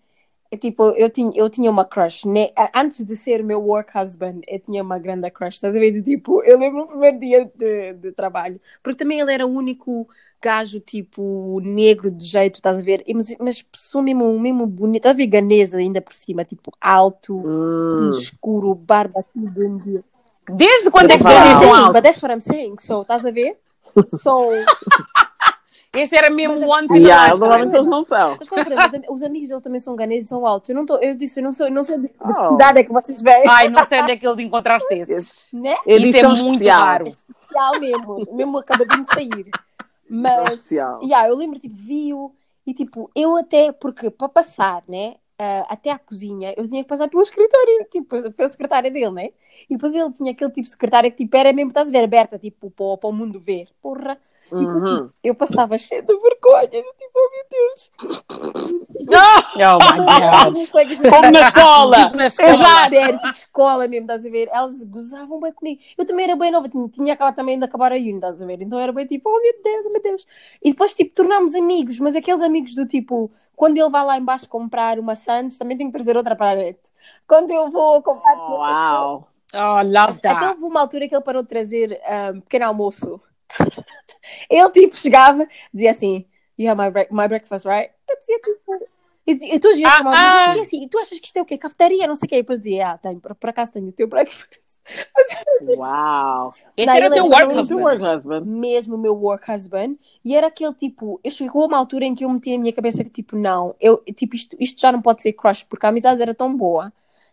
É 0.51 0.57
tipo, 0.57 0.91
eu 0.91 1.11
tinha, 1.11 1.33
eu 1.35 1.51
tinha 1.51 1.69
uma 1.71 1.85
crush, 1.85 2.27
né? 2.27 2.51
Antes 2.75 3.05
de 3.05 3.17
ser 3.17 3.43
meu 3.43 3.61
work 3.61 3.91
husband, 3.99 4.41
eu 4.47 4.61
tinha 4.61 4.83
uma 4.85 4.99
grande 5.01 5.29
crush, 5.31 5.57
estás 5.57 5.75
a 5.75 5.81
ver? 5.81 6.01
Tipo, 6.03 6.45
eu 6.45 6.59
lembro 6.59 6.83
o 6.85 6.87
primeiro 6.87 7.19
dia 7.19 7.51
de, 7.57 7.95
de 7.95 8.13
trabalho, 8.13 8.61
porque 8.83 8.99
também 8.99 9.19
ele 9.19 9.33
era 9.33 9.45
o 9.45 9.51
único 9.51 10.07
gajo, 10.41 10.79
tipo, 10.79 11.61
negro 11.61 12.11
de 12.11 12.25
jeito, 12.25 12.57
estás 12.57 12.79
a 12.79 12.83
ver? 12.83 13.03
Mas, 13.15 13.35
mas 13.41 13.63
pessoa 13.63 14.03
mesmo, 14.03 14.39
mesmo 14.39 14.67
bonita, 14.67 14.99
estás 15.09 15.15
a 15.15 15.17
ver? 15.17 15.27
Ganesa 15.27 15.79
ainda 15.79 16.01
por 16.01 16.13
cima, 16.15 16.45
tipo, 16.45 16.71
alto, 16.81 17.45
assim, 17.91 18.07
Hum. 18.07 18.11
escuro, 18.11 18.75
barba, 18.77 19.25
tudo 19.33 19.67
um 19.67 19.79
dia. 19.79 20.05
Desde 20.49 20.91
quando 20.91 21.11
é 21.11 21.17
que 21.17 21.25
Uau. 21.25 21.33
ganhas 21.33 21.59
Sim, 21.59 21.67
um 21.67 21.75
alto? 21.75 21.93
but 21.95 22.03
that's 22.03 22.23
what 22.23 22.33
I'm 22.33 22.41
saying. 22.41 22.77
So, 22.79 23.03
estás 23.03 23.25
a 23.25 23.31
ver? 23.31 23.59
So, 24.09 24.49
Esse 25.97 26.17
era 26.17 26.29
mesmo 26.29 26.59
Mas- 26.67 26.83
once 26.83 26.99
in 26.99 27.03
Yeah, 27.05 27.23
a 27.23 27.29
eles 27.29 27.41
lifetime. 27.41 27.77
eles 27.77 27.87
não 27.89 28.03
são. 28.03 28.33
É? 28.33 28.35
Os, 28.35 28.95
am- 28.95 29.03
os 29.15 29.23
amigos 29.23 29.49
dele 29.49 29.61
também 29.61 29.79
são 29.79 29.95
ganeses 29.95 30.25
e 30.25 30.29
são 30.29 30.45
altos. 30.45 30.69
Eu, 30.71 30.75
não 30.75 30.85
tô, 30.85 30.97
eu 30.97 31.17
disse, 31.17 31.39
eu 31.39 31.45
não 31.45 31.53
sou, 31.53 31.67
eu 31.67 31.73
não 31.73 31.85
sei 31.85 31.99
de, 31.99 32.09
que 32.09 32.15
Oh. 32.21 32.49
cidade 32.49 32.81
é 32.81 32.85
que 32.85 32.93
vocês 32.93 33.23
vêm. 33.23 33.45
Ai, 33.49 33.69
não 33.69 33.85
sei 33.85 34.01
onde 34.03 34.11
é 34.11 34.17
que 34.17 34.27
ele 34.27 34.43
encontraste 34.43 34.93
esses. 34.93 35.47
Né? 35.53 35.77
Edição 35.87 36.33
Isso 36.33 36.41
é 36.41 36.43
muito 36.45 36.53
especial. 36.63 36.83
raro. 36.83 37.07
Especial 37.07 37.79
mesmo. 37.81 38.27
mesmo 38.33 38.59
acabadinho 38.59 39.05
de 39.05 39.15
sair. 39.15 39.51
Mas, 40.11 40.51
Especial. 40.55 41.01
yeah, 41.03 41.29
eu 41.29 41.37
lembro, 41.37 41.61
tipo, 41.61 41.77
vi-o 41.77 42.33
e, 42.67 42.75
tipo, 42.75 43.09
eu 43.15 43.37
até, 43.37 43.71
porque 43.71 44.11
para 44.11 44.29
passar, 44.29 44.83
né? 44.89 45.15
Ah, 45.45 45.67
até 45.69 45.91
à 45.91 45.99
cozinha, 45.99 46.55
eu 46.57 46.67
tinha 46.69 46.83
que 46.83 46.89
passar 46.89 47.09
pelo 47.09 47.23
escritório, 47.23 47.87
tipo, 47.91 48.33
pela 48.33 48.51
secretária 48.51 48.91
dele, 48.91 49.11
né? 49.11 49.31
E 49.69 49.75
depois 49.77 49.95
ele 49.95 50.13
tinha 50.13 50.33
aquele 50.33 50.51
tipo 50.51 50.65
de 50.65 50.71
secretária 50.71 51.11
que, 51.11 51.19
tipo, 51.19 51.37
era 51.37 51.53
mesmo, 51.53 51.71
estás 51.71 51.89
a 51.89 51.91
ver, 51.93 52.05
aberta, 52.05 52.39
tipo, 52.39 52.71
para, 52.71 52.97
para 52.99 53.11
o 53.11 53.13
mundo 53.13 53.41
ver. 53.41 53.69
Porra. 53.83 54.19
E, 54.53 54.57
tipo, 54.57 54.77
assim, 54.77 55.03
Uhum. 55.03 55.11
eu 55.23 55.35
passava 55.35 55.77
cheia 55.79 56.03
de 56.03 56.15
vergonha, 56.17 56.69
tipo, 56.69 57.13
oh 57.17 57.31
meu 57.31 57.45
Deus. 57.51 57.93
Ah, 59.15 59.43
Oh 59.57 59.79
my 59.81 60.05
God. 60.07 60.55
Meus 60.55 60.71
colegas 60.71 60.99
Como 61.09 61.31
na 61.31 61.41
escola! 61.41 61.97
Tipo 61.97 62.17
na 62.17 62.27
escola. 62.27 62.53
Exato. 62.55 62.89
Sério, 62.91 63.19
tipo 63.21 63.33
escola 63.35 63.89
mesmo, 63.89 64.05
estás 64.05 64.27
a 64.27 64.31
ver? 64.31 64.49
Elas 64.53 64.83
gozavam 64.85 65.41
bem 65.41 65.53
comigo. 65.53 65.81
Eu 65.97 66.05
também 66.05 66.25
era 66.25 66.37
bem 66.37 66.51
nova, 66.51 66.69
tinha, 66.69 66.89
tinha 66.89 67.15
acabado 67.15 67.35
também 67.37 67.59
de 67.59 67.65
acabar 67.65 67.93
a 67.93 67.97
uni, 67.97 68.15
estás 68.15 68.41
a 68.43 68.47
ver? 68.47 68.61
Então 68.63 68.79
era 68.79 68.93
bem 68.93 69.07
tipo, 69.07 69.29
oh 69.29 69.41
meu 69.41 69.55
Deus, 69.63 69.87
oh 69.87 69.91
meu 69.91 70.03
Deus. 70.03 70.27
E 70.63 70.71
depois, 70.71 70.95
tipo, 70.95 71.15
tornámos 71.15 71.55
amigos, 71.55 71.99
mas 71.99 72.15
aqueles 72.17 72.43
amigos 72.43 72.75
do 72.75 72.87
tipo, 72.87 73.31
quando 73.57 73.77
ele 73.79 73.91
vai 73.91 74.05
lá 74.05 74.19
embaixo 74.19 74.49
comprar 74.49 74.99
uma 74.99 75.15
Sands, 75.15 75.59
também 75.59 75.77
tenho 75.77 75.91
que 75.91 75.95
trazer 75.99 76.17
outra 76.17 76.37
para 76.37 76.51
a 76.53 76.57
net. 76.57 76.79
Quando 77.27 77.51
eu 77.51 77.71
vou 77.71 78.03
comprar. 78.03 78.37
Oh, 78.37 78.59
Uau! 78.59 79.29
Oh, 79.55 79.83
love 79.83 80.19
Então 80.19 80.33
that. 80.39 80.45
houve 80.47 80.65
uma 80.65 80.81
altura 80.81 81.07
que 81.09 81.15
ele 81.15 81.23
parou 81.23 81.43
de 81.43 81.49
trazer 81.49 82.01
um, 82.35 82.41
pequeno 82.41 82.67
almoço. 82.67 83.21
Ele 84.51 84.71
tipo 84.71 84.97
chegava, 84.97 85.47
dizia 85.73 85.91
assim: 85.91 86.27
You 86.59 86.71
have 86.71 86.81
my, 86.81 86.91
bre- 86.91 87.09
my 87.11 87.29
breakfast, 87.29 87.67
right? 87.67 87.93
Eu 88.09 88.19
dizia 88.19 88.39
tipo. 88.41 88.89
E, 89.27 89.59
tu 89.59 89.75
já 89.75 89.89
Ah, 89.89 90.51
ah. 90.53 90.57
e 90.57 90.61
assim, 90.61 90.85
e 90.85 90.89
tu 90.89 90.99
achas 90.99 91.19
que 91.19 91.27
isto 91.27 91.37
é 91.39 91.43
o 91.43 91.47
quê? 91.47 91.57
Cafetaria? 91.57 92.07
Não 92.07 92.15
sei 92.15 92.27
o 92.27 92.29
quê. 92.29 92.37
E 92.37 92.43
depois 92.43 92.61
dizia, 92.61 92.91
ah, 92.93 92.99
tenho, 92.99 93.21
por, 93.21 93.35
por 93.35 93.51
acaso 93.51 93.73
tenho 93.73 93.89
o 93.89 93.93
teu 93.93 94.07
breakfast. 94.07 94.53
Uau! 95.61 96.55
Esse 96.77 96.87
Não, 96.87 96.95
era 96.95 97.09
o 97.09 97.11
teu 97.11 97.25
work 97.27 97.55
husband. 97.59 97.81
work 97.83 98.03
husband. 98.05 98.45
Mesmo 98.45 98.97
o 98.97 98.99
meu 98.99 99.15
work 99.17 99.51
husband. 99.51 99.97
E 100.25 100.37
era 100.37 100.49
aquele 100.49 100.75
tipo, 100.75 101.19
eu 101.25 101.31
chegou 101.31 101.63
a 101.63 101.67
uma 101.67 101.79
altura 101.79 102.05
em 102.05 102.15
que 102.15 102.25
eu 102.25 102.29
meti 102.29 102.53
na 102.53 102.59
minha 102.59 102.73
cabeça 102.73 103.03
que 103.03 103.11
tipo, 103.11 103.37
não, 103.37 103.75
eu, 103.81 103.99
tipo, 104.15 104.37
isto, 104.37 104.57
isto 104.61 104.81
já 104.81 104.93
não 104.93 105.01
pode 105.01 105.23
ser 105.23 105.33
crush, 105.33 105.65
porque 105.65 105.87
a 105.87 105.89
amizade 105.89 106.21
era 106.21 106.35
tão 106.35 106.55
boa 106.55 106.93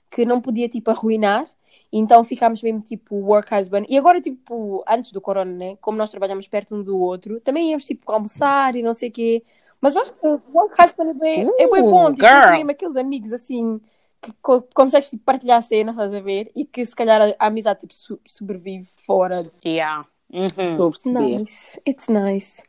que 0.09 0.25
não 0.25 0.39
podia 0.41 0.69
tipo 0.69 0.89
arruinar. 0.91 1.45
Então 1.93 2.23
ficámos 2.23 2.61
mesmo 2.63 2.79
tipo 2.81 3.15
work 3.15 3.53
husband. 3.53 3.85
E 3.89 3.97
agora, 3.97 4.21
tipo, 4.21 4.83
antes 4.87 5.11
do 5.11 5.19
corona, 5.19 5.51
né? 5.51 5.77
Como 5.81 5.97
nós 5.97 6.09
trabalhamos 6.09 6.47
perto 6.47 6.73
um 6.75 6.81
do 6.81 6.97
outro, 6.97 7.39
também 7.41 7.69
íamos 7.71 7.85
tipo 7.85 8.09
almoçar 8.11 8.75
e 8.75 8.81
não 8.81 8.93
sei 8.93 9.09
o 9.09 9.11
quê. 9.11 9.43
Mas 9.81 9.95
eu 9.95 10.01
acho 10.01 10.13
que 10.13 10.25
o 10.25 10.41
work 10.53 10.73
husband 10.81 11.09
é 11.09 11.13
bem, 11.13 11.41
é 11.59 11.67
bem 11.69 11.81
Uh, 11.83 11.89
bom. 11.89 12.13
Tipo, 12.13 12.25
girl. 12.27 12.41
tens 12.41 12.51
mesmo 12.51 12.71
aqueles 12.71 12.95
amigos 12.95 13.33
assim 13.33 13.81
que 14.21 14.31
co 14.41 14.61
consegues 14.73 15.09
tipo, 15.09 15.23
partilhar 15.23 15.57
a 15.57 15.61
cena, 15.61 15.91
estás 15.91 16.13
a 16.13 16.19
ver? 16.19 16.51
E 16.55 16.63
que 16.63 16.85
se 16.85 16.95
calhar 16.95 17.19
a, 17.21 17.35
a 17.39 17.47
amizade 17.47 17.79
tipo, 17.81 17.93
so- 17.95 18.19
sobrevive 18.25 18.87
fora. 19.05 19.51
Yeah. 19.65 20.05
Uhum. 20.31 20.91
Perceber. 20.91 21.19
Nice, 21.39 21.81
it's 21.85 22.07
nice. 22.07 22.63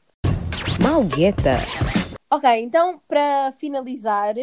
Malgueta. 0.83 1.59
Ok, 2.31 2.49
então 2.63 3.01
para 3.07 3.53
finalizar, 3.59 4.35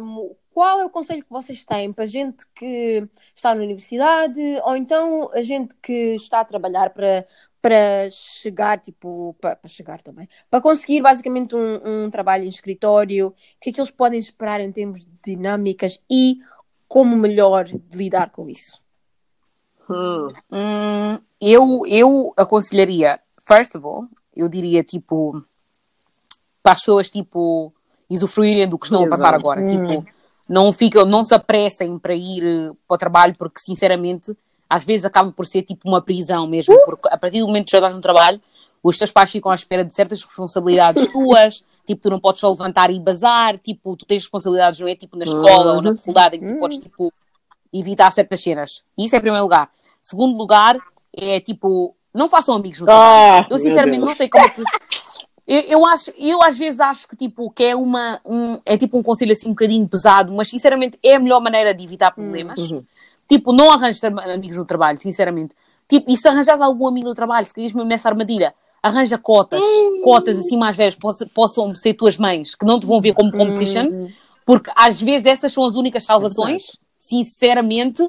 hum, 0.00 0.34
qual 0.58 0.80
é 0.80 0.84
o 0.84 0.90
conselho 0.90 1.22
que 1.22 1.30
vocês 1.30 1.62
têm 1.62 1.92
para 1.92 2.04
gente 2.04 2.44
que 2.52 3.06
está 3.32 3.54
na 3.54 3.62
universidade 3.62 4.40
ou 4.64 4.74
então 4.74 5.30
a 5.32 5.40
gente 5.40 5.72
que 5.80 6.16
está 6.16 6.40
a 6.40 6.44
trabalhar 6.44 6.90
para, 6.90 7.24
para 7.62 8.10
chegar, 8.10 8.80
tipo, 8.80 9.36
para, 9.40 9.54
para 9.54 9.68
chegar 9.68 10.02
também, 10.02 10.28
para 10.50 10.60
conseguir 10.60 11.00
basicamente 11.00 11.54
um, 11.54 12.06
um 12.06 12.10
trabalho 12.10 12.42
em 12.42 12.48
escritório, 12.48 13.28
o 13.28 13.34
que 13.60 13.70
é 13.70 13.72
que 13.72 13.80
eles 13.80 13.92
podem 13.92 14.18
esperar 14.18 14.60
em 14.60 14.72
termos 14.72 15.06
de 15.06 15.12
dinâmicas 15.24 16.02
e 16.10 16.38
como 16.88 17.14
melhor 17.14 17.68
lidar 17.94 18.30
com 18.30 18.48
isso? 18.48 18.82
Hum. 19.88 20.32
Hum, 20.50 21.20
eu, 21.40 21.82
eu 21.86 22.34
aconselharia, 22.36 23.20
first 23.46 23.76
of 23.76 23.86
all, 23.86 24.08
eu 24.34 24.48
diria 24.48 24.82
tipo 24.82 25.40
para 26.64 26.72
as 26.72 26.80
pessoas 26.80 27.08
tipo 27.08 27.72
usufruírem 28.10 28.68
do 28.68 28.76
que 28.76 28.86
estão 28.86 29.04
a 29.04 29.08
passar 29.08 29.34
agora. 29.34 29.64
Tipo, 29.64 30.17
não 30.48 30.72
ficam, 30.72 31.04
não 31.04 31.22
se 31.22 31.34
apressem 31.34 31.98
para 31.98 32.14
ir 32.14 32.42
eh, 32.42 32.72
para 32.86 32.94
o 32.94 32.98
trabalho, 32.98 33.34
porque 33.38 33.60
sinceramente 33.60 34.36
às 34.68 34.84
vezes 34.84 35.04
acaba 35.04 35.32
por 35.32 35.46
ser 35.46 35.62
tipo 35.62 35.88
uma 35.88 36.02
prisão 36.02 36.46
mesmo, 36.46 36.76
porque 36.84 37.08
a 37.08 37.16
partir 37.16 37.40
do 37.40 37.46
momento 37.46 37.66
que 37.66 37.72
já 37.72 37.78
estás 37.78 37.94
no 37.94 38.00
trabalho, 38.00 38.40
os 38.82 38.96
teus 38.96 39.10
pais 39.10 39.30
ficam 39.30 39.50
à 39.50 39.54
espera 39.54 39.84
de 39.84 39.94
certas 39.94 40.22
responsabilidades 40.22 41.06
tuas, 41.12 41.64
tipo, 41.86 42.00
tu 42.00 42.10
não 42.10 42.20
podes 42.20 42.40
só 42.40 42.50
levantar 42.50 42.90
e 42.90 43.00
bazar, 43.00 43.58
tipo, 43.58 43.96
tu 43.96 44.04
tens 44.04 44.22
responsabilidades, 44.22 44.78
não 44.80 44.88
é 44.88 44.94
tipo 44.94 45.16
na 45.16 45.24
escola 45.24 45.74
ou 45.74 45.82
na 45.82 45.96
faculdade 45.96 46.36
em 46.36 46.40
que 46.40 46.52
tu 46.52 46.58
podes 46.58 46.78
tipo 46.78 47.12
evitar 47.72 48.10
certas 48.10 48.40
cenas. 48.40 48.82
Isso 48.96 49.14
é 49.14 49.18
em 49.18 49.22
primeiro 49.22 49.44
lugar. 49.44 49.70
Segundo 50.02 50.36
lugar, 50.36 50.78
é 51.14 51.40
tipo, 51.40 51.94
não 52.14 52.28
façam 52.28 52.54
amigos 52.54 52.80
no 52.80 52.86
trabalho. 52.86 53.44
Ah, 53.44 53.46
Eu 53.50 53.58
sinceramente 53.58 54.04
não 54.04 54.14
sei 54.14 54.28
como 54.28 54.44
é 54.44 54.48
que. 54.48 54.62
Eu, 55.48 55.60
eu 55.62 55.86
acho, 55.86 56.12
eu 56.18 56.42
às 56.42 56.58
vezes 56.58 56.78
acho 56.78 57.08
que 57.08 57.16
tipo 57.16 57.50
que 57.50 57.64
é 57.64 57.74
uma 57.74 58.20
um, 58.22 58.60
é 58.66 58.76
tipo 58.76 58.98
um 58.98 59.02
conselho 59.02 59.32
assim 59.32 59.46
um 59.48 59.52
bocadinho 59.52 59.88
pesado, 59.88 60.30
mas 60.34 60.48
sinceramente 60.50 60.98
é 61.02 61.14
a 61.14 61.18
melhor 61.18 61.40
maneira 61.40 61.72
de 61.74 61.82
evitar 61.82 62.10
problemas. 62.10 62.70
Uhum. 62.70 62.84
Tipo, 63.26 63.50
não 63.52 63.70
arranjes 63.72 64.04
amigos 64.04 64.56
no 64.58 64.64
trabalho, 64.66 65.00
sinceramente. 65.00 65.54
Tipo, 65.88 66.10
e 66.10 66.16
se 66.18 66.28
arranjas 66.28 66.60
algum 66.60 66.86
amigo 66.86 67.08
no 67.08 67.14
trabalho, 67.14 67.46
se 67.46 67.54
caís 67.54 67.72
mesmo 67.72 67.88
nessa 67.88 68.08
armadilha, 68.10 68.54
arranja 68.82 69.16
cotas, 69.16 69.64
cotas 70.02 70.38
assim 70.38 70.56
mais 70.56 70.76
velhas, 70.76 70.94
poss- 70.94 71.26
possam 71.34 71.74
ser 71.74 71.94
tuas 71.94 72.18
mães, 72.18 72.54
que 72.54 72.66
não 72.66 72.78
te 72.78 72.84
vão 72.86 73.00
ver 73.00 73.14
como 73.14 73.30
competition, 73.32 73.84
porque 74.44 74.70
às 74.76 75.00
vezes 75.00 75.26
essas 75.26 75.50
são 75.52 75.64
as 75.64 75.74
únicas 75.74 76.04
salvações, 76.04 76.76
sinceramente. 76.98 78.06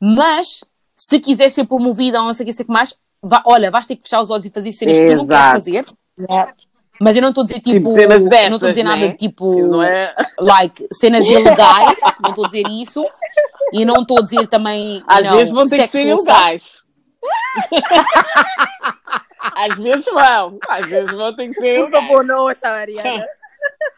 Mas 0.00 0.62
se 0.96 1.18
quiseres 1.20 1.52
ser 1.52 1.64
promovida 1.66 2.18
ou 2.20 2.26
não 2.26 2.32
sei 2.34 2.44
o 2.44 2.46
que, 2.46 2.52
sei 2.52 2.64
que 2.66 2.72
mais, 2.72 2.94
vá- 3.22 3.42
olha, 3.46 3.70
vais 3.70 3.86
ter 3.86 3.96
que 3.96 4.02
fechar 4.02 4.20
os 4.20 4.30
olhos 4.30 4.44
e 4.44 4.50
fazer 4.50 4.72
cenas 4.72 4.98
que 4.98 5.04
tu 5.06 5.16
não 5.16 5.26
queres 5.26 5.66
Exato. 5.68 5.96
Fazer. 6.16 6.54
Mas 7.00 7.16
eu 7.16 7.22
não 7.22 7.30
estou 7.30 7.42
a 7.42 7.46
dizer 7.46 7.60
tipo, 7.60 7.78
Tipo 7.78 7.88
cenas 7.88 8.28
dessas, 8.28 8.48
não 8.48 8.56
estou 8.56 8.68
a 8.68 8.70
dizer 8.70 8.84
né? 8.84 8.90
nada 8.90 9.08
de 9.08 9.16
tipo, 9.16 9.66
Não 9.66 9.82
é? 9.82 10.14
like, 10.38 10.86
cenas 10.92 11.26
ilegais, 11.26 11.98
não 12.22 12.30
estou 12.30 12.44
a 12.44 12.48
dizer 12.48 12.66
isso. 12.68 13.04
E 13.72 13.84
não 13.84 14.02
estou 14.02 14.18
a 14.18 14.22
dizer 14.22 14.46
também. 14.46 15.02
Às 15.06 15.26
não, 15.26 15.36
vezes 15.36 15.52
vão 15.52 15.64
ter 15.64 15.78
que 15.82 15.88
ser 15.88 16.06
ilegais. 16.06 16.84
Às 19.56 19.76
vezes 19.78 20.04
vão. 20.06 20.58
Às 20.68 20.88
vezes 20.88 21.10
vão 21.10 21.34
ter 21.34 21.48
que 21.48 21.54
ser 21.54 21.60
Por 21.60 21.66
ilegais. 21.88 22.06
favor, 22.06 22.24
não 22.24 22.50
essa 22.50 22.68
Ariana. 22.68 23.24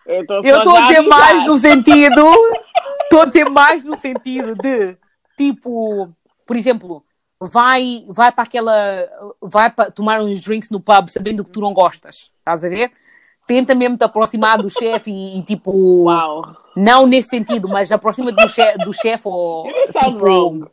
Eu 0.07 0.23
estou 0.59 0.77
a 0.77 0.81
dizer 0.83 1.01
mais 1.03 1.45
no 1.45 1.59
sentido. 1.59 2.33
Estou 3.03 3.23
a 3.23 3.27
dizer 3.27 3.49
mais 3.51 3.85
no 3.85 3.97
sentido 3.97 4.55
de 4.55 4.97
tipo, 5.37 6.09
por 6.47 6.57
exemplo, 6.57 7.05
vai, 7.41 8.05
vai 8.09 8.33
para 8.33 8.45
aquela. 8.45 9.09
Vai 9.41 9.71
para 9.71 9.91
tomar 9.91 10.21
uns 10.23 10.41
drinks 10.41 10.71
no 10.71 10.81
pub 10.81 11.09
sabendo 11.09 11.45
que 11.45 11.51
tu 11.51 11.61
não 11.61 11.73
gostas. 11.73 12.33
Estás 12.39 12.65
a 12.65 12.69
ver? 12.69 12.91
Tenta 13.47 13.75
mesmo 13.75 13.97
te 13.97 14.05
aproximar 14.05 14.59
do 14.59 14.69
chefe 14.69 15.11
e, 15.11 15.39
e, 15.39 15.43
tipo. 15.43 15.71
Uau. 16.05 16.43
Não 16.77 17.07
nesse 17.07 17.29
sentido, 17.31 17.69
mas 17.69 17.91
aproxima-te 17.93 18.37
do 18.37 18.49
chefe 18.49 18.79
do 18.85 18.93
chefe 18.93 19.23
ou. 19.29 19.65
Tipo, 19.73 20.25
wrong. 20.25 20.67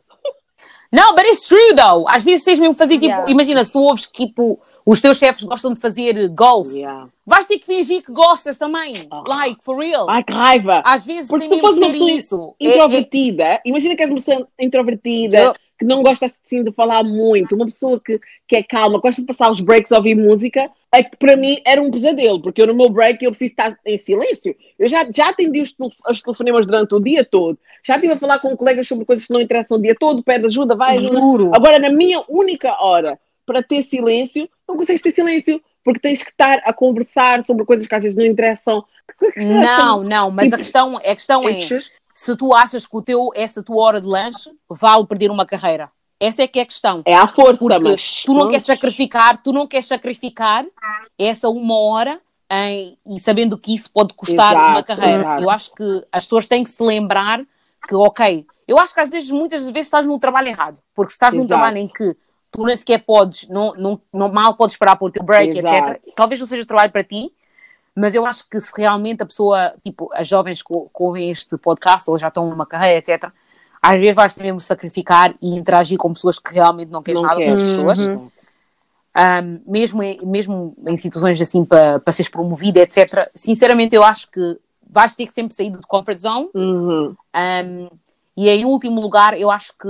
Não, 0.92 1.12
but 1.12 1.24
it's 1.24 1.48
true 1.48 1.74
though. 1.74 2.04
Às 2.08 2.22
vezes 2.22 2.44
tens 2.44 2.58
mesmo 2.60 2.74
fazer 2.74 2.94
tipo, 2.94 3.06
Yeah. 3.06 3.28
imagina, 3.28 3.64
se 3.64 3.72
tu 3.72 3.80
ouves 3.80 4.06
que 4.06 4.26
tipo, 4.28 4.60
os 4.86 5.00
teus 5.00 5.18
chefes 5.18 5.42
gostam 5.42 5.72
de 5.72 5.80
fazer 5.80 6.28
golfe, 6.28 6.76
Yeah. 6.76 7.08
vais 7.26 7.46
ter 7.46 7.58
que 7.58 7.66
fingir 7.66 8.00
que 8.04 8.12
gostas 8.12 8.58
também. 8.58 8.92
Ah. 9.10 9.24
Like, 9.26 9.64
for 9.64 9.76
real. 9.76 10.08
Ai, 10.08 10.22
que 10.22 10.32
raiva. 10.32 10.82
Às 10.84 11.04
vezes 11.04 11.28
Porque 11.28 11.48
tem 11.48 11.50
se 11.50 11.56
tu 11.56 11.60
fores 11.60 11.78
uma 11.78 11.88
pessoa 11.88 12.10
isso. 12.12 12.54
É- 12.60 12.66
é- 12.66 12.70
introvertida, 12.74 13.60
imagina 13.64 13.96
que 13.96 14.02
és 14.04 14.10
uma 14.10 14.16
pessoa 14.16 14.48
introvertida, 14.60 15.52
que 15.78 15.84
não 15.84 16.02
gosta 16.02 16.26
assim 16.26 16.62
de 16.62 16.72
falar 16.72 17.02
muito, 17.02 17.54
uma 17.54 17.64
pessoa 17.64 18.00
que, 18.00 18.20
que 18.46 18.56
é 18.56 18.62
calma, 18.62 18.98
gosta 19.00 19.20
de 19.20 19.26
passar 19.26 19.50
os 19.50 19.60
breaks 19.60 19.92
a 19.92 19.96
ouvir 19.96 20.14
música, 20.14 20.70
é 20.92 21.02
que 21.02 21.16
para 21.16 21.36
mim 21.36 21.60
era 21.66 21.82
um 21.82 21.90
pesadelo, 21.90 22.40
porque 22.40 22.62
eu 22.62 22.66
no 22.66 22.74
meu 22.74 22.88
break 22.88 23.24
eu 23.24 23.30
preciso 23.30 23.50
estar 23.50 23.76
em 23.84 23.98
silêncio. 23.98 24.54
Eu 24.78 24.88
já, 24.88 25.04
já 25.12 25.30
atendi 25.30 25.60
os, 25.60 25.74
os 26.08 26.22
telefonemas 26.22 26.66
durante 26.66 26.94
o 26.94 27.00
dia 27.00 27.24
todo, 27.24 27.58
já 27.82 27.96
estive 27.96 28.12
a 28.14 28.18
falar 28.18 28.38
com 28.38 28.56
colegas 28.56 28.86
sobre 28.86 29.04
coisas 29.04 29.26
que 29.26 29.32
não 29.32 29.40
interessam 29.40 29.78
o 29.78 29.82
dia 29.82 29.94
todo, 29.98 30.22
pede 30.22 30.46
ajuda, 30.46 30.76
vai 30.76 30.96
ajuda. 30.96 31.18
Juro. 31.18 31.50
Agora, 31.54 31.78
na 31.78 31.90
minha 31.90 32.22
única 32.28 32.72
hora 32.82 33.18
para 33.46 33.62
ter 33.62 33.82
silêncio, 33.82 34.48
não 34.66 34.76
consegues 34.76 35.02
ter 35.02 35.10
silêncio, 35.10 35.60
porque 35.84 36.00
tens 36.00 36.22
que 36.22 36.30
estar 36.30 36.62
a 36.64 36.72
conversar 36.72 37.44
sobre 37.44 37.64
coisas 37.66 37.86
que 37.86 37.94
às 37.94 38.02
vezes 38.02 38.16
não 38.16 38.24
interessam. 38.24 38.82
Que 39.18 39.44
Não, 39.44 40.00
essa? 40.00 40.08
não, 40.08 40.30
mas 40.30 40.46
a 40.46 40.56
Tipo, 40.56 40.56
questão, 40.56 40.96
a 40.96 41.00
questão 41.00 41.46
é, 41.46 41.52
se 42.14 42.36
tu 42.36 42.54
achas 42.54 42.86
que 42.86 42.96
o 42.96 43.02
teu, 43.02 43.30
essa 43.34 43.60
tua 43.62 43.82
hora 43.82 44.00
de 44.00 44.06
lanche 44.06 44.48
vale 44.70 45.04
perder 45.04 45.30
uma 45.32 45.44
carreira. 45.44 45.90
Essa 46.20 46.44
é 46.44 46.46
que 46.46 46.60
é 46.60 46.62
a 46.62 46.66
questão. 46.66 47.02
É 47.04 47.14
à 47.14 47.26
força, 47.26 47.58
Porque 47.58 47.78
mas. 47.80 48.22
tu 48.24 48.32
não 48.32 48.46
queres 48.46 48.64
sacrificar, 48.64 49.42
tu 49.42 49.52
não 49.52 49.66
queres 49.66 49.86
sacrificar 49.86 50.64
essa 51.18 51.48
uma 51.48 51.76
hora 51.76 52.20
em- 52.50 52.96
e 53.04 53.18
sabendo 53.18 53.58
que 53.58 53.74
isso 53.74 53.90
pode 53.92 54.14
custar 54.14 54.52
Exato, 54.52 54.70
uma 54.70 54.82
carreira. 54.82 55.20
exato. 55.22 55.42
Eu 55.42 55.50
acho 55.50 55.74
que 55.74 56.06
as 56.12 56.24
pessoas 56.24 56.46
têm 56.46 56.62
que 56.62 56.70
se 56.70 56.82
lembrar 56.82 57.42
que, 57.88 57.94
ok, 57.96 58.46
eu 58.66 58.78
acho 58.78 58.94
que 58.94 59.00
às 59.00 59.10
vezes, 59.10 59.30
muitas 59.30 59.62
vezes 59.68 59.88
estás 59.88 60.06
num 60.06 60.18
trabalho 60.18 60.48
errado, 60.48 60.78
porque 60.94 61.10
se 61.10 61.16
estás 61.16 61.34
num 61.34 61.40
Exato. 61.42 61.60
trabalho 61.60 61.78
em 61.78 61.88
que 61.88 62.16
tu 62.50 62.64
nem 62.64 62.76
sequer 62.76 63.04
podes, 63.04 63.48
não, 63.48 63.74
não, 63.74 64.00
não 64.12 64.28
mal 64.32 64.54
podes 64.54 64.74
esperar 64.74 64.96
por 64.96 65.08
o 65.08 65.12
teu 65.12 65.22
break, 65.24 65.58
etc., 65.58 66.00
talvez 66.16 66.38
não 66.40 66.46
seja 66.46 66.62
o 66.62 66.66
trabalho 66.66 66.92
para 66.92 67.02
ti, 67.02 67.32
mas 67.94 68.14
eu 68.14 68.26
acho 68.26 68.48
que 68.48 68.60
se 68.60 68.72
realmente 68.76 69.22
a 69.22 69.26
pessoa, 69.26 69.74
tipo, 69.84 70.10
as 70.12 70.26
jovens 70.26 70.62
que, 70.62 70.72
ouvem 70.94 71.30
este 71.30 71.56
podcast 71.56 72.10
ou 72.10 72.18
já 72.18 72.28
estão 72.28 72.48
numa 72.50 72.66
carreira, 72.66 72.98
etc., 72.98 73.30
às 73.80 74.00
vezes 74.00 74.14
vais 74.14 74.34
mesmo 74.36 74.60
sacrificar 74.60 75.34
e 75.42 75.54
interagir 75.54 75.98
com 75.98 76.12
pessoas 76.12 76.38
que 76.38 76.54
realmente 76.54 76.90
não 76.90 77.02
queres 77.02 77.20
Não 77.20 77.28
nada 77.28 77.38
com 77.38 77.44
queres. 77.44 77.60
essas 77.60 77.76
pessoas. 77.76 77.98
Uhum. 77.98 78.30
Um, 79.16 79.60
mesmo, 79.70 80.02
em, 80.02 80.26
mesmo 80.26 80.74
em 80.86 80.96
situações 80.96 81.40
assim 81.40 81.64
para 81.64 82.00
para 82.00 82.12
seres 82.12 82.30
promovido, 82.30 82.78
etc. 82.78 83.30
Sinceramente, 83.34 83.94
eu 83.94 84.02
acho 84.02 84.28
que 84.30 84.58
vais 84.90 85.14
ter 85.14 85.26
que 85.26 85.34
sempre 85.34 85.54
sair 85.54 85.70
do 85.70 85.80
comfort 85.86 86.18
zone. 86.18 86.48
Uhum. 86.54 87.14
Um, 87.34 87.88
e 88.36 88.48
em 88.48 88.64
último 88.64 89.00
lugar, 89.00 89.38
eu 89.38 89.50
acho 89.50 89.72
que 89.78 89.88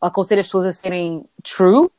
aconselho 0.00 0.40
as 0.40 0.46
pessoas 0.46 0.66
a 0.66 0.72
serem 0.72 1.24
true, 1.42 1.90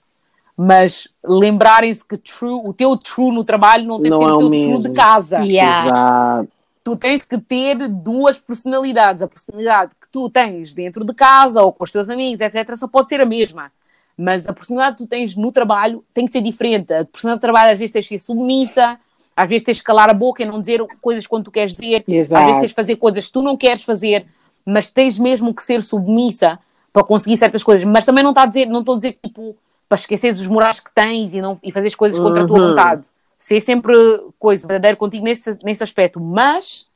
mas 0.64 1.07
lembrarem-se 1.26 2.05
que 2.07 2.16
true, 2.16 2.62
o 2.64 2.72
teu 2.72 2.95
true 2.95 3.32
no 3.34 3.43
trabalho 3.43 3.84
não 3.84 3.99
tem 3.99 4.12
Não 4.12 4.20
que 4.20 4.26
ser 4.26 4.32
é 4.32 4.34
o 4.36 4.38
teu 4.38 4.49
mesmo. 4.49 4.74
true 4.74 4.84
de 4.84 4.95
casa. 4.95 5.39
Yeah. 5.39 5.88
Exato. 5.88 6.49
Tu 6.84 6.97
tens 6.97 7.26
que 7.26 7.38
ter 7.39 7.88
duas 7.88 8.38
personalidades. 8.38 9.24
A 9.24 9.28
personalidade 9.28 9.93
que 9.99 10.07
tu 10.12 10.30
tens 10.30 10.76
dentro 10.76 11.03
de 11.03 11.16
casa 11.16 11.64
ou 11.64 11.74
com 11.74 11.84
os 11.84 11.91
teus 11.91 12.07
amigos, 12.12 12.41
etc., 12.41 12.76
só 12.76 12.88
pode 12.88 13.09
ser 13.09 13.20
a 13.22 13.26
mesma. 13.26 13.72
Mas 14.16 14.47
a 14.47 14.53
personalidade 14.53 14.97
que 14.97 15.03
tu 15.03 15.09
tens 15.09 15.36
no 15.36 15.51
trabalho 15.51 16.03
tem 16.14 16.28
que 16.28 16.32
ser 16.32 16.41
diferente. 16.41 16.93
A 16.93 17.05
personalidade 17.05 17.39
de 17.39 17.41
trabalho 17.41 17.74
às 17.74 17.80
vezes 17.80 17.91
tens 17.93 18.03
de 18.05 18.09
ser 18.09 18.20
submissa, 18.20 18.99
às 19.36 19.49
vezes 19.49 19.66
tens 19.66 19.78
de 19.78 19.84
calar 19.84 20.12
a 20.12 20.14
boca 20.14 20.43
e 20.43 20.45
não 20.45 20.62
dizer 20.62 20.86
coisas 21.01 21.26
quando 21.26 21.45
tu 21.45 21.51
queres 21.51 21.76
dizer, 21.76 22.03
Exato. 22.07 22.39
às 22.39 22.45
vezes 22.45 22.62
tens 22.62 22.70
de 22.70 22.76
fazer 22.76 22.95
coisas 22.97 23.26
que 23.26 23.34
tu 23.34 23.41
não 23.41 23.57
queres 23.57 23.84
fazer, 23.84 24.28
mas 24.64 24.91
tens 24.91 25.18
mesmo 25.18 25.55
que 25.55 25.64
ser 25.64 25.82
submissa 25.82 26.59
para 26.93 27.03
conseguir 27.03 27.38
certas 27.38 27.64
coisas. 27.64 27.84
Mas 27.84 28.05
também 28.05 28.24
não 28.24 28.30
está 28.30 28.43
a 28.43 28.45
dizer, 28.45 28.68
não 28.68 28.82
estou 28.82 28.93
a 28.93 28.97
dizer 28.97 29.18
tipo 29.24 29.55
para 29.92 30.00
esqueceres 30.00 30.39
os 30.39 30.48
morais 30.48 30.80
que 30.80 30.89
tens 30.96 31.34
e, 31.34 31.42
não, 31.42 31.60
e 31.62 31.70
fazeres 31.70 31.96
coisas 31.96 32.18
contra 32.18 32.44
a 32.44 32.48
tua 32.48 32.58
Uhum. 32.62 32.68
vontade. 32.70 33.10
Ser 33.38 33.60
sempre 33.60 33.94
coisa 34.39 34.66
verdadeira 34.66 34.96
contigo 34.96 35.26
nesse, 35.26 35.60
nesse 35.66 35.84
aspecto, 35.84 36.18
mas 36.18 36.88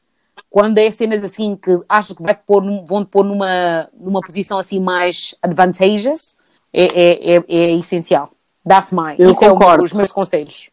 quando 0.50 0.78
é 0.78 0.90
cenas 0.90 1.22
assim 1.22 1.58
que 1.58 1.78
achas 1.90 2.16
que 2.16 2.24
vai 2.24 2.34
-te 2.34 2.44
pôr, 2.46 2.64
num- 2.64 2.82
vão-te 2.84 3.10
pôr 3.10 3.26
numa, 3.26 3.90
numa 4.00 4.22
posição 4.22 4.58
assim 4.58 4.80
mais 4.80 5.36
advantageous, 5.42 6.38
é, 6.72 6.84
é, 6.86 7.36
é, 7.36 7.44
é 7.50 7.72
essencial. 7.76 8.30
That's 8.66 8.94
my. 8.94 9.16
Eu 9.20 9.30
Isso 9.32 9.44
é 9.44 9.50
concordo. 9.50 9.84
os 9.84 9.92
meus 9.92 10.14
conselhos. 10.14 10.70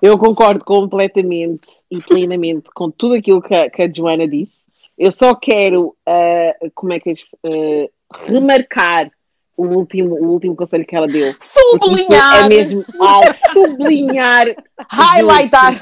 Eu 0.00 0.16
concordo 0.16 0.64
completamente 0.64 1.68
e 1.90 2.00
plenamente 2.00 2.70
com 2.74 2.90
tudo 2.90 3.16
aquilo 3.16 3.42
que 3.42 3.54
a, 3.54 3.68
que 3.68 3.82
a 3.82 3.92
Joana 3.92 4.26
disse. 4.26 4.60
Eu 4.96 5.12
só 5.12 5.34
quero, 5.34 5.94
ah, 6.06 6.52
como 6.74 6.94
é 6.94 7.00
que 7.00 7.10
é, 7.10 7.90
ah, 8.10 8.18
remarcar 8.24 9.10
o 9.56 9.64
último, 9.66 10.14
o 10.16 10.32
último 10.32 10.54
conselho 10.54 10.84
que 10.84 10.94
ela 10.94 11.06
deu. 11.06 11.34
Sublinhar! 11.40 12.44
É 12.44 12.48
mesmo 12.48 12.84
ao 13.00 13.22
sublinhar. 13.52 14.46
Highlightar. 14.90 15.72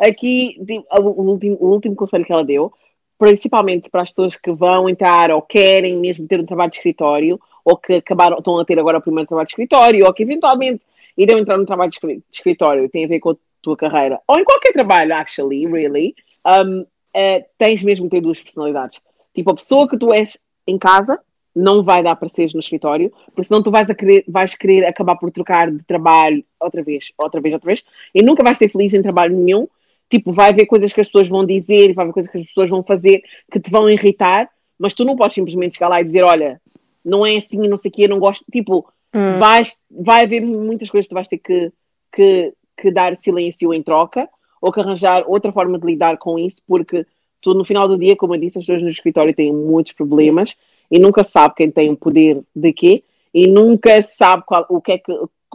Aqui, 0.00 0.56
o 0.90 1.22
último, 1.22 1.56
o 1.60 1.66
último 1.68 1.96
conselho 1.96 2.24
que 2.24 2.32
ela 2.32 2.44
deu, 2.44 2.72
principalmente 3.18 3.90
para 3.90 4.02
as 4.02 4.10
pessoas 4.10 4.36
que 4.36 4.52
vão 4.52 4.88
entrar 4.88 5.30
ou 5.30 5.42
querem 5.42 5.96
mesmo 5.96 6.28
ter 6.28 6.38
um 6.38 6.46
trabalho 6.46 6.70
de 6.70 6.76
escritório, 6.76 7.40
ou 7.64 7.76
que 7.76 7.94
acabaram, 7.94 8.38
estão 8.38 8.58
a 8.58 8.64
ter 8.64 8.78
agora 8.78 8.98
o 8.98 9.02
primeiro 9.02 9.26
trabalho 9.26 9.46
de 9.46 9.52
escritório, 9.52 10.06
ou 10.06 10.12
que 10.12 10.22
eventualmente 10.22 10.82
irão 11.16 11.38
entrar 11.38 11.56
no 11.56 11.66
trabalho 11.66 11.90
de 11.90 11.96
escri- 11.96 12.16
de 12.16 12.24
escritório, 12.30 12.88
tem 12.90 13.04
a 13.04 13.08
ver 13.08 13.20
com 13.20 13.30
a 13.30 13.36
tua 13.62 13.76
carreira, 13.76 14.20
ou 14.28 14.38
em 14.38 14.44
qualquer 14.44 14.72
trabalho, 14.72 15.14
actually, 15.14 15.66
really, 15.66 16.14
um, 16.46 16.86
eh, 17.12 17.46
tens 17.58 17.82
mesmo 17.82 18.04
que 18.04 18.10
ter 18.10 18.20
duas 18.20 18.38
personalidades. 18.38 19.00
Tipo, 19.34 19.50
a 19.50 19.54
pessoa 19.54 19.88
que 19.88 19.98
tu 19.98 20.12
és 20.12 20.36
em 20.66 20.78
casa 20.78 21.18
não 21.56 21.82
vai 21.82 22.02
dar 22.02 22.14
para 22.16 22.28
seres 22.28 22.52
no 22.52 22.60
escritório, 22.60 23.10
porque 23.26 23.44
senão 23.44 23.62
tu 23.62 23.70
vais, 23.70 23.88
querer, 23.94 24.24
vais 24.28 24.54
querer 24.54 24.84
acabar 24.84 25.16
por 25.16 25.30
trocar 25.30 25.70
de 25.70 25.82
trabalho 25.84 26.44
outra 26.60 26.82
vez, 26.82 27.10
outra 27.16 27.40
vez, 27.40 27.54
outra 27.54 27.66
vez, 27.66 27.84
e 28.14 28.22
nunca 28.22 28.44
vais 28.44 28.58
ser 28.58 28.68
feliz 28.68 28.92
em 28.92 29.00
trabalho 29.00 29.34
nenhum. 29.34 29.66
Tipo, 30.10 30.32
vai 30.32 30.50
haver 30.50 30.66
coisas 30.66 30.92
que 30.92 31.00
as 31.00 31.08
pessoas 31.08 31.28
vão 31.28 31.44
dizer, 31.44 31.94
vai 31.94 32.04
haver 32.04 32.12
coisas 32.12 32.30
que 32.30 32.38
as 32.38 32.46
pessoas 32.46 32.68
vão 32.68 32.82
fazer 32.82 33.22
que 33.50 33.58
te 33.58 33.70
vão 33.70 33.88
irritar, 33.88 34.48
mas 34.78 34.92
tu 34.92 35.04
não 35.04 35.16
podes 35.16 35.34
simplesmente 35.34 35.76
chegar 35.76 35.88
lá 35.88 36.00
e 36.00 36.04
dizer, 36.04 36.24
olha, 36.24 36.60
não 37.04 37.24
é 37.24 37.36
assim, 37.36 37.66
não 37.66 37.76
sei 37.76 37.90
o 37.90 37.94
quê, 37.94 38.06
não 38.06 38.18
gosto. 38.18 38.44
Tipo, 38.52 38.86
Hum. 39.14 39.38
vais, 39.38 39.78
vai 39.90 40.24
haver 40.24 40.42
muitas 40.42 40.90
coisas 40.90 41.06
que 41.06 41.10
tu 41.10 41.14
vais 41.14 41.26
ter 41.26 41.38
que, 41.38 41.72
que, 42.12 42.52
que 42.76 42.90
dar 42.90 43.16
silêncio 43.16 43.72
em 43.72 43.82
troca 43.82 44.28
ou 44.60 44.70
que 44.70 44.78
arranjar 44.78 45.24
outra 45.26 45.52
forma 45.52 45.78
de 45.78 45.86
lidar 45.86 46.18
com 46.18 46.38
isso, 46.38 46.60
porque 46.66 47.06
tu, 47.40 47.54
no 47.54 47.64
final 47.64 47.88
do 47.88 47.98
dia, 47.98 48.14
como 48.14 48.34
eu 48.34 48.40
disse, 48.40 48.58
as 48.58 48.66
pessoas 48.66 48.82
no 48.82 48.90
escritório 48.90 49.34
têm 49.34 49.52
muitos 49.52 49.92
problemas 49.92 50.54
e 50.90 50.98
nunca 50.98 51.24
sabe 51.24 51.54
quem 51.56 51.70
tem 51.70 51.90
o 51.90 51.96
poder 51.96 52.42
de 52.54 52.72
quê 52.72 53.02
e 53.34 53.46
nunca 53.46 54.02
sabe 54.02 54.42
qual, 54.46 54.64
o 54.68 54.80
que 54.80 54.92
é 54.92 54.98
que, 54.98 55.12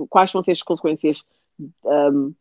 quais 0.10 0.32
vão 0.32 0.44
ser 0.44 0.52
as 0.52 0.62
consequências 0.62 1.24
um, 1.84 2.34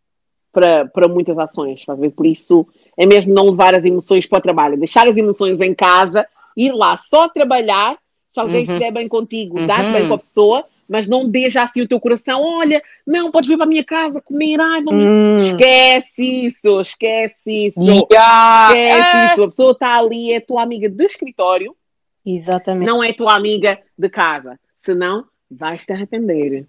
para, 0.52 0.86
para 0.86 1.08
muitas 1.08 1.38
ações, 1.38 1.80
estás 1.80 1.98
a 1.98 2.02
ver? 2.02 2.10
Por 2.10 2.26
isso 2.26 2.66
é 2.96 3.06
mesmo 3.06 3.32
não 3.32 3.46
levar 3.46 3.74
as 3.74 3.84
emoções 3.84 4.26
para 4.26 4.38
o 4.38 4.42
trabalho, 4.42 4.76
deixar 4.78 5.08
as 5.08 5.16
emoções 5.16 5.60
em 5.60 5.74
casa, 5.74 6.26
ir 6.56 6.72
lá 6.72 6.96
só 6.96 7.28
trabalhar, 7.28 7.96
se 8.30 8.40
alguém 8.40 8.56
Uhum. 8.56 8.62
estiver 8.62 8.90
bem 8.92 9.08
contigo, 9.08 9.58
Uhum. 9.58 9.66
dar 9.66 9.90
bem 9.92 10.06
com 10.08 10.14
a 10.14 10.18
pessoa, 10.18 10.64
mas 10.88 11.06
não 11.06 11.30
já 11.48 11.62
assim 11.62 11.82
o 11.82 11.88
teu 11.88 12.00
coração, 12.00 12.42
olha, 12.42 12.82
não, 13.06 13.30
podes 13.30 13.48
vir 13.48 13.56
para 13.56 13.64
a 13.64 13.68
minha 13.68 13.84
casa 13.84 14.20
comer, 14.20 14.60
ai, 14.60 14.82
vamos... 14.82 15.04
Hum. 15.04 15.36
Esquece 15.36 16.46
isso, 16.46 16.80
esquece 16.80 17.68
isso. 17.68 17.80
Yeah. 17.80 18.68
Esquece 18.68 19.10
Ah, 19.16 19.32
isso. 19.32 19.42
A 19.44 19.46
pessoa 19.46 19.72
está 19.72 19.96
ali, 19.96 20.32
é 20.32 20.40
tua 20.40 20.62
amiga 20.62 20.88
de 20.88 21.04
escritório, 21.04 21.76
Exatamente. 22.24 22.86
não 22.86 23.02
é 23.02 23.12
tua 23.12 23.34
amiga 23.34 23.80
de 23.98 24.08
casa. 24.08 24.58
Senão, 24.76 25.26
vais 25.50 25.84
te 25.84 25.92
arrepender. 25.92 26.66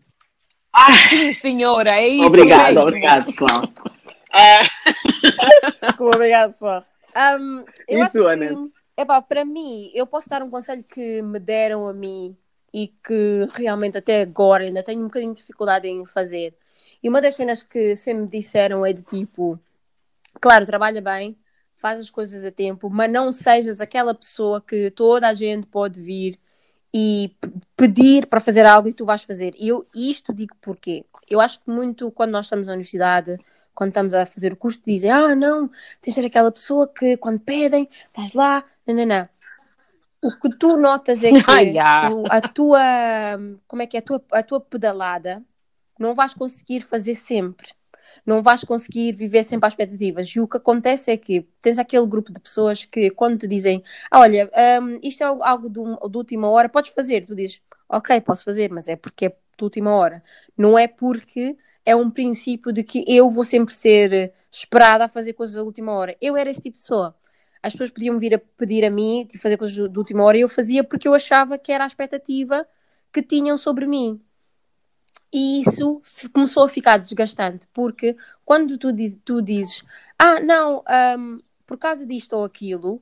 sim, 1.09 1.33
senhora, 1.33 1.91
é 1.99 2.07
isso 2.07 2.25
obrigado, 2.27 2.67
mesmo. 2.75 2.81
obrigado, 2.81 3.25
pessoal. 3.25 3.61
Ah, 4.33 4.61
Obrigado, 5.99 6.51
pessoal. 6.51 6.85
Um, 7.37 7.65
eu 7.85 7.97
E 7.97 8.01
acho 8.01 8.17
tu, 8.17 8.23
que, 8.23 8.29
Ana? 8.29 8.69
epá, 8.97 9.21
para 9.21 9.43
mim, 9.43 9.91
eu 9.93 10.07
posso 10.07 10.29
dar 10.29 10.41
um 10.41 10.49
conselho 10.49 10.83
que 10.85 11.21
me 11.21 11.37
deram 11.37 11.85
a 11.87 11.93
mim 11.93 12.37
e 12.73 12.87
que 12.87 13.47
realmente 13.53 13.97
até 13.97 14.21
agora 14.21 14.63
ainda 14.63 14.81
tenho 14.83 15.01
um 15.01 15.07
bocadinho 15.07 15.33
de 15.33 15.41
dificuldade 15.41 15.85
em 15.87 16.05
fazer. 16.05 16.55
E 17.03 17.09
uma 17.09 17.21
das 17.21 17.35
cenas 17.35 17.61
que 17.61 17.93
sempre 17.97 18.23
me 18.23 18.29
disseram 18.29 18.85
é 18.85 18.93
de 18.93 19.01
tipo, 19.03 19.59
claro, 20.39 20.65
trabalha 20.65 21.01
bem, 21.01 21.37
faz 21.81 21.99
as 21.99 22.09
coisas 22.09 22.43
a 22.45 22.51
tempo, 22.51 22.89
mas 22.89 23.11
não 23.11 23.31
sejas 23.31 23.81
aquela 23.81 24.13
pessoa 24.15 24.61
que 24.61 24.91
toda 24.91 25.27
a 25.27 25.33
gente 25.33 25.67
pode 25.67 26.01
vir 26.01 26.39
e 26.93 27.35
pedir 27.75 28.27
para 28.27 28.41
fazer 28.41 28.65
algo 28.65 28.87
e 28.89 28.93
tu 28.93 29.05
vais 29.05 29.23
fazer. 29.23 29.53
E 29.57 29.67
eu 29.69 29.87
isto 29.95 30.33
digo 30.33 30.55
porquê? 30.61 31.05
Eu 31.29 31.39
acho 31.41 31.59
que 31.61 31.69
muito 31.71 32.11
quando 32.11 32.31
nós 32.31 32.45
estamos 32.47 32.67
na 32.67 32.73
universidade, 32.73 33.37
quando 33.73 33.89
estamos 33.89 34.13
a 34.13 34.25
fazer 34.25 34.53
o 34.53 34.57
curso, 34.57 34.81
dizem: 34.85 35.11
Ah, 35.11 35.35
não, 35.35 35.67
tens 36.01 36.13
de 36.15 36.21
ser 36.21 36.25
aquela 36.25 36.51
pessoa 36.51 36.87
que 36.87 37.17
quando 37.17 37.39
pedem, 37.39 37.89
estás 38.07 38.33
lá, 38.33 38.63
não, 38.85 38.95
não, 38.95 39.05
não. 39.05 39.29
O 40.21 40.31
que 40.31 40.49
tu 40.57 40.77
notas 40.77 41.23
é 41.23 41.31
que 41.33 41.41
Ah, 41.47 41.59
yeah. 41.61 42.09
o- 42.09 42.25
a 42.29 42.41
tua, 42.41 42.79
como 43.67 43.81
é 43.81 43.87
que 43.87 43.97
é, 43.97 43.99
a 43.99 44.03
tua, 44.03 44.23
a 44.31 44.43
tua 44.43 44.61
pedalada 44.61 45.43
não 45.99 46.13
vais 46.15 46.33
conseguir 46.33 46.81
fazer 46.81 47.15
sempre. 47.15 47.73
Não 48.25 48.41
vais 48.41 48.63
conseguir 48.63 49.11
viver 49.13 49.43
sempre 49.43 49.67
às 49.67 49.73
expectativas. 49.73 50.27
E 50.29 50.39
o 50.39 50.47
que 50.47 50.57
acontece 50.57 51.11
é 51.11 51.17
que 51.17 51.47
tens 51.61 51.79
aquele 51.79 52.05
grupo 52.05 52.31
de 52.31 52.39
pessoas 52.39 52.85
que, 52.85 53.09
quando 53.11 53.39
te 53.39 53.47
dizem, 53.47 53.83
ah, 54.09 54.19
olha, 54.19 54.49
hum, 54.81 54.99
isto 55.03 55.23
é 55.23 55.25
algo 55.25 55.69
de, 55.69 56.09
de 56.09 56.17
última 56.17 56.49
hora, 56.49 56.69
podes 56.69 56.91
fazer. 56.91 57.25
Tu 57.25 57.35
dizes, 57.35 57.61
ok, 57.89 58.19
posso 58.21 58.43
fazer, 58.43 58.69
mas 58.71 58.87
é 58.87 58.95
porque 58.95 59.27
é 59.27 59.29
de 59.29 59.63
última 59.63 59.91
hora. 59.95 60.23
Não 60.57 60.77
é 60.77 60.87
porque 60.87 61.57
é 61.85 61.95
um 61.95 62.09
princípio 62.09 62.71
de 62.71 62.83
que 62.83 63.03
eu 63.07 63.29
vou 63.29 63.43
sempre 63.43 63.73
ser 63.73 64.33
esperada 64.51 65.05
a 65.05 65.07
fazer 65.07 65.33
coisas 65.33 65.55
da 65.55 65.63
última 65.63 65.91
hora. 65.93 66.15
Eu 66.21 66.35
era 66.37 66.49
esse 66.49 66.61
tipo 66.61 66.75
de 66.75 66.81
pessoa. 66.81 67.15
As 67.63 67.73
pessoas 67.73 67.91
podiam 67.91 68.17
vir 68.19 68.35
a 68.35 68.39
pedir 68.39 68.83
a 68.85 68.89
mim 68.89 69.25
de 69.29 69.37
fazer 69.37 69.57
coisas 69.57 69.75
de 69.75 69.97
última 69.97 70.23
hora 70.23 70.37
e 70.37 70.41
eu 70.41 70.49
fazia 70.49 70.83
porque 70.83 71.07
eu 71.07 71.13
achava 71.13 71.57
que 71.57 71.71
era 71.71 71.83
a 71.83 71.87
expectativa 71.87 72.67
que 73.11 73.21
tinham 73.21 73.57
sobre 73.57 73.85
mim. 73.87 74.21
E 75.33 75.61
isso 75.61 76.01
começou 76.33 76.63
a 76.63 76.69
ficar 76.69 76.97
desgastante, 76.97 77.65
porque 77.73 78.17
quando 78.43 78.77
tu, 78.77 78.89
tu 79.23 79.41
dizes, 79.41 79.83
ah, 80.19 80.39
não, 80.41 80.83
hum, 81.17 81.39
por 81.65 81.77
causa 81.77 82.05
disto 82.05 82.33
ou 82.33 82.43
aquilo, 82.43 83.01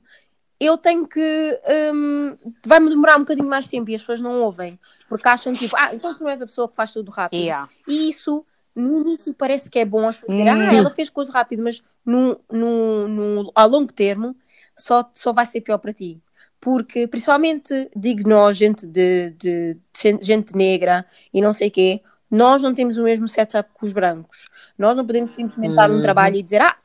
eu 0.60 0.76
tenho 0.78 1.08
que. 1.08 1.58
hum, 1.92 2.36
vai-me 2.64 2.90
demorar 2.90 3.16
um 3.16 3.20
bocadinho 3.20 3.48
mais 3.48 3.66
tempo 3.68 3.90
e 3.90 3.94
as 3.94 4.00
pessoas 4.02 4.20
não 4.20 4.42
ouvem, 4.42 4.78
porque 5.08 5.26
acham 5.26 5.52
tipo, 5.52 5.74
ah, 5.76 5.94
então 5.94 6.14
tu 6.14 6.22
não 6.22 6.30
és 6.30 6.40
a 6.42 6.46
pessoa 6.46 6.68
que 6.68 6.76
faz 6.76 6.92
tudo 6.92 7.10
rápido. 7.10 7.40
Yeah. 7.40 7.68
E 7.88 8.08
isso, 8.10 8.44
no 8.76 9.00
início, 9.00 9.34
parece 9.34 9.68
que 9.70 9.78
é 9.78 9.84
bom 9.84 10.06
as 10.06 10.20
pessoas 10.20 10.38
dizerem, 10.38 10.68
ah, 10.68 10.70
Hum. 10.72 10.76
ela 10.76 10.90
fez 10.90 11.10
coisa 11.10 11.32
rápido, 11.32 11.62
mas 11.62 11.82
no, 12.04 12.38
no, 12.50 13.08
no, 13.08 13.52
a 13.54 13.64
longo 13.64 13.92
termo 13.92 14.36
só, 14.76 15.10
só 15.14 15.32
vai 15.32 15.46
ser 15.46 15.62
pior 15.62 15.78
para 15.78 15.92
ti. 15.92 16.20
Porque, 16.60 17.06
principalmente, 17.06 17.90
digo 17.96 18.28
nós, 18.28 18.56
gente 18.56 18.86
de, 18.86 19.30
de, 19.30 19.74
de 19.94 20.18
gente 20.20 20.54
negra 20.54 21.06
e 21.32 21.40
não 21.40 21.54
sei 21.54 21.68
o 21.68 21.70
quê, 21.70 22.02
nós 22.30 22.62
não 22.62 22.72
temos 22.74 22.96
o 22.96 23.02
mesmo 23.04 23.26
setup 23.26 23.68
que 23.78 23.84
os 23.86 23.92
brancos. 23.92 24.48
Nós 24.78 24.96
não 24.96 25.04
podemos 25.06 25.30
simplesmente 25.30 25.70
estar 25.70 25.88
num 25.88 25.96
Uhum. 25.96 26.02
trabalho 26.02 26.36
e 26.36 26.42
dizer, 26.42 26.62
ah, 26.62 26.76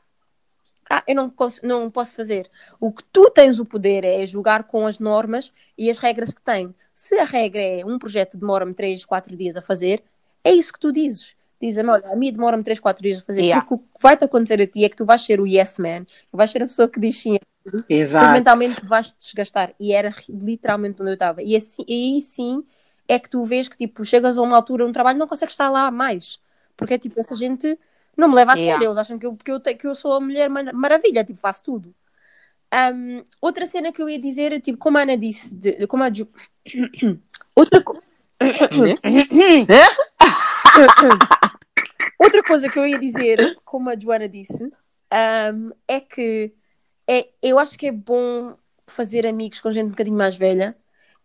ah, 0.90 1.02
eu 1.06 1.14
não, 1.14 1.28
cons- 1.30 1.60
não 1.62 1.90
posso 1.90 2.14
fazer. 2.14 2.50
O 2.80 2.92
que 2.92 3.02
tu 3.12 3.30
tens 3.30 3.58
o 3.60 3.64
poder 3.64 4.04
é 4.04 4.24
julgar 4.26 4.64
com 4.64 4.86
as 4.86 4.98
normas 4.98 5.52
e 5.76 5.90
as 5.90 5.98
regras 5.98 6.32
que 6.32 6.42
tem. 6.42 6.74
Se 6.92 7.18
a 7.18 7.24
regra 7.24 7.60
é 7.60 7.84
um 7.84 7.98
projeto 7.98 8.36
demora-me 8.36 8.72
3, 8.74 9.04
4 9.04 9.36
dias 9.36 9.56
a 9.56 9.62
fazer, 9.62 10.02
é 10.44 10.52
isso 10.52 10.72
que 10.72 10.80
tu 10.80 10.92
dizes. 10.92 11.34
Dizem, 11.60 11.88
olha, 11.88 12.08
a 12.10 12.14
mim 12.16 12.30
demora-me 12.32 12.62
3, 12.62 12.78
4 12.78 13.02
dias 13.02 13.18
a 13.18 13.22
fazer. 13.22 13.40
Yeah. 13.42 13.62
Porque 13.62 13.74
o 13.74 13.78
que 13.78 14.02
vai-te 14.02 14.24
acontecer 14.24 14.60
a 14.60 14.66
ti 14.66 14.84
é 14.84 14.88
que 14.88 14.96
tu 14.96 15.04
vais 15.04 15.24
ser 15.24 15.40
o 15.40 15.46
yes 15.46 15.78
man, 15.78 16.06
vais 16.32 16.50
ser 16.50 16.62
a 16.62 16.66
pessoa 16.66 16.86
que 16.88 17.00
diz 17.00 17.16
sim, 17.20 17.38
Exato. 17.88 18.32
mentalmente 18.32 18.84
vais 18.84 19.08
te 19.12 19.18
desgastar. 19.24 19.74
E 19.80 19.92
era 19.92 20.14
literalmente 20.28 21.00
onde 21.00 21.10
eu 21.10 21.14
estava. 21.14 21.42
E, 21.42 21.56
assim, 21.56 21.82
e 21.88 22.14
aí 22.14 22.20
sim 22.20 22.62
é 23.08 23.18
que 23.18 23.30
tu 23.30 23.44
vês 23.44 23.68
que 23.68 23.76
tipo, 23.76 24.04
chegas 24.04 24.38
a 24.38 24.42
uma 24.42 24.56
altura 24.56 24.86
no 24.86 24.92
trabalho 24.92 25.18
não 25.18 25.26
consegues 25.26 25.54
estar 25.54 25.70
lá 25.70 25.90
mais. 25.90 26.40
Porque 26.76 26.94
é 26.94 26.98
tipo, 26.98 27.18
essa 27.18 27.34
gente 27.34 27.78
não 28.16 28.28
me 28.28 28.34
leva 28.34 28.52
a 28.52 28.56
Yeah. 28.56 28.72
sério. 28.72 28.88
Eles 28.88 28.98
acham 28.98 29.18
que 29.18 29.26
eu, 29.26 29.36
que, 29.36 29.50
eu, 29.50 29.60
que 29.60 29.86
eu 29.86 29.94
sou 29.94 30.12
a 30.12 30.20
mulher 30.20 30.48
mar- 30.48 30.72
maravilha, 30.72 31.24
tipo, 31.24 31.40
faço 31.40 31.64
tudo. 31.64 31.94
Um, 32.94 33.22
outra 33.40 33.64
cena 33.64 33.92
que 33.92 34.02
eu 34.02 34.08
ia 34.08 34.18
dizer, 34.18 34.60
tipo, 34.60 34.78
como 34.78 34.98
a 34.98 35.02
Ana 35.02 35.16
disse, 35.16 35.54
de- 35.54 35.86
como 35.86 36.02
a 36.02 36.12
Ju... 36.12 36.28
outra, 37.54 37.82
co- 37.82 38.02
outra 42.18 42.42
coisa 42.42 42.68
que 42.68 42.78
eu 42.78 42.86
ia 42.86 42.98
dizer, 42.98 43.56
como 43.64 43.90
a 43.90 43.98
Joana 43.98 44.28
disse, 44.28 44.64
um, 44.64 45.70
é 45.86 46.00
que 46.00 46.52
é, 47.06 47.28
eu 47.40 47.58
acho 47.58 47.78
que 47.78 47.86
é 47.86 47.92
bom 47.92 48.56
fazer 48.86 49.26
amigos 49.26 49.60
com 49.60 49.70
gente 49.70 49.86
um 49.86 49.90
bocadinho 49.90 50.16
mais 50.16 50.36
velha. 50.36 50.76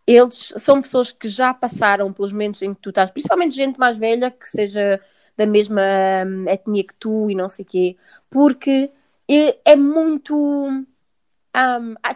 Eles 0.08 0.54
são 0.58 0.82
pessoas 0.82 1.12
que 1.12 1.28
já 1.28 1.54
passaram 1.54 2.12
pelos 2.12 2.32
momentos 2.32 2.62
em 2.62 2.74
que 2.74 2.82
tu 2.82 2.90
estás, 2.90 3.12
principalmente 3.12 3.56
gente 3.56 3.80
mais 3.80 3.98
velha, 3.98 4.32
que 4.32 4.48
seja 4.48 5.00
da 5.38 5.46
mesma 5.46 5.82
hum, 6.28 6.46
etnia 6.50 6.84
que 6.84 6.96
tu 6.96 7.30
e 7.30 7.36
não 7.36 7.48
sei 7.48 7.64
o 7.66 7.68
quê, 7.68 7.98
porque 8.30 8.92
é, 9.30 9.72
é 9.72 9.76
muito. 9.76 10.36
hum, 10.36 10.86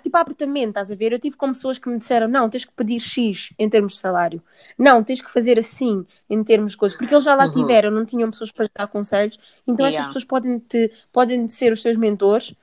tipo 0.02 0.18
apertamento, 0.18 0.70
estás 0.70 0.92
a 0.92 0.96
ver? 0.96 1.12
Eu 1.14 1.20
tive 1.20 1.38
com 1.38 1.48
pessoas 1.50 1.78
que 1.78 1.90
me 1.90 1.98
disseram: 1.98 2.28
não, 2.28 2.50
tens 2.50 2.66
que 2.66 2.74
pedir 2.74 3.00
X 3.00 3.54
em 3.60 3.70
termos 3.70 3.94
de 3.94 4.00
salário, 4.00 4.42
não, 4.78 5.04
tens 5.04 5.22
que 5.22 5.32
fazer 5.32 5.60
assim 5.60 6.06
em 6.30 6.44
termos 6.44 6.72
de 6.74 6.78
coisas, 6.78 6.98
porque 6.98 7.14
eles 7.14 7.24
já 7.24 7.36
lá 7.36 7.46
Uhum. 7.46 7.52
tiveram, 7.54 7.92
não 7.92 8.06
tinham 8.06 8.30
pessoas 8.32 8.52
para 8.52 8.70
dar 8.74 8.88
conselhos, 8.88 9.38
então 9.68 9.86
Yeah. 9.86 9.98
estas 10.00 10.08
pessoas 10.08 10.24
podem, 10.24 10.60
te, 10.60 10.92
podem 11.12 11.48
ser 11.48 11.72
os 11.74 11.82
teus 11.82 11.98
mentores, 11.98 12.54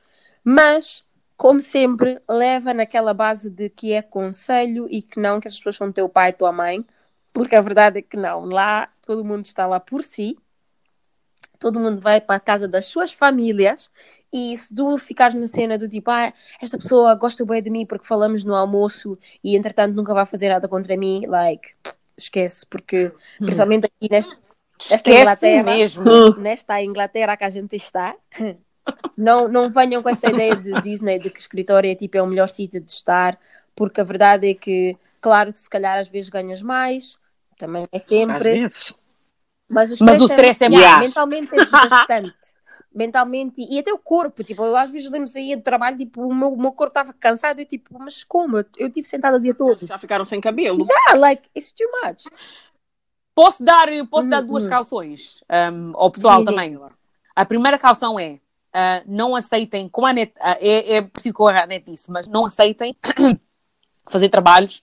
mas 0.45 1.05
como 1.43 1.61
sempre, 1.61 2.23
leva 2.31 2.73
naquela 2.73 3.13
base 3.13 3.51
de 3.51 3.69
que 3.69 3.93
é 3.93 4.01
conselho 4.01 4.87
e 4.89 5.03
que 5.03 5.19
não 5.19 5.41
que 5.41 5.49
essas 5.49 5.59
pessoas 5.59 5.75
são 5.75 5.91
teu 5.91 6.09
pai, 6.09 6.33
tua 6.33 6.53
mãe, 6.53 6.87
porque 7.33 7.57
a 7.57 7.61
verdade 7.61 7.99
é 7.99 8.03
que 8.03 8.17
não. 8.17 8.45
Lá 8.45 8.89
todo 9.05 9.25
mundo 9.25 9.45
está 9.45 9.67
lá 9.67 9.81
por 9.81 10.05
si, 10.05 10.39
todo 11.59 11.81
mundo 11.81 12.01
vai 12.01 12.21
para 12.21 12.37
a 12.37 12.41
casa 12.41 12.69
das 12.69 12.85
suas 12.85 13.13
famílias. 13.13 13.91
E 14.33 14.57
se 14.57 14.73
tu 14.73 14.97
ficares 14.99 15.35
na 15.35 15.49
cena 15.49 15.77
do 15.77 15.89
tipo, 15.89 16.13
ah, 16.13 16.33
esta 16.61 16.79
pessoa 16.79 17.13
gosta 17.17 17.45
bem 17.45 17.61
de 17.61 17.71
mim 17.71 17.85
porque 17.87 18.07
falamos 18.07 18.45
no 18.45 18.55
almoço 18.55 19.19
e 19.43 19.57
entretanto 19.57 19.97
nunca 19.97 20.15
vai 20.15 20.25
fazer 20.25 20.49
nada 20.49 20.69
contra 20.69 20.97
mim, 20.97 21.27
like, 21.27 21.71
esquece, 22.17 22.65
porque 22.67 23.13
principalmente 23.39 23.87
aqui 23.87 24.09
nesta, 24.09 24.39
Esta 24.79 24.95
Esquece 24.95 25.21
Inglaterra. 25.21 25.65
mesmo. 25.65 26.37
nesta 26.39 26.81
Inglaterra 26.81 27.37
que 27.37 27.43
a 27.43 27.51
gente 27.51 27.75
está, 27.75 28.15
não, 29.17 29.49
não 29.49 29.71
venham 29.71 30.03
com 30.03 30.09
essa 30.09 30.29
ideia 30.29 30.57
de 30.57 30.73
Disney 30.83 31.19
de 31.19 31.31
que 31.31 31.39
o 31.39 31.41
escritório 31.41 31.91
é 31.91 31.95
tipo 31.95 32.17
é 32.17 32.23
o 32.23 32.27
melhor 32.27 32.49
sítio 32.49 32.81
de 32.81 32.91
estar, 32.91 33.39
porque 33.75 34.01
a 34.01 34.05
verdade 34.05 34.51
é 34.51 34.55
que, 34.55 34.97
claro 35.21 35.53
que 35.53 35.59
se 35.59 35.71
calhar 35.71 35.99
às 35.99 36.09
vezes 36.09 36.29
ganhas 36.31 36.63
mais, 36.63 37.19
também 37.59 37.87
é 37.93 37.97
Às 37.97 38.03
sempre, 38.03 38.61
vezes. 38.61 38.95
mas 39.69 39.93
o 39.93 40.05
Mas 40.05 40.21
o 40.21 40.27
stress, 40.27 40.51
stress 40.51 40.65
é 40.65 40.67
yeah, 40.69 40.97
mais. 40.97 41.07
mentalmente 41.09 41.55
é 41.55 41.65
desgastante. 41.65 42.37
mentalmente 42.95 43.67
e 43.71 43.79
até 43.79 43.93
o 43.93 43.99
corpo, 43.99 44.45
tipo, 44.45 44.65
eu 44.65 44.77
às 44.77 44.91
vezes 44.91 45.11
lembro 45.11 45.27
saía 45.29 45.57
de 45.57 45.63
trabalho, 45.63 45.97
tipo, 45.97 46.23
o 46.23 46.35
meu, 46.35 46.53
o 46.53 46.61
meu 46.61 46.73
corpo 46.73 46.91
estava 46.91 47.13
cansado 47.13 47.61
e 47.61 47.65
tipo, 47.65 47.99
mas 47.99 48.23
como? 48.25 48.59
Eu, 48.59 48.65
eu 48.77 48.91
tive 48.91 49.07
sentada 49.07 49.37
o 49.37 49.41
dia 49.41 49.55
todo. 49.55 49.87
Já 49.87 49.99
ficaram 49.99 50.25
sem 50.25 50.41
cabelo. 50.41 50.87
Ah, 51.09 51.15
like, 51.15 51.49
it's 51.57 51.73
too 51.73 51.89
much. 52.05 52.25
Posso 53.35 53.65
dar, 53.65 53.89
posso 54.11 54.29
dar 54.29 54.43
duas 54.43 54.65
uhum. 54.65 54.71
calções 54.71 55.43
um, 55.51 55.93
ao 55.95 56.11
pessoal 56.11 56.41
Sim, 56.41 56.47
sim. 56.47 56.51
também. 56.51 56.79
A 57.35 57.47
primeira 57.47 57.79
calção 57.79 58.21
é 58.21 58.41
ah, 58.73 59.03
não 59.07 59.35
aceitem, 59.37 59.89
como 59.89 60.07
a 60.07 60.13
net, 60.13 60.33
ah, 60.41 60.57
é, 60.61 60.97
é 60.97 61.03
preciso 61.03 61.35
que 61.35 61.43
a 61.43 61.67
net 61.67 61.91
disse, 61.91 62.11
mas 62.11 62.27
não 62.27 62.47
aceitem 62.47 62.97
fazer 64.09 64.29
trabalhos 64.29 64.83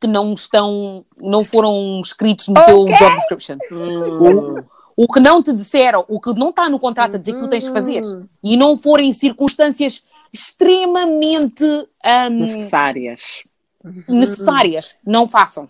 que 0.00 0.06
não 0.06 0.32
estão, 0.34 1.04
não 1.16 1.44
foram 1.44 2.00
escritos 2.04 2.48
no 2.48 2.54
teu 2.54 2.80
Ok. 2.82 2.96
job 2.96 3.14
description. 3.16 3.58
Hum, 3.70 4.64
O 4.96 5.06
que 5.06 5.20
não 5.20 5.42
te 5.42 5.52
disseram, 5.52 6.04
o 6.08 6.20
que 6.20 6.32
não 6.34 6.50
está 6.50 6.68
no 6.68 6.78
contrato 6.78 7.14
a 7.16 7.18
dizer 7.18 7.32
que 7.34 7.38
tu 7.38 7.48
tens 7.48 7.64
de 7.64 7.70
fazer 7.70 8.04
Hum. 8.04 8.26
e 8.42 8.56
não 8.56 8.76
forem 8.76 9.12
circunstâncias 9.12 10.04
extremamente 10.32 11.64
um, 11.64 12.30
necessárias. 12.30 13.44
necessárias, 14.08 14.96
não 15.04 15.28
façam. 15.28 15.68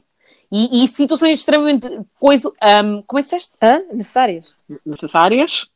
E, 0.50 0.82
e 0.82 0.88
situações 0.88 1.40
extremamente 1.40 1.86
coisa, 2.18 2.48
um, 2.48 3.02
como 3.02 3.18
é 3.18 3.22
que 3.22 3.26
disseste? 3.30 3.56
Hã? 3.62 3.82
Necessárias? 3.92 4.56
Necessárias? 4.84 5.68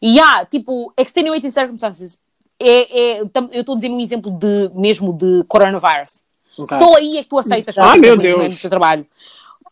E 0.00 0.18
há, 0.20 0.44
tipo, 0.46 0.92
extenuating 0.96 1.50
circumstances. 1.50 2.18
É, 2.60 3.18
é, 3.20 3.24
tam- 3.26 3.48
eu 3.52 3.60
estou 3.60 3.74
a 3.74 3.76
dizer 3.76 3.90
um 3.90 4.00
exemplo 4.00 4.30
de, 4.32 4.70
mesmo 4.74 5.12
de 5.12 5.44
coronavirus. 5.48 6.20
Ok. 6.58 6.76
Só 6.76 6.96
aí 6.96 7.18
é 7.18 7.22
que 7.22 7.28
tu 7.28 7.38
aceitas 7.38 7.76
Ai, 7.78 7.86
fazer 7.88 8.00
meu 8.00 8.16
Deus. 8.16 8.54
no 8.54 8.60
teu 8.60 8.70
trabalho. 8.70 9.06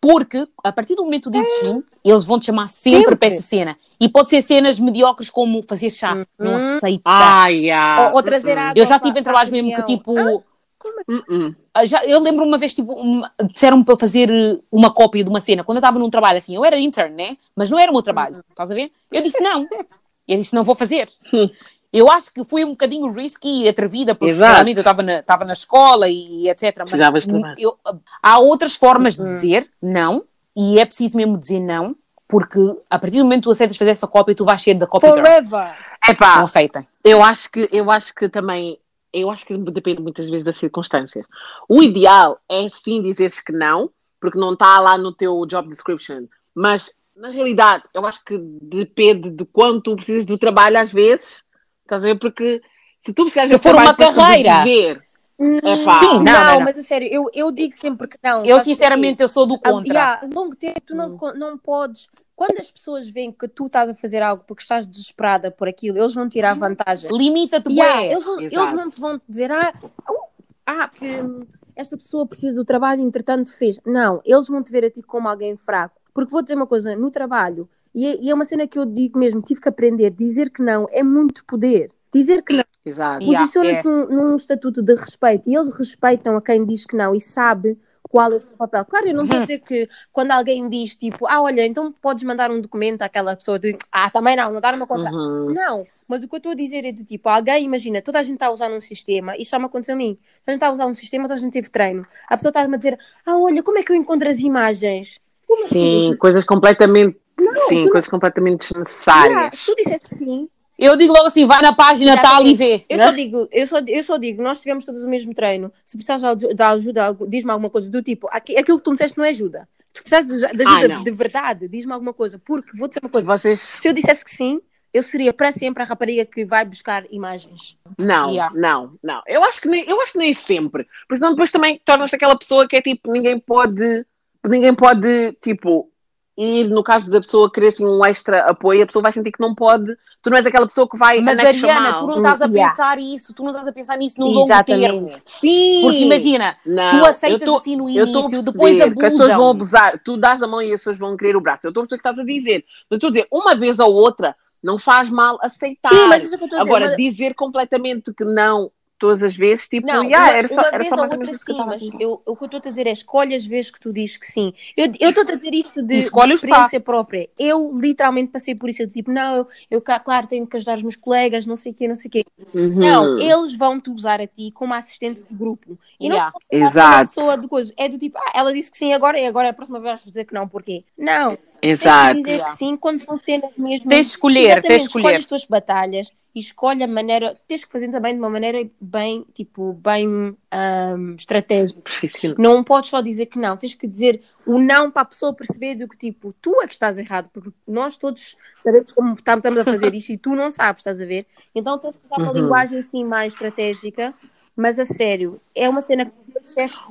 Porque, 0.01 0.47
a 0.63 0.71
partir 0.73 0.95
do 0.95 1.03
momento 1.05 1.25
que 1.25 1.31
tu 1.31 1.41
dizes 1.43 1.59
sim, 1.59 1.83
eles 2.05 2.25
vão 2.25 2.39
te 2.39 2.47
chamar 2.47 2.69
sempre, 2.69 2.99
Sempre. 3.01 3.17
para 3.17 3.29
essa 3.29 3.43
cena. 3.43 3.77
E 3.99 4.09
pode 4.09 4.29
ser 4.31 4.43
cenas 4.43 4.79
mediocres 4.79 5.31
como 5.31 5.63
fazer 5.63 5.91
chá. 5.91 6.15
Não 6.39 6.53
Uhum. 6.53 6.57
aceita. 6.57 7.03
Ai, 7.07 7.71
ai. 7.71 8.07
Ou, 8.11 8.17
ou 8.17 8.23
trazer 8.23 8.57
água. 8.59 8.75
eu 8.81 8.87
já 8.87 8.99
tive 9.01 9.19
em 9.19 9.23
trabalhos 9.23 9.51
mesmo 9.51 9.75
que, 9.75 9.83
tipo... 9.85 10.45
Como 10.79 11.01
assim? 11.01 11.23
Hum, 11.29 11.47
hum. 11.47 11.55
já, 11.87 12.05
eu 12.05 12.21
lembro 12.21 12.45
uma 12.45 12.59
vez, 12.59 12.73
tipo, 12.75 12.93
uma- 12.93 13.33
disseram-me 13.51 13.85
para 13.85 13.99
fazer 13.99 14.31
eh, 14.31 14.59
uma 14.71 14.93
cópia 14.93 15.25
de 15.25 15.31
uma 15.31 15.41
cena. 15.41 15.65
Quando 15.65 15.79
eu 15.79 15.81
estava 15.81 15.99
num 15.99 16.11
trabalho 16.11 16.37
assim, 16.39 16.55
eu 16.55 16.65
era 16.65 16.79
intern, 16.79 17.15
né? 17.15 17.37
Mas 17.57 17.71
não 17.71 17.79
era 17.79 17.91
o 17.91 17.95
meu 17.95 18.03
trabalho. 18.03 18.45
Estás 18.51 18.71
a 18.71 18.75
ver? 18.75 18.93
Eu 19.11 19.23
disse 19.23 19.41
não. 19.43 19.67
Eu 20.27 20.39
disse 20.39 20.55
não 20.55 20.65
vou 20.65 20.75
fazer. 20.75 21.09
Hum. 21.33 21.49
Eu 21.93 22.11
acho 22.11 22.33
que 22.35 22.45
foi 22.45 22.65
um 22.65 22.71
bocadinho 22.71 23.11
risky 23.11 23.63
e 23.65 23.69
atrevida, 23.69 24.15
porque 24.15 24.31
Exato. 24.31 24.53
realmente 24.53 24.77
eu 24.77 24.81
estava 24.81 25.03
na, 25.03 25.21
estava 25.21 25.45
na 25.45 25.53
escola 25.53 26.09
e, 26.09 26.49
etc. 26.49 26.79
Mas 26.81 26.91
de 27.27 27.63
eu- 27.63 27.79
há 28.23 28.39
outras 28.39 28.75
formas 28.75 29.15
de 29.17 29.23
Uhum. 29.23 29.29
dizer 29.29 29.71
não, 29.81 30.23
e 30.55 30.79
é 30.79 30.85
preciso 30.85 31.17
mesmo 31.17 31.39
dizer 31.39 31.61
não, 31.61 31.95
porque 32.29 32.59
a 32.91 32.99
partir 32.99 33.19
do 33.19 33.23
momento 33.25 33.43
que 33.43 33.45
tu 33.45 33.51
aceitas 33.53 33.77
fazer 33.77 33.93
essa 33.93 34.07
cópia, 34.07 34.35
tu 34.35 34.45
vais 34.45 34.61
ser 34.61 34.75
da 34.75 34.87
cópia. 34.87 35.09
Forever! 35.11 35.75
Epá, 36.09 36.37
Não 36.37 36.45
aceitem. 36.45 36.87
eu 37.05 37.23
acho 37.23 37.51
que 37.51 37.69
eu 37.73 37.91
acho 37.91 38.15
que 38.15 38.29
também 38.29 38.79
eu 39.13 39.31
acho 39.31 39.47
que 39.47 39.57
depende 39.57 40.03
muitas 40.03 40.29
vezes 40.29 40.45
das 40.45 40.57
circunstâncias. 40.57 41.25
O 41.69 41.83
ideal 41.83 42.39
é 42.51 42.69
sim 42.69 43.01
dizeres 43.01 43.41
que 43.41 43.53
não, 43.53 43.89
porque 44.21 44.39
não 44.39 44.53
está 44.53 44.79
lá 44.81 44.99
no 44.99 45.13
teu 45.13 45.47
job 45.47 45.69
description. 45.71 46.25
Mas 46.55 46.91
na 47.17 47.31
realidade, 47.31 47.85
eu 47.95 48.05
acho 48.07 48.23
que 48.25 48.37
depende 48.39 49.31
de 49.31 49.45
quanto 49.47 49.81
tu 49.83 49.97
precisas 49.97 50.25
do 50.27 50.37
trabalho 50.39 50.79
às 50.79 50.93
vezes. 50.93 51.45
Estás 51.83 52.05
a 52.05 52.09
ver? 52.09 52.19
Porque 52.19 52.61
se 53.01 53.13
tu 53.13 53.23
precisas 53.25 53.49
Se 53.49 53.55
for 53.59 53.63
trabalho 53.63 53.89
uma 53.89 53.97
carreira. 53.97 54.51
sobreviver, 54.57 55.03
epá, 55.39 55.95
Sim, 55.95 56.07
não, 56.15 56.23
Não, 56.23 56.25
não, 56.25 56.55
não. 56.55 56.61
mas 56.61 56.79
a 56.79 56.83
sério, 56.83 57.09
eu, 57.11 57.31
eu 57.33 57.51
digo 57.51 57.75
sempre 57.75 58.09
que 58.09 58.19
não. 58.23 58.45
Eu, 58.45 58.61
sinceramente, 58.61 59.23
eu 59.23 59.29
sou 59.29 59.47
do 59.47 59.55
A- 59.55 59.59
contra. 59.59 59.93
yeah, 59.93 60.21
a 60.23 60.27
longo 60.35 60.55
tempo 60.57 60.81
tu 60.85 60.93
Hum. 60.95 60.97
não, 60.97 61.17
co- 61.17 61.33
não 61.35 61.57
podes. 61.57 62.09
Quando 62.35 62.59
as 62.59 62.71
pessoas 62.71 63.09
veem 63.09 63.33
que 63.33 63.49
tu 63.49 63.67
estás 63.67 63.89
a 63.89 63.95
fazer 63.95 64.21
algo 64.23 64.45
porque 64.47 64.63
estás 64.63 64.85
desesperada 64.87 65.51
por 65.51 65.69
aquilo, 65.69 65.97
eles 65.99 66.13
vão 66.15 66.29
tirar 66.29 66.55
vantagem. 66.55 67.11
Limita-te, 67.11 67.73
Yeah, 67.73 68.01
bué. 68.03 68.13
eles, 68.13 68.25
vão, 68.25 68.41
eles 68.41 68.75
não 68.75 68.91
te 68.91 69.01
vão 69.01 69.21
dizer, 69.27 69.51
ah, 69.51 69.73
au, 70.05 70.31
ah, 70.67 70.87
que 70.89 71.23
hum, 71.23 71.47
esta 71.75 71.97
pessoa 71.97 72.27
precisa 72.27 72.55
do 72.55 72.65
trabalho, 72.65 73.01
entretanto 73.01 73.57
fez. 73.57 73.81
Não, 73.87 74.21
eles 74.23 74.49
vão 74.49 74.63
te 74.63 74.71
ver 74.71 74.85
a 74.85 74.91
ti 74.91 75.03
como 75.03 75.27
alguém 75.29 75.57
fraco. 75.57 75.95
Porque 76.17 76.31
vou 76.31 76.41
dizer 76.41 76.55
uma 76.55 76.67
coisa, 76.67 76.97
no 76.97 77.11
trabalho, 77.11 77.69
e 77.95 78.07
é, 78.07 78.19
e 78.23 78.31
é 78.31 78.35
uma 78.35 78.47
cena 78.47 78.67
que 78.67 78.79
eu 78.79 78.87
digo 78.87 79.19
mesmo, 79.19 79.43
tive 79.43 79.61
que 79.61 79.69
aprender, 79.69 80.09
dizer 80.11 80.49
que 80.49 80.63
não 80.63 80.87
é 80.91 81.03
muito 81.03 81.45
poder. 81.45 81.91
Dizer 82.11 82.43
que 82.43 82.55
não, 82.55 82.65
Exato. 82.87 83.23
Yeah, 83.23 83.39
posiciona-te 83.41 83.85
num, 83.87 84.07
num 84.31 84.37
estatuto 84.37 84.81
de 84.83 84.95
respeito, 84.95 85.51
e 85.51 85.55
eles 85.55 85.69
respeitam 85.77 86.35
a 86.35 86.41
quem 86.41 86.65
diz 86.65 86.87
que 86.87 86.97
não 86.97 87.15
e 87.15 87.21
sabe 87.21 87.79
qual 88.09 88.33
é 88.33 88.37
o 88.37 88.41
teu 88.41 88.57
papel. 88.57 88.85
Claro, 88.87 89.09
eu 89.09 89.13
não 89.13 89.21
Uhum. 89.21 89.25
estou 89.25 89.37
a 89.37 89.41
dizer 89.43 89.59
que 89.59 89.89
quando 90.11 90.31
alguém 90.31 90.67
diz 90.71 90.97
tipo, 90.97 91.27
ah, 91.27 91.43
olha, 91.43 91.67
então 91.67 91.93
podes 91.93 92.25
mandar 92.25 92.51
um 92.51 92.63
documento 92.63 93.03
àquela 93.03 93.37
pessoa 93.37 93.59
de, 93.59 93.77
ah, 93.93 94.09
também 94.09 94.37
não, 94.37 94.53
não 94.53 94.61
dar 94.61 94.75
uma 94.75 94.87
conta. 94.87 95.11
Uhum. 95.11 95.53
Não, 95.53 95.87
mas 96.09 96.23
o 96.23 96.29
que 96.29 96.37
eu 96.37 96.39
estou 96.39 96.53
a 96.53 96.55
dizer 96.55 96.85
é 96.87 96.93
de 96.93 97.05
tipo, 97.05 97.29
alguém, 97.29 97.65
imagina, 97.65 98.01
toda 98.01 98.21
a 98.21 98.23
gente 98.23 98.35
está 98.37 98.47
a 98.47 98.53
usar 98.53 98.71
um 98.71 98.81
sistema, 98.81 99.37
isto 99.37 99.51
já 99.51 99.59
me 99.59 99.67
aconteceu 99.67 99.95
a 99.95 99.99
mim, 99.99 100.15
toda 100.15 100.25
a 100.47 100.51
gente 100.53 100.57
está 100.57 100.69
a 100.69 100.73
usar 100.73 100.87
um 100.87 100.95
sistema, 100.95 101.25
toda 101.25 101.35
a 101.35 101.39
gente 101.39 101.53
teve 101.53 101.69
treino. 101.69 102.07
A 102.29 102.37
pessoa 102.37 102.51
está-me 102.51 102.75
a 102.75 102.79
dizer, 102.79 102.99
ah, 103.27 103.37
olha, 103.39 103.63
como 103.63 103.79
é 103.79 103.83
que 103.83 103.91
eu 103.93 103.97
encontro 103.97 104.29
as 104.29 104.39
imagens? 104.39 105.21
Como 105.47 105.69
Sim, 105.69 106.09
assim? 106.09 106.17
coisas 106.19 106.45
completamente. 106.45 107.19
Não, 107.39 107.69
sim, 107.69 107.89
coisas 107.89 108.09
completamente 108.11 108.69
desnecessárias. 108.73 109.59
se 109.59 109.67
tu 109.67 109.75
disseste 109.77 110.09
que 110.09 110.15
sim, 110.17 110.49
Eu 110.79 110.97
digo 110.97 111.13
logo 111.13 111.27
assim, 111.27 111.47
vai 111.47 111.61
na 111.63 111.73
página 111.75 112.21
tal 112.21 112.43
e 112.47 112.55
vê. 112.55 112.85
Eu 112.89 112.99
né? 112.99 113.07
só 113.07 113.13
digo, 113.13 113.49
eu 113.53 113.67
só, 113.67 113.79
eu 113.87 114.05
só 114.05 114.17
digo, 114.17 114.43
nós 114.43 114.61
tivemos 114.61 114.85
todos 114.85 115.05
o 115.05 115.09
mesmo 115.09 115.33
treino. 115.35 115.73
Se 115.85 115.97
precisares 115.97 116.37
de 116.39 116.55
de 116.55 116.63
ajuda, 116.63 117.17
diz-me 117.29 117.51
alguma 117.51 117.71
coisa 117.71 117.91
do 117.91 118.03
tipo, 118.03 118.27
aqui- 118.31 118.57
aquilo 118.59 118.79
que 118.79 118.85
tu 118.85 118.91
me 118.91 118.97
disseste 118.97 119.17
não 119.19 119.25
é 119.25 119.31
ajuda. 119.31 119.69
Se 119.95 120.03
precisas 120.03 120.27
de 120.51 120.57
de 120.57 120.67
ajuda 120.67 120.89
não. 120.89 121.03
de 121.03 121.11
verdade, 121.11 121.69
diz-me 121.69 121.93
alguma 121.93 122.13
coisa, 122.13 122.39
porque 122.45 122.77
vou 122.77 122.89
dizer 122.89 123.01
uma 123.03 123.09
coisa. 123.11 123.27
Vocês. 123.27 123.61
Se 123.61 123.89
eu 123.89 123.93
dissesse 123.95 124.23
que 124.25 124.31
sim, 124.35 124.61
eu 124.93 125.03
seria 125.03 125.33
para 125.33 125.53
sempre 125.53 125.83
a 125.83 125.87
rapariga 125.87 126.25
que 126.27 126.45
vai 126.45 126.65
buscar 126.65 127.05
imagens. 127.11 127.77
Não, 127.99 128.31
Yeah. 128.31 128.55
não, 128.55 128.93
não. 129.03 129.23
Eu 129.27 129.43
acho 129.45 129.61
que 129.61 129.69
nem, 129.69 129.89
eu 129.89 130.01
acho 130.03 130.13
que 130.13 130.19
nem 130.19 130.35
sempre. 130.35 130.87
Porque 131.07 131.19
senão 131.19 131.31
depois 131.33 131.51
também 131.53 131.81
tornas-te 131.85 132.17
aquela 132.17 132.37
pessoa 132.37 132.67
que 132.69 132.77
é 132.77 132.83
tipo, 132.83 133.11
ninguém 133.13 133.39
pode. 133.39 134.05
Ninguém 134.49 134.75
pode, 134.75 135.33
tipo, 135.43 135.91
ir 136.37 136.69
no 136.69 136.83
caso 136.85 137.11
da 137.11 137.21
pessoa 137.21 137.51
querer 137.51 137.69
assim, 137.69 137.87
um 137.87 138.05
extra 138.05 138.45
apoio, 138.45 138.83
a 138.83 138.87
pessoa 138.87 139.03
vai 139.03 139.13
sentir 139.13 139.33
que 139.33 139.41
não 139.41 139.55
pode. 139.55 139.97
Tu 140.23 140.31
não 140.31 140.37
és 140.37 140.47
aquela 140.47 140.67
pessoa 140.67 140.89
que 140.89 140.97
vai 140.99 141.21
Mas 141.21 141.39
Ariana, 141.39 141.91
mal. 141.93 142.01
tu 142.01 142.07
não 142.09 142.17
estás 142.17 142.43
a 142.43 142.47
Yeah. 142.47 142.71
pensar 142.71 142.99
isso, 142.99 143.33
tu 143.33 143.43
não 143.43 143.51
estás 143.51 143.67
a 143.69 143.73
pensar 143.73 143.97
nisso 143.97 144.19
no 144.19 144.27
longo 144.27 144.47
Exatamente. 144.47 144.91
termo. 144.93 145.13
Sim! 145.25 145.81
Porque 145.83 145.99
imagina, 146.01 146.57
Não, 146.67 146.89
tu 146.91 147.05
aceitas 147.07 147.45
tô- 147.49 147.57
assim 147.57 147.77
no 147.77 147.89
Eu 147.89 148.07
estou 148.07 148.23
a 148.23 148.25
início, 148.25 148.31
perceber 148.31 148.53
depois 148.53 148.77
que 148.77 148.83
as 148.83 148.91
pessoas 149.13 149.21
abusam. 149.21 149.39
vão 149.39 149.51
abusar. 149.51 150.01
Tu 150.05 150.17
dás 150.17 150.43
a 150.43 150.47
mão 150.47 150.61
e 150.61 150.73
as 150.73 150.81
pessoas 150.81 150.99
vão 150.99 151.17
querer 151.17 151.37
o 151.37 151.41
braço. 151.41 151.67
Eu 151.67 151.71
estou 151.71 151.85
a 151.85 151.87
perceber 151.87 152.01
o 152.01 152.03
que 152.03 152.09
estás 152.09 152.19
a 152.19 152.25
dizer. 152.25 152.65
Mas 152.91 152.97
estou 152.97 153.09
a 153.09 153.11
dizer, 153.13 153.27
uma 153.31 153.55
vez 153.55 153.79
ou 153.79 153.93
outra, 153.93 154.35
não 154.63 154.79
faz 154.79 155.09
mal 155.09 155.39
aceitar. 155.43 155.91
Sim, 155.91 156.07
mas 156.09 156.25
isso 156.25 156.35
é 156.35 156.37
o 156.37 156.39
que 156.39 156.45
eu 156.45 156.47
estou 156.47 156.59
a 156.59 156.63
dizer. 156.63 156.71
Agora, 156.75 156.87
mas- 156.89 156.97
dizer 156.97 157.35
completamente 157.35 158.13
que 158.13 158.25
não 158.25 158.71
todas 158.99 159.23
as 159.23 159.37
vezes, 159.37 159.69
tipo, 159.69 159.87
Não, 159.87 160.05
yeah, 160.05 160.31
uma, 160.31 160.39
era 160.39 160.49
só, 160.49 160.55
uma 160.55 160.69
era 160.69 160.79
vez 160.79 160.89
só 160.89 160.97
ou 160.97 161.03
outra 161.03 161.33
sim, 161.33 161.67
mas 161.67 161.83
eu, 162.01 162.23
o 162.25 162.37
que 162.37 162.45
eu 162.45 162.47
estou 162.47 162.59
a 162.65 162.71
dizer 162.71 162.87
é 162.87 162.93
escolhe 162.93 163.35
as 163.35 163.45
vezes 163.45 163.71
que 163.71 163.81
tu 163.81 163.93
dizes 163.93 164.17
que 164.17 164.27
sim. 164.27 164.53
Eu 164.77 164.87
estou 165.09 165.23
a 165.23 165.35
dizer 165.35 165.55
isto 165.55 165.83
de, 165.83 165.99
de 165.99 166.33
experiência 166.35 166.81
própria. 166.81 167.29
Eu 167.39 167.71
literalmente 167.75 168.33
passei 168.33 168.55
por 168.55 168.69
isso. 168.69 168.83
Eu 168.83 168.91
tipo, 168.91 169.11
não, 169.11 169.47
eu, 169.71 169.81
claro, 169.83 170.27
tenho 170.27 170.47
que 170.47 170.57
ajudar 170.57 170.77
os 170.77 170.83
meus 170.83 170.97
colegas, 170.97 171.47
não 171.47 171.57
sei 171.57 171.73
o 171.73 171.75
quê, 171.75 171.89
não 171.89 171.95
sei 171.95 172.09
o 172.09 172.13
quê. 172.13 172.25
Uhum. 172.55 172.79
Não, 172.79 173.19
eles 173.19 173.57
vão 173.57 173.81
te 173.81 173.91
usar 173.91 174.21
a 174.21 174.27
ti 174.27 174.51
como 174.53 174.75
assistente 174.75 175.23
de 175.29 175.35
grupo. 175.35 175.79
E 176.01 176.09
não 176.09 176.17
Yeah. 176.17 176.33
como 176.33 176.65
Exato. 176.65 177.11
pessoa 177.11 177.37
de 177.37 177.49
coisa. 177.49 177.73
É 177.77 177.89
do 177.89 177.99
tipo, 177.99 178.17
ah, 178.19 178.33
ela 178.35 178.53
disse 178.53 178.71
que 178.71 178.79
sim 178.79 178.95
agora 178.95 179.19
e 179.21 179.27
agora 179.27 179.51
a 179.51 179.53
próxima 179.53 179.79
vez 179.79 179.93
vais 179.93 180.05
dizer 180.05 180.25
que 180.25 180.33
não, 180.33 180.49
porquê? 180.49 180.85
Não, 180.97 181.37
tens 181.67 181.83
Exato. 181.83 182.17
que 182.17 182.23
dizer 182.23 182.45
que 182.45 182.57
sim 182.57 182.77
quando 182.77 182.99
são 183.01 183.19
cenas 183.19 183.51
mesmo. 183.57 183.89
Tens 183.89 184.07
de 184.07 184.13
escolher, 184.13 184.63
tens 184.63 184.83
de 184.83 184.87
escolhe 184.89 185.03
escolher. 185.05 185.17
as 185.17 185.27
tuas 185.27 185.45
batalhas 185.45 186.13
e 186.35 186.41
escolhe 186.41 186.83
a 186.83 186.87
maneira. 186.87 187.35
Tens 187.49 187.65
que 187.65 187.73
fazer 187.73 187.91
também 187.91 188.13
de 188.13 188.19
uma 188.19 188.29
maneira 188.31 188.69
bem, 188.81 189.25
tipo, 189.33 189.73
bem 189.73 190.37
ahm, 190.51 191.15
estratégica. 191.19 191.81
Profissional. 191.81 192.37
Não 192.39 192.63
podes 192.63 192.91
só 192.91 193.01
dizer 193.01 193.27
que 193.27 193.39
não, 193.39 193.57
tens 193.57 193.75
que 193.75 193.87
dizer 193.87 194.23
o 194.45 194.59
não 194.59 194.91
para 194.91 195.03
a 195.03 195.07
pessoa 195.07 195.33
perceber 195.35 195.75
do 195.75 195.89
que 195.89 195.97
tipo, 195.97 196.35
tu 196.41 196.61
é 196.63 196.67
que 196.67 196.73
estás 196.75 196.99
errado, 196.99 197.31
porque 197.33 197.51
nós 197.67 197.97
todos 197.97 198.37
sabemos 198.63 198.93
como 198.93 199.17
tam- 199.23 199.39
estamos 199.39 199.59
a 199.61 199.65
fazer 199.65 199.95
isto 199.95 200.13
e 200.13 200.19
tu 200.19 200.35
não 200.37 200.51
sabes, 200.51 200.81
estás 200.81 201.01
a 201.01 201.07
ver? 201.07 201.27
Então 201.55 201.79
tens 201.79 201.97
que 201.99 202.07
usar 202.07 202.19
uma 202.19 202.31
Uhum. 202.33 202.37
linguagem 202.43 202.79
assim 202.81 203.03
mais 203.05 203.33
estratégica, 203.33 204.13
mas 204.55 204.79
a 204.79 204.85
sério, 204.85 205.41
é 205.55 205.69
uma 205.69 205.81
cena 205.83 206.05
que 206.07 206.13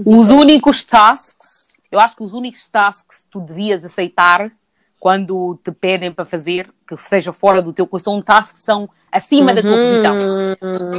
o. 0.03 0.19
Os 0.19 0.29
únicos 0.29 0.83
tasks, 0.83 1.81
eu 1.91 1.99
acho 1.99 2.15
que 2.15 2.23
os 2.23 2.33
únicos 2.33 2.67
tasks 2.69 3.23
que 3.25 3.29
tu 3.31 3.39
devias 3.39 3.85
aceitar 3.85 4.51
quando 5.05 5.59
te 5.63 5.71
pedem 5.71 6.11
para 6.11 6.25
fazer, 6.25 6.67
que 6.87 6.97
seja 6.97 7.31
fora 7.31 7.61
do 7.61 7.71
teu 7.71 7.85
curso, 7.85 8.05
são 8.05 8.19
tasks 8.23 8.53
que 8.53 8.59
são 8.59 8.89
acima 9.11 9.53
da 9.53 9.61
tua 9.61 9.77
posição. 9.77 10.15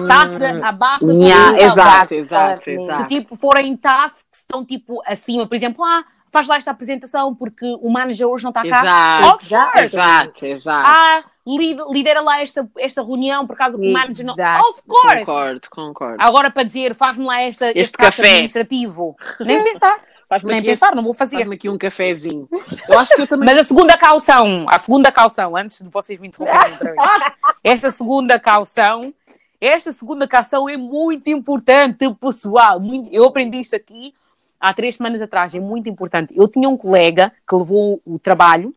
Tasks 0.06 0.42
abaixo 0.62 1.06
da 1.08 1.12
tua 1.12 1.24
Yeah, 1.24 1.46
posição. 1.48 1.66
exato, 1.72 2.14
exato, 2.14 2.64
Sim. 2.64 2.78
Se 2.78 2.84
exato. 2.84 3.06
tipo 3.08 3.36
forem 3.36 3.76
tasks 3.76 4.22
que 4.30 4.36
estão 4.36 4.64
tipo 4.64 5.02
acima, 5.04 5.44
por 5.48 5.56
exemplo, 5.56 5.84
ah, 5.84 6.04
faz 6.30 6.46
lá 6.46 6.56
esta 6.56 6.70
apresentação 6.70 7.34
porque 7.34 7.66
o 7.80 7.90
manager 7.90 8.28
hoje 8.28 8.44
não 8.44 8.50
está 8.50 8.62
cá. 8.62 8.80
Exato, 8.80 9.26
Of 9.26 9.48
course. 9.48 9.84
exato, 9.84 10.46
exato. 10.46 10.88
Ah, 10.88 11.22
lid- 11.44 11.80
lidera 11.90 12.20
lá 12.20 12.40
esta, 12.40 12.68
esta 12.78 13.02
reunião 13.02 13.44
por 13.44 13.56
causa 13.56 13.76
que 13.76 13.88
o 13.88 13.92
manager 13.92 14.24
não. 14.24 14.34
Exato. 14.34 14.68
Of 14.70 14.82
course! 14.86 15.16
Concordo, 15.24 15.60
concordo. 15.68 16.16
Agora 16.20 16.48
para 16.48 16.62
dizer, 16.62 16.94
faz-me 16.94 17.24
lá 17.24 17.40
esta, 17.42 17.66
este, 17.70 17.80
Este 17.80 17.96
café. 17.98 18.22
administrativo. 18.34 19.16
Nem 19.40 19.64
pensar, 19.64 19.98
nem 20.44 20.58
aqui, 20.58 20.68
pensar, 20.68 20.94
não 20.94 21.02
vou 21.02 21.12
fazer. 21.12 21.36
faz-me 21.36 21.54
aqui 21.54 21.68
um 21.68 21.78
cafezinho. 21.78 22.48
Eu 22.88 22.98
acho 22.98 23.14
que 23.14 23.22
eu 23.22 23.26
também. 23.26 23.46
Mas 23.46 23.58
a 23.58 23.64
segunda 23.64 23.96
caução, 23.96 24.66
a 24.68 24.78
segunda 24.78 25.12
caução, 25.12 25.56
antes 25.56 25.80
de 25.80 25.88
vocês 25.88 26.18
me 26.18 26.28
interromperem 26.28 26.72
outra 26.72 26.92
vez, 26.94 27.32
esta 27.62 27.90
segunda 27.90 28.38
caução, 28.38 29.14
esta 29.60 29.92
segunda 29.92 30.26
caução 30.26 30.68
é 30.68 30.76
muito 30.76 31.28
importante, 31.30 32.12
pessoal. 32.20 32.80
Muito- 32.80 33.08
eu 33.12 33.24
aprendi 33.24 33.60
isto 33.60 33.76
aqui 33.76 34.12
há 34.60 34.72
três 34.74 34.96
semanas 34.96 35.22
atrás, 35.22 35.54
é 35.54 35.60
muito 35.60 35.88
importante. 35.88 36.34
Eu 36.36 36.48
tinha 36.48 36.68
um 36.68 36.76
colega 36.76 37.32
que 37.48 37.54
levou 37.54 38.00
o 38.04 38.18
trabalho, 38.18 38.74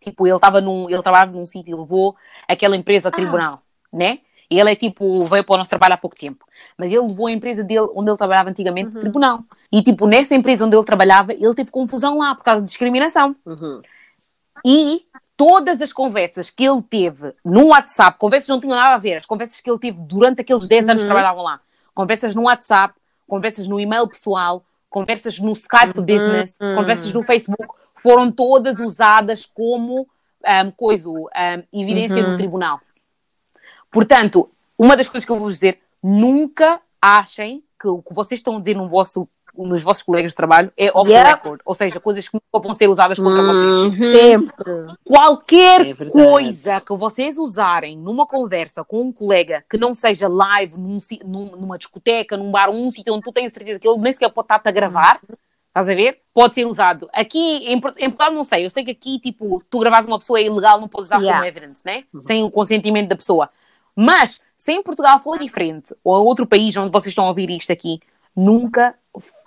tipo, 0.00 0.26
ele 0.26 0.36
estava 0.36 0.60
num, 0.60 0.88
ele 0.90 1.02
trabalhava 1.02 1.32
num 1.32 1.46
sítio 1.46 1.76
e 1.76 1.80
levou 1.80 2.14
aquela 2.46 2.76
empresa 2.76 3.08
ao 3.08 3.12
tribunal, 3.12 3.62
né? 3.92 4.18
E 4.48 4.60
ele 4.60 4.70
é 4.70 4.76
tipo, 4.76 5.24
veio 5.24 5.42
para 5.42 5.54
o 5.54 5.58
nosso 5.58 5.70
trabalho 5.70 5.94
há 5.94 5.96
pouco 5.96 6.14
tempo. 6.16 6.44
Mas 6.78 6.92
ele 6.92 7.00
levou 7.00 7.26
a 7.26 7.32
empresa 7.32 7.64
dele, 7.64 7.88
onde 7.94 8.08
ele 8.10 8.16
trabalhava 8.16 8.48
antigamente, 8.50 8.94
ao 8.94 9.00
tribunal. 9.00 9.40
E 9.72 9.82
tipo, 9.82 10.06
nessa 10.06 10.34
empresa 10.34 10.64
onde 10.64 10.76
ele 10.76 10.84
trabalhava, 10.84 11.32
ele 11.32 11.54
teve 11.54 11.70
confusão 11.70 12.18
lá 12.18 12.34
por 12.34 12.44
causa 12.44 12.62
de 12.62 12.68
discriminação. 12.68 13.34
Uhum. 13.44 13.82
E 14.64 15.04
todas 15.36 15.82
as 15.82 15.92
conversas 15.92 16.50
que 16.50 16.64
ele 16.64 16.82
teve 16.82 17.34
no 17.44 17.66
WhatsApp, 17.68 18.18
conversas 18.18 18.48
não 18.48 18.60
tinham 18.60 18.76
nada 18.76 18.94
a 18.94 18.98
ver, 18.98 19.16
as 19.16 19.26
conversas 19.26 19.60
que 19.60 19.70
ele 19.70 19.78
teve 19.78 20.00
durante 20.00 20.40
aqueles 20.40 20.66
10 20.66 20.88
anos 20.88 21.02
que 21.02 21.08
trabalhavam 21.08 21.42
lá, 21.42 21.60
conversas 21.94 22.34
no 22.34 22.44
WhatsApp, 22.44 22.94
conversas 23.26 23.68
no 23.68 23.78
e-mail 23.78 24.08
pessoal, 24.08 24.64
conversas 24.88 25.38
no 25.38 25.52
Skype 25.52 25.92
for 25.94 26.02
Business, 26.02 26.56
conversas 26.58 27.12
no 27.12 27.22
Facebook, 27.22 27.74
foram 28.02 28.30
todas 28.30 28.80
usadas 28.80 29.44
como 29.44 30.08
ahm, 30.44 30.70
coisa, 30.76 31.08
ahm, 31.34 31.62
evidência 31.72 32.22
no 32.22 32.36
tribunal. 32.36 32.80
Portanto, 33.90 34.48
uma 34.78 34.96
das 34.96 35.08
coisas 35.08 35.24
que 35.24 35.32
eu 35.32 35.36
vou 35.36 35.46
vos 35.46 35.56
dizer, 35.56 35.80
nunca 36.02 36.80
achem 37.00 37.62
que 37.80 37.88
o 37.88 38.00
que 38.00 38.14
vocês 38.14 38.38
estão 38.38 38.56
a 38.56 38.60
dizer 38.60 38.76
no 38.76 38.88
vosso, 38.88 39.28
nos 39.58 39.82
vossos 39.82 40.02
colegas 40.02 40.32
de 40.32 40.36
trabalho 40.36 40.72
é 40.76 40.90
off 40.92 41.06
the 41.08 41.16
Yeah. 41.16 41.34
record, 41.36 41.60
ou 41.64 41.74
seja, 41.74 41.98
coisas 42.00 42.28
que 42.28 42.34
nunca 42.34 42.64
vão 42.66 42.74
ser 42.74 42.88
usadas 42.88 43.18
contra 43.18 43.42
vocês 43.42 43.74
Uhum. 43.74 44.12
Sempre. 44.14 44.72
qualquer 45.04 45.80
É 45.88 45.94
coisa 45.94 46.80
que 46.80 46.94
vocês 46.96 47.38
usarem 47.38 47.96
numa 47.96 48.26
conversa 48.26 48.84
com 48.84 49.00
um 49.02 49.12
colega 49.12 49.64
que 49.70 49.78
não 49.78 49.94
seja 49.94 50.28
live 50.28 50.76
num 50.78 50.98
num- 51.24 51.56
numa 51.56 51.78
discoteca, 51.78 52.36
num 52.36 52.50
bar, 52.50 52.70
um 52.70 52.90
sítio 52.90 53.14
onde 53.14 53.22
tu 53.24 53.32
tens 53.32 53.52
certeza 53.52 53.78
que 53.78 53.88
ele 53.88 53.98
nem 53.98 54.12
sequer 54.12 54.30
pode 54.30 54.44
estar-te 54.46 54.68
a 54.68 54.72
gravar, 54.72 55.20
estás 55.68 55.88
a 55.88 55.94
ver? 55.94 56.18
Pode 56.34 56.54
ser 56.54 56.64
usado. 56.66 57.08
Aqui, 57.12 57.38
em, 57.38 57.72
em 57.74 57.80
Portugal, 57.80 58.32
não 58.32 58.44
sei. 58.44 58.64
Eu 58.64 58.70
sei 58.70 58.84
que 58.84 58.90
aqui, 58.90 59.18
tipo, 59.18 59.62
tu 59.70 59.78
gravares 59.78 60.06
uma 60.08 60.18
pessoa 60.18 60.38
é 60.38 60.44
ilegal, 60.44 60.80
não 60.80 60.88
podes 60.88 61.06
usar 61.06 61.16
Yeah. 61.18 61.38
como 61.38 61.48
evidence, 61.48 61.82
né? 61.84 62.04
Sem 62.20 62.42
o 62.42 62.50
consentimento 62.50 63.08
da 63.08 63.16
pessoa. 63.16 63.48
Mas, 63.94 64.40
se 64.56 64.72
em 64.72 64.82
Portugal 64.82 65.18
for 65.18 65.38
diferente, 65.38 65.94
ou 66.04 66.20
em 66.22 66.26
outro 66.26 66.46
país 66.46 66.76
onde 66.76 66.90
vocês 66.92 67.08
estão 67.12 67.24
a 67.24 67.28
ouvir 67.28 67.48
isto 67.50 67.72
aqui, 67.72 68.00
nunca, 68.34 68.94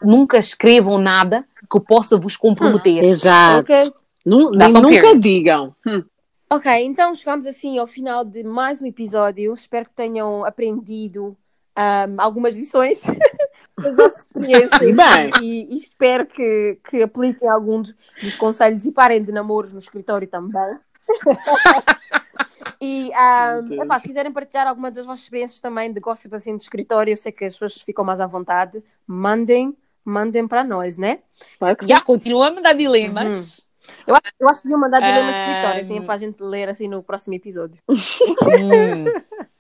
nunca 0.01 0.37
escrevam 0.37 0.97
nada 0.97 1.45
que 1.71 1.79
possa 1.79 2.17
vos 2.17 2.35
comprometer. 2.37 3.03
Exato. 3.03 3.59
Ok. 3.71 3.93
Nu- 4.25 4.51
Dá 4.51 4.67
nem 4.67 4.77
um 4.77 4.81
nunca 4.81 5.01
period. 5.01 5.19
digam. 5.19 5.75
Hum. 5.85 6.03
Ok, 6.51 6.71
então 6.83 7.13
chegamos 7.13 7.45
assim 7.45 7.77
ao 7.77 7.85
final 7.87 8.25
de 8.25 8.43
mais 8.43 8.81
um 8.81 8.85
episódio. 8.87 9.53
Espero 9.53 9.85
que 9.85 9.93
tenham 9.93 10.43
aprendido 10.43 11.37
ahm, 11.75 12.15
algumas 12.17 12.55
lições 12.57 13.03
das 13.77 13.95
nossas 13.95 14.19
experiências 14.21 14.79
Bem. 14.95 15.31
e, 15.41 15.71
e 15.71 15.75
espero 15.75 16.25
que, 16.25 16.79
que 16.89 17.03
apliquem 17.03 17.47
alguns 17.47 17.93
dos 18.21 18.35
conselhos 18.35 18.85
e 18.85 18.91
parem 18.91 19.23
de 19.23 19.31
namoros 19.31 19.71
no 19.73 19.79
escritório 19.79 20.27
também. 20.27 20.77
e 22.81 23.09
Meu 23.11 23.63
Deus. 23.63 23.81
epá, 23.83 23.99
se 23.99 24.07
quiserem 24.07 24.31
partilhar 24.31 24.67
alguma 24.67 24.91
das 24.91 25.05
vossas 25.05 25.23
experiências 25.23 25.59
também 25.59 25.91
de 25.91 25.99
gossip 25.99 26.33
assim 26.35 26.55
de 26.55 26.63
escritório, 26.63 27.11
eu 27.11 27.17
sei 27.17 27.31
que 27.31 27.45
as 27.45 27.53
pessoas 27.53 27.81
ficam 27.81 28.05
mais 28.05 28.19
à 28.19 28.27
vontade, 28.27 28.83
mandem, 29.05 29.75
mandem 30.05 30.47
para 30.47 30.63
nós, 30.63 30.97
né? 30.97 31.19
Claro 31.57 31.75
que 31.75 31.85
sim. 31.85 31.91
Já 31.91 32.01
continua 32.01 32.47
a 32.47 32.51
mandar 32.51 32.73
dilemas. 32.73 33.65
Eu 34.05 34.13
acho, 34.15 34.23
eu 34.39 34.47
acho 34.47 34.61
que 34.61 34.67
deviam 34.67 34.79
mandar 34.79 35.01
dilemas 35.01 35.35
escritório, 35.35 35.81
assim, 35.81 36.01
para 36.01 36.13
a 36.13 36.17
gente 36.17 36.41
ler 36.43 36.69
assim 36.69 36.87
no 36.87 37.01
próximo 37.01 37.33
episódio. 37.33 37.81
Hum, 37.89 39.05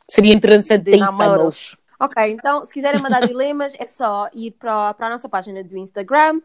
seria 0.07 0.33
interessante 0.33 0.83
ter 0.85 0.97
isso. 0.97 1.77
Ok, 1.99 2.31
então 2.31 2.63
se 2.65 2.73
quiserem 2.73 3.01
mandar 3.01 3.21
dilemas 3.25 3.75
é 3.77 3.85
só 3.85 4.29
ir 4.33 4.51
para, 4.51 4.93
para 4.93 5.07
a 5.07 5.09
nossa 5.09 5.27
página 5.27 5.63
do 5.63 5.77
Instagram. 5.77 6.41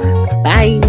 Bye. 0.43 0.79